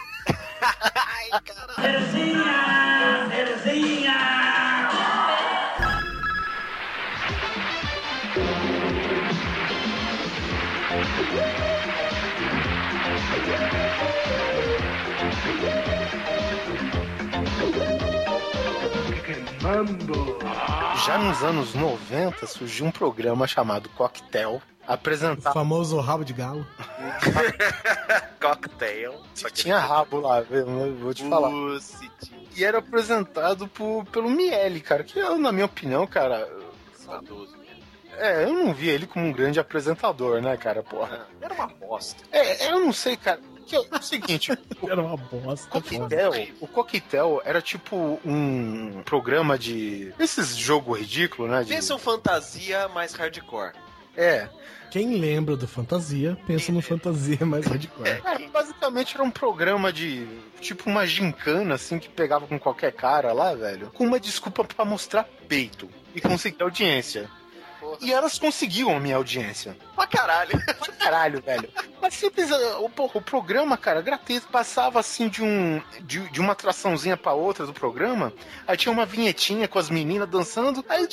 Já 21.09 21.17
nos 21.17 21.43
anos 21.43 21.73
90 21.73 22.45
surgiu 22.45 22.85
um 22.85 22.91
programa 22.91 23.47
chamado 23.47 23.89
Cocktail, 23.89 24.61
O 24.87 24.91
apresentado. 24.93 25.51
famoso 25.55 25.99
rabo 25.99 26.23
de 26.23 26.33
galo. 26.33 26.63
Cocktail. 28.39 29.15
Só 29.33 29.49
tinha 29.49 29.79
rabo 29.79 30.19
lá, 30.19 30.43
vou 30.99 31.11
te 31.11 31.27
falar. 31.27 31.49
E 32.55 32.63
era 32.63 32.77
apresentado 32.77 33.67
por, 33.67 34.05
pelo 34.05 34.29
Miele, 34.29 34.79
cara, 34.81 35.03
que 35.03 35.17
eu, 35.17 35.39
na 35.39 35.51
minha 35.51 35.65
opinião, 35.65 36.05
cara. 36.05 36.47
Saudoso? 36.93 37.57
É, 38.15 38.43
eu 38.43 38.53
não 38.53 38.71
via 38.71 38.93
ele 38.93 39.07
como 39.07 39.25
um 39.25 39.31
grande 39.31 39.59
apresentador, 39.59 40.39
né, 40.43 40.57
cara, 40.57 40.83
porra. 40.83 41.25
Era 41.41 41.55
uma 41.55 41.65
bosta. 41.67 42.23
É, 42.31 42.69
eu 42.69 42.81
não 42.81 42.93
sei, 42.93 43.17
cara. 43.17 43.39
Que 43.69 43.75
é 43.75 43.79
o 43.79 44.01
seguinte, 44.01 44.51
Era 44.81 44.99
uma 44.99 45.15
bosta. 45.15 45.69
Coquetel, 45.69 46.31
o 46.59 46.67
Coquetel 46.67 47.39
era 47.45 47.61
tipo 47.61 48.19
um 48.25 49.03
programa 49.03 49.59
de. 49.59 50.11
Esses 50.17 50.57
jogo 50.57 50.93
ridículo, 50.93 51.47
né? 51.47 51.63
De... 51.63 51.69
Pensa 51.69 51.93
um 51.93 51.99
fantasia 51.99 52.87
mais 52.87 53.13
hardcore. 53.13 53.73
É. 54.17 54.49
Quem 54.89 55.19
lembra 55.19 55.55
do 55.55 55.67
Fantasia, 55.67 56.35
pensa 56.47 56.71
no 56.71 56.81
Fantasia 56.81 57.45
mais 57.45 57.67
hardcore. 57.67 58.21
Cara, 58.21 58.39
basicamente 58.51 59.13
era 59.13 59.23
um 59.23 59.29
programa 59.29 59.93
de. 59.93 60.27
Tipo 60.59 60.89
uma 60.89 61.05
gincana, 61.05 61.75
assim, 61.75 61.99
que 61.99 62.09
pegava 62.09 62.47
com 62.47 62.57
qualquer 62.57 62.91
cara 62.91 63.31
lá, 63.31 63.53
velho. 63.53 63.91
Com 63.93 64.05
uma 64.05 64.19
desculpa 64.19 64.63
pra 64.63 64.83
mostrar 64.83 65.29
peito. 65.47 65.87
E 66.15 66.19
conseguir 66.19 66.63
audiência. 66.63 67.29
E 68.01 68.11
elas 68.11 68.37
conseguiam 68.37 68.95
a 68.95 68.99
minha 68.99 69.15
audiência. 69.15 69.77
Pra 69.95 70.07
caralho. 70.07 70.51
Pra 70.65 70.93
caralho, 70.93 71.41
velho. 71.41 71.69
Mas 72.01 72.13
simples, 72.13 72.49
o, 72.51 72.89
o 73.13 73.21
programa, 73.21 73.77
cara, 73.77 74.01
gratuito, 74.01 74.47
passava 74.47 74.99
assim 74.99 75.27
de 75.27 75.43
um 75.43 75.81
de, 76.01 76.27
de 76.29 76.39
uma 76.39 76.53
atraçãozinha 76.53 77.17
pra 77.17 77.33
outra 77.33 77.65
do 77.65 77.73
programa, 77.73 78.33
aí 78.67 78.77
tinha 78.77 78.91
uma 78.91 79.05
vinhetinha 79.05 79.67
com 79.67 79.79
as 79.79 79.89
meninas 79.89 80.29
dançando, 80.29 80.83
aí 80.87 81.07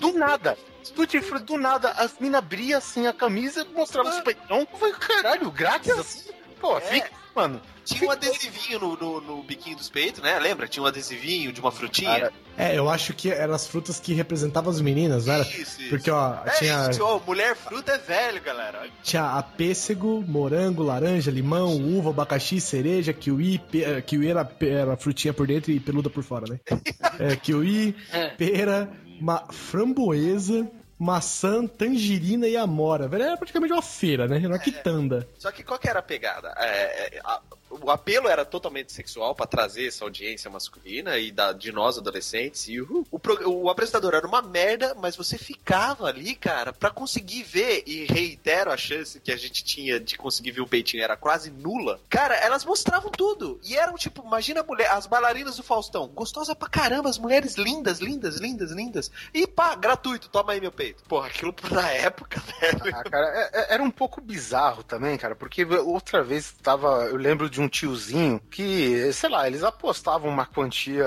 do 0.00 0.12
nada, 0.12 0.56
do, 0.94 1.06
de 1.06 1.20
fruta, 1.20 1.44
do 1.44 1.56
nada, 1.56 1.90
as 1.92 2.18
minas 2.18 2.38
abriam 2.38 2.78
assim 2.78 3.06
a 3.06 3.12
camisa 3.12 3.62
e 3.62 3.74
mostravam 3.74 4.10
os 4.10 4.20
peitão. 4.20 4.66
Eu 4.72 4.78
falei, 4.78 4.94
caralho, 4.94 5.50
grátis 5.50 5.96
assim? 5.98 6.30
Pô, 6.60 6.80
fica, 6.80 7.10
mano. 7.34 7.60
Tinha 7.84 8.08
um 8.08 8.10
adesivinho 8.12 8.78
no, 8.78 8.96
no, 8.96 9.20
no 9.20 9.42
biquinho 9.42 9.76
dos 9.76 9.88
peitos, 9.90 10.22
né? 10.22 10.38
Lembra? 10.38 10.68
Tinha 10.68 10.82
um 10.82 10.86
adesivinho 10.86 11.52
de 11.52 11.60
uma 11.60 11.72
frutinha. 11.72 12.10
Cara, 12.10 12.32
É, 12.56 12.76
eu 12.78 12.88
acho 12.88 13.12
que 13.14 13.30
eram 13.30 13.54
as 13.54 13.66
frutas 13.66 13.98
que 13.98 14.12
representavam 14.12 14.70
as 14.70 14.80
meninas, 14.80 15.26
não 15.26 15.34
era? 15.34 15.42
Isso, 15.42 15.60
isso. 15.80 15.88
Porque, 15.88 16.10
ó, 16.10 16.36
É 16.44 16.50
tinha, 16.50 16.90
isso, 16.90 17.02
ó, 17.02 17.18
mulher 17.20 17.56
fruta 17.56 17.92
é 17.92 17.98
velho, 17.98 18.40
galera. 18.42 18.88
tinha 19.02 19.24
a 19.38 19.42
pêssego, 19.42 20.22
morango, 20.26 20.82
laranja, 20.82 21.30
limão, 21.30 21.76
uva, 21.76 22.10
abacaxi, 22.10 22.60
cereja, 22.60 23.12
kiwi, 23.12 23.58
pe- 23.58 23.84
eh, 23.84 24.00
kiwi 24.02 24.28
era, 24.28 24.48
era 24.60 24.96
frutinha 24.96 25.32
por 25.34 25.46
dentro 25.46 25.70
e 25.72 25.80
peluda 25.80 26.08
por 26.10 26.22
fora, 26.22 26.46
né? 26.48 26.60
É, 27.18 27.36
kiwi, 27.36 27.94
pera, 28.38 28.90
ma- 29.20 29.46
framboesa, 29.50 30.66
maçã, 30.98 31.66
tangerina 31.66 32.46
e 32.46 32.56
amora. 32.56 33.08
Velho, 33.08 33.24
era 33.24 33.36
praticamente 33.36 33.72
uma 33.72 33.82
feira, 33.82 34.26
né? 34.28 34.36
Era 34.38 34.48
uma 34.48 34.58
quitanda. 34.58 35.28
Só 35.38 35.50
que 35.50 35.62
qual 35.62 35.78
que 35.78 35.88
era 35.88 35.98
a 35.98 36.02
pegada? 36.02 36.54
É, 36.56 37.16
é, 37.16 37.20
a- 37.24 37.40
o 37.80 37.90
apelo 37.90 38.28
era 38.28 38.44
totalmente 38.44 38.92
sexual 38.92 39.34
pra 39.34 39.46
trazer 39.46 39.86
essa 39.88 40.04
audiência 40.04 40.50
masculina 40.50 41.16
e 41.18 41.30
da, 41.30 41.52
de 41.52 41.72
nós 41.72 41.96
adolescentes. 41.98 42.68
E 42.68 42.80
o, 42.80 43.18
pro- 43.18 43.48
o 43.48 43.70
apresentador 43.70 44.14
era 44.14 44.26
uma 44.26 44.42
merda, 44.42 44.94
mas 45.00 45.16
você 45.16 45.38
ficava 45.38 46.06
ali, 46.06 46.34
cara, 46.34 46.72
pra 46.72 46.90
conseguir 46.90 47.42
ver. 47.42 47.82
E 47.86 48.04
reitero 48.04 48.70
a 48.70 48.76
chance 48.76 49.20
que 49.20 49.32
a 49.32 49.36
gente 49.36 49.64
tinha 49.64 49.98
de 49.98 50.16
conseguir 50.16 50.50
ver 50.52 50.60
o 50.60 50.66
peitinho 50.66 51.02
era 51.02 51.16
quase 51.16 51.50
nula. 51.50 52.00
Cara, 52.08 52.34
elas 52.36 52.64
mostravam 52.64 53.10
tudo. 53.10 53.60
E 53.64 53.76
eram 53.76 53.94
tipo, 53.96 54.22
imagina 54.26 54.60
a 54.60 54.64
mulher, 54.64 54.90
as 54.90 55.06
bailarinas 55.06 55.56
do 55.56 55.62
Faustão, 55.62 56.08
gostosa 56.08 56.54
pra 56.54 56.68
caramba, 56.68 57.08
as 57.08 57.18
mulheres 57.18 57.56
lindas, 57.56 57.98
lindas, 58.00 58.36
lindas, 58.36 58.70
lindas. 58.72 59.10
E 59.32 59.46
pá, 59.46 59.74
gratuito, 59.74 60.28
toma 60.28 60.52
aí 60.52 60.60
meu 60.60 60.72
peito. 60.72 61.02
Porra, 61.04 61.28
aquilo 61.28 61.54
na 61.70 61.88
época, 61.90 62.40
velho. 62.60 62.94
Ah, 62.96 63.04
cara, 63.04 63.26
é- 63.28 63.50
é- 63.60 63.74
era 63.74 63.82
um 63.82 63.90
pouco 63.90 64.20
bizarro 64.20 64.82
também, 64.82 65.16
cara, 65.16 65.34
porque 65.34 65.64
outra 65.64 66.22
vez 66.22 66.52
tava. 66.62 67.06
Eu 67.06 67.16
lembro 67.16 67.48
de 67.48 67.60
um 67.60 67.61
tiozinho 67.68 68.40
que, 68.50 69.12
sei 69.12 69.30
lá, 69.30 69.46
eles 69.46 69.62
apostavam 69.62 70.30
uma 70.30 70.46
quantia, 70.46 71.04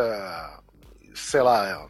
sei 1.14 1.42
lá, 1.42 1.88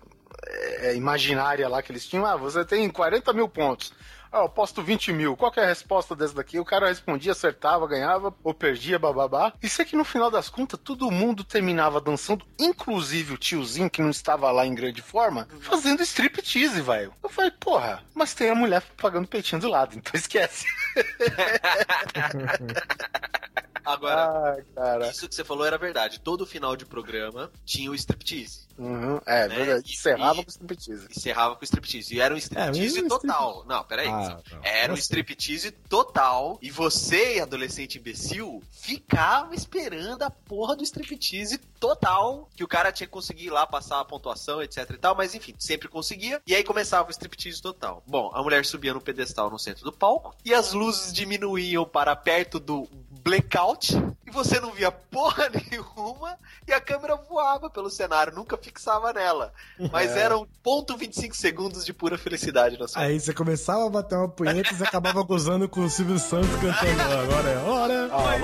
é, 0.47 0.95
imaginária 0.95 1.67
lá 1.67 1.81
que 1.81 1.91
eles 1.91 2.07
tinham. 2.07 2.25
Ah, 2.25 2.35
você 2.35 2.63
tem 2.63 2.89
40 2.89 3.33
mil 3.33 3.49
pontos. 3.49 3.91
Ah, 4.35 4.39
eu 4.39 4.45
aposto 4.45 4.81
20 4.81 5.13
mil. 5.13 5.37
Qual 5.37 5.53
é 5.55 5.63
a 5.63 5.67
resposta 5.67 6.13
desse 6.13 6.35
daqui? 6.35 6.59
O 6.59 6.65
cara 6.65 6.89
respondia, 6.89 7.31
acertava, 7.31 7.87
ganhava, 7.87 8.35
ou 8.43 8.53
perdia, 8.53 8.99
bababá. 8.99 9.53
Isso 9.63 9.81
é 9.81 9.85
que 9.85 9.95
no 9.95 10.03
final 10.03 10.29
das 10.29 10.49
contas, 10.49 10.77
todo 10.83 11.09
mundo 11.09 11.43
terminava 11.43 12.01
dançando, 12.01 12.45
inclusive 12.59 13.33
o 13.33 13.37
tiozinho 13.37 13.89
que 13.89 14.01
não 14.01 14.09
estava 14.09 14.51
lá 14.51 14.65
em 14.65 14.75
grande 14.75 15.01
forma, 15.01 15.47
fazendo 15.61 16.03
striptease, 16.03 16.81
velho. 16.81 17.13
Eu 17.23 17.29
falei, 17.29 17.51
porra, 17.51 18.03
mas 18.13 18.33
tem 18.33 18.49
a 18.49 18.55
mulher 18.55 18.83
pagando 18.97 19.25
peitinho 19.25 19.61
do 19.61 19.69
lado, 19.69 19.95
então 19.95 20.11
esquece. 20.13 20.65
Agora, 23.85 24.57
Ah, 24.57 24.63
cara. 24.75 25.09
isso 25.09 25.27
que 25.29 25.35
você 25.35 25.43
falou 25.43 25.65
era 25.65 25.77
verdade. 25.77 26.19
Todo 26.19 26.45
final 26.45 26.75
de 26.75 26.85
programa 26.85 27.51
tinha 27.65 27.89
o 27.91 27.95
striptease. 27.95 28.65
Uhum, 28.77 29.21
é, 29.25 29.47
Né? 29.47 29.55
verdade. 29.55 29.93
Encerrava 29.93 30.41
e- 30.41 30.43
com 30.43 30.49
striptease. 30.49 31.07
Encerrava 31.09 31.55
com 31.55 31.61
o 31.61 31.63
striptease. 31.63 32.15
E 32.15 32.19
era 32.19 32.33
um 32.33 32.37
striptease 32.37 32.79
É, 32.97 33.01
mas 33.01 33.03
o 33.03 33.07
total. 33.07 33.63
Não, 33.65 33.83
peraí. 33.85 34.07
Ah, 34.07 34.37
não. 34.51 34.59
Era 34.63 34.91
um 34.91 34.97
striptease 34.97 35.71
total. 35.71 36.59
E 36.61 36.69
você, 36.69 37.39
adolescente 37.41 37.97
imbecil, 37.97 38.61
ficava 38.71 39.55
esperando 39.55 40.23
a 40.23 40.29
porra 40.29 40.75
do 40.75 40.83
striptease 40.83 41.57
total. 41.79 42.49
Que 42.55 42.63
o 42.63 42.67
cara 42.67 42.91
tinha 42.91 43.07
que 43.07 43.13
conseguir 43.13 43.45
ir 43.45 43.49
lá 43.49 43.65
passar 43.65 43.99
a 44.01 44.05
pontuação, 44.05 44.61
etc 44.61 44.89
e 44.91 44.97
tal. 44.97 45.15
Mas 45.15 45.33
enfim, 45.33 45.55
sempre 45.57 45.87
conseguia. 45.87 46.41
E 46.45 46.53
aí 46.53 46.63
começava 46.63 47.07
o 47.07 47.11
striptease 47.11 47.61
total. 47.61 48.03
Bom, 48.05 48.29
a 48.33 48.43
mulher 48.43 48.65
subia 48.65 48.93
no 48.93 48.99
pedestal 49.01 49.49
no 49.49 49.57
centro 49.59 49.85
do 49.85 49.93
palco. 49.93 50.35
E 50.43 50.53
as 50.53 50.73
luzes 50.73 51.13
diminuíam 51.13 51.85
para 51.85 52.13
perto 52.15 52.59
do 52.59 52.87
blackout. 53.25 53.91
E 54.27 54.31
você 54.31 54.59
não 54.59 54.71
via 54.71 54.91
porra 54.91 55.49
nenhuma. 55.71 56.37
E 56.67 56.71
a 56.71 56.79
câmera 56.79 57.15
voava 57.15 57.69
pelo 57.69 57.89
cenário. 57.89 58.33
Nunca 58.33 58.55
fixava 58.55 59.11
nela. 59.11 59.51
Mas 59.91 60.15
É. 60.15 60.21
eram 60.21 60.47
ponto 60.63 60.95
25 60.95 61.35
segundos 61.35 61.83
de 61.83 61.91
pura 61.91 62.17
felicidade 62.17 62.77
na 62.79 62.87
sua 62.87 63.01
Aí 63.01 63.19
você 63.19 63.33
começava 63.33 63.85
a 63.85 63.89
bater 63.89 64.15
uma 64.15 64.29
punheta 64.29 64.71
e 64.71 64.75
você 64.77 64.83
acabava 64.83 65.23
gozando 65.23 65.67
com 65.67 65.81
o 65.81 65.89
Silvio 65.89 66.19
Santos 66.19 66.49
cantando 66.61 67.01
Agora 67.01 67.49
é 67.49 67.57
hora. 67.57 68.09
Ah, 68.11 68.35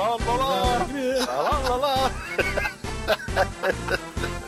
lá, 1.41 1.59
lá, 1.59 1.75
lá. 1.75 2.11
Ah, 3.37 4.31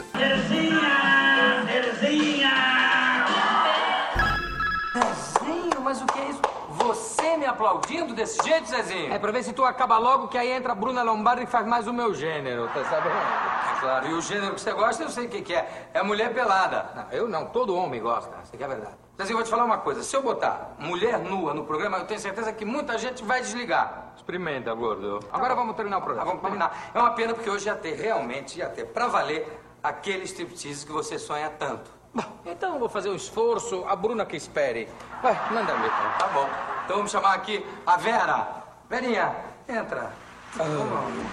aplaudindo 7.63 8.13
desse 8.13 8.43
jeito, 8.43 8.67
Zezinho? 8.67 9.13
É 9.13 9.17
pra 9.17 9.31
ver 9.31 9.41
se 9.43 9.53
tu 9.53 9.63
acaba 9.63 9.97
logo, 9.97 10.27
que 10.27 10.37
aí 10.37 10.51
entra 10.51 10.73
a 10.73 10.75
Bruna 10.75 11.01
Lombardi 11.01 11.43
e 11.43 11.47
faz 11.47 11.65
mais 11.65 11.87
o 11.87 11.93
meu 11.93 12.13
gênero, 12.13 12.67
tá 12.67 12.83
sabendo? 12.83 13.79
Claro, 13.79 14.07
e 14.07 14.13
o 14.13 14.21
gênero 14.21 14.53
que 14.53 14.61
você 14.61 14.73
gosta, 14.73 15.03
eu 15.03 15.09
sei 15.09 15.25
o 15.25 15.29
que, 15.29 15.41
que 15.41 15.53
é. 15.53 15.89
É 15.93 16.03
mulher 16.03 16.33
pelada. 16.33 16.89
Não, 16.95 17.11
eu 17.11 17.27
não, 17.27 17.45
todo 17.47 17.75
homem 17.75 18.01
gosta, 18.01 18.33
isso 18.43 18.53
aqui 18.53 18.63
é 18.63 18.67
verdade. 18.67 18.95
Zezinho, 19.17 19.33
eu 19.33 19.37
vou 19.37 19.45
te 19.45 19.49
falar 19.49 19.65
uma 19.65 19.77
coisa. 19.77 20.03
Se 20.03 20.15
eu 20.15 20.21
botar 20.21 20.75
mulher 20.79 21.19
nua 21.19 21.53
no 21.53 21.65
programa, 21.65 21.97
eu 21.97 22.05
tenho 22.05 22.19
certeza 22.19 22.51
que 22.51 22.65
muita 22.65 22.97
gente 22.97 23.23
vai 23.23 23.41
desligar. 23.41 24.13
Experimenta, 24.15 24.73
gordo. 24.73 25.19
Agora 25.31 25.55
vamos 25.55 25.75
terminar 25.75 25.99
o 25.99 26.01
programa. 26.01 26.25
vamos 26.25 26.41
terminar. 26.41 26.91
É 26.93 26.99
uma 26.99 27.11
pena 27.11 27.33
porque 27.33 27.49
hoje 27.49 27.67
ia 27.67 27.75
ter, 27.75 27.95
realmente, 27.95 28.59
ia 28.59 28.69
ter, 28.69 28.85
pra 28.85 29.07
valer, 29.07 29.61
aquele 29.81 30.23
striptease 30.23 30.85
que 30.85 30.91
você 30.91 31.17
sonha 31.17 31.49
tanto. 31.49 32.02
Bom, 32.13 32.23
então 32.45 32.73
eu 32.73 32.79
vou 32.79 32.89
fazer 32.89 33.09
um 33.09 33.15
esforço, 33.15 33.85
a 33.87 33.95
Bruna 33.95 34.25
que 34.25 34.35
espere. 34.35 34.87
Vai, 35.21 35.33
manda 35.51 35.73
ver, 35.73 35.85
então. 35.87 36.11
Tá 36.19 36.27
bom. 36.33 36.49
Então 36.85 36.97
vamos 36.97 37.11
chamar 37.11 37.33
aqui 37.33 37.65
a 37.85 37.97
Vera. 37.97 38.47
Verinha, 38.89 39.35
entra. 39.67 40.11
Ah, 40.59 40.63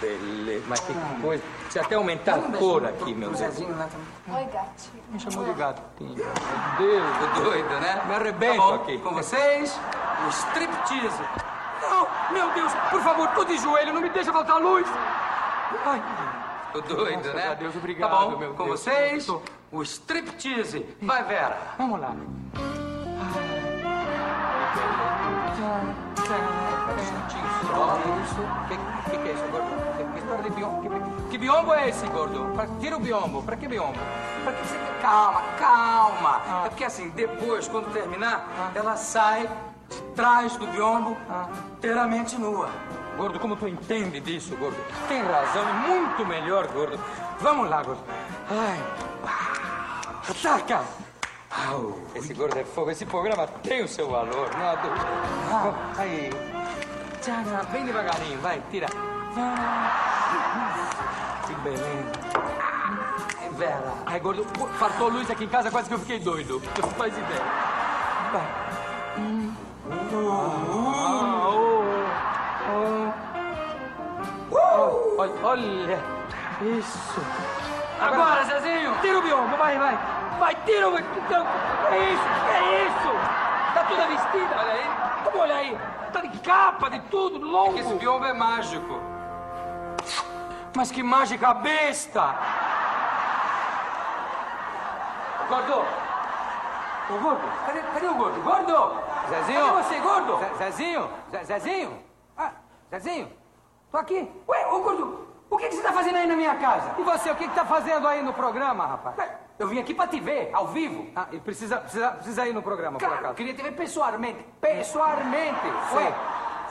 beleza. 0.00 0.64
Mas 0.66 0.80
que 0.80 0.94
coisa. 1.20 1.42
Precisa 1.64 1.84
até 1.84 1.94
aumentar 1.94 2.36
a 2.36 2.56
cor 2.56 2.86
aqui, 2.86 3.12
meu 3.14 3.30
Deus. 3.30 3.58
Oi, 3.58 4.44
gatinho. 4.46 5.04
Me 5.10 5.20
chamou 5.20 5.44
de 5.44 5.52
gatinho. 5.52 6.14
Meu 6.16 6.78
Deus. 6.78 7.34
Tô 7.34 7.40
doido, 7.42 7.68
né? 7.80 8.02
Me 8.06 8.14
arrebento 8.14 8.68
Tá 8.68 8.74
aqui. 8.76 8.98
Com 8.98 9.12
vocês, 9.12 9.78
o 10.26 10.28
striptease. 10.30 11.22
Não, 11.82 12.06
meu 12.32 12.50
Deus, 12.52 12.72
por 12.90 13.02
favor, 13.02 13.28
tô 13.34 13.44
de 13.44 13.58
joelho, 13.58 13.92
não 13.92 14.00
me 14.00 14.08
deixa 14.08 14.32
faltar 14.32 14.58
luz. 14.60 14.86
Ai, 15.84 16.02
tô 16.72 16.80
doido, 16.80 17.22
Graças 17.22 17.34
né? 17.34 17.56
Deus, 17.56 17.76
obrigado, 17.76 18.10
Tá 18.10 18.16
bom, 18.16 18.36
meu 18.38 18.54
com 18.54 18.64
Deus. 18.64 18.80
vocês, 18.80 19.26
o 19.72 19.82
striptease. 19.82 20.86
Vai, 21.02 21.24
Vera. 21.24 21.56
Vamos 21.78 22.00
lá. 22.00 22.14
Que, 28.68 29.10
que, 29.10 29.18
que 29.18 29.28
é 29.28 29.32
isso, 29.32 29.44
gordo? 29.50 29.96
Que, 29.96 30.04
que 30.04 30.18
história 30.18 30.42
de 30.44 30.50
biombo? 30.50 30.82
Que, 30.82 31.30
que 31.30 31.38
biombo 31.38 31.74
é 31.74 31.88
esse, 31.88 32.06
gordo? 32.06 32.52
Pra, 32.54 32.66
tira 32.80 32.96
o 32.96 33.00
biombo. 33.00 33.42
Pra 33.42 33.56
que 33.56 33.68
biombo? 33.68 33.98
Pra 34.44 34.52
que 34.52 34.66
você... 34.66 34.76
Calma, 35.00 35.42
calma. 35.58 36.40
É 36.66 36.68
porque 36.68 36.84
assim, 36.84 37.10
depois, 37.10 37.68
quando 37.68 37.92
terminar, 37.92 38.72
ela 38.74 38.96
sai 38.96 39.48
de 39.88 40.02
trás 40.14 40.56
do 40.56 40.66
biombo 40.66 41.16
inteiramente 41.76 42.38
nua. 42.38 42.68
Gordo, 43.16 43.38
como 43.40 43.56
tu 43.56 43.66
entende 43.66 44.20
disso, 44.20 44.56
gordo? 44.56 44.76
Tem 45.08 45.22
razão, 45.22 45.68
é 45.68 45.72
muito 45.72 46.24
melhor, 46.26 46.66
gordo. 46.68 46.98
Vamos 47.40 47.68
lá, 47.68 47.82
gordo. 47.82 48.02
Ai. 48.50 49.49
Ataca! 50.28 50.84
Au, 51.50 51.98
esse 52.14 52.32
gordo 52.32 52.58
é 52.58 52.64
fogo. 52.64 52.90
Esse 52.90 53.04
programa 53.04 53.46
tem 53.46 53.82
o 53.82 53.88
seu 53.88 54.08
valor, 54.08 54.50
não 54.56 54.68
há 54.68 54.74
dúvida. 54.76 55.06
Ah, 55.50 55.92
aí. 55.98 56.30
Tcharam, 57.20 57.64
bem 57.72 57.84
devagarinho, 57.84 58.38
vai, 58.40 58.62
tira. 58.70 58.86
Que 61.46 61.54
beleza. 61.54 62.12
Vera. 63.58 63.94
Ai, 64.06 64.20
gordo, 64.20 64.44
pô, 64.52 64.66
faltou 64.68 65.08
luz 65.08 65.30
aqui 65.30 65.44
em 65.44 65.48
casa, 65.48 65.70
quase 65.70 65.88
que 65.88 65.94
eu 65.94 65.98
fiquei 65.98 66.20
doido. 66.20 66.62
Não 66.80 66.88
faz 66.90 67.12
ideia. 67.12 67.44
Vai. 68.32 68.46
Hum. 69.18 69.54
Ah, 69.90 71.48
oh, 71.48 71.82
oh. 74.52 75.00
Olha. 75.42 75.98
Isso. 76.62 77.20
Agora, 78.00 78.44
Zezinho, 78.44 78.94
tira 79.00 79.18
o 79.18 79.22
biombo, 79.22 79.56
vai, 79.56 79.78
vai. 79.78 79.98
Vai, 80.38 80.54
tira 80.64 80.88
o... 80.88 80.98
Então, 80.98 81.46
é 81.90 81.98
isso, 81.98 82.22
é 82.52 82.86
isso. 82.86 83.74
Tá 83.74 83.84
toda 83.84 84.06
vestida, 84.06 84.56
olha 84.58 84.72
aí. 84.72 84.90
Como 85.24 85.38
olha 85.38 85.54
aí? 85.54 85.78
Tá 86.12 86.20
de 86.22 86.38
capa, 86.38 86.88
de 86.90 87.00
tudo, 87.02 87.38
longo. 87.46 87.78
esse 87.78 87.94
biombo 87.94 88.24
é 88.24 88.32
mágico. 88.32 89.00
Mas 90.76 90.90
que 90.90 91.02
mágica 91.02 91.52
besta. 91.54 92.34
Gordo. 95.48 95.84
Ô, 97.10 97.18
gordo, 97.18 97.40
cadê, 97.66 97.80
cadê 97.82 98.06
o 98.06 98.14
gordo? 98.14 98.40
Gordo! 98.42 99.02
Zezinho? 99.28 99.60
Cadê 99.66 99.82
você, 99.82 99.98
gordo? 99.98 100.38
Ze- 100.38 100.54
Zezinho? 100.58 101.10
Ze- 101.30 101.44
Zezinho? 101.44 101.98
Ah, 102.38 102.50
Zezinho? 102.88 103.32
Tô 103.90 103.98
aqui. 103.98 104.30
Ué, 104.48 104.66
ô, 104.68 104.78
gordo, 104.80 105.26
o 105.50 105.56
que, 105.58 105.68
que 105.68 105.74
você 105.74 105.82
tá 105.82 105.92
fazendo 105.92 106.16
aí 106.16 106.26
na 106.26 106.36
minha 106.36 106.54
casa? 106.56 106.94
E 106.98 107.02
você, 107.02 107.30
o 107.30 107.34
que, 107.36 107.48
que 107.48 107.54
tá 107.54 107.64
fazendo 107.64 108.06
aí 108.08 108.22
no 108.22 108.32
programa, 108.32 108.86
rapaz? 108.86 109.16
Eu 109.58 109.68
vim 109.68 109.78
aqui 109.78 109.92
pra 109.92 110.06
te 110.06 110.18
ver, 110.20 110.50
ao 110.54 110.68
vivo. 110.68 111.06
Ah, 111.14 111.26
e 111.32 111.38
precisa, 111.38 111.76
precisa, 111.78 112.12
precisa 112.12 112.46
ir 112.48 112.54
no 112.54 112.62
programa, 112.62 112.92
por 112.98 113.00
Claro, 113.00 113.14
acaso? 113.16 113.32
eu 113.32 113.36
queria 113.36 113.52
te 113.54 113.62
ver 113.62 113.72
pessoalmente. 113.72 114.42
Pessoalmente. 114.60 115.60
Sei, 115.92 115.98
Ué, 116.04 116.14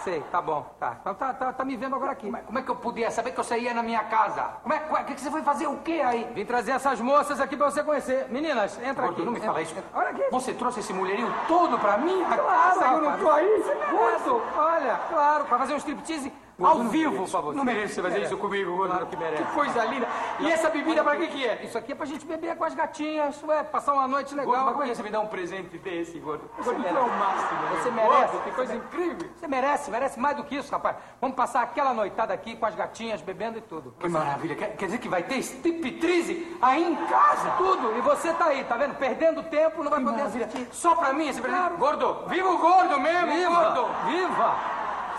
sei, 0.04 0.24
tá 0.32 0.42
bom, 0.42 0.66
tá. 0.80 0.98
Então 1.00 1.14
tá, 1.14 1.32
tá, 1.34 1.54
tá 1.54 1.64
me 1.66 1.76
vendo 1.78 1.96
agora 1.96 2.14
aqui. 2.14 2.32
como 2.32 2.58
é 2.58 2.62
que 2.64 2.70
eu 2.70 2.76
podia 2.76 3.12
saber 3.12 3.30
que 3.32 3.38
você 3.38 3.60
ia 3.60 3.74
na 3.76 3.84
minha 3.84 4.04
casa? 4.06 4.42
Como 4.64 4.74
é, 4.74 4.80
como 4.80 4.98
é- 4.98 5.04
que, 5.04 5.14
que 5.14 5.22
você 5.22 5.30
foi 5.30 5.44
fazer 5.44 5.68
o 5.68 5.78
quê 5.78 6.02
aí? 6.04 6.32
Vim 6.34 6.46
trazer 6.46 6.72
essas 6.72 7.00
moças 7.00 7.40
aqui 7.40 7.56
pra 7.56 7.70
você 7.70 7.84
conhecer. 7.84 8.26
Meninas, 8.30 8.80
entra 8.82 9.04
Gordo, 9.04 9.18
aqui. 9.18 9.26
não 9.26 9.34
me 9.34 9.40
fala 9.40 9.62
isso. 9.62 9.76
Olha 9.94 10.10
aqui. 10.10 10.24
Você 10.32 10.54
trouxe 10.54 10.80
esse 10.80 10.92
mulherinho 10.94 11.32
todo 11.48 11.78
pra 11.78 11.98
mim? 11.98 12.24
Claro, 12.26 12.44
casa, 12.44 12.86
eu 12.86 13.02
não 13.02 13.18
tô 13.20 13.30
aí. 13.30 13.62
Você 13.62 13.76
Gordo, 13.92 14.42
olha, 14.58 15.00
claro, 15.10 15.46
pra 15.46 15.58
fazer 15.60 15.74
um 15.74 15.78
striptease 15.78 16.34
ao 16.66 16.80
vivo 16.86 17.28
pra 17.28 17.40
você. 17.42 17.58
Não 17.58 17.64
merece 17.64 17.94
você 17.96 18.02
fazer 18.02 18.14
Merece. 18.16 18.34
isso 18.34 18.42
comigo, 18.42 18.76
gordo. 18.76 18.92
Claro 18.92 19.06
que 19.08 19.16
merece. 19.18 19.44
Que 19.44 19.52
coisa 19.54 19.84
linda. 19.86 20.08
E 20.40 20.52
essa 20.52 20.70
bebida 20.70 21.04
pra 21.04 21.16
que 21.16 21.28
que 21.28 21.46
é? 21.48 21.62
Isso 21.64 21.78
aqui 21.78 21.92
é 21.92 21.96
pra 21.96 22.06
gente 22.06 22.26
beber 22.26 22.56
com 22.56 22.64
as 22.64 22.74
gatinhas, 22.76 23.42
ué, 23.44 23.64
passar 23.64 23.94
uma 23.94 24.08
noite 24.08 24.34
legal. 24.36 24.46
Gordo, 24.54 24.66
mas 24.66 24.76
por 24.76 24.84
que 24.86 24.96
você 24.96 25.04
me 25.04 25.10
dá 25.10 25.20
um 25.20 25.28
presente 25.28 25.78
desse, 25.78 26.20
gordo? 26.20 26.50
Você 26.58 26.72
merece. 26.74 26.96
é 26.96 27.00
o 27.00 27.10
máximo. 27.10 27.60
Você 27.72 27.92
meu. 27.92 28.04
merece. 28.10 28.32
Gordo, 28.34 28.44
Que 28.44 28.52
coisa 28.52 28.76
incrível. 28.76 29.30
Você 29.36 29.48
merece, 29.48 29.92
merece 29.92 30.20
mais 30.20 30.36
do 30.38 30.44
que 30.44 30.56
isso, 30.56 30.72
rapaz. 30.72 30.96
Vamos 31.22 31.36
passar 31.36 31.62
aquela 31.64 31.94
noitada 31.94 32.34
aqui 32.34 32.56
com 32.56 32.66
as 32.66 32.76
gatinhas, 32.76 33.22
bebendo 33.22 33.58
e 33.58 33.62
tudo. 33.62 33.94
Que 34.00 34.10
maravilha. 34.10 34.56
Quer, 34.56 34.76
quer 34.76 34.86
dizer 34.86 34.98
que 34.98 35.10
vai 35.10 35.24
ter 35.24 35.38
striptease 35.38 36.58
aí 36.62 36.84
em 36.84 36.96
casa? 37.08 37.50
Tudo. 37.58 37.98
E 37.98 38.02
você 38.02 38.34
tá 38.34 38.46
aí, 38.46 38.64
tá 38.64 38.76
vendo? 38.76 38.96
Perdendo 38.96 39.44
tempo, 39.44 39.84
não 39.84 39.90
vai 39.90 40.00
Que 40.00 40.06
poder 40.06 40.18
maravilha. 40.18 40.46
assistir. 40.46 40.68
Só 40.72 40.96
pra 40.96 41.14
mim 41.14 41.28
esse 41.28 41.42
presente? 41.42 41.76
Gordo, 41.78 42.26
viva 42.28 42.50
o 42.50 42.58
gordo 42.58 43.00
mesmo, 43.00 43.28
Viva! 43.32 43.56
gordo. 43.56 43.88
Viva! 44.08 44.56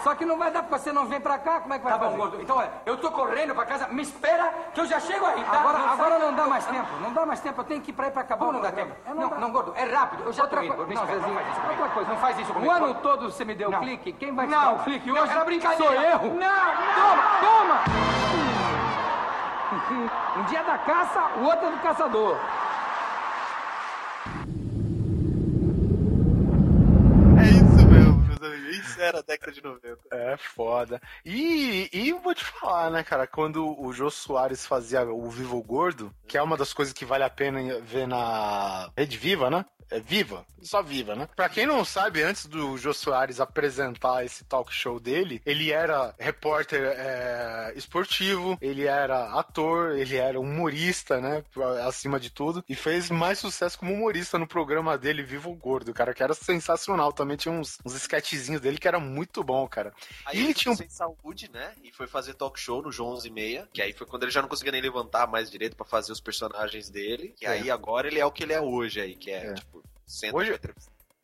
Só 0.02 0.14
que 0.14 0.24
não 0.24 0.38
vai 0.38 0.50
dar 0.50 0.62
porque 0.62 0.78
você 0.78 0.92
não 0.92 1.04
vem 1.06 1.20
pra 1.20 1.36
cá, 1.38 1.60
como 1.60 1.74
é 1.74 1.78
que 1.78 1.84
vai 1.84 1.92
Tá 1.92 1.98
bom, 1.98 2.04
fazer? 2.06 2.16
gordo. 2.16 2.40
Então, 2.40 2.56
olha, 2.56 2.70
eu 2.86 2.96
tô 2.96 3.10
correndo 3.10 3.54
pra 3.54 3.66
casa. 3.66 3.86
Me 3.88 4.00
espera 4.02 4.50
que 4.72 4.80
eu 4.80 4.86
já 4.86 4.98
chego 4.98 5.26
aí, 5.26 5.44
tá? 5.44 5.60
Agora, 5.60 5.78
Não 5.78 5.88
agora 5.90 6.18
não 6.18 6.34
dá 6.34 6.46
mais 6.46 6.64
tempo, 6.66 6.88
não 7.02 7.12
dá 7.12 7.26
mais 7.26 7.40
tempo, 7.40 7.60
eu 7.60 7.64
tenho 7.64 7.82
que 7.82 7.90
ir 7.90 7.94
pra 7.94 8.06
ir 8.08 8.10
pra 8.10 8.22
acabar 8.22 8.46
Como 8.46 8.50
o 8.50 8.54
não 8.54 8.62
dá 8.62 8.72
tempo? 8.72 8.94
É, 9.04 9.12
Não, 9.12 9.28
dá. 9.28 9.36
não, 9.36 9.50
gordo, 9.52 9.74
é 9.76 9.84
rápido. 9.84 10.22
Eu 10.24 10.32
já 10.32 10.44
Outra 10.44 10.60
tô 10.60 10.66
indo. 10.66 10.86
Me 10.86 10.94
não, 10.94 11.02
espera, 11.04 11.20
Zezinho, 11.20 11.34
não 11.34 11.42
faz 11.42 11.52
isso 11.52 11.60
comigo. 11.60 11.80
outra 11.82 11.94
coisa, 11.94 12.10
Não 12.10 12.16
faz 12.18 12.38
isso 12.38 12.50
O 12.50 12.54
comigo. 12.54 12.72
ano 12.72 12.94
todo 12.94 13.30
você 13.30 13.44
me 13.44 13.54
deu 13.54 13.70
Não. 13.70 13.80
clique, 13.80 14.12
quem 14.14 14.34
vai 14.34 14.46
Não, 14.46 14.70
ficar? 14.72 14.84
clique, 14.84 15.12
hoje 15.12 15.30
era 15.32 15.44
brincadeira. 15.44 15.84
Sou 15.84 15.92
eu? 15.92 16.34
Não, 16.34 16.70
Toma, 16.94 17.22
toma! 17.40 17.80
Um 20.36 20.44
dia 20.44 20.62
da 20.64 20.78
caça, 20.78 21.20
o 21.38 21.44
outro 21.44 21.66
é 21.66 21.70
do 21.70 21.78
caçador. 21.78 22.36
É 27.38 27.44
isso 27.44 27.86
mesmo, 27.88 28.18
meus 28.26 28.42
amigos. 28.42 28.69
Isso 28.80 29.00
era 29.00 29.18
a 29.18 29.22
década 29.22 29.52
de 29.52 29.62
90. 29.62 29.98
É 30.10 30.36
foda. 30.36 31.00
E, 31.24 31.88
e 31.92 32.12
vou 32.12 32.34
te 32.34 32.44
falar, 32.44 32.90
né, 32.90 33.02
cara, 33.02 33.26
quando 33.26 33.80
o 33.80 33.92
Jô 33.92 34.10
Soares 34.10 34.66
fazia 34.66 35.04
o 35.04 35.30
Vivo 35.30 35.62
Gordo, 35.62 36.14
que 36.26 36.38
é 36.38 36.42
uma 36.42 36.56
das 36.56 36.72
coisas 36.72 36.92
que 36.94 37.04
vale 37.04 37.24
a 37.24 37.30
pena 37.30 37.80
ver 37.80 38.06
na 38.06 38.90
Rede 38.96 39.16
Viva, 39.18 39.50
né? 39.50 39.64
É 39.90 39.98
Viva, 40.00 40.46
só 40.62 40.82
Viva, 40.82 41.14
né? 41.16 41.28
Pra 41.34 41.48
quem 41.48 41.66
não 41.66 41.84
sabe, 41.84 42.22
antes 42.22 42.46
do 42.46 42.78
Jô 42.78 42.92
Soares 42.94 43.40
apresentar 43.40 44.24
esse 44.24 44.44
talk 44.44 44.72
show 44.72 45.00
dele, 45.00 45.42
ele 45.44 45.72
era 45.72 46.14
repórter 46.18 46.80
é, 46.96 47.72
esportivo, 47.74 48.56
ele 48.60 48.86
era 48.86 49.32
ator, 49.38 49.96
ele 49.98 50.16
era 50.16 50.38
humorista, 50.38 51.20
né? 51.20 51.42
Acima 51.86 52.20
de 52.20 52.30
tudo, 52.30 52.64
e 52.68 52.74
fez 52.74 53.10
mais 53.10 53.38
sucesso 53.38 53.78
como 53.78 53.92
humorista 53.92 54.38
no 54.38 54.46
programa 54.46 54.96
dele, 54.96 55.22
Vivo 55.22 55.52
Gordo, 55.54 55.92
cara, 55.92 56.14
que 56.14 56.22
era 56.22 56.34
sensacional. 56.34 57.12
Também 57.12 57.36
tinha 57.36 57.52
uns, 57.52 57.78
uns 57.84 57.94
sketchzinhos 57.94 58.60
dele 58.60 58.78
que 58.78 58.86
era 58.88 59.00
muito 59.00 59.42
bom, 59.42 59.66
cara. 59.66 59.92
Aí 60.24 60.38
e 60.38 60.44
ele 60.44 60.54
tinha 60.54 60.72
um 60.72 60.76
sem 60.76 60.88
saúde, 60.88 61.50
né? 61.52 61.72
E 61.82 61.90
foi 61.92 62.06
fazer 62.06 62.34
talk 62.34 62.58
show 62.60 62.80
no 62.82 62.92
João 62.92 63.10
11 63.10 63.28
e 63.28 63.30
meia. 63.30 63.68
Que 63.72 63.82
aí 63.82 63.92
foi 63.92 64.06
quando 64.06 64.22
ele 64.22 64.32
já 64.32 64.40
não 64.40 64.48
conseguia 64.48 64.72
nem 64.72 64.80
levantar 64.82 65.26
mais 65.26 65.50
direito 65.50 65.76
pra 65.76 65.84
fazer 65.86 66.12
os 66.12 66.20
personagens 66.20 66.88
dele. 66.88 67.34
E 67.40 67.46
É. 67.46 67.48
aí 67.50 67.70
agora 67.70 68.06
ele 68.06 68.20
é 68.20 68.24
o 68.26 68.30
que 68.30 68.44
ele 68.44 68.52
é 68.52 68.60
hoje 68.60 69.00
aí, 69.00 69.14
que 69.16 69.30
é, 69.30 69.52
tipo, 69.54 69.79
senta 70.10 70.36
Hoje-. 70.36 70.60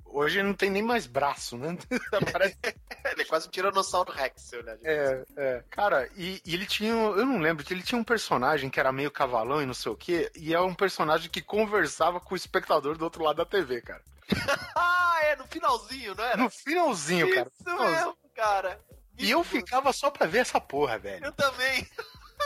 Hoje 0.09 0.43
não 0.43 0.55
tem 0.55 0.71
nem 0.71 0.83
mais 0.83 1.07
braço, 1.07 1.59
né? 1.59 1.77
Parece... 2.33 2.57
ele 3.05 3.23
é 3.23 3.25
quase 3.25 3.49
um 3.49 3.51
tiranossauro 3.51 4.13
Rex, 4.13 4.51
de 4.51 4.89
É, 4.89 5.25
é. 5.37 5.65
Cara, 5.69 6.09
e, 6.17 6.41
e 6.45 6.55
ele 6.55 6.65
tinha. 6.65 6.91
Eu 6.91 7.27
não 7.27 7.39
lembro, 7.39 7.65
ele 7.71 7.83
tinha 7.83 8.01
um 8.01 8.05
personagem 8.05 8.71
que 8.71 8.81
era 8.81 8.93
meio 8.93 9.11
cavalão 9.11 9.61
e 9.61 9.67
não 9.67 9.75
sei 9.75 9.93
o 9.93 9.97
quê, 9.97 10.31
e 10.35 10.55
é 10.55 10.61
um 10.61 10.75
personagem 10.75 11.29
que 11.29 11.43
conversava 11.43 12.21
com 12.21 12.35
o 12.35 12.37
espectador 12.37 12.97
do 12.97 13.05
outro 13.05 13.25
lado 13.25 13.37
da 13.37 13.45
TV, 13.45 13.83
cara. 13.83 14.03
ah, 14.75 15.19
é, 15.25 15.37
no 15.37 15.47
finalzinho, 15.47 16.15
não 16.15 16.25
era? 16.25 16.37
No 16.37 16.51
finalzinho, 16.51 17.35
cara. 17.35 17.53
Isso 17.61 17.77
mesmo, 17.77 18.17
cara. 18.35 18.81
E 19.19 19.31
eu 19.31 19.43
ficava 19.43 19.93
só 19.93 20.11
pra 20.11 20.27
ver 20.27 20.39
essa 20.39 20.61
porra, 20.61 20.99
velho. 20.99 21.25
Eu 21.25 21.33
também. 21.33 21.87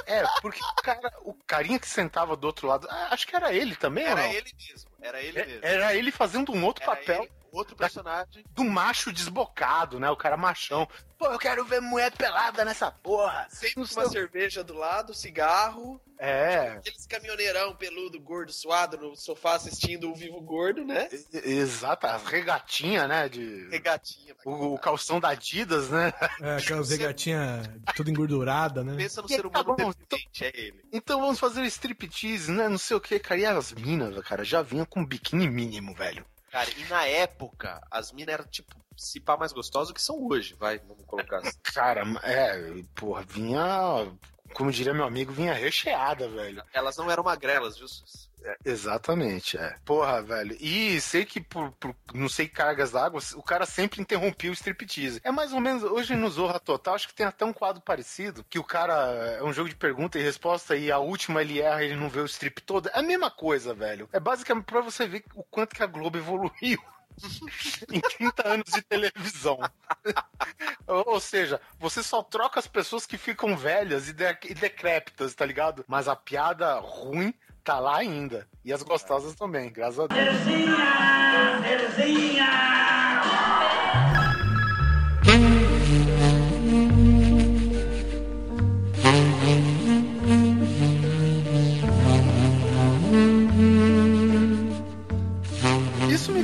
É, 0.06 0.22
porque 0.40 0.60
o 0.62 0.82
cara, 0.82 1.12
o 1.22 1.34
carinha 1.46 1.78
que 1.78 1.88
sentava 1.88 2.36
do 2.36 2.46
outro 2.46 2.66
lado, 2.66 2.86
ah, 2.90 3.08
acho 3.10 3.26
que 3.26 3.34
era 3.36 3.52
ele 3.52 3.74
também, 3.76 4.04
ou 4.04 4.10
Era 4.10 4.22
não? 4.22 4.32
ele 4.32 4.52
mesmo. 4.68 4.90
Era 5.00 5.20
ele 5.22 5.38
É- 5.38 5.46
mesmo. 5.46 5.60
Era 5.66 5.94
ele 5.94 6.10
fazendo 6.12 6.52
um 6.52 6.64
outro 6.64 6.82
Era 6.82 6.96
papel. 6.96 7.22
ele. 7.22 7.32
Outro 7.52 7.76
personagem. 7.76 8.44
Do 8.50 8.64
macho 8.64 9.12
desbocado, 9.12 9.98
né? 9.98 10.10
O 10.10 10.16
cara 10.16 10.36
machão. 10.36 10.88
Pô, 11.18 11.26
eu 11.26 11.38
quero 11.38 11.64
ver 11.64 11.80
mulher 11.80 12.10
pelada 12.12 12.64
nessa 12.64 12.90
porra. 12.90 13.46
Sempre 13.50 13.84
uma 13.94 14.08
cerveja 14.08 14.64
do 14.64 14.74
lado, 14.74 15.12
cigarro. 15.12 16.00
É. 16.18 16.72
Aqueles 16.72 17.06
caminhoneirão 17.06 17.74
peludo, 17.74 18.20
gordo, 18.20 18.52
suado 18.52 18.98
no 18.98 19.16
sofá 19.16 19.54
assistindo 19.54 20.10
o 20.10 20.14
Vivo 20.14 20.40
Gordo, 20.40 20.84
né? 20.84 21.08
Exato, 21.32 22.06
as 22.06 22.24
regatinhas, 22.24 23.08
né? 23.08 23.28
De... 23.28 23.68
Regatinha. 23.70 24.36
O, 24.44 24.74
o 24.74 24.78
calção 24.78 25.18
da 25.18 25.30
Adidas, 25.30 25.88
né? 25.88 26.12
É, 26.42 26.56
aquelas 26.56 26.90
regatinhas 26.90 27.66
tudo 27.94 28.10
engordurada, 28.10 28.84
né? 28.84 28.96
Pensa 28.96 29.22
no 29.22 29.28
E 29.28 29.34
ser 29.34 29.42
tá 29.42 29.60
humano 29.60 29.76
bom, 29.76 29.92
dependente, 29.92 30.44
é 30.44 30.52
ele. 30.54 30.84
Então 30.92 31.20
vamos 31.20 31.38
fazer 31.38 31.64
striptease, 31.64 32.52
né? 32.52 32.68
Não 32.68 32.78
sei 32.78 32.96
o 32.96 33.00
que, 33.00 33.18
cara. 33.18 33.40
E 33.40 33.46
as 33.46 33.72
minas, 33.72 34.18
cara, 34.24 34.44
já 34.44 34.60
vinham 34.60 34.84
com 34.84 35.04
biquíni 35.04 35.48
mínimo, 35.48 35.94
velho. 35.94 36.24
Cara, 36.50 36.68
e 36.76 36.84
na 36.88 37.06
época, 37.06 37.80
as 37.90 38.10
minas 38.12 38.34
eram, 38.34 38.44
tipo, 38.46 38.74
se 38.96 39.20
pá 39.20 39.36
mais 39.36 39.52
gostosas 39.52 39.88
do 39.88 39.94
que 39.94 40.02
são 40.02 40.20
hoje, 40.26 40.54
vai, 40.54 40.78
vamos 40.78 41.04
colocar 41.06 41.38
assim. 41.38 41.58
Cara, 41.62 42.02
é, 42.24 42.82
porra, 42.94 43.22
vinha. 43.22 44.12
Como 44.54 44.70
diria 44.70 44.94
meu 44.94 45.04
amigo, 45.04 45.32
vinha 45.32 45.54
recheada, 45.54 46.28
velho. 46.28 46.62
Elas 46.72 46.96
não 46.96 47.10
eram 47.10 47.22
magrelas, 47.22 47.78
viu? 47.78 47.86
É, 48.42 48.56
exatamente, 48.64 49.58
é. 49.58 49.76
Porra, 49.84 50.22
velho. 50.22 50.56
E 50.60 51.00
sei 51.00 51.24
que 51.24 51.40
por, 51.40 51.70
por 51.72 51.94
não 52.14 52.28
sei 52.28 52.48
cargas 52.48 52.92
d'água, 52.92 53.20
o 53.34 53.42
cara 53.42 53.66
sempre 53.66 54.00
interrompia 54.00 54.50
o 54.50 54.54
striptease. 54.54 55.20
É 55.22 55.30
mais 55.30 55.52
ou 55.52 55.60
menos, 55.60 55.82
hoje 55.82 56.14
no 56.14 56.30
Zorra 56.30 56.58
Total, 56.58 56.94
acho 56.94 57.08
que 57.08 57.14
tem 57.14 57.26
até 57.26 57.44
um 57.44 57.52
quadro 57.52 57.82
parecido, 57.82 58.44
que 58.48 58.58
o 58.58 58.64
cara 58.64 58.94
é 59.38 59.42
um 59.42 59.52
jogo 59.52 59.68
de 59.68 59.76
pergunta 59.76 60.18
e 60.18 60.22
resposta 60.22 60.76
e 60.76 60.90
a 60.90 60.98
última 60.98 61.42
ele 61.42 61.60
erra, 61.60 61.84
ele 61.84 61.96
não 61.96 62.08
vê 62.08 62.20
o 62.20 62.26
strip 62.26 62.62
todo. 62.62 62.88
É 62.88 62.98
a 62.98 63.02
mesma 63.02 63.30
coisa, 63.30 63.74
velho. 63.74 64.08
É 64.12 64.20
basicamente 64.20 64.64
pra 64.64 64.80
você 64.80 65.06
ver 65.06 65.24
o 65.34 65.42
quanto 65.44 65.74
que 65.74 65.82
a 65.82 65.86
Globo 65.86 66.16
evoluiu. 66.18 66.80
Em 67.90 68.00
30 68.00 68.48
anos 68.48 68.72
de 68.72 68.82
televisão. 68.82 69.58
ou, 70.86 71.20
seja, 71.20 71.60
você 71.78 72.02
só 72.02 72.22
troca 72.22 72.58
as 72.58 72.66
pessoas 72.66 73.06
que 73.06 73.18
ficam 73.18 73.56
velhas 73.56 74.08
e, 74.08 74.12
de, 74.12 74.24
e 74.44 74.54
decrépitas, 74.54 75.34
tá 75.34 75.44
ligado? 75.44 75.84
Mas 75.86 76.08
a 76.08 76.16
piada 76.16 76.78
ruim 76.80 77.34
tá 77.62 77.78
lá 77.78 77.98
ainda. 77.98 78.48
E 78.64 78.72
as 78.72 78.82
gostosas 78.82 79.34
também, 79.34 79.70
graças 79.70 80.00
a 80.00 80.06
Deus. 80.06 80.20
Isso 80.20 80.46
me 80.46 80.70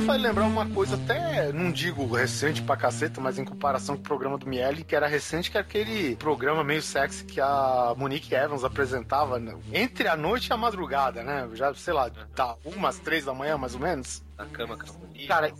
faz 0.07 0.21
lembrar 0.21 0.45
uma 0.45 0.65
coisa, 0.69 0.95
até 0.95 1.51
não 1.51 1.69
digo 1.69 2.05
recente 2.05 2.61
pra 2.61 2.77
caceta, 2.77 3.19
mas 3.19 3.37
em 3.37 3.43
comparação 3.43 3.95
com 3.95 3.99
o 3.99 4.03
programa 4.05 4.37
do 4.37 4.47
Miele, 4.47 4.85
que 4.85 4.95
era 4.95 5.05
recente, 5.05 5.51
que 5.51 5.57
era 5.57 5.67
aquele 5.67 6.15
programa 6.15 6.63
meio 6.63 6.81
sexy 6.81 7.25
que 7.25 7.41
a 7.41 7.93
Monique 7.97 8.33
Evans 8.33 8.63
apresentava 8.63 9.37
né, 9.37 9.53
entre 9.73 10.07
a 10.07 10.15
noite 10.15 10.47
e 10.47 10.53
a 10.53 10.57
madrugada, 10.57 11.23
né? 11.23 11.49
Já, 11.55 11.73
sei 11.73 11.93
lá, 11.93 12.09
tá 12.33 12.55
umas 12.63 12.97
três 12.99 13.25
da 13.25 13.33
manhã, 13.33 13.57
mais 13.57 13.73
ou 13.73 13.81
menos. 13.81 14.23
Na 14.37 14.45
cama 14.45 14.77
com 14.77 14.89
a 14.89 14.93
Monique. 14.93 15.27
Cara, 15.27 15.53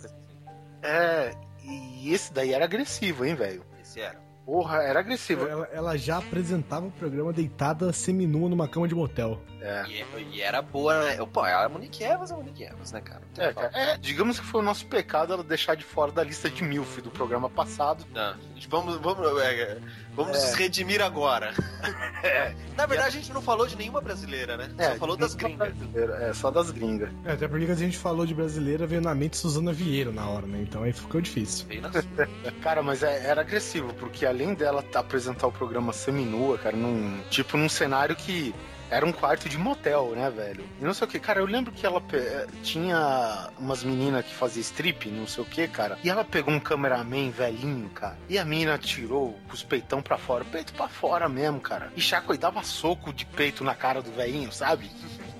é. 0.82 1.30
E 1.62 2.14
esse 2.14 2.32
daí 2.32 2.54
era 2.54 2.64
agressivo, 2.64 3.26
hein, 3.26 3.34
velho? 3.34 3.62
Esse 3.82 4.00
era. 4.00 4.18
Porra, 4.48 4.78
era 4.78 5.00
agressivo. 5.00 5.46
Ela, 5.46 5.68
ela 5.70 5.98
já 5.98 6.16
apresentava 6.16 6.86
o 6.86 6.90
programa 6.90 7.34
deitada 7.34 7.92
seminua 7.92 8.48
numa 8.48 8.66
cama 8.66 8.88
de 8.88 8.94
motel. 8.94 9.42
É. 9.60 9.84
E, 9.86 10.36
e 10.36 10.40
era 10.40 10.62
boa, 10.62 11.04
né? 11.04 11.18
Pô, 11.30 11.40
a 11.40 11.68
Monique 11.68 12.02
Evans 12.02 12.30
é 12.30 12.34
a 12.34 12.36
Monique 12.38 12.62
Evans, 12.62 12.90
né, 12.90 13.02
cara? 13.02 13.20
É, 13.36 13.52
cara, 13.52 13.70
é, 13.74 13.98
digamos 13.98 14.40
que 14.40 14.46
foi 14.46 14.62
o 14.62 14.64
nosso 14.64 14.86
pecado 14.86 15.34
ela 15.34 15.44
deixar 15.44 15.74
de 15.74 15.84
fora 15.84 16.10
da 16.12 16.24
lista 16.24 16.48
de 16.48 16.64
MILF 16.64 17.02
do 17.02 17.10
programa 17.10 17.50
passado. 17.50 18.06
Não, 18.14 18.34
vamos, 18.70 18.96
vamos, 18.96 19.38
é, 19.42 19.78
vamos 20.24 20.36
É. 20.36 20.40
nos 20.46 20.54
redimir 20.54 21.00
agora. 21.00 21.52
É. 22.20 22.52
Na 22.76 22.84
verdade, 22.84 23.16
a 23.16 23.20
gente 23.20 23.32
não 23.32 23.40
falou 23.40 23.64
de 23.64 23.76
nenhuma 23.76 24.00
brasileira, 24.00 24.56
né? 24.56 24.68
Só 24.76 24.96
falou 24.96 25.16
das 25.16 25.34
gringas. 25.36 25.72
É, 26.20 26.32
só 26.34 26.50
das 26.50 26.68
gringas. 26.72 27.10
É, 27.24 27.32
até 27.32 27.46
porque 27.46 27.64
quando 27.64 27.76
a 27.78 27.80
gente 27.80 27.96
falou 27.96 28.26
de 28.26 28.34
brasileira, 28.34 28.88
veio 28.88 29.00
na 29.00 29.14
mente 29.14 29.36
Suzana 29.36 29.72
Vieira 29.72 30.10
na 30.10 30.28
hora, 30.28 30.44
né? 30.44 30.58
Então 30.60 30.82
aí 30.82 30.92
ficou 30.92 31.20
difícil. 31.20 31.66
Veio 31.68 31.80
na 31.82 31.90
Cara, 32.60 32.82
mas 32.82 33.04
é- 33.04 33.24
era 33.24 33.42
agressivo, 33.42 33.94
porque 33.94 34.26
além 34.26 34.52
dela 34.54 34.84
apresentar 34.94 35.46
o 35.46 35.52
programa 35.52 35.92
seminua, 35.92 36.58
cara, 36.58 36.76
num, 36.76 37.20
tipo 37.30 37.56
num 37.56 37.68
cenário 37.68 38.16
que 38.16 38.52
era 38.90 39.04
um 39.04 39.12
quarto 39.12 39.48
de 39.48 39.58
motel, 39.58 40.12
né, 40.16 40.30
velho? 40.30 40.64
E 40.80 40.84
não 40.84 40.94
sei 40.94 41.06
o 41.06 41.10
que, 41.10 41.18
cara, 41.18 41.40
eu 41.40 41.46
lembro 41.46 41.72
que 41.72 41.84
ela 41.84 42.02
eh, 42.12 42.46
tinha 42.62 43.50
umas 43.58 43.84
meninas 43.84 44.24
que 44.24 44.34
fazia 44.34 44.62
strip, 44.62 45.08
não 45.08 45.26
sei 45.26 45.42
o 45.42 45.46
que, 45.46 45.68
cara, 45.68 45.98
e 46.02 46.10
ela 46.10 46.24
pegou 46.24 46.52
um 46.52 46.60
cameraman 46.60 47.30
velhinho, 47.30 47.88
cara, 47.90 48.16
e 48.28 48.38
a 48.38 48.44
menina 48.44 48.78
tirou 48.78 49.38
os 49.52 49.62
peitão 49.62 50.00
pra 50.00 50.18
fora, 50.18 50.44
peito 50.44 50.72
pra 50.72 50.88
fora 50.88 51.28
mesmo, 51.28 51.60
cara, 51.60 51.92
e 51.96 52.00
Chaco 52.00 52.36
dava 52.36 52.62
soco 52.62 53.12
de 53.12 53.24
peito 53.26 53.64
na 53.64 53.74
cara 53.74 54.00
do 54.00 54.12
velhinho, 54.12 54.52
sabe? 54.52 54.90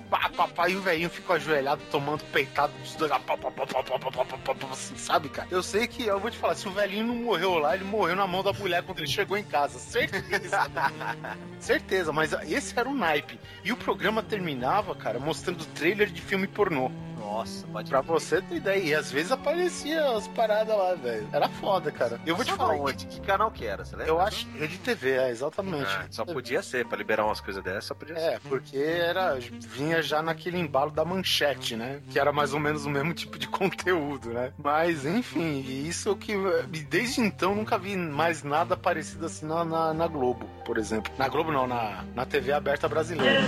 Pá, 0.09 0.27
pá, 0.35 0.47
pá, 0.47 0.67
e 0.67 0.75
o 0.75 0.81
velhinho 0.81 1.09
ficou 1.09 1.35
ajoelhado 1.35 1.83
tomando 1.91 2.23
peitado 2.25 2.73
dos 2.79 2.95
dois, 2.95 3.11
pá, 3.11 3.19
pá, 3.19 3.37
pá, 3.37 3.51
pá, 3.51 3.65
pá, 3.65 3.83
pá, 3.83 4.11
pá, 4.11 4.25
pá, 4.25 4.55
pá, 4.55 4.67
assim, 4.71 4.97
sabe, 4.97 5.29
cara? 5.29 5.47
Eu 5.51 5.61
sei 5.61 5.87
que, 5.87 6.03
eu 6.03 6.19
vou 6.19 6.31
te 6.31 6.37
falar, 6.37 6.55
se 6.55 6.67
o 6.67 6.71
velhinho 6.71 7.05
não 7.05 7.15
morreu 7.15 7.59
lá, 7.59 7.75
ele 7.75 7.83
morreu 7.83 8.15
na 8.15 8.25
mão 8.25 8.41
da 8.41 8.51
mulher 8.51 8.81
quando 8.81 8.97
ele 8.99 9.07
chegou 9.07 9.37
em 9.37 9.43
casa, 9.43 9.77
certeza. 9.77 10.71
certeza, 11.59 12.11
mas 12.11 12.33
esse 12.33 12.77
era 12.77 12.89
o 12.89 12.93
naipe. 12.93 13.39
E 13.63 13.71
o 13.71 13.77
programa 13.77 14.23
terminava, 14.23 14.95
cara, 14.95 15.19
mostrando 15.19 15.63
trailer 15.65 16.09
de 16.09 16.21
filme 16.21 16.47
pornô. 16.47 16.91
Nossa, 17.19 17.67
pode 17.67 17.89
Pra 17.89 18.01
você 18.01 18.41
ter 18.41 18.55
ideia, 18.55 18.79
e 18.83 18.95
às 18.95 19.11
vezes 19.11 19.31
aparecia 19.31 20.09
as 20.17 20.27
paradas 20.29 20.75
lá, 20.77 20.93
velho. 20.95 21.27
Era 21.31 21.49
foda, 21.49 21.91
cara. 21.91 22.19
Eu 22.25 22.35
vou 22.35 22.45
te 22.45 22.51
Só 22.51 22.57
falar. 22.57 22.75
onde? 22.75 23.05
Que 23.05 23.19
canal 23.21 23.51
que 23.51 23.65
era, 23.65 23.83
você 23.83 23.95
lembra? 23.95 24.11
Eu 24.11 24.19
acho 24.19 24.45
que 24.47 24.63
é 24.63 24.67
de 24.67 24.77
TV, 24.77 25.11
é, 25.11 25.29
exatamente. 25.29 25.85
Ah, 25.87 26.05
só 26.09 26.25
podia 26.25 26.61
ser, 26.63 26.85
pra 26.85 26.97
liberar 26.97 27.25
umas 27.25 27.41
coisas 27.41 27.63
dessas, 27.63 27.85
só 27.85 27.93
podia 27.93 28.15
ser. 28.15 28.21
É, 28.21 28.39
porque 28.47 28.77
era 28.77 29.35
vinha 29.39 30.01
já 30.01 30.21
naquele 30.21 30.57
embalo 30.57 30.91
da 30.91 31.03
manchete, 31.03 31.75
né? 31.75 31.99
Que 32.09 32.19
era 32.19 32.31
mais 32.31 32.53
ou 32.53 32.59
menos 32.59 32.85
o 32.85 32.89
mesmo 32.89 33.13
tipo 33.13 33.37
de 33.37 33.47
conteúdo, 33.49 34.29
né? 34.29 34.53
Mas, 34.57 35.05
enfim, 35.05 35.63
e 35.67 35.87
isso 35.87 36.09
é 36.09 36.11
o 36.11 36.15
que. 36.15 36.33
e 36.33 36.79
Desde 36.81 37.21
então 37.21 37.53
nunca 37.55 37.77
vi 37.77 37.95
mais 37.95 38.43
nada 38.43 38.77
parecido 38.77 39.25
assim 39.25 39.45
na, 39.45 39.63
na, 39.65 39.93
na 39.93 40.07
Globo, 40.07 40.45
por 40.65 40.77
exemplo. 40.77 41.11
Na 41.17 41.27
Globo 41.27 41.51
não, 41.51 41.67
na, 41.67 42.03
na 42.15 42.25
TV 42.25 42.51
aberta 42.51 42.87
brasileira. 42.87 43.39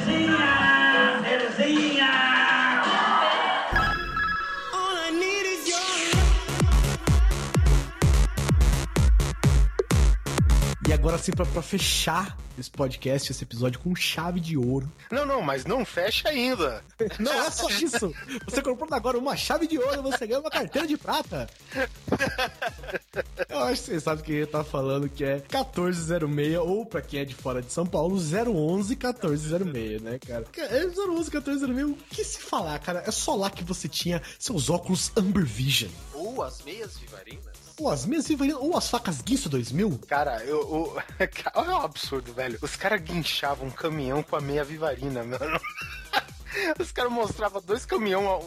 E 10.87 10.93
agora 10.93 11.17
sim, 11.17 11.31
pra, 11.31 11.45
pra 11.45 11.61
fechar 11.61 12.35
esse 12.57 12.69
podcast, 12.69 13.31
esse 13.31 13.43
episódio 13.43 13.79
com 13.79 13.95
chave 13.95 14.39
de 14.39 14.57
ouro. 14.57 14.91
Não, 15.11 15.25
não, 15.25 15.41
mas 15.41 15.63
não 15.63 15.85
fecha 15.85 16.29
ainda. 16.29 16.83
Não 17.19 17.31
é 17.31 17.49
só 17.49 17.69
isso. 17.69 18.13
Você 18.45 18.61
comprou 18.61 18.87
agora 18.91 19.17
uma 19.17 19.35
chave 19.35 19.67
de 19.67 19.77
ouro, 19.77 20.03
você 20.03 20.27
ganha 20.27 20.39
uma 20.39 20.49
carteira 20.49 20.87
de 20.87 20.97
prata. 20.97 21.49
Eu 23.49 23.59
acho 23.59 23.81
que 23.81 23.87
vocês 23.87 24.03
sabem 24.03 24.23
que 24.23 24.31
ele 24.31 24.45
tá 24.45 24.63
falando 24.63 25.09
que 25.09 25.23
é 25.23 25.35
1406, 25.35 26.57
ou 26.57 26.85
pra 26.85 27.01
quem 27.01 27.21
é 27.21 27.25
de 27.25 27.35
fora 27.35 27.61
de 27.61 27.71
São 27.71 27.85
Paulo, 27.85 28.15
011 28.15 28.95
1406, 28.95 30.01
né, 30.01 30.19
cara? 30.19 30.45
É 30.57 30.85
011 30.85 31.29
1406, 31.29 31.89
o 31.89 31.93
que 32.09 32.23
se 32.23 32.39
falar, 32.39 32.77
cara? 32.79 33.03
É 33.05 33.11
só 33.11 33.35
lá 33.35 33.49
que 33.49 33.63
você 33.63 33.87
tinha 33.87 34.21
seus 34.39 34.69
óculos 34.69 35.11
Amber 35.15 35.45
Vision. 35.45 35.91
Ou 36.13 36.41
as 36.43 36.61
meias 36.63 36.97
vivarinas. 36.97 37.50
Ou 37.81 37.89
as 37.89 38.05
minhas 38.05 38.27
Vivarinas, 38.27 38.61
ou 38.61 38.77
as 38.77 38.87
facas 38.87 39.21
Guinso 39.23 39.49
2000. 39.49 40.01
Cara, 40.07 40.43
eu, 40.43 40.59
eu- 40.59 41.03
olha 41.55 41.71
o 41.77 41.81
absurdo, 41.81 42.31
velho. 42.31 42.59
Os 42.61 42.75
caras 42.75 43.01
guinchavam 43.01 43.67
um 43.67 43.71
caminhão 43.71 44.21
com 44.21 44.35
a 44.35 44.41
meia 44.41 44.63
vivarina, 44.63 45.23
mano. 45.23 45.39
Os 46.79 46.91
caras 46.91 47.11
mostravam 47.11 47.61
dois 47.61 47.85
caminhões, 47.85 48.43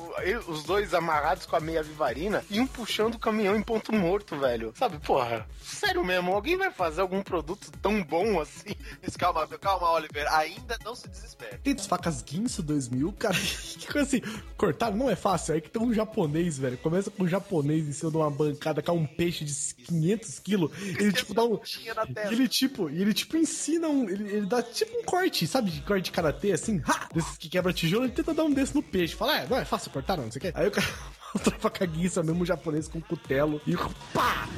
os 0.47 0.64
dois 0.64 0.94
amarrados 0.94 1.47
com 1.47 1.56
a 1.56 1.60
meia 1.60 1.82
vivarina 1.82 2.44
e 2.51 2.60
um 2.60 2.66
puxando 2.66 3.14
o 3.14 3.18
caminhão 3.18 3.56
em 3.56 3.62
ponto 3.62 3.94
morto, 3.94 4.36
velho. 4.39 4.72
Sabe, 4.76 4.98
porra, 4.98 5.47
sério 5.62 6.05
mesmo, 6.05 6.32
alguém 6.32 6.56
vai 6.56 6.70
fazer 6.70 7.01
algum 7.01 7.22
produto 7.22 7.70
tão 7.81 8.02
bom 8.02 8.40
assim? 8.40 8.74
Mas 9.02 9.16
calma, 9.16 9.47
calma, 9.59 9.90
Oliver, 9.90 10.26
ainda 10.32 10.78
não 10.85 10.94
se 10.94 11.09
desespere. 11.09 11.59
Tem 11.59 11.74
as 11.74 11.86
facas 11.86 12.22
Guinso 12.22 12.62
2000, 12.62 13.12
cara. 13.12 13.35
Que 13.74 13.93
coisa 13.93 14.06
assim, 14.06 14.20
cortar 14.56 14.93
não 14.93 15.10
é 15.10 15.16
fácil. 15.16 15.55
Aí 15.55 15.60
que 15.60 15.68
tem 15.68 15.82
um 15.82 15.93
japonês, 15.93 16.59
velho. 16.59 16.78
Começa 16.78 17.10
com 17.10 17.24
um 17.24 17.28
japonês 17.28 17.86
em 17.86 17.93
cima 17.93 18.10
de 18.10 18.16
uma 18.16 18.31
bancada 18.31 18.82
com 18.82 18.93
um 18.93 19.06
peixe 19.06 19.44
de 19.44 19.52
500 19.85 20.39
quilos. 20.39 20.70
Ele 20.82 21.12
tipo 21.12 21.35
dá 21.35 21.44
um. 21.44 21.60
E 22.31 22.32
ele 22.32 22.48
tipo, 22.48 22.89
ele 22.89 23.12
tipo 23.12 23.36
ensina 23.36 23.89
um. 23.89 24.09
Ele, 24.09 24.31
ele 24.31 24.47
dá 24.47 24.62
tipo 24.62 24.97
um 24.98 25.02
corte, 25.05 25.47
sabe? 25.47 25.70
De 25.70 25.82
corte 25.82 26.05
de 26.05 26.12
karatê, 26.12 26.52
assim, 26.52 26.81
ha! 26.86 27.09
Desses 27.12 27.36
que 27.36 27.48
quebra 27.48 27.72
tijolo, 27.72 27.93
ele 28.02 28.12
tenta 28.12 28.34
dar 28.34 28.44
um 28.44 28.52
desse 28.52 28.74
no 28.74 28.82
peixe. 28.82 29.14
Fala, 29.14 29.38
é, 29.38 29.46
não 29.48 29.56
é 29.56 29.64
fácil 29.64 29.90
cortar, 29.90 30.16
não, 30.16 30.24
não 30.24 30.32
sei 30.32 30.38
o 30.38 30.42
que. 30.42 30.58
Aí 30.58 30.66
o 30.66 30.70
cara 30.70 30.86
mostra 31.62 31.84
a 31.84 31.86
Guinso, 31.86 32.24
mesmo 32.24 32.42
um 32.42 32.46
japonês 32.46 32.88
com 32.88 33.00
cutelo. 33.00 33.60
E 33.66 33.76
pá! 34.12 34.48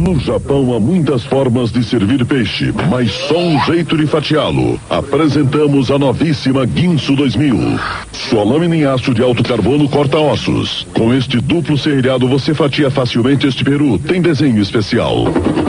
No 0.00 0.18
Japão 0.18 0.74
há 0.74 0.80
muitas 0.80 1.24
formas 1.24 1.70
de 1.70 1.84
servir 1.84 2.24
peixe, 2.24 2.72
mas 2.88 3.12
só 3.12 3.38
um 3.38 3.62
jeito 3.66 3.98
de 3.98 4.06
fatiá-lo. 4.06 4.80
Apresentamos 4.88 5.90
a 5.90 5.98
novíssima 5.98 6.64
Guinso 6.64 7.14
2000. 7.14 7.78
Sua 8.10 8.42
lâmina 8.42 8.76
em 8.76 8.86
aço 8.86 9.12
de 9.12 9.22
alto 9.22 9.42
carbono 9.42 9.86
corta 9.90 10.18
ossos. 10.18 10.86
Com 10.94 11.12
este 11.12 11.38
duplo 11.38 11.76
serrilhado 11.76 12.26
você 12.26 12.54
fatia 12.54 12.90
facilmente 12.90 13.46
este 13.46 13.62
peru. 13.62 13.98
Tem 13.98 14.22
desenho 14.22 14.62
especial. 14.62 15.26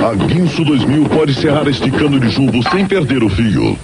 A 0.10 0.14
Guinso 0.14 0.64
2000 0.64 1.10
pode 1.10 1.34
serrar 1.34 1.68
este 1.68 1.92
cano 1.92 2.18
de 2.18 2.30
jumbo 2.30 2.64
sem 2.70 2.88
perder 2.88 3.24
o 3.24 3.30
fio. 3.30 3.78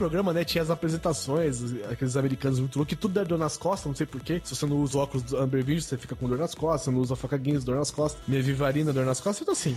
Programa, 0.00 0.32
né, 0.32 0.44
tinha 0.44 0.62
as 0.62 0.70
apresentações, 0.70 1.62
aqueles 1.90 2.16
americanos 2.16 2.58
muito 2.58 2.74
loucos, 2.78 2.94
que 2.94 2.98
tudo 2.98 3.12
dá 3.12 3.22
dor 3.22 3.38
nas 3.38 3.58
costas, 3.58 3.86
não 3.86 3.94
sei 3.94 4.06
porquê. 4.06 4.40
Se 4.42 4.56
você 4.56 4.64
não 4.64 4.78
usa 4.78 4.96
óculos 4.96 5.22
do 5.24 5.36
Amber 5.36 5.62
Vision, 5.62 5.82
você 5.82 5.98
fica 5.98 6.16
com 6.16 6.26
dor 6.26 6.38
nas 6.38 6.54
costas, 6.54 6.84
você 6.84 6.90
não 6.90 7.00
usa 7.00 7.14
faca 7.14 7.36
Guinness, 7.36 7.64
dor 7.64 7.76
nas 7.76 7.90
costas, 7.90 8.18
minha 8.26 8.42
vivarina, 8.42 8.94
dor 8.94 9.04
nas 9.04 9.20
costas, 9.20 9.42
então 9.42 9.52
assim. 9.52 9.76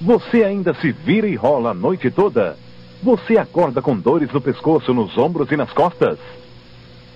Você 0.00 0.44
ainda 0.44 0.72
se 0.74 0.92
vira 0.92 1.26
e 1.26 1.34
rola 1.34 1.70
a 1.70 1.74
noite 1.74 2.12
toda? 2.12 2.56
Você 3.02 3.36
acorda 3.36 3.82
com 3.82 3.98
dores 3.98 4.32
no 4.32 4.40
pescoço, 4.40 4.94
nos 4.94 5.18
ombros 5.18 5.50
e 5.50 5.56
nas 5.56 5.72
costas? 5.72 6.16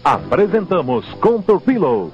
Apresentamos 0.03 1.07
Contour 1.21 1.61
Pillow. 1.61 2.11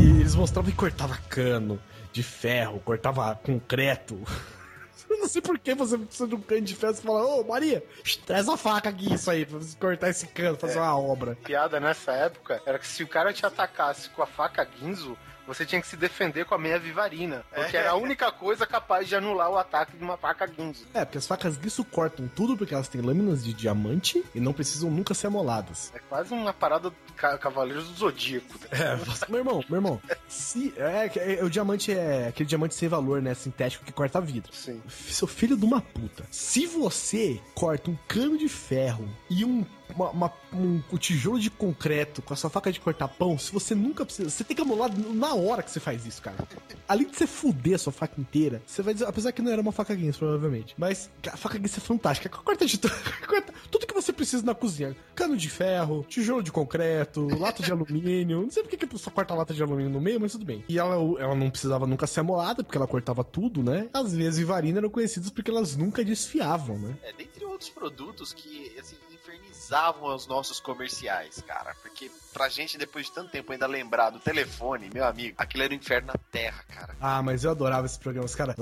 E 0.00 0.20
eles 0.20 0.34
mostravam 0.34 0.72
que 0.72 0.76
cortava 0.76 1.16
cano 1.28 1.78
de 2.14 2.22
ferro, 2.22 2.80
cortava 2.80 3.34
concreto. 3.34 4.18
Eu 5.10 5.18
não 5.18 5.28
sei 5.28 5.42
por 5.42 5.58
que 5.58 5.74
você 5.74 5.98
precisa 5.98 6.26
de 6.26 6.34
um 6.34 6.40
cano 6.40 6.62
de 6.62 6.74
ferro. 6.74 6.94
Você 6.94 7.02
fala, 7.02 7.24
ô 7.24 7.44
Maria, 7.44 7.84
traz 8.24 8.48
a 8.48 8.56
faca 8.56 8.88
aqui, 8.88 9.12
isso 9.12 9.30
aí, 9.30 9.44
pra 9.44 9.58
você 9.58 9.76
cortar 9.76 10.08
esse 10.08 10.26
cano, 10.28 10.56
fazer 10.56 10.78
uma 10.78 10.98
obra. 10.98 11.36
piada 11.44 11.78
nessa 11.78 12.12
época 12.12 12.62
era 12.64 12.78
que 12.78 12.86
se 12.86 13.02
o 13.02 13.08
cara 13.08 13.32
te 13.32 13.44
atacasse 13.44 14.08
com 14.10 14.22
a 14.22 14.26
faca 14.26 14.66
Ginzo, 14.78 15.16
você 15.46 15.64
tinha 15.66 15.80
que 15.80 15.86
se 15.86 15.96
defender 15.96 16.44
com 16.44 16.54
a 16.54 16.58
meia 16.58 16.78
vivarina. 16.78 17.44
Porque 17.54 17.76
É. 17.76 17.80
era 17.80 17.90
a 17.90 17.94
única 17.96 18.30
coisa 18.32 18.66
capaz 18.66 19.08
de 19.08 19.14
anular 19.16 19.50
o 19.50 19.58
ataque 19.58 19.96
de 19.96 20.02
uma 20.02 20.16
faca 20.16 20.46
Ginzo. 20.46 20.86
É, 20.94 21.04
porque 21.04 21.18
as 21.18 21.26
facas 21.26 21.56
Guisso 21.56 21.84
cortam 21.84 22.28
tudo 22.34 22.56
porque 22.56 22.74
elas 22.74 22.88
têm 22.88 23.00
lâminas 23.00 23.44
de 23.44 23.52
diamante 23.52 24.24
e 24.34 24.40
não 24.40 24.52
precisam 24.52 24.90
nunca 24.90 25.14
ser 25.14 25.26
amoladas. 25.28 25.92
É 25.94 25.98
quase 25.98 26.32
uma 26.32 26.52
parada 26.52 26.90
do 26.90 26.96
ca- 27.16 27.36
Cavaleiros 27.38 27.88
do 27.88 27.94
Zodíaco. 27.94 28.58
É, 28.70 28.96
você- 28.96 29.26
meu 29.30 29.38
irmão, 29.38 29.64
meu 29.68 29.76
irmão, 29.78 30.00
se 30.28 30.72
é, 30.76 31.34
é, 31.40 31.44
o 31.44 31.50
diamante 31.50 31.92
é 31.92 32.28
aquele 32.28 32.48
diamante 32.48 32.74
sem 32.74 32.88
valor, 32.88 33.20
né, 33.22 33.34
sintético 33.34 33.84
que 33.84 33.92
corta 33.92 34.20
vidro. 34.20 34.52
Sim. 34.54 34.80
Seu 34.88 35.26
filho 35.28 35.56
de 35.56 35.64
uma 35.64 35.80
puta. 35.80 36.24
Se 36.30 36.66
você 36.66 37.40
corta 37.54 37.90
um 37.90 37.96
cano 38.08 38.36
de 38.38 38.48
ferro 38.48 39.08
e 39.30 39.44
um 39.44 39.64
uma- 39.94 40.10
uma- 40.10 40.32
um, 40.52 40.82
um 40.92 40.96
tijolo 40.96 41.38
de 41.38 41.50
concreto 41.50 42.22
com 42.22 42.32
a 42.32 42.36
sua 42.36 42.48
faca 42.50 42.72
de 42.72 42.80
cortar 42.80 43.06
pão, 43.06 43.38
se 43.38 43.52
você 43.52 43.74
nunca 43.74 44.04
precisa. 44.04 44.28
Você 44.30 44.42
tem 44.42 44.56
que 44.56 44.62
amolar 44.62 44.90
na 44.96 45.33
hora 45.34 45.62
que 45.62 45.70
você 45.70 45.80
faz 45.80 46.04
isso, 46.06 46.22
cara. 46.22 46.36
Além 46.88 47.06
de 47.06 47.16
você 47.16 47.26
fuder 47.26 47.74
a 47.74 47.78
sua 47.78 47.92
faca 47.92 48.20
inteira, 48.20 48.62
você 48.66 48.82
vai 48.82 48.94
dizer. 48.94 49.06
Apesar 49.06 49.32
que 49.32 49.42
não 49.42 49.50
era 49.50 49.60
uma 49.60 49.72
faca 49.72 49.94
Guinness, 49.94 50.16
provavelmente. 50.16 50.74
Mas 50.78 51.10
a 51.30 51.36
faca 51.36 51.56
Guinness 51.56 51.78
é 51.78 51.80
fantástica. 51.80 52.28
Corta 52.28 52.66
de 52.66 52.78
tudo. 52.78 52.94
tudo 53.70 53.86
que 53.86 53.94
você 53.94 54.12
precisa 54.12 54.44
na 54.44 54.54
cozinha: 54.54 54.96
cano 55.14 55.36
de 55.36 55.48
ferro, 55.48 56.04
tijolo 56.08 56.42
de 56.42 56.52
concreto, 56.52 57.26
lata 57.38 57.62
de 57.62 57.72
alumínio. 57.72 58.42
Não 58.42 58.50
sei 58.50 58.62
por 58.62 58.70
que 58.70 58.84
a 58.84 58.88
pessoa 58.88 59.12
corta 59.12 59.34
lata 59.34 59.54
de 59.54 59.62
alumínio 59.62 59.90
no 59.90 60.00
meio, 60.00 60.20
mas 60.20 60.32
tudo 60.32 60.44
bem. 60.44 60.64
E 60.68 60.78
ela, 60.78 60.94
ela 61.20 61.34
não 61.34 61.50
precisava 61.50 61.86
nunca 61.86 62.06
ser 62.06 62.20
amolada, 62.20 62.62
porque 62.62 62.76
ela 62.76 62.86
cortava 62.86 63.24
tudo, 63.24 63.62
né? 63.62 63.88
As 63.92 64.14
vezes 64.14 64.38
Vivarina 64.38 64.78
eram 64.78 64.90
conhecidas 64.90 65.30
porque 65.30 65.50
elas 65.50 65.76
nunca 65.76 66.04
desfiavam, 66.04 66.78
né? 66.78 66.96
É, 67.02 67.12
dentre 67.12 67.44
outros 67.44 67.70
produtos 67.70 68.32
que, 68.32 68.74
assim, 68.78 68.96
infernizavam 69.64 70.14
os 70.14 70.26
nossos 70.26 70.60
comerciais, 70.60 71.42
cara. 71.46 71.74
Porque 71.82 72.10
pra 72.32 72.48
gente, 72.48 72.76
depois 72.76 73.06
de 73.06 73.12
tanto 73.12 73.30
tempo, 73.30 73.52
ainda 73.52 73.66
lembrar 73.66 74.10
do 74.10 74.18
telefone, 74.18 74.90
meu 74.92 75.04
amigo, 75.04 75.34
aquilo 75.38 75.64
era 75.64 75.72
o 75.72 75.76
inferno 75.76 76.08
na 76.08 76.14
terra, 76.30 76.62
cara. 76.68 76.96
Ah, 77.00 77.22
mas 77.22 77.44
eu 77.44 77.50
adorava 77.50 77.86
esses 77.86 77.96
programas, 77.98 78.34
cara. 78.34 78.54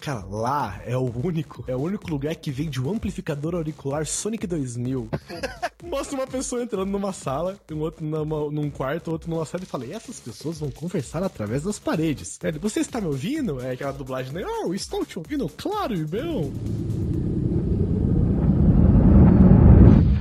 Cara, 0.00 0.24
lá 0.26 0.80
é 0.84 0.96
o 0.96 1.04
único, 1.24 1.64
é 1.66 1.74
o 1.74 1.80
único 1.80 2.08
lugar 2.10 2.34
que 2.36 2.50
vende 2.50 2.80
um 2.80 2.90
amplificador 2.92 3.54
auricular 3.54 4.04
Sonic 4.06 4.46
2000. 4.46 5.08
Mostra 5.82 6.16
uma 6.18 6.26
pessoa 6.26 6.62
entrando 6.62 6.90
numa 6.90 7.12
sala, 7.12 7.58
um 7.72 7.78
outro 7.80 8.04
numa- 8.04 8.50
num 8.50 8.70
quarto, 8.70 9.10
outro 9.10 9.30
numa 9.30 9.46
sala 9.46 9.64
e 9.64 9.66
fala: 9.66 9.86
"E 9.86 9.92
essas 9.92 10.20
pessoas 10.20 10.58
vão 10.58 10.70
conversar 10.70 11.22
através 11.22 11.62
das 11.62 11.78
paredes. 11.78 12.38
Você 12.60 12.80
está 12.80 13.00
me 13.00 13.06
ouvindo? 13.06 13.60
É 13.60 13.72
aquela 13.72 13.92
dublagem, 13.92 14.32
né? 14.32 14.42
Oh, 14.44 14.74
estou 14.74 15.04
te 15.06 15.18
ouvindo, 15.18 15.48
claro, 15.48 15.94
irmão. 15.94 16.52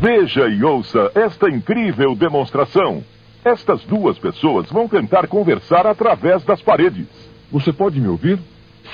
Veja 0.02 0.48
e 0.48 0.64
ouça 0.64 1.12
esta 1.14 1.50
incrível 1.50 2.16
demonstração. 2.16 3.04
Estas 3.44 3.84
duas 3.84 4.18
pessoas 4.18 4.72
vão 4.72 4.88
tentar 4.88 5.28
conversar 5.28 5.86
através 5.86 6.42
das 6.46 6.62
paredes. 6.62 7.06
Você 7.52 7.74
pode 7.74 8.00
me 8.00 8.08
ouvir? 8.08 8.40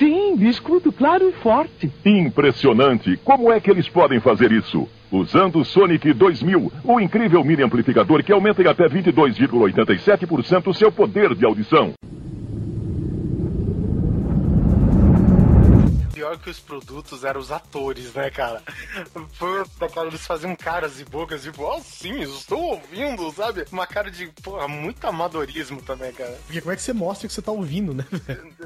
Sim, 0.00 0.34
escuto 0.48 0.90
claro 0.90 1.28
e 1.28 1.32
forte. 1.34 1.92
Impressionante! 2.04 3.16
Como 3.18 3.52
é 3.52 3.60
que 3.60 3.70
eles 3.70 3.88
podem 3.88 4.18
fazer 4.18 4.50
isso? 4.50 4.88
Usando 5.12 5.60
o 5.60 5.64
Sonic 5.64 6.12
2000, 6.12 6.72
o 6.82 7.00
incrível 7.00 7.44
mini 7.44 7.62
amplificador 7.62 8.24
que 8.24 8.32
aumenta 8.32 8.60
em 8.60 8.66
até 8.66 8.88
22,87% 8.88 10.66
o 10.66 10.74
seu 10.74 10.90
poder 10.90 11.36
de 11.36 11.46
audição. 11.46 11.92
Pior 16.26 16.38
que 16.38 16.50
os 16.50 16.58
produtos 16.58 17.22
eram 17.22 17.40
os 17.40 17.52
atores, 17.52 18.12
né, 18.12 18.28
cara? 18.30 18.60
Puta, 19.38 19.88
cara, 19.88 20.08
eles 20.08 20.26
faziam 20.26 20.56
caras 20.56 20.98
e 20.98 21.04
bocas, 21.04 21.44
tipo, 21.44 21.62
oh, 21.62 21.80
sim, 21.80 22.20
estou 22.20 22.60
ouvindo, 22.60 23.30
sabe? 23.30 23.64
Uma 23.70 23.86
cara 23.86 24.10
de, 24.10 24.26
porra, 24.42 24.66
muito 24.66 25.06
amadorismo 25.06 25.80
também, 25.82 26.12
cara. 26.12 26.36
Porque 26.44 26.60
como 26.60 26.72
é 26.72 26.76
que 26.76 26.82
você 26.82 26.92
mostra 26.92 27.28
que 27.28 27.34
você 27.34 27.40
tá 27.40 27.52
ouvindo, 27.52 27.94
né? 27.94 28.04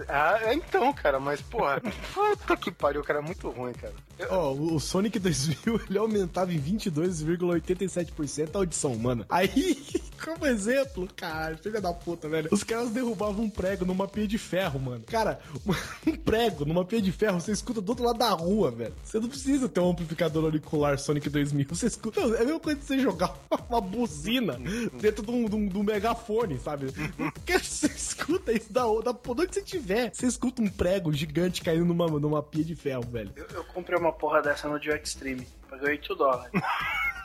Ah, 0.09 0.39
é 0.41 0.55
então, 0.55 0.91
cara, 0.95 1.20
mas, 1.20 1.43
porra, 1.43 1.82
puta 2.15 2.57
que 2.57 2.70
pariu, 2.70 3.05
cara, 3.05 3.19
é 3.19 3.23
muito 3.23 3.51
ruim, 3.51 3.74
cara. 3.74 3.93
Ó, 4.31 4.53
o 4.53 4.70
o 4.74 4.81
Sonic 4.81 5.19
2000 5.19 5.82
ele 5.91 5.99
aumentava 5.99 6.53
em 6.53 6.61
22,87% 6.61 8.51
a 8.55 8.59
audição 8.59 8.93
humana. 8.93 9.27
Aí, 9.28 9.77
como 10.24 10.47
exemplo, 10.47 11.09
cara, 11.15 11.57
filha 11.59 11.81
da 11.81 11.93
puta, 11.93 12.28
velho. 12.28 12.49
Os 12.51 12.65
caras 12.65 12.91
derrubavam 12.91 13.45
um 13.45 13.51
prego 13.51 13.85
numa 13.85 14.09
pia 14.09 14.27
de 14.27 14.39
ferro, 14.39 14.81
mano. 14.81 15.05
Cara, 15.07 15.39
um 16.07 16.16
prego 16.16 16.65
numa 16.65 16.85
pia 16.85 17.03
de 17.03 17.12
ferro 17.12 17.41
você 17.51 17.55
escuta 17.55 17.81
do 17.81 17.89
outro 17.90 18.05
lado 18.05 18.18
da 18.18 18.31
rua, 18.31 18.70
velho. 18.70 18.94
Você 19.02 19.18
não 19.18 19.28
precisa 19.28 19.68
ter 19.68 19.81
um 19.81 19.90
amplificador 19.90 20.44
auricular 20.44 20.98
Sonic 20.98 21.28
2000. 21.28 21.66
Você 21.70 21.86
escuta. 21.86 22.20
É 22.20 22.24
a 22.43 22.44
mesma 22.44 22.60
coisa 22.60 22.78
de 22.78 22.86
você 22.86 22.98
jogar 22.98 23.35
uma 23.68 23.81
buzina 23.81 24.59
dentro 25.01 25.24
de 25.24 25.31
um, 25.31 25.44
de 25.47 25.56
um- 25.56 25.68
de 25.68 25.78
um 25.78 25.82
megafone, 25.82 26.59
sabe? 26.59 26.86
Porque 27.16 27.59
você 27.59 27.86
escuta 27.86 28.52
isso 28.52 28.72
da, 28.72 28.82
da, 29.05 29.12
de 29.12 29.18
onde 29.31 29.55
você 29.55 29.62
tiver. 29.62 30.10
Você 30.14 30.27
escuta 30.27 30.62
um 30.62 30.68
prego 30.68 31.12
gigante 31.12 31.62
caindo 31.62 31.85
numa, 31.85 32.06
numa 32.06 32.43
pia 32.43 32.64
de 32.64 32.74
ferro, 32.77 33.02
velho. 33.10 33.32
Eu, 33.36 33.47
eu 33.55 33.64
comprei 33.64 33.98
uma 33.98 34.12
porra 34.12 34.40
dessa 34.43 34.68
no 34.68 34.78
Dio 34.78 34.94
Extreme. 34.94 35.47
Paguei 35.68 35.90
8 35.90 36.14
dólares. 36.14 36.51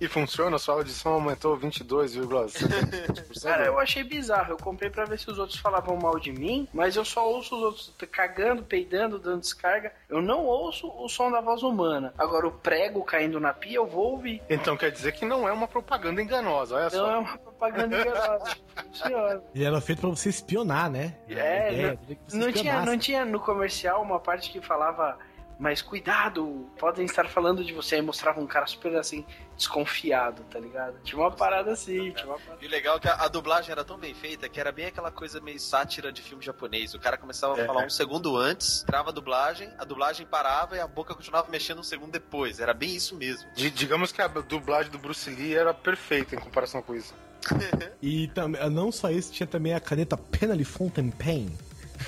E 0.00 0.08
funciona? 0.08 0.58
Sua 0.58 0.74
audição 0.74 1.14
aumentou 1.14 1.56
22,7%? 1.58 3.42
Cara, 3.42 3.66
eu 3.66 3.78
achei 3.78 4.04
bizarro. 4.04 4.52
Eu 4.52 4.56
comprei 4.56 4.90
pra 4.90 5.04
ver 5.04 5.18
se 5.18 5.30
os 5.30 5.38
outros 5.38 5.58
falavam 5.58 5.96
mal 5.96 6.18
de 6.18 6.32
mim, 6.32 6.68
mas 6.72 6.96
eu 6.96 7.04
só 7.04 7.28
ouço 7.28 7.56
os 7.56 7.62
outros 7.62 7.94
cagando, 8.10 8.62
peidando, 8.62 9.18
dando 9.18 9.40
descarga. 9.40 9.92
Eu 10.08 10.20
não 10.22 10.44
ouço 10.44 10.88
o 10.88 11.08
som 11.08 11.30
da 11.30 11.40
voz 11.40 11.62
humana. 11.62 12.12
Agora, 12.18 12.46
o 12.46 12.52
prego 12.52 13.02
caindo 13.04 13.40
na 13.40 13.52
pia, 13.52 13.76
eu 13.76 13.86
vou 13.86 14.12
ouvir. 14.12 14.42
Então 14.48 14.76
quer 14.76 14.90
dizer 14.90 15.12
que 15.12 15.24
não 15.24 15.48
é 15.48 15.52
uma 15.52 15.66
propaganda 15.68 16.22
enganosa, 16.22 16.74
olha 16.76 16.84
Não 16.84 16.90
só. 16.90 17.10
é 17.14 17.18
uma 17.18 17.38
propaganda 17.38 18.00
enganosa. 18.00 18.56
Senhora. 18.92 19.42
Ele 19.54 19.64
era 19.64 19.80
feito 19.80 20.00
pra 20.00 20.10
você 20.10 20.28
espionar, 20.28 20.90
né? 20.90 21.14
É, 21.28 21.72
ideia 21.72 21.98
não, 22.32 22.42
é 22.42 22.44
não 22.46 22.52
tinha, 22.52 22.84
não 22.84 22.98
tinha 22.98 23.24
no 23.24 23.40
comercial 23.40 24.02
uma 24.02 24.20
parte 24.20 24.50
que 24.50 24.60
falava, 24.60 25.18
mas 25.62 25.80
cuidado, 25.80 26.66
podem 26.76 27.04
estar 27.04 27.28
falando 27.28 27.64
de 27.64 27.72
você. 27.72 27.94
Aí 27.94 28.02
mostrava 28.02 28.40
um 28.40 28.46
cara 28.48 28.66
super 28.66 28.96
assim, 28.96 29.24
desconfiado, 29.56 30.42
tá 30.50 30.58
ligado? 30.58 30.98
Tinha 31.04 31.20
uma 31.20 31.30
parada 31.30 31.70
assim, 31.70 32.10
tinha 32.10 32.26
uma 32.26 32.38
parada. 32.38 32.58
E 32.64 32.66
o 32.66 32.68
legal 32.70 32.96
é 32.96 33.00
que 33.00 33.06
a, 33.08 33.14
a 33.14 33.28
dublagem 33.28 33.70
era 33.70 33.84
tão 33.84 33.96
bem 33.96 34.12
feita 34.12 34.48
que 34.48 34.58
era 34.58 34.72
bem 34.72 34.86
aquela 34.86 35.12
coisa 35.12 35.40
meio 35.40 35.60
sátira 35.60 36.10
de 36.12 36.20
filme 36.20 36.44
japonês. 36.44 36.94
O 36.94 36.98
cara 36.98 37.16
começava 37.16 37.56
É. 37.60 37.62
a 37.62 37.66
falar 37.66 37.86
um 37.86 37.90
segundo 37.90 38.36
antes, 38.36 38.82
trava 38.82 39.10
a 39.10 39.12
dublagem, 39.12 39.72
a 39.78 39.84
dublagem 39.84 40.26
parava 40.26 40.76
e 40.76 40.80
a 40.80 40.86
boca 40.88 41.14
continuava 41.14 41.48
mexendo 41.48 41.78
um 41.78 41.84
segundo 41.84 42.10
depois. 42.10 42.58
Era 42.58 42.74
bem 42.74 42.96
isso 42.96 43.14
mesmo. 43.14 43.48
Di- 43.54 43.70
digamos 43.70 44.10
que 44.10 44.20
a 44.20 44.26
dublagem 44.26 44.90
do 44.90 44.98
Bruce 44.98 45.30
Lee 45.30 45.54
era 45.54 45.72
perfeita 45.72 46.34
em 46.34 46.38
comparação 46.40 46.82
com 46.82 46.94
isso. 46.96 47.14
E 48.02 48.26
também, 48.28 48.68
não 48.68 48.90
só 48.90 49.10
isso, 49.10 49.32
tinha 49.32 49.46
também 49.46 49.74
a 49.74 49.80
caneta 49.80 50.16
Penalty 50.16 50.64
Fountain 50.64 51.10
Pen. 51.10 51.56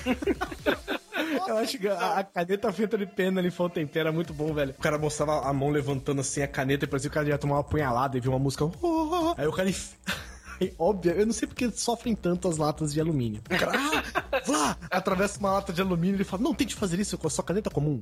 Eu 1.47 1.57
acho 1.57 1.77
que 1.77 1.87
a, 1.87 2.19
a 2.19 2.23
caneta 2.23 2.71
feita 2.73 2.97
de 2.97 3.05
Penalty 3.05 3.51
Fountain 3.51 3.85
Pen 3.87 3.99
era 4.01 4.11
muito 4.11 4.33
bom, 4.33 4.53
velho. 4.53 4.73
O 4.77 4.81
cara 4.81 4.97
mostrava 4.97 5.47
a 5.47 5.53
mão 5.53 5.69
levantando 5.69 6.21
assim 6.21 6.41
a 6.41 6.47
caneta 6.47 6.85
e 6.85 6.87
parecia 6.87 7.09
que 7.09 7.13
o 7.13 7.19
cara 7.19 7.27
ia 7.29 7.37
tomar 7.37 7.55
uma 7.55 7.63
punhalada 7.63 8.17
e 8.17 8.19
viu 8.21 8.31
uma 8.31 8.39
música. 8.39 8.65
"Oh, 8.65 8.71
oh, 8.81 9.31
oh". 9.31 9.35
Aí 9.37 9.47
o 9.47 9.51
cara. 9.51 9.69
óbvio, 10.77 11.11
eu 11.13 11.25
não 11.25 11.33
sei 11.33 11.47
porque 11.47 11.69
sofrem 11.71 12.15
tanto 12.15 12.47
as 12.47 12.57
latas 12.57 12.93
de 12.93 13.01
alumínio. 13.01 13.41
O 13.45 13.57
cara, 13.57 13.71
ah, 13.75 14.41
vá! 14.45 14.77
Atravessa 14.89 15.39
uma 15.39 15.53
lata 15.53 15.73
de 15.73 15.81
alumínio 15.81 16.15
e 16.15 16.17
ele 16.17 16.23
fala: 16.23 16.43
Não, 16.43 16.53
tente 16.53 16.75
fazer 16.75 16.99
isso 16.99 17.17
com 17.17 17.27
a 17.27 17.29
sua 17.29 17.43
caneta 17.43 17.69
comum. 17.69 18.01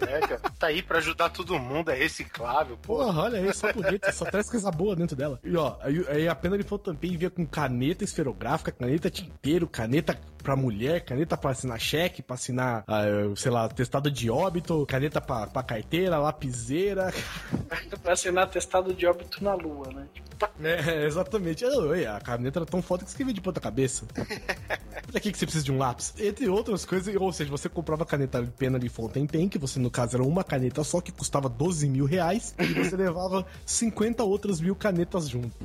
É, 0.00 0.20
cara. 0.20 0.40
Tá 0.58 0.66
aí 0.68 0.82
pra 0.82 0.98
ajudar 0.98 1.30
todo 1.30 1.58
mundo, 1.58 1.90
é 1.90 1.94
reciclável, 1.94 2.76
pô. 2.76 2.96
Porra, 2.96 3.22
olha 3.22 3.38
aí, 3.38 3.52
só 3.52 3.72
bonito, 3.72 4.10
só 4.12 4.24
traz 4.24 4.48
coisa 4.48 4.70
boa 4.70 4.96
dentro 4.96 5.16
dela. 5.16 5.38
E 5.44 5.56
ó, 5.56 5.76
aí, 5.82 6.04
aí 6.08 6.28
a 6.28 6.34
pena 6.34 6.56
de 6.56 6.64
também 6.78 7.16
vinha 7.16 7.30
com 7.30 7.46
caneta 7.46 8.04
esferográfica, 8.04 8.72
caneta 8.72 9.10
tinteiro, 9.10 9.68
caneta 9.68 10.18
pra 10.42 10.56
mulher, 10.56 11.04
caneta 11.04 11.36
pra 11.36 11.50
assinar 11.50 11.78
cheque, 11.78 12.22
pra 12.22 12.34
assinar, 12.34 12.84
ah, 12.86 13.02
sei 13.36 13.50
lá, 13.50 13.68
testado 13.68 14.10
de 14.10 14.30
óbito, 14.30 14.86
caneta 14.86 15.20
pra, 15.20 15.46
pra 15.46 15.62
carteira, 15.62 16.18
lapiseira. 16.18 17.12
pra 18.02 18.12
assinar 18.12 18.48
testado 18.48 18.94
de 18.94 19.06
óbito 19.06 19.42
na 19.42 19.54
lua, 19.54 19.88
né? 19.92 20.06
Tipo, 20.14 20.29
É, 20.62 21.04
exatamente. 21.06 21.64
A 21.64 22.20
caneta 22.20 22.60
era 22.60 22.66
tão 22.66 22.82
foda 22.82 23.04
que 23.04 23.10
escrevia 23.10 23.34
de 23.34 23.40
ponta 23.40 23.60
cabeça. 23.60 24.06
pra 25.10 25.20
que, 25.20 25.32
que 25.32 25.38
você 25.38 25.46
precisa 25.46 25.64
de 25.64 25.72
um 25.72 25.78
lápis? 25.78 26.14
Entre 26.18 26.48
outras 26.48 26.84
coisas, 26.84 27.14
ou 27.16 27.32
seja, 27.32 27.50
você 27.50 27.68
comprava 27.68 28.06
caneta 28.06 28.42
de 28.42 28.50
pena 28.50 28.78
de 28.78 28.88
Fountain 28.88 29.26
Pen, 29.26 29.48
que 29.48 29.58
você 29.58 29.78
no 29.78 29.90
caso 29.90 30.16
era 30.16 30.22
uma 30.22 30.44
caneta 30.44 30.84
só, 30.84 31.00
que 31.00 31.12
custava 31.12 31.48
12 31.48 31.88
mil 31.88 32.04
reais, 32.04 32.54
e 32.58 32.66
você 32.66 32.96
levava 32.96 33.46
50 33.66 34.22
outras 34.22 34.60
mil 34.60 34.74
canetas 34.74 35.28
junto. 35.28 35.56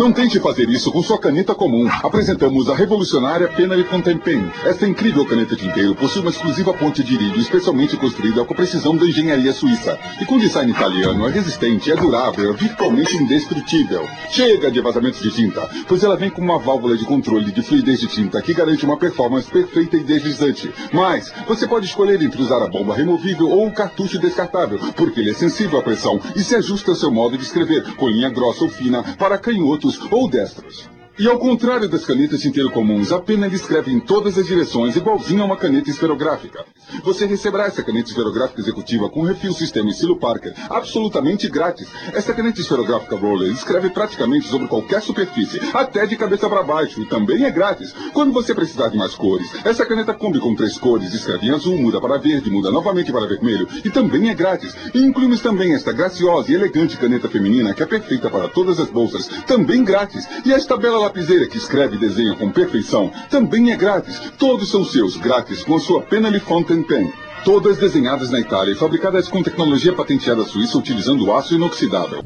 Não 0.00 0.14
tente 0.14 0.40
fazer 0.40 0.66
isso 0.70 0.90
com 0.90 1.02
sua 1.02 1.18
caneta 1.18 1.54
comum. 1.54 1.86
Apresentamos 2.02 2.70
a 2.70 2.74
revolucionária 2.74 3.48
Penary 3.48 3.84
Pen. 4.24 4.50
Esta 4.64 4.88
incrível 4.88 5.26
caneta 5.26 5.54
tinteiro 5.54 5.94
possui 5.94 6.22
uma 6.22 6.30
exclusiva 6.30 6.72
ponte 6.72 7.04
de 7.04 7.12
irídio 7.12 7.38
especialmente 7.38 7.98
construída 7.98 8.42
com 8.42 8.54
precisão 8.54 8.96
da 8.96 9.04
engenharia 9.04 9.52
suíça. 9.52 9.98
E 10.18 10.24
com 10.24 10.38
design 10.38 10.72
italiano, 10.72 11.28
é 11.28 11.30
resistente, 11.30 11.92
é 11.92 11.96
durável, 11.96 12.50
é 12.50 12.56
virtualmente 12.56 13.14
indestrutível. 13.14 14.08
Chega 14.30 14.70
de 14.70 14.80
vazamentos 14.80 15.20
de 15.20 15.30
tinta, 15.32 15.68
pois 15.86 16.02
ela 16.02 16.16
vem 16.16 16.30
com 16.30 16.40
uma 16.40 16.58
válvula 16.58 16.96
de 16.96 17.04
controle 17.04 17.52
de 17.52 17.62
fluidez 17.62 18.00
de 18.00 18.06
tinta 18.06 18.40
que 18.40 18.54
garante 18.54 18.86
uma 18.86 18.96
performance 18.96 19.50
perfeita 19.50 19.98
e 19.98 20.02
deslizante. 20.02 20.72
Mas, 20.94 21.30
você 21.46 21.68
pode 21.68 21.84
escolher 21.84 22.22
entre 22.22 22.40
usar 22.40 22.62
a 22.62 22.68
bomba 22.68 22.94
removível 22.94 23.50
ou 23.50 23.66
o 23.66 23.72
cartucho 23.72 24.18
descartável, 24.18 24.78
porque 24.96 25.20
ele 25.20 25.32
é 25.32 25.34
sensível 25.34 25.78
à 25.78 25.82
pressão 25.82 26.18
e 26.34 26.40
se 26.40 26.56
ajusta 26.56 26.92
ao 26.92 26.96
seu 26.96 27.10
modo 27.10 27.36
de 27.36 27.44
escrever, 27.44 27.94
com 27.96 28.08
linha 28.08 28.30
grossa 28.30 28.64
ou 28.64 28.70
fina, 28.70 29.02
para 29.18 29.36
canhotos 29.36 29.89
ou 30.10 30.28
destros. 30.28 30.88
E 31.20 31.28
ao 31.28 31.38
contrário 31.38 31.86
das 31.86 32.06
canetas 32.06 32.40
tinteiro 32.40 32.70
comuns, 32.70 33.12
a 33.12 33.20
pena 33.20 33.46
escreve 33.46 33.92
em 33.92 34.00
todas 34.00 34.38
as 34.38 34.46
direções 34.46 34.96
igualzinho 34.96 35.42
a 35.42 35.44
uma 35.44 35.56
caneta 35.56 35.90
esferográfica. 35.90 36.64
Você 37.04 37.26
receberá 37.26 37.66
essa 37.66 37.82
caneta 37.82 38.08
esferográfica 38.08 38.58
executiva 38.58 39.06
com 39.10 39.20
refil 39.20 39.52
sistema 39.52 39.90
estilo 39.90 40.16
Parker, 40.16 40.54
absolutamente 40.70 41.46
grátis. 41.50 41.88
Essa 42.14 42.32
caneta 42.32 42.62
esferográfica 42.62 43.16
Roller 43.16 43.52
escreve 43.52 43.90
praticamente 43.90 44.48
sobre 44.48 44.66
qualquer 44.66 45.02
superfície, 45.02 45.60
até 45.74 46.06
de 46.06 46.16
cabeça 46.16 46.48
para 46.48 46.62
baixo, 46.62 47.02
e 47.02 47.06
também 47.06 47.44
é 47.44 47.50
grátis. 47.50 47.94
Quando 48.14 48.32
você 48.32 48.54
precisar 48.54 48.88
de 48.88 48.96
mais 48.96 49.14
cores, 49.14 49.46
essa 49.62 49.84
caneta 49.84 50.14
Kombi 50.14 50.40
com 50.40 50.54
três 50.54 50.78
cores, 50.78 51.12
escreve 51.12 51.48
em 51.48 51.50
azul, 51.50 51.76
muda 51.76 52.00
para 52.00 52.16
verde, 52.16 52.50
muda 52.50 52.70
novamente 52.70 53.12
para 53.12 53.26
vermelho, 53.26 53.68
e 53.84 53.90
também 53.90 54.30
é 54.30 54.34
grátis. 54.34 54.74
E 54.94 55.00
incluímos 55.00 55.42
também 55.42 55.74
esta 55.74 55.92
graciosa 55.92 56.50
e 56.50 56.54
elegante 56.54 56.96
caneta 56.96 57.28
feminina 57.28 57.74
que 57.74 57.82
é 57.82 57.86
perfeita 57.86 58.30
para 58.30 58.48
todas 58.48 58.80
as 58.80 58.88
bolsas, 58.88 59.28
também 59.46 59.84
grátis. 59.84 60.26
E 60.46 60.52
esta 60.54 60.78
bela 60.78 61.09
lapiseira 61.10 61.46
que 61.48 61.58
escreve 61.58 61.96
e 61.96 61.98
desenha 61.98 62.36
com 62.36 62.50
perfeição 62.50 63.10
também 63.28 63.72
é 63.72 63.76
grátis. 63.76 64.32
Todos 64.38 64.70
são 64.70 64.84
seus, 64.84 65.16
grátis, 65.16 65.64
com 65.64 65.74
a 65.74 65.80
sua 65.80 66.00
Penally 66.00 66.38
Fountain 66.38 66.84
Pen. 66.84 67.12
Todas 67.44 67.78
desenhadas 67.78 68.30
na 68.30 68.38
Itália 68.38 68.72
e 68.72 68.76
fabricadas 68.76 69.26
com 69.26 69.42
tecnologia 69.42 69.92
patenteada 69.92 70.44
suíça 70.44 70.78
utilizando 70.78 71.32
aço 71.32 71.54
inoxidável. 71.54 72.22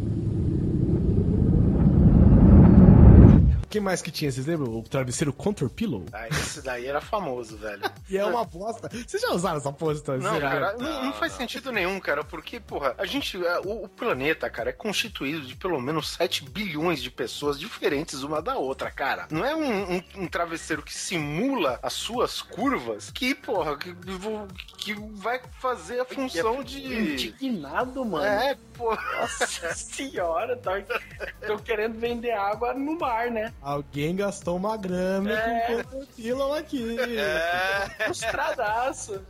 Que 3.75 3.81
mais 3.81 4.01
que 4.01 4.13
tinha? 4.13 4.31
Vocês 4.31 4.47
lembram? 4.47 4.73
O 4.73 4.83
travesseiro 4.85 5.33
Contour 5.33 5.69
Pillow? 5.69 6.07
Ah, 6.13 6.29
esse 6.29 6.63
daí 6.63 6.87
era 6.87 7.01
famoso, 7.01 7.57
velho. 7.57 7.83
e 8.09 8.17
é 8.17 8.25
uma 8.25 8.45
bosta. 8.45 8.89
Vocês 8.89 9.21
já 9.21 9.33
usaram 9.33 9.59
essa 9.59 9.73
porra? 9.73 9.95
Não, 10.19 10.41
cara, 10.41 10.77
não, 10.79 11.07
não, 11.07 11.13
faz 11.13 11.33
sentido 11.33 11.73
nenhum, 11.73 11.99
cara, 11.99 12.23
porque, 12.23 12.61
porra, 12.61 12.95
a 12.97 13.05
gente, 13.05 13.37
o, 13.37 13.85
o, 13.85 13.89
planeta, 13.89 14.49
cara, 14.49 14.71
é 14.71 14.73
constituído 14.73 15.45
de 15.45 15.57
pelo 15.57 15.81
menos 15.81 16.11
7 16.11 16.49
bilhões 16.51 17.03
de 17.03 17.11
pessoas 17.11 17.59
diferentes 17.59 18.23
uma 18.23 18.41
da 18.41 18.57
outra, 18.57 18.93
cara. 18.93 19.27
Não 19.29 19.45
é 19.45 19.57
um, 19.57 19.95
um, 19.97 20.03
um 20.19 20.29
travesseiro 20.29 20.81
que 20.83 20.95
simula 20.95 21.81
as 21.83 21.95
suas 21.95 22.41
curvas 22.41 23.11
que, 23.11 23.35
porra, 23.35 23.77
que, 23.77 23.93
que 24.85 24.93
vai 25.15 25.41
fazer 25.61 26.01
a 26.01 26.05
função 26.05 26.63
de... 26.63 26.85
Indignado, 26.85 28.05
mano. 28.05 28.27
É, 28.27 28.55
porra. 28.77 29.03
Nossa 29.21 29.73
senhora, 29.75 30.57
tô, 30.59 30.71
tô 31.47 31.59
querendo 31.59 31.99
vender 31.99 32.33
água 32.33 32.75
no 32.75 32.99
mar, 32.99 33.31
né? 33.31 33.51
Alguém 33.63 34.15
gastou 34.15 34.57
uma 34.57 34.77
grana 34.77 35.33
é. 35.33 35.83
com 35.85 35.99
o 35.99 36.07
pilão 36.07 36.53
aqui. 36.53 36.99
É. 37.01 38.05
Frustradaço. 38.05 39.23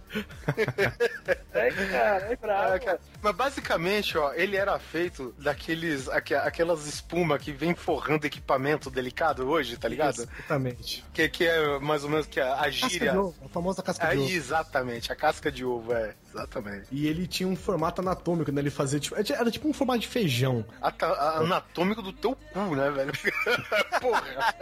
é, 1.53 1.71
cara, 1.71 2.33
é 2.33 2.37
bravo. 2.37 2.75
É, 2.75 2.79
cara. 2.81 3.01
Mas 3.23 3.37
basicamente, 3.37 4.19
ó, 4.19 4.33
ele 4.33 4.57
era 4.57 4.77
feito 4.79 5.33
daqueles. 5.39 6.09
Aqu 6.09 6.35
aquelas 6.35 6.87
espuma 6.87 7.39
que 7.39 7.53
vem 7.53 7.75
forrando 7.75 8.27
equipamento 8.27 8.91
delicado 8.91 9.49
hoje, 9.49 9.77
tá 9.77 9.89
ligado? 9.89 10.23
Exatamente. 10.23 11.05
Que, 11.13 11.29
que 11.29 11.47
é 11.47 11.79
mais 11.79 12.03
ou 12.03 12.11
menos 12.11 12.27
que 12.27 12.41
a, 12.41 12.61
a 12.61 12.71
gíria. 12.71 13.13
Casca 13.13 13.21
ovo, 13.21 13.35
a 13.45 13.49
famosa 13.49 13.83
casca 13.83 14.09
de 14.09 14.19
ovo. 14.19 14.31
Exatamente, 14.31 15.13
a 15.13 15.17
casca 15.17 15.44
de 15.51 15.65
ovo, 15.65 15.93
é. 15.93 16.15
Exatamente. 16.35 16.87
E 16.91 17.07
ele 17.07 17.29
tinha 17.29 17.49
um 17.49 17.55
formato 17.55 18.01
anatômico, 18.01 18.51
né? 18.51 18.61
Ele 18.61 18.71
fazia 18.71 18.99
tipo. 18.99 19.15
Era 19.17 19.51
tipo 19.51 19.69
um 19.69 19.73
formato 19.73 20.01
de 20.01 20.09
feijão. 20.09 20.65
anatômico 20.81 22.03
do 22.03 22.13
teu 22.13 22.37
cu, 22.53 22.75
né, 22.75 22.91
velho? 22.91 23.13
Porra. 24.01 24.55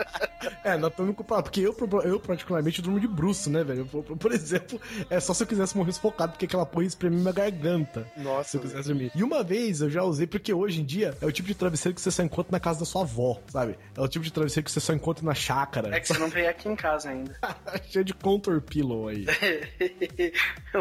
É, 0.63 0.73
anatômico, 0.73 1.25
porque 1.25 1.61
eu, 1.61 1.75
eu 2.05 2.21
particularmente 2.21 2.83
durmo 2.83 3.01
de 3.01 3.09
bruxo, 3.09 3.49
né, 3.49 3.65
velho? 3.65 3.87
Por, 3.87 4.03
por, 4.03 4.33
exemplo, 4.33 4.81
é 5.09 5.19
só 5.19 5.33
se 5.33 5.43
eu 5.43 5.47
quisesse 5.47 5.77
morrer 5.77 5.93
sufocado, 5.93 6.33
porque 6.33 6.45
aquela 6.45 6.67
porra 6.67 6.85
espremia 6.85 7.19
minha 7.19 7.33
garganta. 7.33 8.07
Nossa. 8.17 8.51
Se 8.51 8.57
eu 8.59 8.61
quisesse 8.61 8.89
dormir. 8.89 9.11
E 9.15 9.23
uma 9.23 9.43
vez 9.43 9.81
eu 9.81 9.89
já 9.89 10.03
usei, 10.03 10.27
porque 10.27 10.53
hoje 10.53 10.81
em 10.81 10.85
dia 10.85 11.17
é 11.21 11.27
o 11.27 11.33
tipo 11.33 11.49
de 11.49 11.55
travesseiro 11.55 11.95
que 11.95 12.01
você 12.01 12.11
só 12.11 12.23
encontra 12.23 12.53
na 12.53 12.61
casa 12.61 12.81
da 12.81 12.85
sua 12.85 13.03
avó, 13.03 13.41
sabe? 13.49 13.79
É 13.97 14.01
o 14.01 14.09
tipo 14.09 14.25
de 14.25 14.33
travesseiro 14.33 14.65
que 14.65 14.71
você 14.71 14.81
só 14.81 14.93
encontra 14.93 15.25
na 15.25 15.35
chácara. 15.35 15.95
É 15.95 16.01
que 16.01 16.09
você 16.09 16.19
não 16.19 16.29
veio 16.29 16.51
aqui 16.51 16.69
em 16.69 16.77
casa 16.77 17.11
ainda. 17.11 17.35
Cheio 17.89 18.05
de 18.05 18.13
contour 18.13 18.61
pillow 18.61 19.09
aí. 19.09 19.25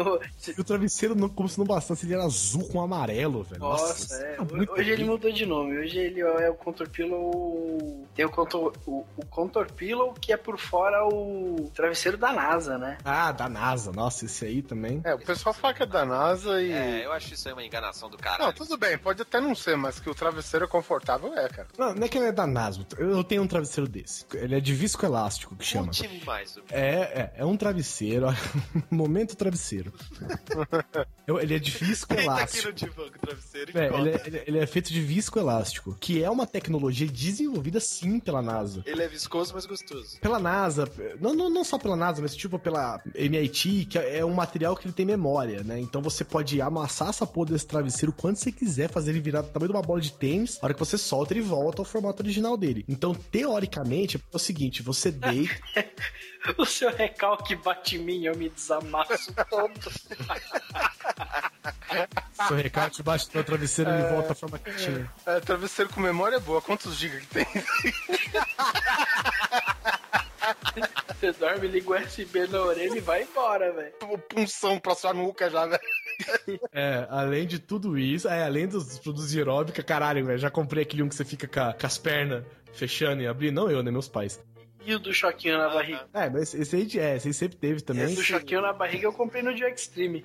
e 0.56 0.60
o 0.60 0.64
travesseiro, 0.64 1.14
não, 1.14 1.28
como 1.28 1.48
se 1.48 1.58
não 1.58 1.66
bastasse, 1.66 2.06
ele 2.06 2.14
era 2.14 2.24
azul 2.24 2.68
com 2.68 2.80
amarelo, 2.80 3.42
velho. 3.42 3.60
Nossa, 3.60 3.84
Nossa 3.84 4.24
é. 4.24 4.36
Hoje 4.72 4.90
ele 4.90 5.04
mudou 5.04 5.30
de 5.30 5.46
nome. 5.46 5.78
Hoje 5.78 5.98
ele 5.98 6.20
é 6.20 6.50
o 6.50 6.54
contour 6.54 6.88
pillow. 6.88 8.06
Tem 8.14 8.24
o 8.24 8.30
contour 8.30 8.72
o, 8.86 9.04
o 9.16 9.26
Contour 9.26 9.72
Pillow, 9.72 10.12
que 10.14 10.32
é 10.32 10.36
por 10.36 10.58
fora 10.58 11.06
o 11.06 11.70
travesseiro 11.74 12.16
da 12.16 12.32
NASA, 12.32 12.78
né? 12.78 12.98
Ah, 13.04 13.32
da 13.32 13.48
NASA. 13.48 13.92
Nossa, 13.92 14.24
esse 14.24 14.44
aí 14.44 14.62
também. 14.62 15.00
É, 15.04 15.14
o 15.14 15.18
pessoal 15.18 15.54
fala 15.54 15.74
que 15.74 15.82
é 15.82 15.86
da 15.86 16.04
NASA 16.04 16.60
e. 16.60 16.70
É, 16.72 17.06
eu 17.06 17.12
acho 17.12 17.34
isso 17.34 17.48
aí 17.48 17.54
uma 17.54 17.64
enganação 17.64 18.10
do 18.10 18.18
cara. 18.18 18.44
Não, 18.44 18.52
tudo 18.52 18.76
bem, 18.76 18.98
pode 18.98 19.22
até 19.22 19.40
não 19.40 19.54
ser, 19.54 19.76
mas 19.76 19.98
que 19.98 20.08
o 20.08 20.14
travesseiro 20.14 20.66
é 20.66 20.68
confortável, 20.68 21.32
é, 21.34 21.48
cara. 21.48 21.68
Não, 21.78 21.94
não 21.94 22.04
é 22.04 22.08
que 22.08 22.18
ele 22.18 22.26
é 22.26 22.32
da 22.32 22.46
NASA. 22.46 22.86
Eu 22.98 23.24
tenho 23.24 23.42
um 23.42 23.46
travesseiro 23.46 23.88
desse. 23.88 24.24
Ele 24.34 24.54
é 24.54 24.60
de 24.60 24.74
visco 24.74 25.04
elástico, 25.04 25.56
que 25.56 25.64
chama. 25.64 25.90
mais. 26.26 26.56
É, 26.70 26.80
é, 26.80 27.32
é 27.36 27.44
um 27.44 27.56
travesseiro. 27.56 28.26
Momento 28.90 29.36
travesseiro. 29.36 29.81
Ele 31.40 31.54
é 31.54 31.58
de 31.58 31.70
visco 31.70 32.14
elástico. 32.14 32.68
Aqui 32.68 32.84
no 32.84 32.90
divã, 32.90 33.10
travesseiro 33.20 33.78
é, 33.78 33.86
ele, 33.98 34.10
é, 34.10 34.44
ele 34.46 34.58
é 34.58 34.66
feito 34.66 34.92
de 34.92 35.00
visco 35.00 35.38
elástico, 35.38 35.96
que 35.98 36.22
é 36.22 36.30
uma 36.30 36.46
tecnologia 36.46 37.06
desenvolvida 37.06 37.80
sim 37.80 38.20
pela 38.20 38.42
NASA. 38.42 38.82
Ele 38.86 39.02
é 39.02 39.08
viscoso, 39.08 39.54
mas 39.54 39.66
gostoso. 39.66 40.18
Pela 40.20 40.38
NASA, 40.38 40.90
não, 41.20 41.34
não, 41.34 41.50
não 41.50 41.64
só 41.64 41.78
pela 41.78 41.96
NASA, 41.96 42.20
mas 42.20 42.34
tipo 42.36 42.58
pela 42.58 43.00
MIT, 43.14 43.86
que 43.86 43.98
é 43.98 44.24
um 44.24 44.34
material 44.34 44.76
que 44.76 44.86
ele 44.86 44.94
tem 44.94 45.06
memória, 45.06 45.62
né? 45.62 45.80
Então 45.80 46.02
você 46.02 46.24
pode 46.24 46.60
amassar 46.60 47.08
essa 47.08 47.26
porra 47.26 47.50
desse 47.50 47.66
travesseiro 47.66 48.12
quando 48.12 48.36
você 48.36 48.52
quiser, 48.52 48.90
fazer 48.90 49.10
ele 49.10 49.20
virar 49.20 49.42
do 49.42 49.48
tamanho 49.48 49.72
de 49.72 49.76
uma 49.76 49.82
bola 49.82 50.00
de 50.00 50.12
tênis, 50.12 50.58
a 50.60 50.66
hora 50.66 50.74
que 50.74 50.80
você 50.80 50.98
solta, 50.98 51.32
ele 51.32 51.42
volta 51.42 51.80
ao 51.80 51.86
formato 51.86 52.22
original 52.22 52.56
dele. 52.56 52.84
Então, 52.88 53.14
teoricamente, 53.14 54.16
é 54.16 54.20
o 54.36 54.38
seguinte, 54.38 54.82
você 54.82 55.10
deita... 55.12 55.52
o 56.56 56.64
seu 56.64 56.90
recalque 56.90 57.54
bate 57.56 57.96
em 57.96 58.00
mim, 58.00 58.24
eu 58.24 58.36
me 58.36 58.48
desamasso 58.48 59.32
todo. 59.48 59.92
seu 62.48 62.56
recalque 62.56 63.02
bate 63.02 63.28
no 63.34 63.44
travesseiro 63.44 63.90
e 63.90 63.94
é, 63.94 63.98
ele 63.98 64.08
volta 64.08 64.32
à 64.32 64.34
forma 64.34 64.58
que 64.58 64.74
tinha. 64.76 65.10
É, 65.26 65.40
travesseiro 65.40 65.92
com 65.92 66.00
memória 66.00 66.36
é 66.36 66.40
boa. 66.40 66.60
Quantos 66.60 66.96
gigas 66.96 67.22
que 67.22 67.28
tem? 67.28 67.46
Você 71.20 71.32
dorme, 71.32 71.68
liga 71.68 71.88
o 71.88 71.96
USB 71.96 72.48
na 72.48 72.60
orelha 72.62 72.96
e 72.96 73.00
vai 73.00 73.22
embora, 73.22 73.72
velho. 73.72 73.92
Punção 74.28 74.80
pra 74.80 74.94
sua 74.94 75.14
nuca 75.14 75.48
já, 75.48 75.66
velho. 75.66 75.80
É, 76.72 77.06
além 77.08 77.46
de 77.46 77.60
tudo 77.60 77.96
isso, 77.96 78.28
é, 78.28 78.44
além 78.44 78.66
dos 78.66 78.98
produtos 78.98 79.30
de 79.30 79.38
aeróbica, 79.38 79.82
caralho, 79.82 80.26
velho, 80.26 80.38
já 80.38 80.50
comprei 80.50 80.82
aquele 80.82 81.02
um 81.02 81.08
que 81.08 81.14
você 81.14 81.24
fica 81.24 81.46
com, 81.46 81.78
com 81.78 81.86
as 81.86 81.96
pernas 81.96 82.44
fechando 82.72 83.22
e 83.22 83.26
abrindo. 83.26 83.54
Não 83.54 83.70
eu, 83.70 83.82
né? 83.82 83.90
Meus 83.90 84.08
pais. 84.08 84.40
E 84.84 84.94
o 84.94 84.98
do 84.98 85.12
choquinho 85.14 85.58
na 85.58 85.68
barriga? 85.68 86.06
É, 86.12 86.28
mas 86.28 86.54
esse 86.54 86.76
aí, 86.76 86.88
é, 86.98 87.16
esse 87.16 87.28
aí 87.28 87.34
sempre 87.34 87.56
teve 87.56 87.80
também. 87.80 88.04
Esse 88.04 88.16
do 88.16 88.22
choquinho 88.22 88.60
na 88.60 88.72
barriga 88.72 89.06
eu 89.06 89.12
comprei 89.12 89.42
no 89.42 89.54
dia 89.54 89.68
Extreme. 89.68 90.24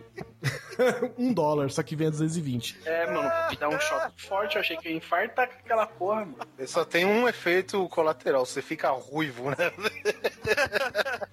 um 1.17 1.33
dólar, 1.33 1.69
só 1.69 1.83
que 1.83 1.95
vem 1.95 2.07
a 2.07 2.09
220. 2.09 2.79
É, 2.85 3.05
mano, 3.11 3.29
me 3.49 3.55
dá 3.55 3.69
um 3.69 3.79
choque 3.79 4.21
forte, 4.21 4.55
eu 4.55 4.61
achei 4.61 4.77
que 4.77 4.87
eu 4.87 4.91
ia 4.91 4.97
infartar 4.97 5.47
com 5.47 5.59
aquela 5.59 5.85
porra, 5.85 6.21
mano. 6.21 6.37
Ele 6.57 6.67
só 6.67 6.83
tem 6.83 7.05
um 7.05 7.27
efeito 7.27 7.87
colateral, 7.89 8.45
você 8.45 8.61
fica 8.61 8.89
ruivo, 8.89 9.49
né? 9.51 9.57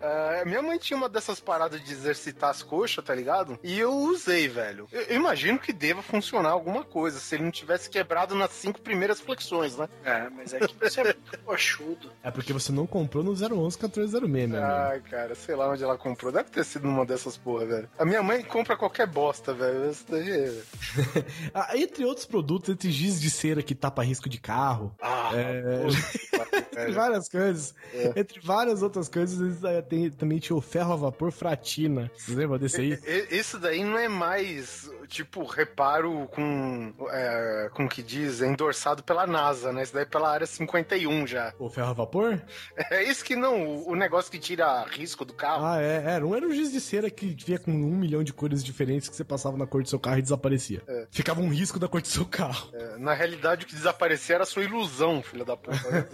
É, 0.00 0.44
minha 0.44 0.62
mãe 0.62 0.78
tinha 0.78 0.96
uma 0.96 1.08
dessas 1.08 1.40
paradas 1.40 1.82
de 1.82 1.92
exercitar 1.92 2.50
as 2.50 2.62
coxas, 2.62 3.04
tá 3.04 3.14
ligado? 3.14 3.58
E 3.62 3.78
eu 3.78 3.92
usei, 3.92 4.48
velho. 4.48 4.86
Eu, 4.92 5.02
eu 5.02 5.16
imagino 5.16 5.58
que 5.58 5.72
deva 5.72 6.02
funcionar 6.02 6.50
alguma 6.50 6.84
coisa, 6.84 7.18
se 7.18 7.34
ele 7.34 7.44
não 7.44 7.50
tivesse 7.50 7.90
quebrado 7.90 8.34
nas 8.34 8.50
cinco 8.52 8.80
primeiras 8.80 9.20
flexões, 9.20 9.76
né? 9.76 9.88
É, 10.04 10.28
mas 10.30 10.52
é 10.54 10.60
que 10.60 10.74
você 10.78 11.00
é 11.00 11.04
muito 11.04 11.38
coxudo. 11.44 12.10
É 12.22 12.30
porque 12.30 12.52
você 12.52 12.72
não 12.72 12.86
comprou 12.86 13.24
no 13.24 13.32
011 13.32 13.76
1406, 13.78 14.12
meu 14.12 14.24
amigo. 14.24 14.56
Ai, 14.56 15.00
cara, 15.00 15.34
sei 15.34 15.54
lá 15.56 15.68
onde 15.70 15.82
ela 15.82 15.98
comprou. 15.98 16.30
Deve 16.30 16.50
ter 16.50 16.64
sido 16.64 16.86
numa 16.86 17.04
dessas 17.04 17.36
porra, 17.36 17.66
velho. 17.66 17.90
A 17.98 18.04
minha 18.04 18.22
mãe 18.22 18.42
compra 18.42 18.76
qualquer 18.76 19.06
bosta, 19.06 19.52
velho. 19.52 19.90
Isso 19.90 20.04
daí 20.08 20.30
é... 20.30 20.62
Ah, 21.54 21.76
entre 21.76 22.04
outros 22.04 22.26
produtos, 22.26 22.68
entre 22.70 22.90
giz 22.90 23.20
de 23.20 23.30
cera 23.30 23.62
que 23.62 23.74
tapa 23.74 24.02
risco 24.02 24.28
de 24.28 24.38
carro. 24.38 24.94
Ah, 25.00 25.30
é... 25.34 25.82
puta, 25.82 26.58
entre 26.72 26.92
várias 26.92 27.28
coisas. 27.28 27.74
É. 27.92 28.12
Entre 28.16 28.40
várias 28.40 28.82
outras 28.82 29.08
coisas, 29.08 29.40
eles, 29.40 29.64
eh, 29.64 29.82
tem, 29.88 30.10
também 30.10 30.38
tinha 30.38 30.56
o 30.56 30.60
ferro 30.60 30.92
a 30.92 30.96
vapor 30.96 31.30
fratina. 31.32 32.10
Você 32.16 32.34
lembra 32.34 32.58
desse 32.58 32.80
aí? 32.80 32.98
Isso 33.30 33.58
daí 33.58 33.82
não 33.84 33.98
é 33.98 34.08
mais, 34.08 34.90
tipo, 35.08 35.44
reparo 35.44 36.28
com. 36.32 36.92
É, 37.10 37.70
com 37.74 37.84
o 37.84 37.88
que 37.88 38.02
diz, 38.02 38.42
é 38.42 38.46
endossado 38.46 39.02
pela 39.02 39.26
NASA, 39.26 39.72
né? 39.72 39.82
Isso 39.82 39.92
daí 39.94 40.02
é 40.02 40.06
pela 40.06 40.30
área 40.30 40.46
51 40.46 41.26
já. 41.26 41.52
O 41.58 41.68
ferro 41.68 41.90
a 41.90 41.92
vapor? 41.92 42.40
É 42.90 43.02
isso 43.02 43.24
que 43.24 43.36
não, 43.36 43.66
o- 43.66 43.90
o 43.90 43.94
negócio 43.96 44.30
que 44.30 44.38
tira 44.38 44.84
risco 44.84 45.24
do 45.24 45.32
carro. 45.34 45.64
Ah, 45.64 45.80
é. 45.80 46.02
Era 46.14 46.26
um, 46.26 46.34
era 46.34 46.46
um 46.46 46.52
giz 46.52 46.70
de 46.72 46.80
cera 46.80 47.10
que 47.10 47.26
vinha 47.44 47.58
com 47.58 47.70
um 47.70 47.96
milhão 47.96 48.22
de 48.24 48.32
cores 48.32 48.62
diferentes 48.64 49.08
que 49.08 49.16
você 49.16 49.24
passava 49.24 49.56
na 49.56 49.66
cor 49.66 49.82
do 49.82 49.88
seu 49.88 49.98
carro 49.98 50.18
e 50.18 50.22
desaparecia. 50.22 50.82
É. 50.88 51.06
Ficava 51.10 51.40
um 51.40 51.48
risco 51.48 51.78
da 51.78 51.86
cor 51.88 52.00
do 52.00 52.08
seu 52.08 52.24
carro. 52.24 52.70
É, 52.72 52.96
na 52.98 53.14
realidade, 53.14 53.64
o 53.64 53.68
que 53.68 53.74
desaparecia 53.74 54.36
era 54.36 54.44
a 54.44 54.46
sua 54.46 54.64
ilusão, 54.64 55.22
filha 55.22 55.44
da 55.44 55.56
puta. 55.56 55.78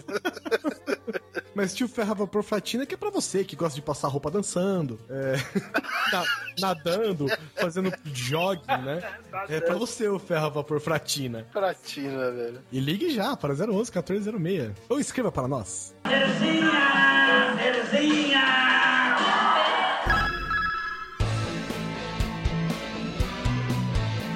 Mas 1.54 1.74
tinha 1.74 1.86
o 1.86 1.88
ferro 1.88 2.10
a 2.10 2.14
vapor 2.14 2.42
fratina 2.42 2.84
que 2.84 2.94
é 2.94 2.96
pra 2.96 3.10
você 3.10 3.44
que 3.44 3.54
gosta 3.54 3.76
de 3.76 3.82
passar 3.82 4.08
roupa 4.08 4.30
dançando, 4.30 4.98
é, 5.08 5.36
na- 6.12 6.24
nadando, 6.58 7.26
fazendo 7.56 7.92
jogging, 8.12 8.82
né? 8.84 9.00
É 9.48 9.60
pra 9.60 9.74
você 9.76 10.08
o 10.08 10.18
ferro 10.18 10.46
a 10.46 10.50
vapor 10.50 10.80
fratina. 10.80 11.46
Pratina, 11.52 12.30
velho. 12.32 12.60
E 12.72 12.80
ligue 12.80 13.10
já 13.14 13.36
para 13.36 13.54
011 13.54 13.90
1406. 13.92 14.72
Ou 14.88 14.98
escreva 14.98 15.30
para 15.30 15.46
nós. 15.46 15.94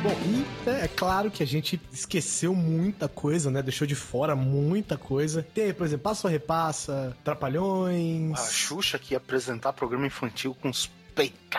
Bom, 0.03 0.15
e 0.25 0.45
é, 0.71 0.89
claro 0.89 1.31
que 1.31 1.43
a 1.43 1.47
gente 1.47 1.81
esqueceu 1.93 2.55
muita 2.55 3.09
coisa, 3.09 3.51
né? 3.51 3.63
Deixou 3.63 3.87
de 3.87 3.95
fora 3.95 4.35
muita 4.37 4.97
coisa. 4.97 5.43
Tem, 5.43 5.73
por 5.73 5.87
exemplo, 5.87 6.05
Passa 6.05 6.27
ou 6.27 6.31
Repassa, 6.33 7.17
Trapalhões, 7.25 8.39
A 8.39 8.51
Xuxa 8.51 8.99
que 8.99 9.15
ia 9.15 9.19
apresentar 9.19 9.73
programa 9.73 10.07
infantil 10.07 10.57
com 10.61 10.69
os 10.69 10.91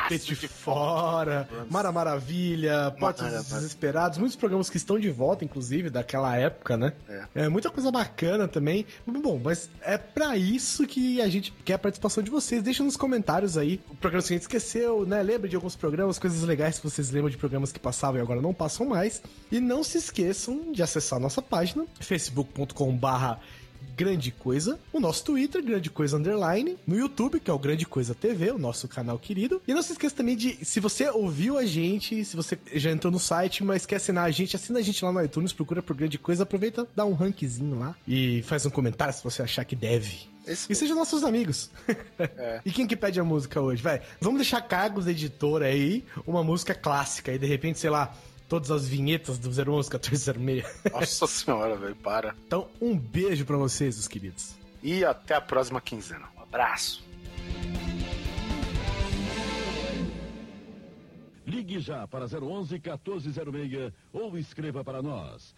Peito 0.07 0.26
de 0.36 0.48
Fora, 0.48 1.48
Mara 1.69 1.91
Maravilha, 1.91 2.91
Portos 2.99 3.23
Mara- 3.23 3.38
dos 3.38 3.49
Desesperados, 3.49 4.18
muitos 4.18 4.36
programas 4.36 4.69
que 4.69 4.77
estão 4.77 4.99
de 4.99 5.10
volta, 5.10 5.44
inclusive, 5.44 5.90
daquela 5.90 6.36
época, 6.38 6.77
né? 6.77 6.94
É. 7.36 7.49
muita 7.49 7.69
coisa 7.69 7.91
bacana 7.91 8.48
também. 8.48 8.86
Bom, 9.06 9.40
mas 9.44 9.69
é 9.81 9.98
pra 9.98 10.38
isso 10.38 10.86
que 10.88 11.22
a 11.22 11.27
gente 11.27 11.52
quer 11.65 11.73
a 11.73 11.80
participação 11.80 12.23
de 12.23 12.30
vocês. 12.31 12.61
Deixa 12.64 12.84
nos 12.84 12.95
comentários 12.95 13.57
aí 13.57 13.81
o 13.90 13.95
programa 13.95 14.23
que 14.26 14.34
a 14.34 14.36
gente 14.36 14.44
esqueceu, 14.44 15.06
né? 15.06 15.22
Lembra 15.23 15.49
de 15.49 15.56
alguns 15.56 15.76
programas, 15.76 16.18
coisas 16.19 16.41
legais 16.44 16.77
que 16.80 16.84
vocês 16.90 17.10
lembram 17.11 17.30
de 17.30 17.38
programas 17.38 17.72
que 17.72 17.80
passavam 17.80 18.19
e 18.19 18.22
agora 18.22 18.41
não 18.41 18.53
passam 18.53 18.86
mais. 18.86 19.22
E 19.52 19.60
não 19.60 19.84
se 19.84 19.98
esqueçam 19.98 20.72
de 20.72 20.81
acessar 20.84 21.18
a 21.18 21.22
nossa 21.22 21.41
página, 21.41 21.86
facebook.com 21.99 22.95
barra 22.95 23.40
Grande 23.95 24.31
Coisa, 24.31 24.80
o 24.93 24.99
nosso 24.99 25.23
Twitter, 25.26 25.64
Grande 25.64 25.89
Coisa 25.89 26.18
Underline, 26.18 26.77
no 26.88 26.97
YouTube, 26.97 27.39
que 27.39 27.51
é 27.51 27.53
o 27.53 27.60
Grande 27.60 27.85
Coisa 27.85 28.15
TV, 28.15 28.51
o 28.51 28.57
nosso 28.57 28.88
canal 28.88 29.19
querido. 29.19 29.61
E 29.68 29.73
não 29.73 29.81
se 29.81 29.91
esqueça 29.91 30.15
também 30.15 30.35
de, 30.35 30.64
se 30.64 30.80
você 30.80 31.10
ouviu 31.10 31.57
a 31.57 31.65
gente, 31.65 32.23
se 32.23 32.35
você 32.35 32.57
já 32.73 32.91
entrou 32.91 33.11
no 33.11 33.19
site, 33.19 33.64
mas 33.64 33.85
quer 33.85 33.97
assinar 33.97 34.26
a 34.26 34.31
gente, 34.31 34.56
assina 34.56 34.80
a 34.80 34.81
gente 34.81 35.03
lá 35.03 35.11
no 35.11 35.23
iTunes, 35.23 35.53
procura 35.53 35.81
por 35.81 35.95
Grande 35.95 36.18
Coisa, 36.18 36.43
aproveita, 36.43 36.88
dá 36.95 37.06
um 37.06 37.14
rankzinho 37.14 37.77
lá 37.77 37.95
e 38.07 38.41
faz 38.43 38.65
um 38.65 38.69
comentário 38.69 39.14
se 39.14 39.23
você 39.23 39.41
achar 39.41 39.65
que 39.65 39.76
deve. 39.76 40.30
E 40.47 40.76
sejam 40.76 40.95
nossos 40.95 41.23
amigos. 41.23 41.69
E 42.65 42.72
quem 42.72 42.85
que 42.85 42.95
pede 42.95 43.19
a 43.19 43.23
música 43.23 43.61
hoje? 43.61 43.81
Vai, 43.81 44.01
vamos 44.19 44.39
deixar 44.39 44.61
cargos 44.61 45.06
da 45.06 45.11
editora 45.11 45.68
aí, 45.68 46.03
uma 46.27 46.43
música 46.43 46.76
clássica, 46.76 47.31
e 47.31 47.38
de 47.38 47.45
repente, 47.45 47.80
sei 47.80 47.89
lá, 47.89 48.14
todas 48.49 48.71
as 48.71 48.88
vinhetas 48.88 49.38
do 49.38 49.49
011 49.49 49.89
1406. 49.89 50.65
Nossa 50.91 51.27
senhora, 51.27 51.77
velho, 51.77 51.95
para. 51.95 52.35
Então, 52.45 52.67
um 52.81 52.97
beijo 52.97 53.45
pra 53.45 53.55
vocês, 53.55 53.97
os 53.97 54.07
queridos. 54.07 54.57
E 54.81 55.05
até 55.05 55.35
a 55.35 55.41
próxima 55.41 55.80
quinzena. 55.80 56.27
Um 56.35 56.41
abraço. 56.41 57.07
Ligue 61.45 61.80
já 61.80 62.07
para 62.07 62.26
011 62.26 62.73
1406 62.73 63.93
ou 64.11 64.38
escreva 64.38 64.84
para 64.84 65.01
nós. 65.01 65.53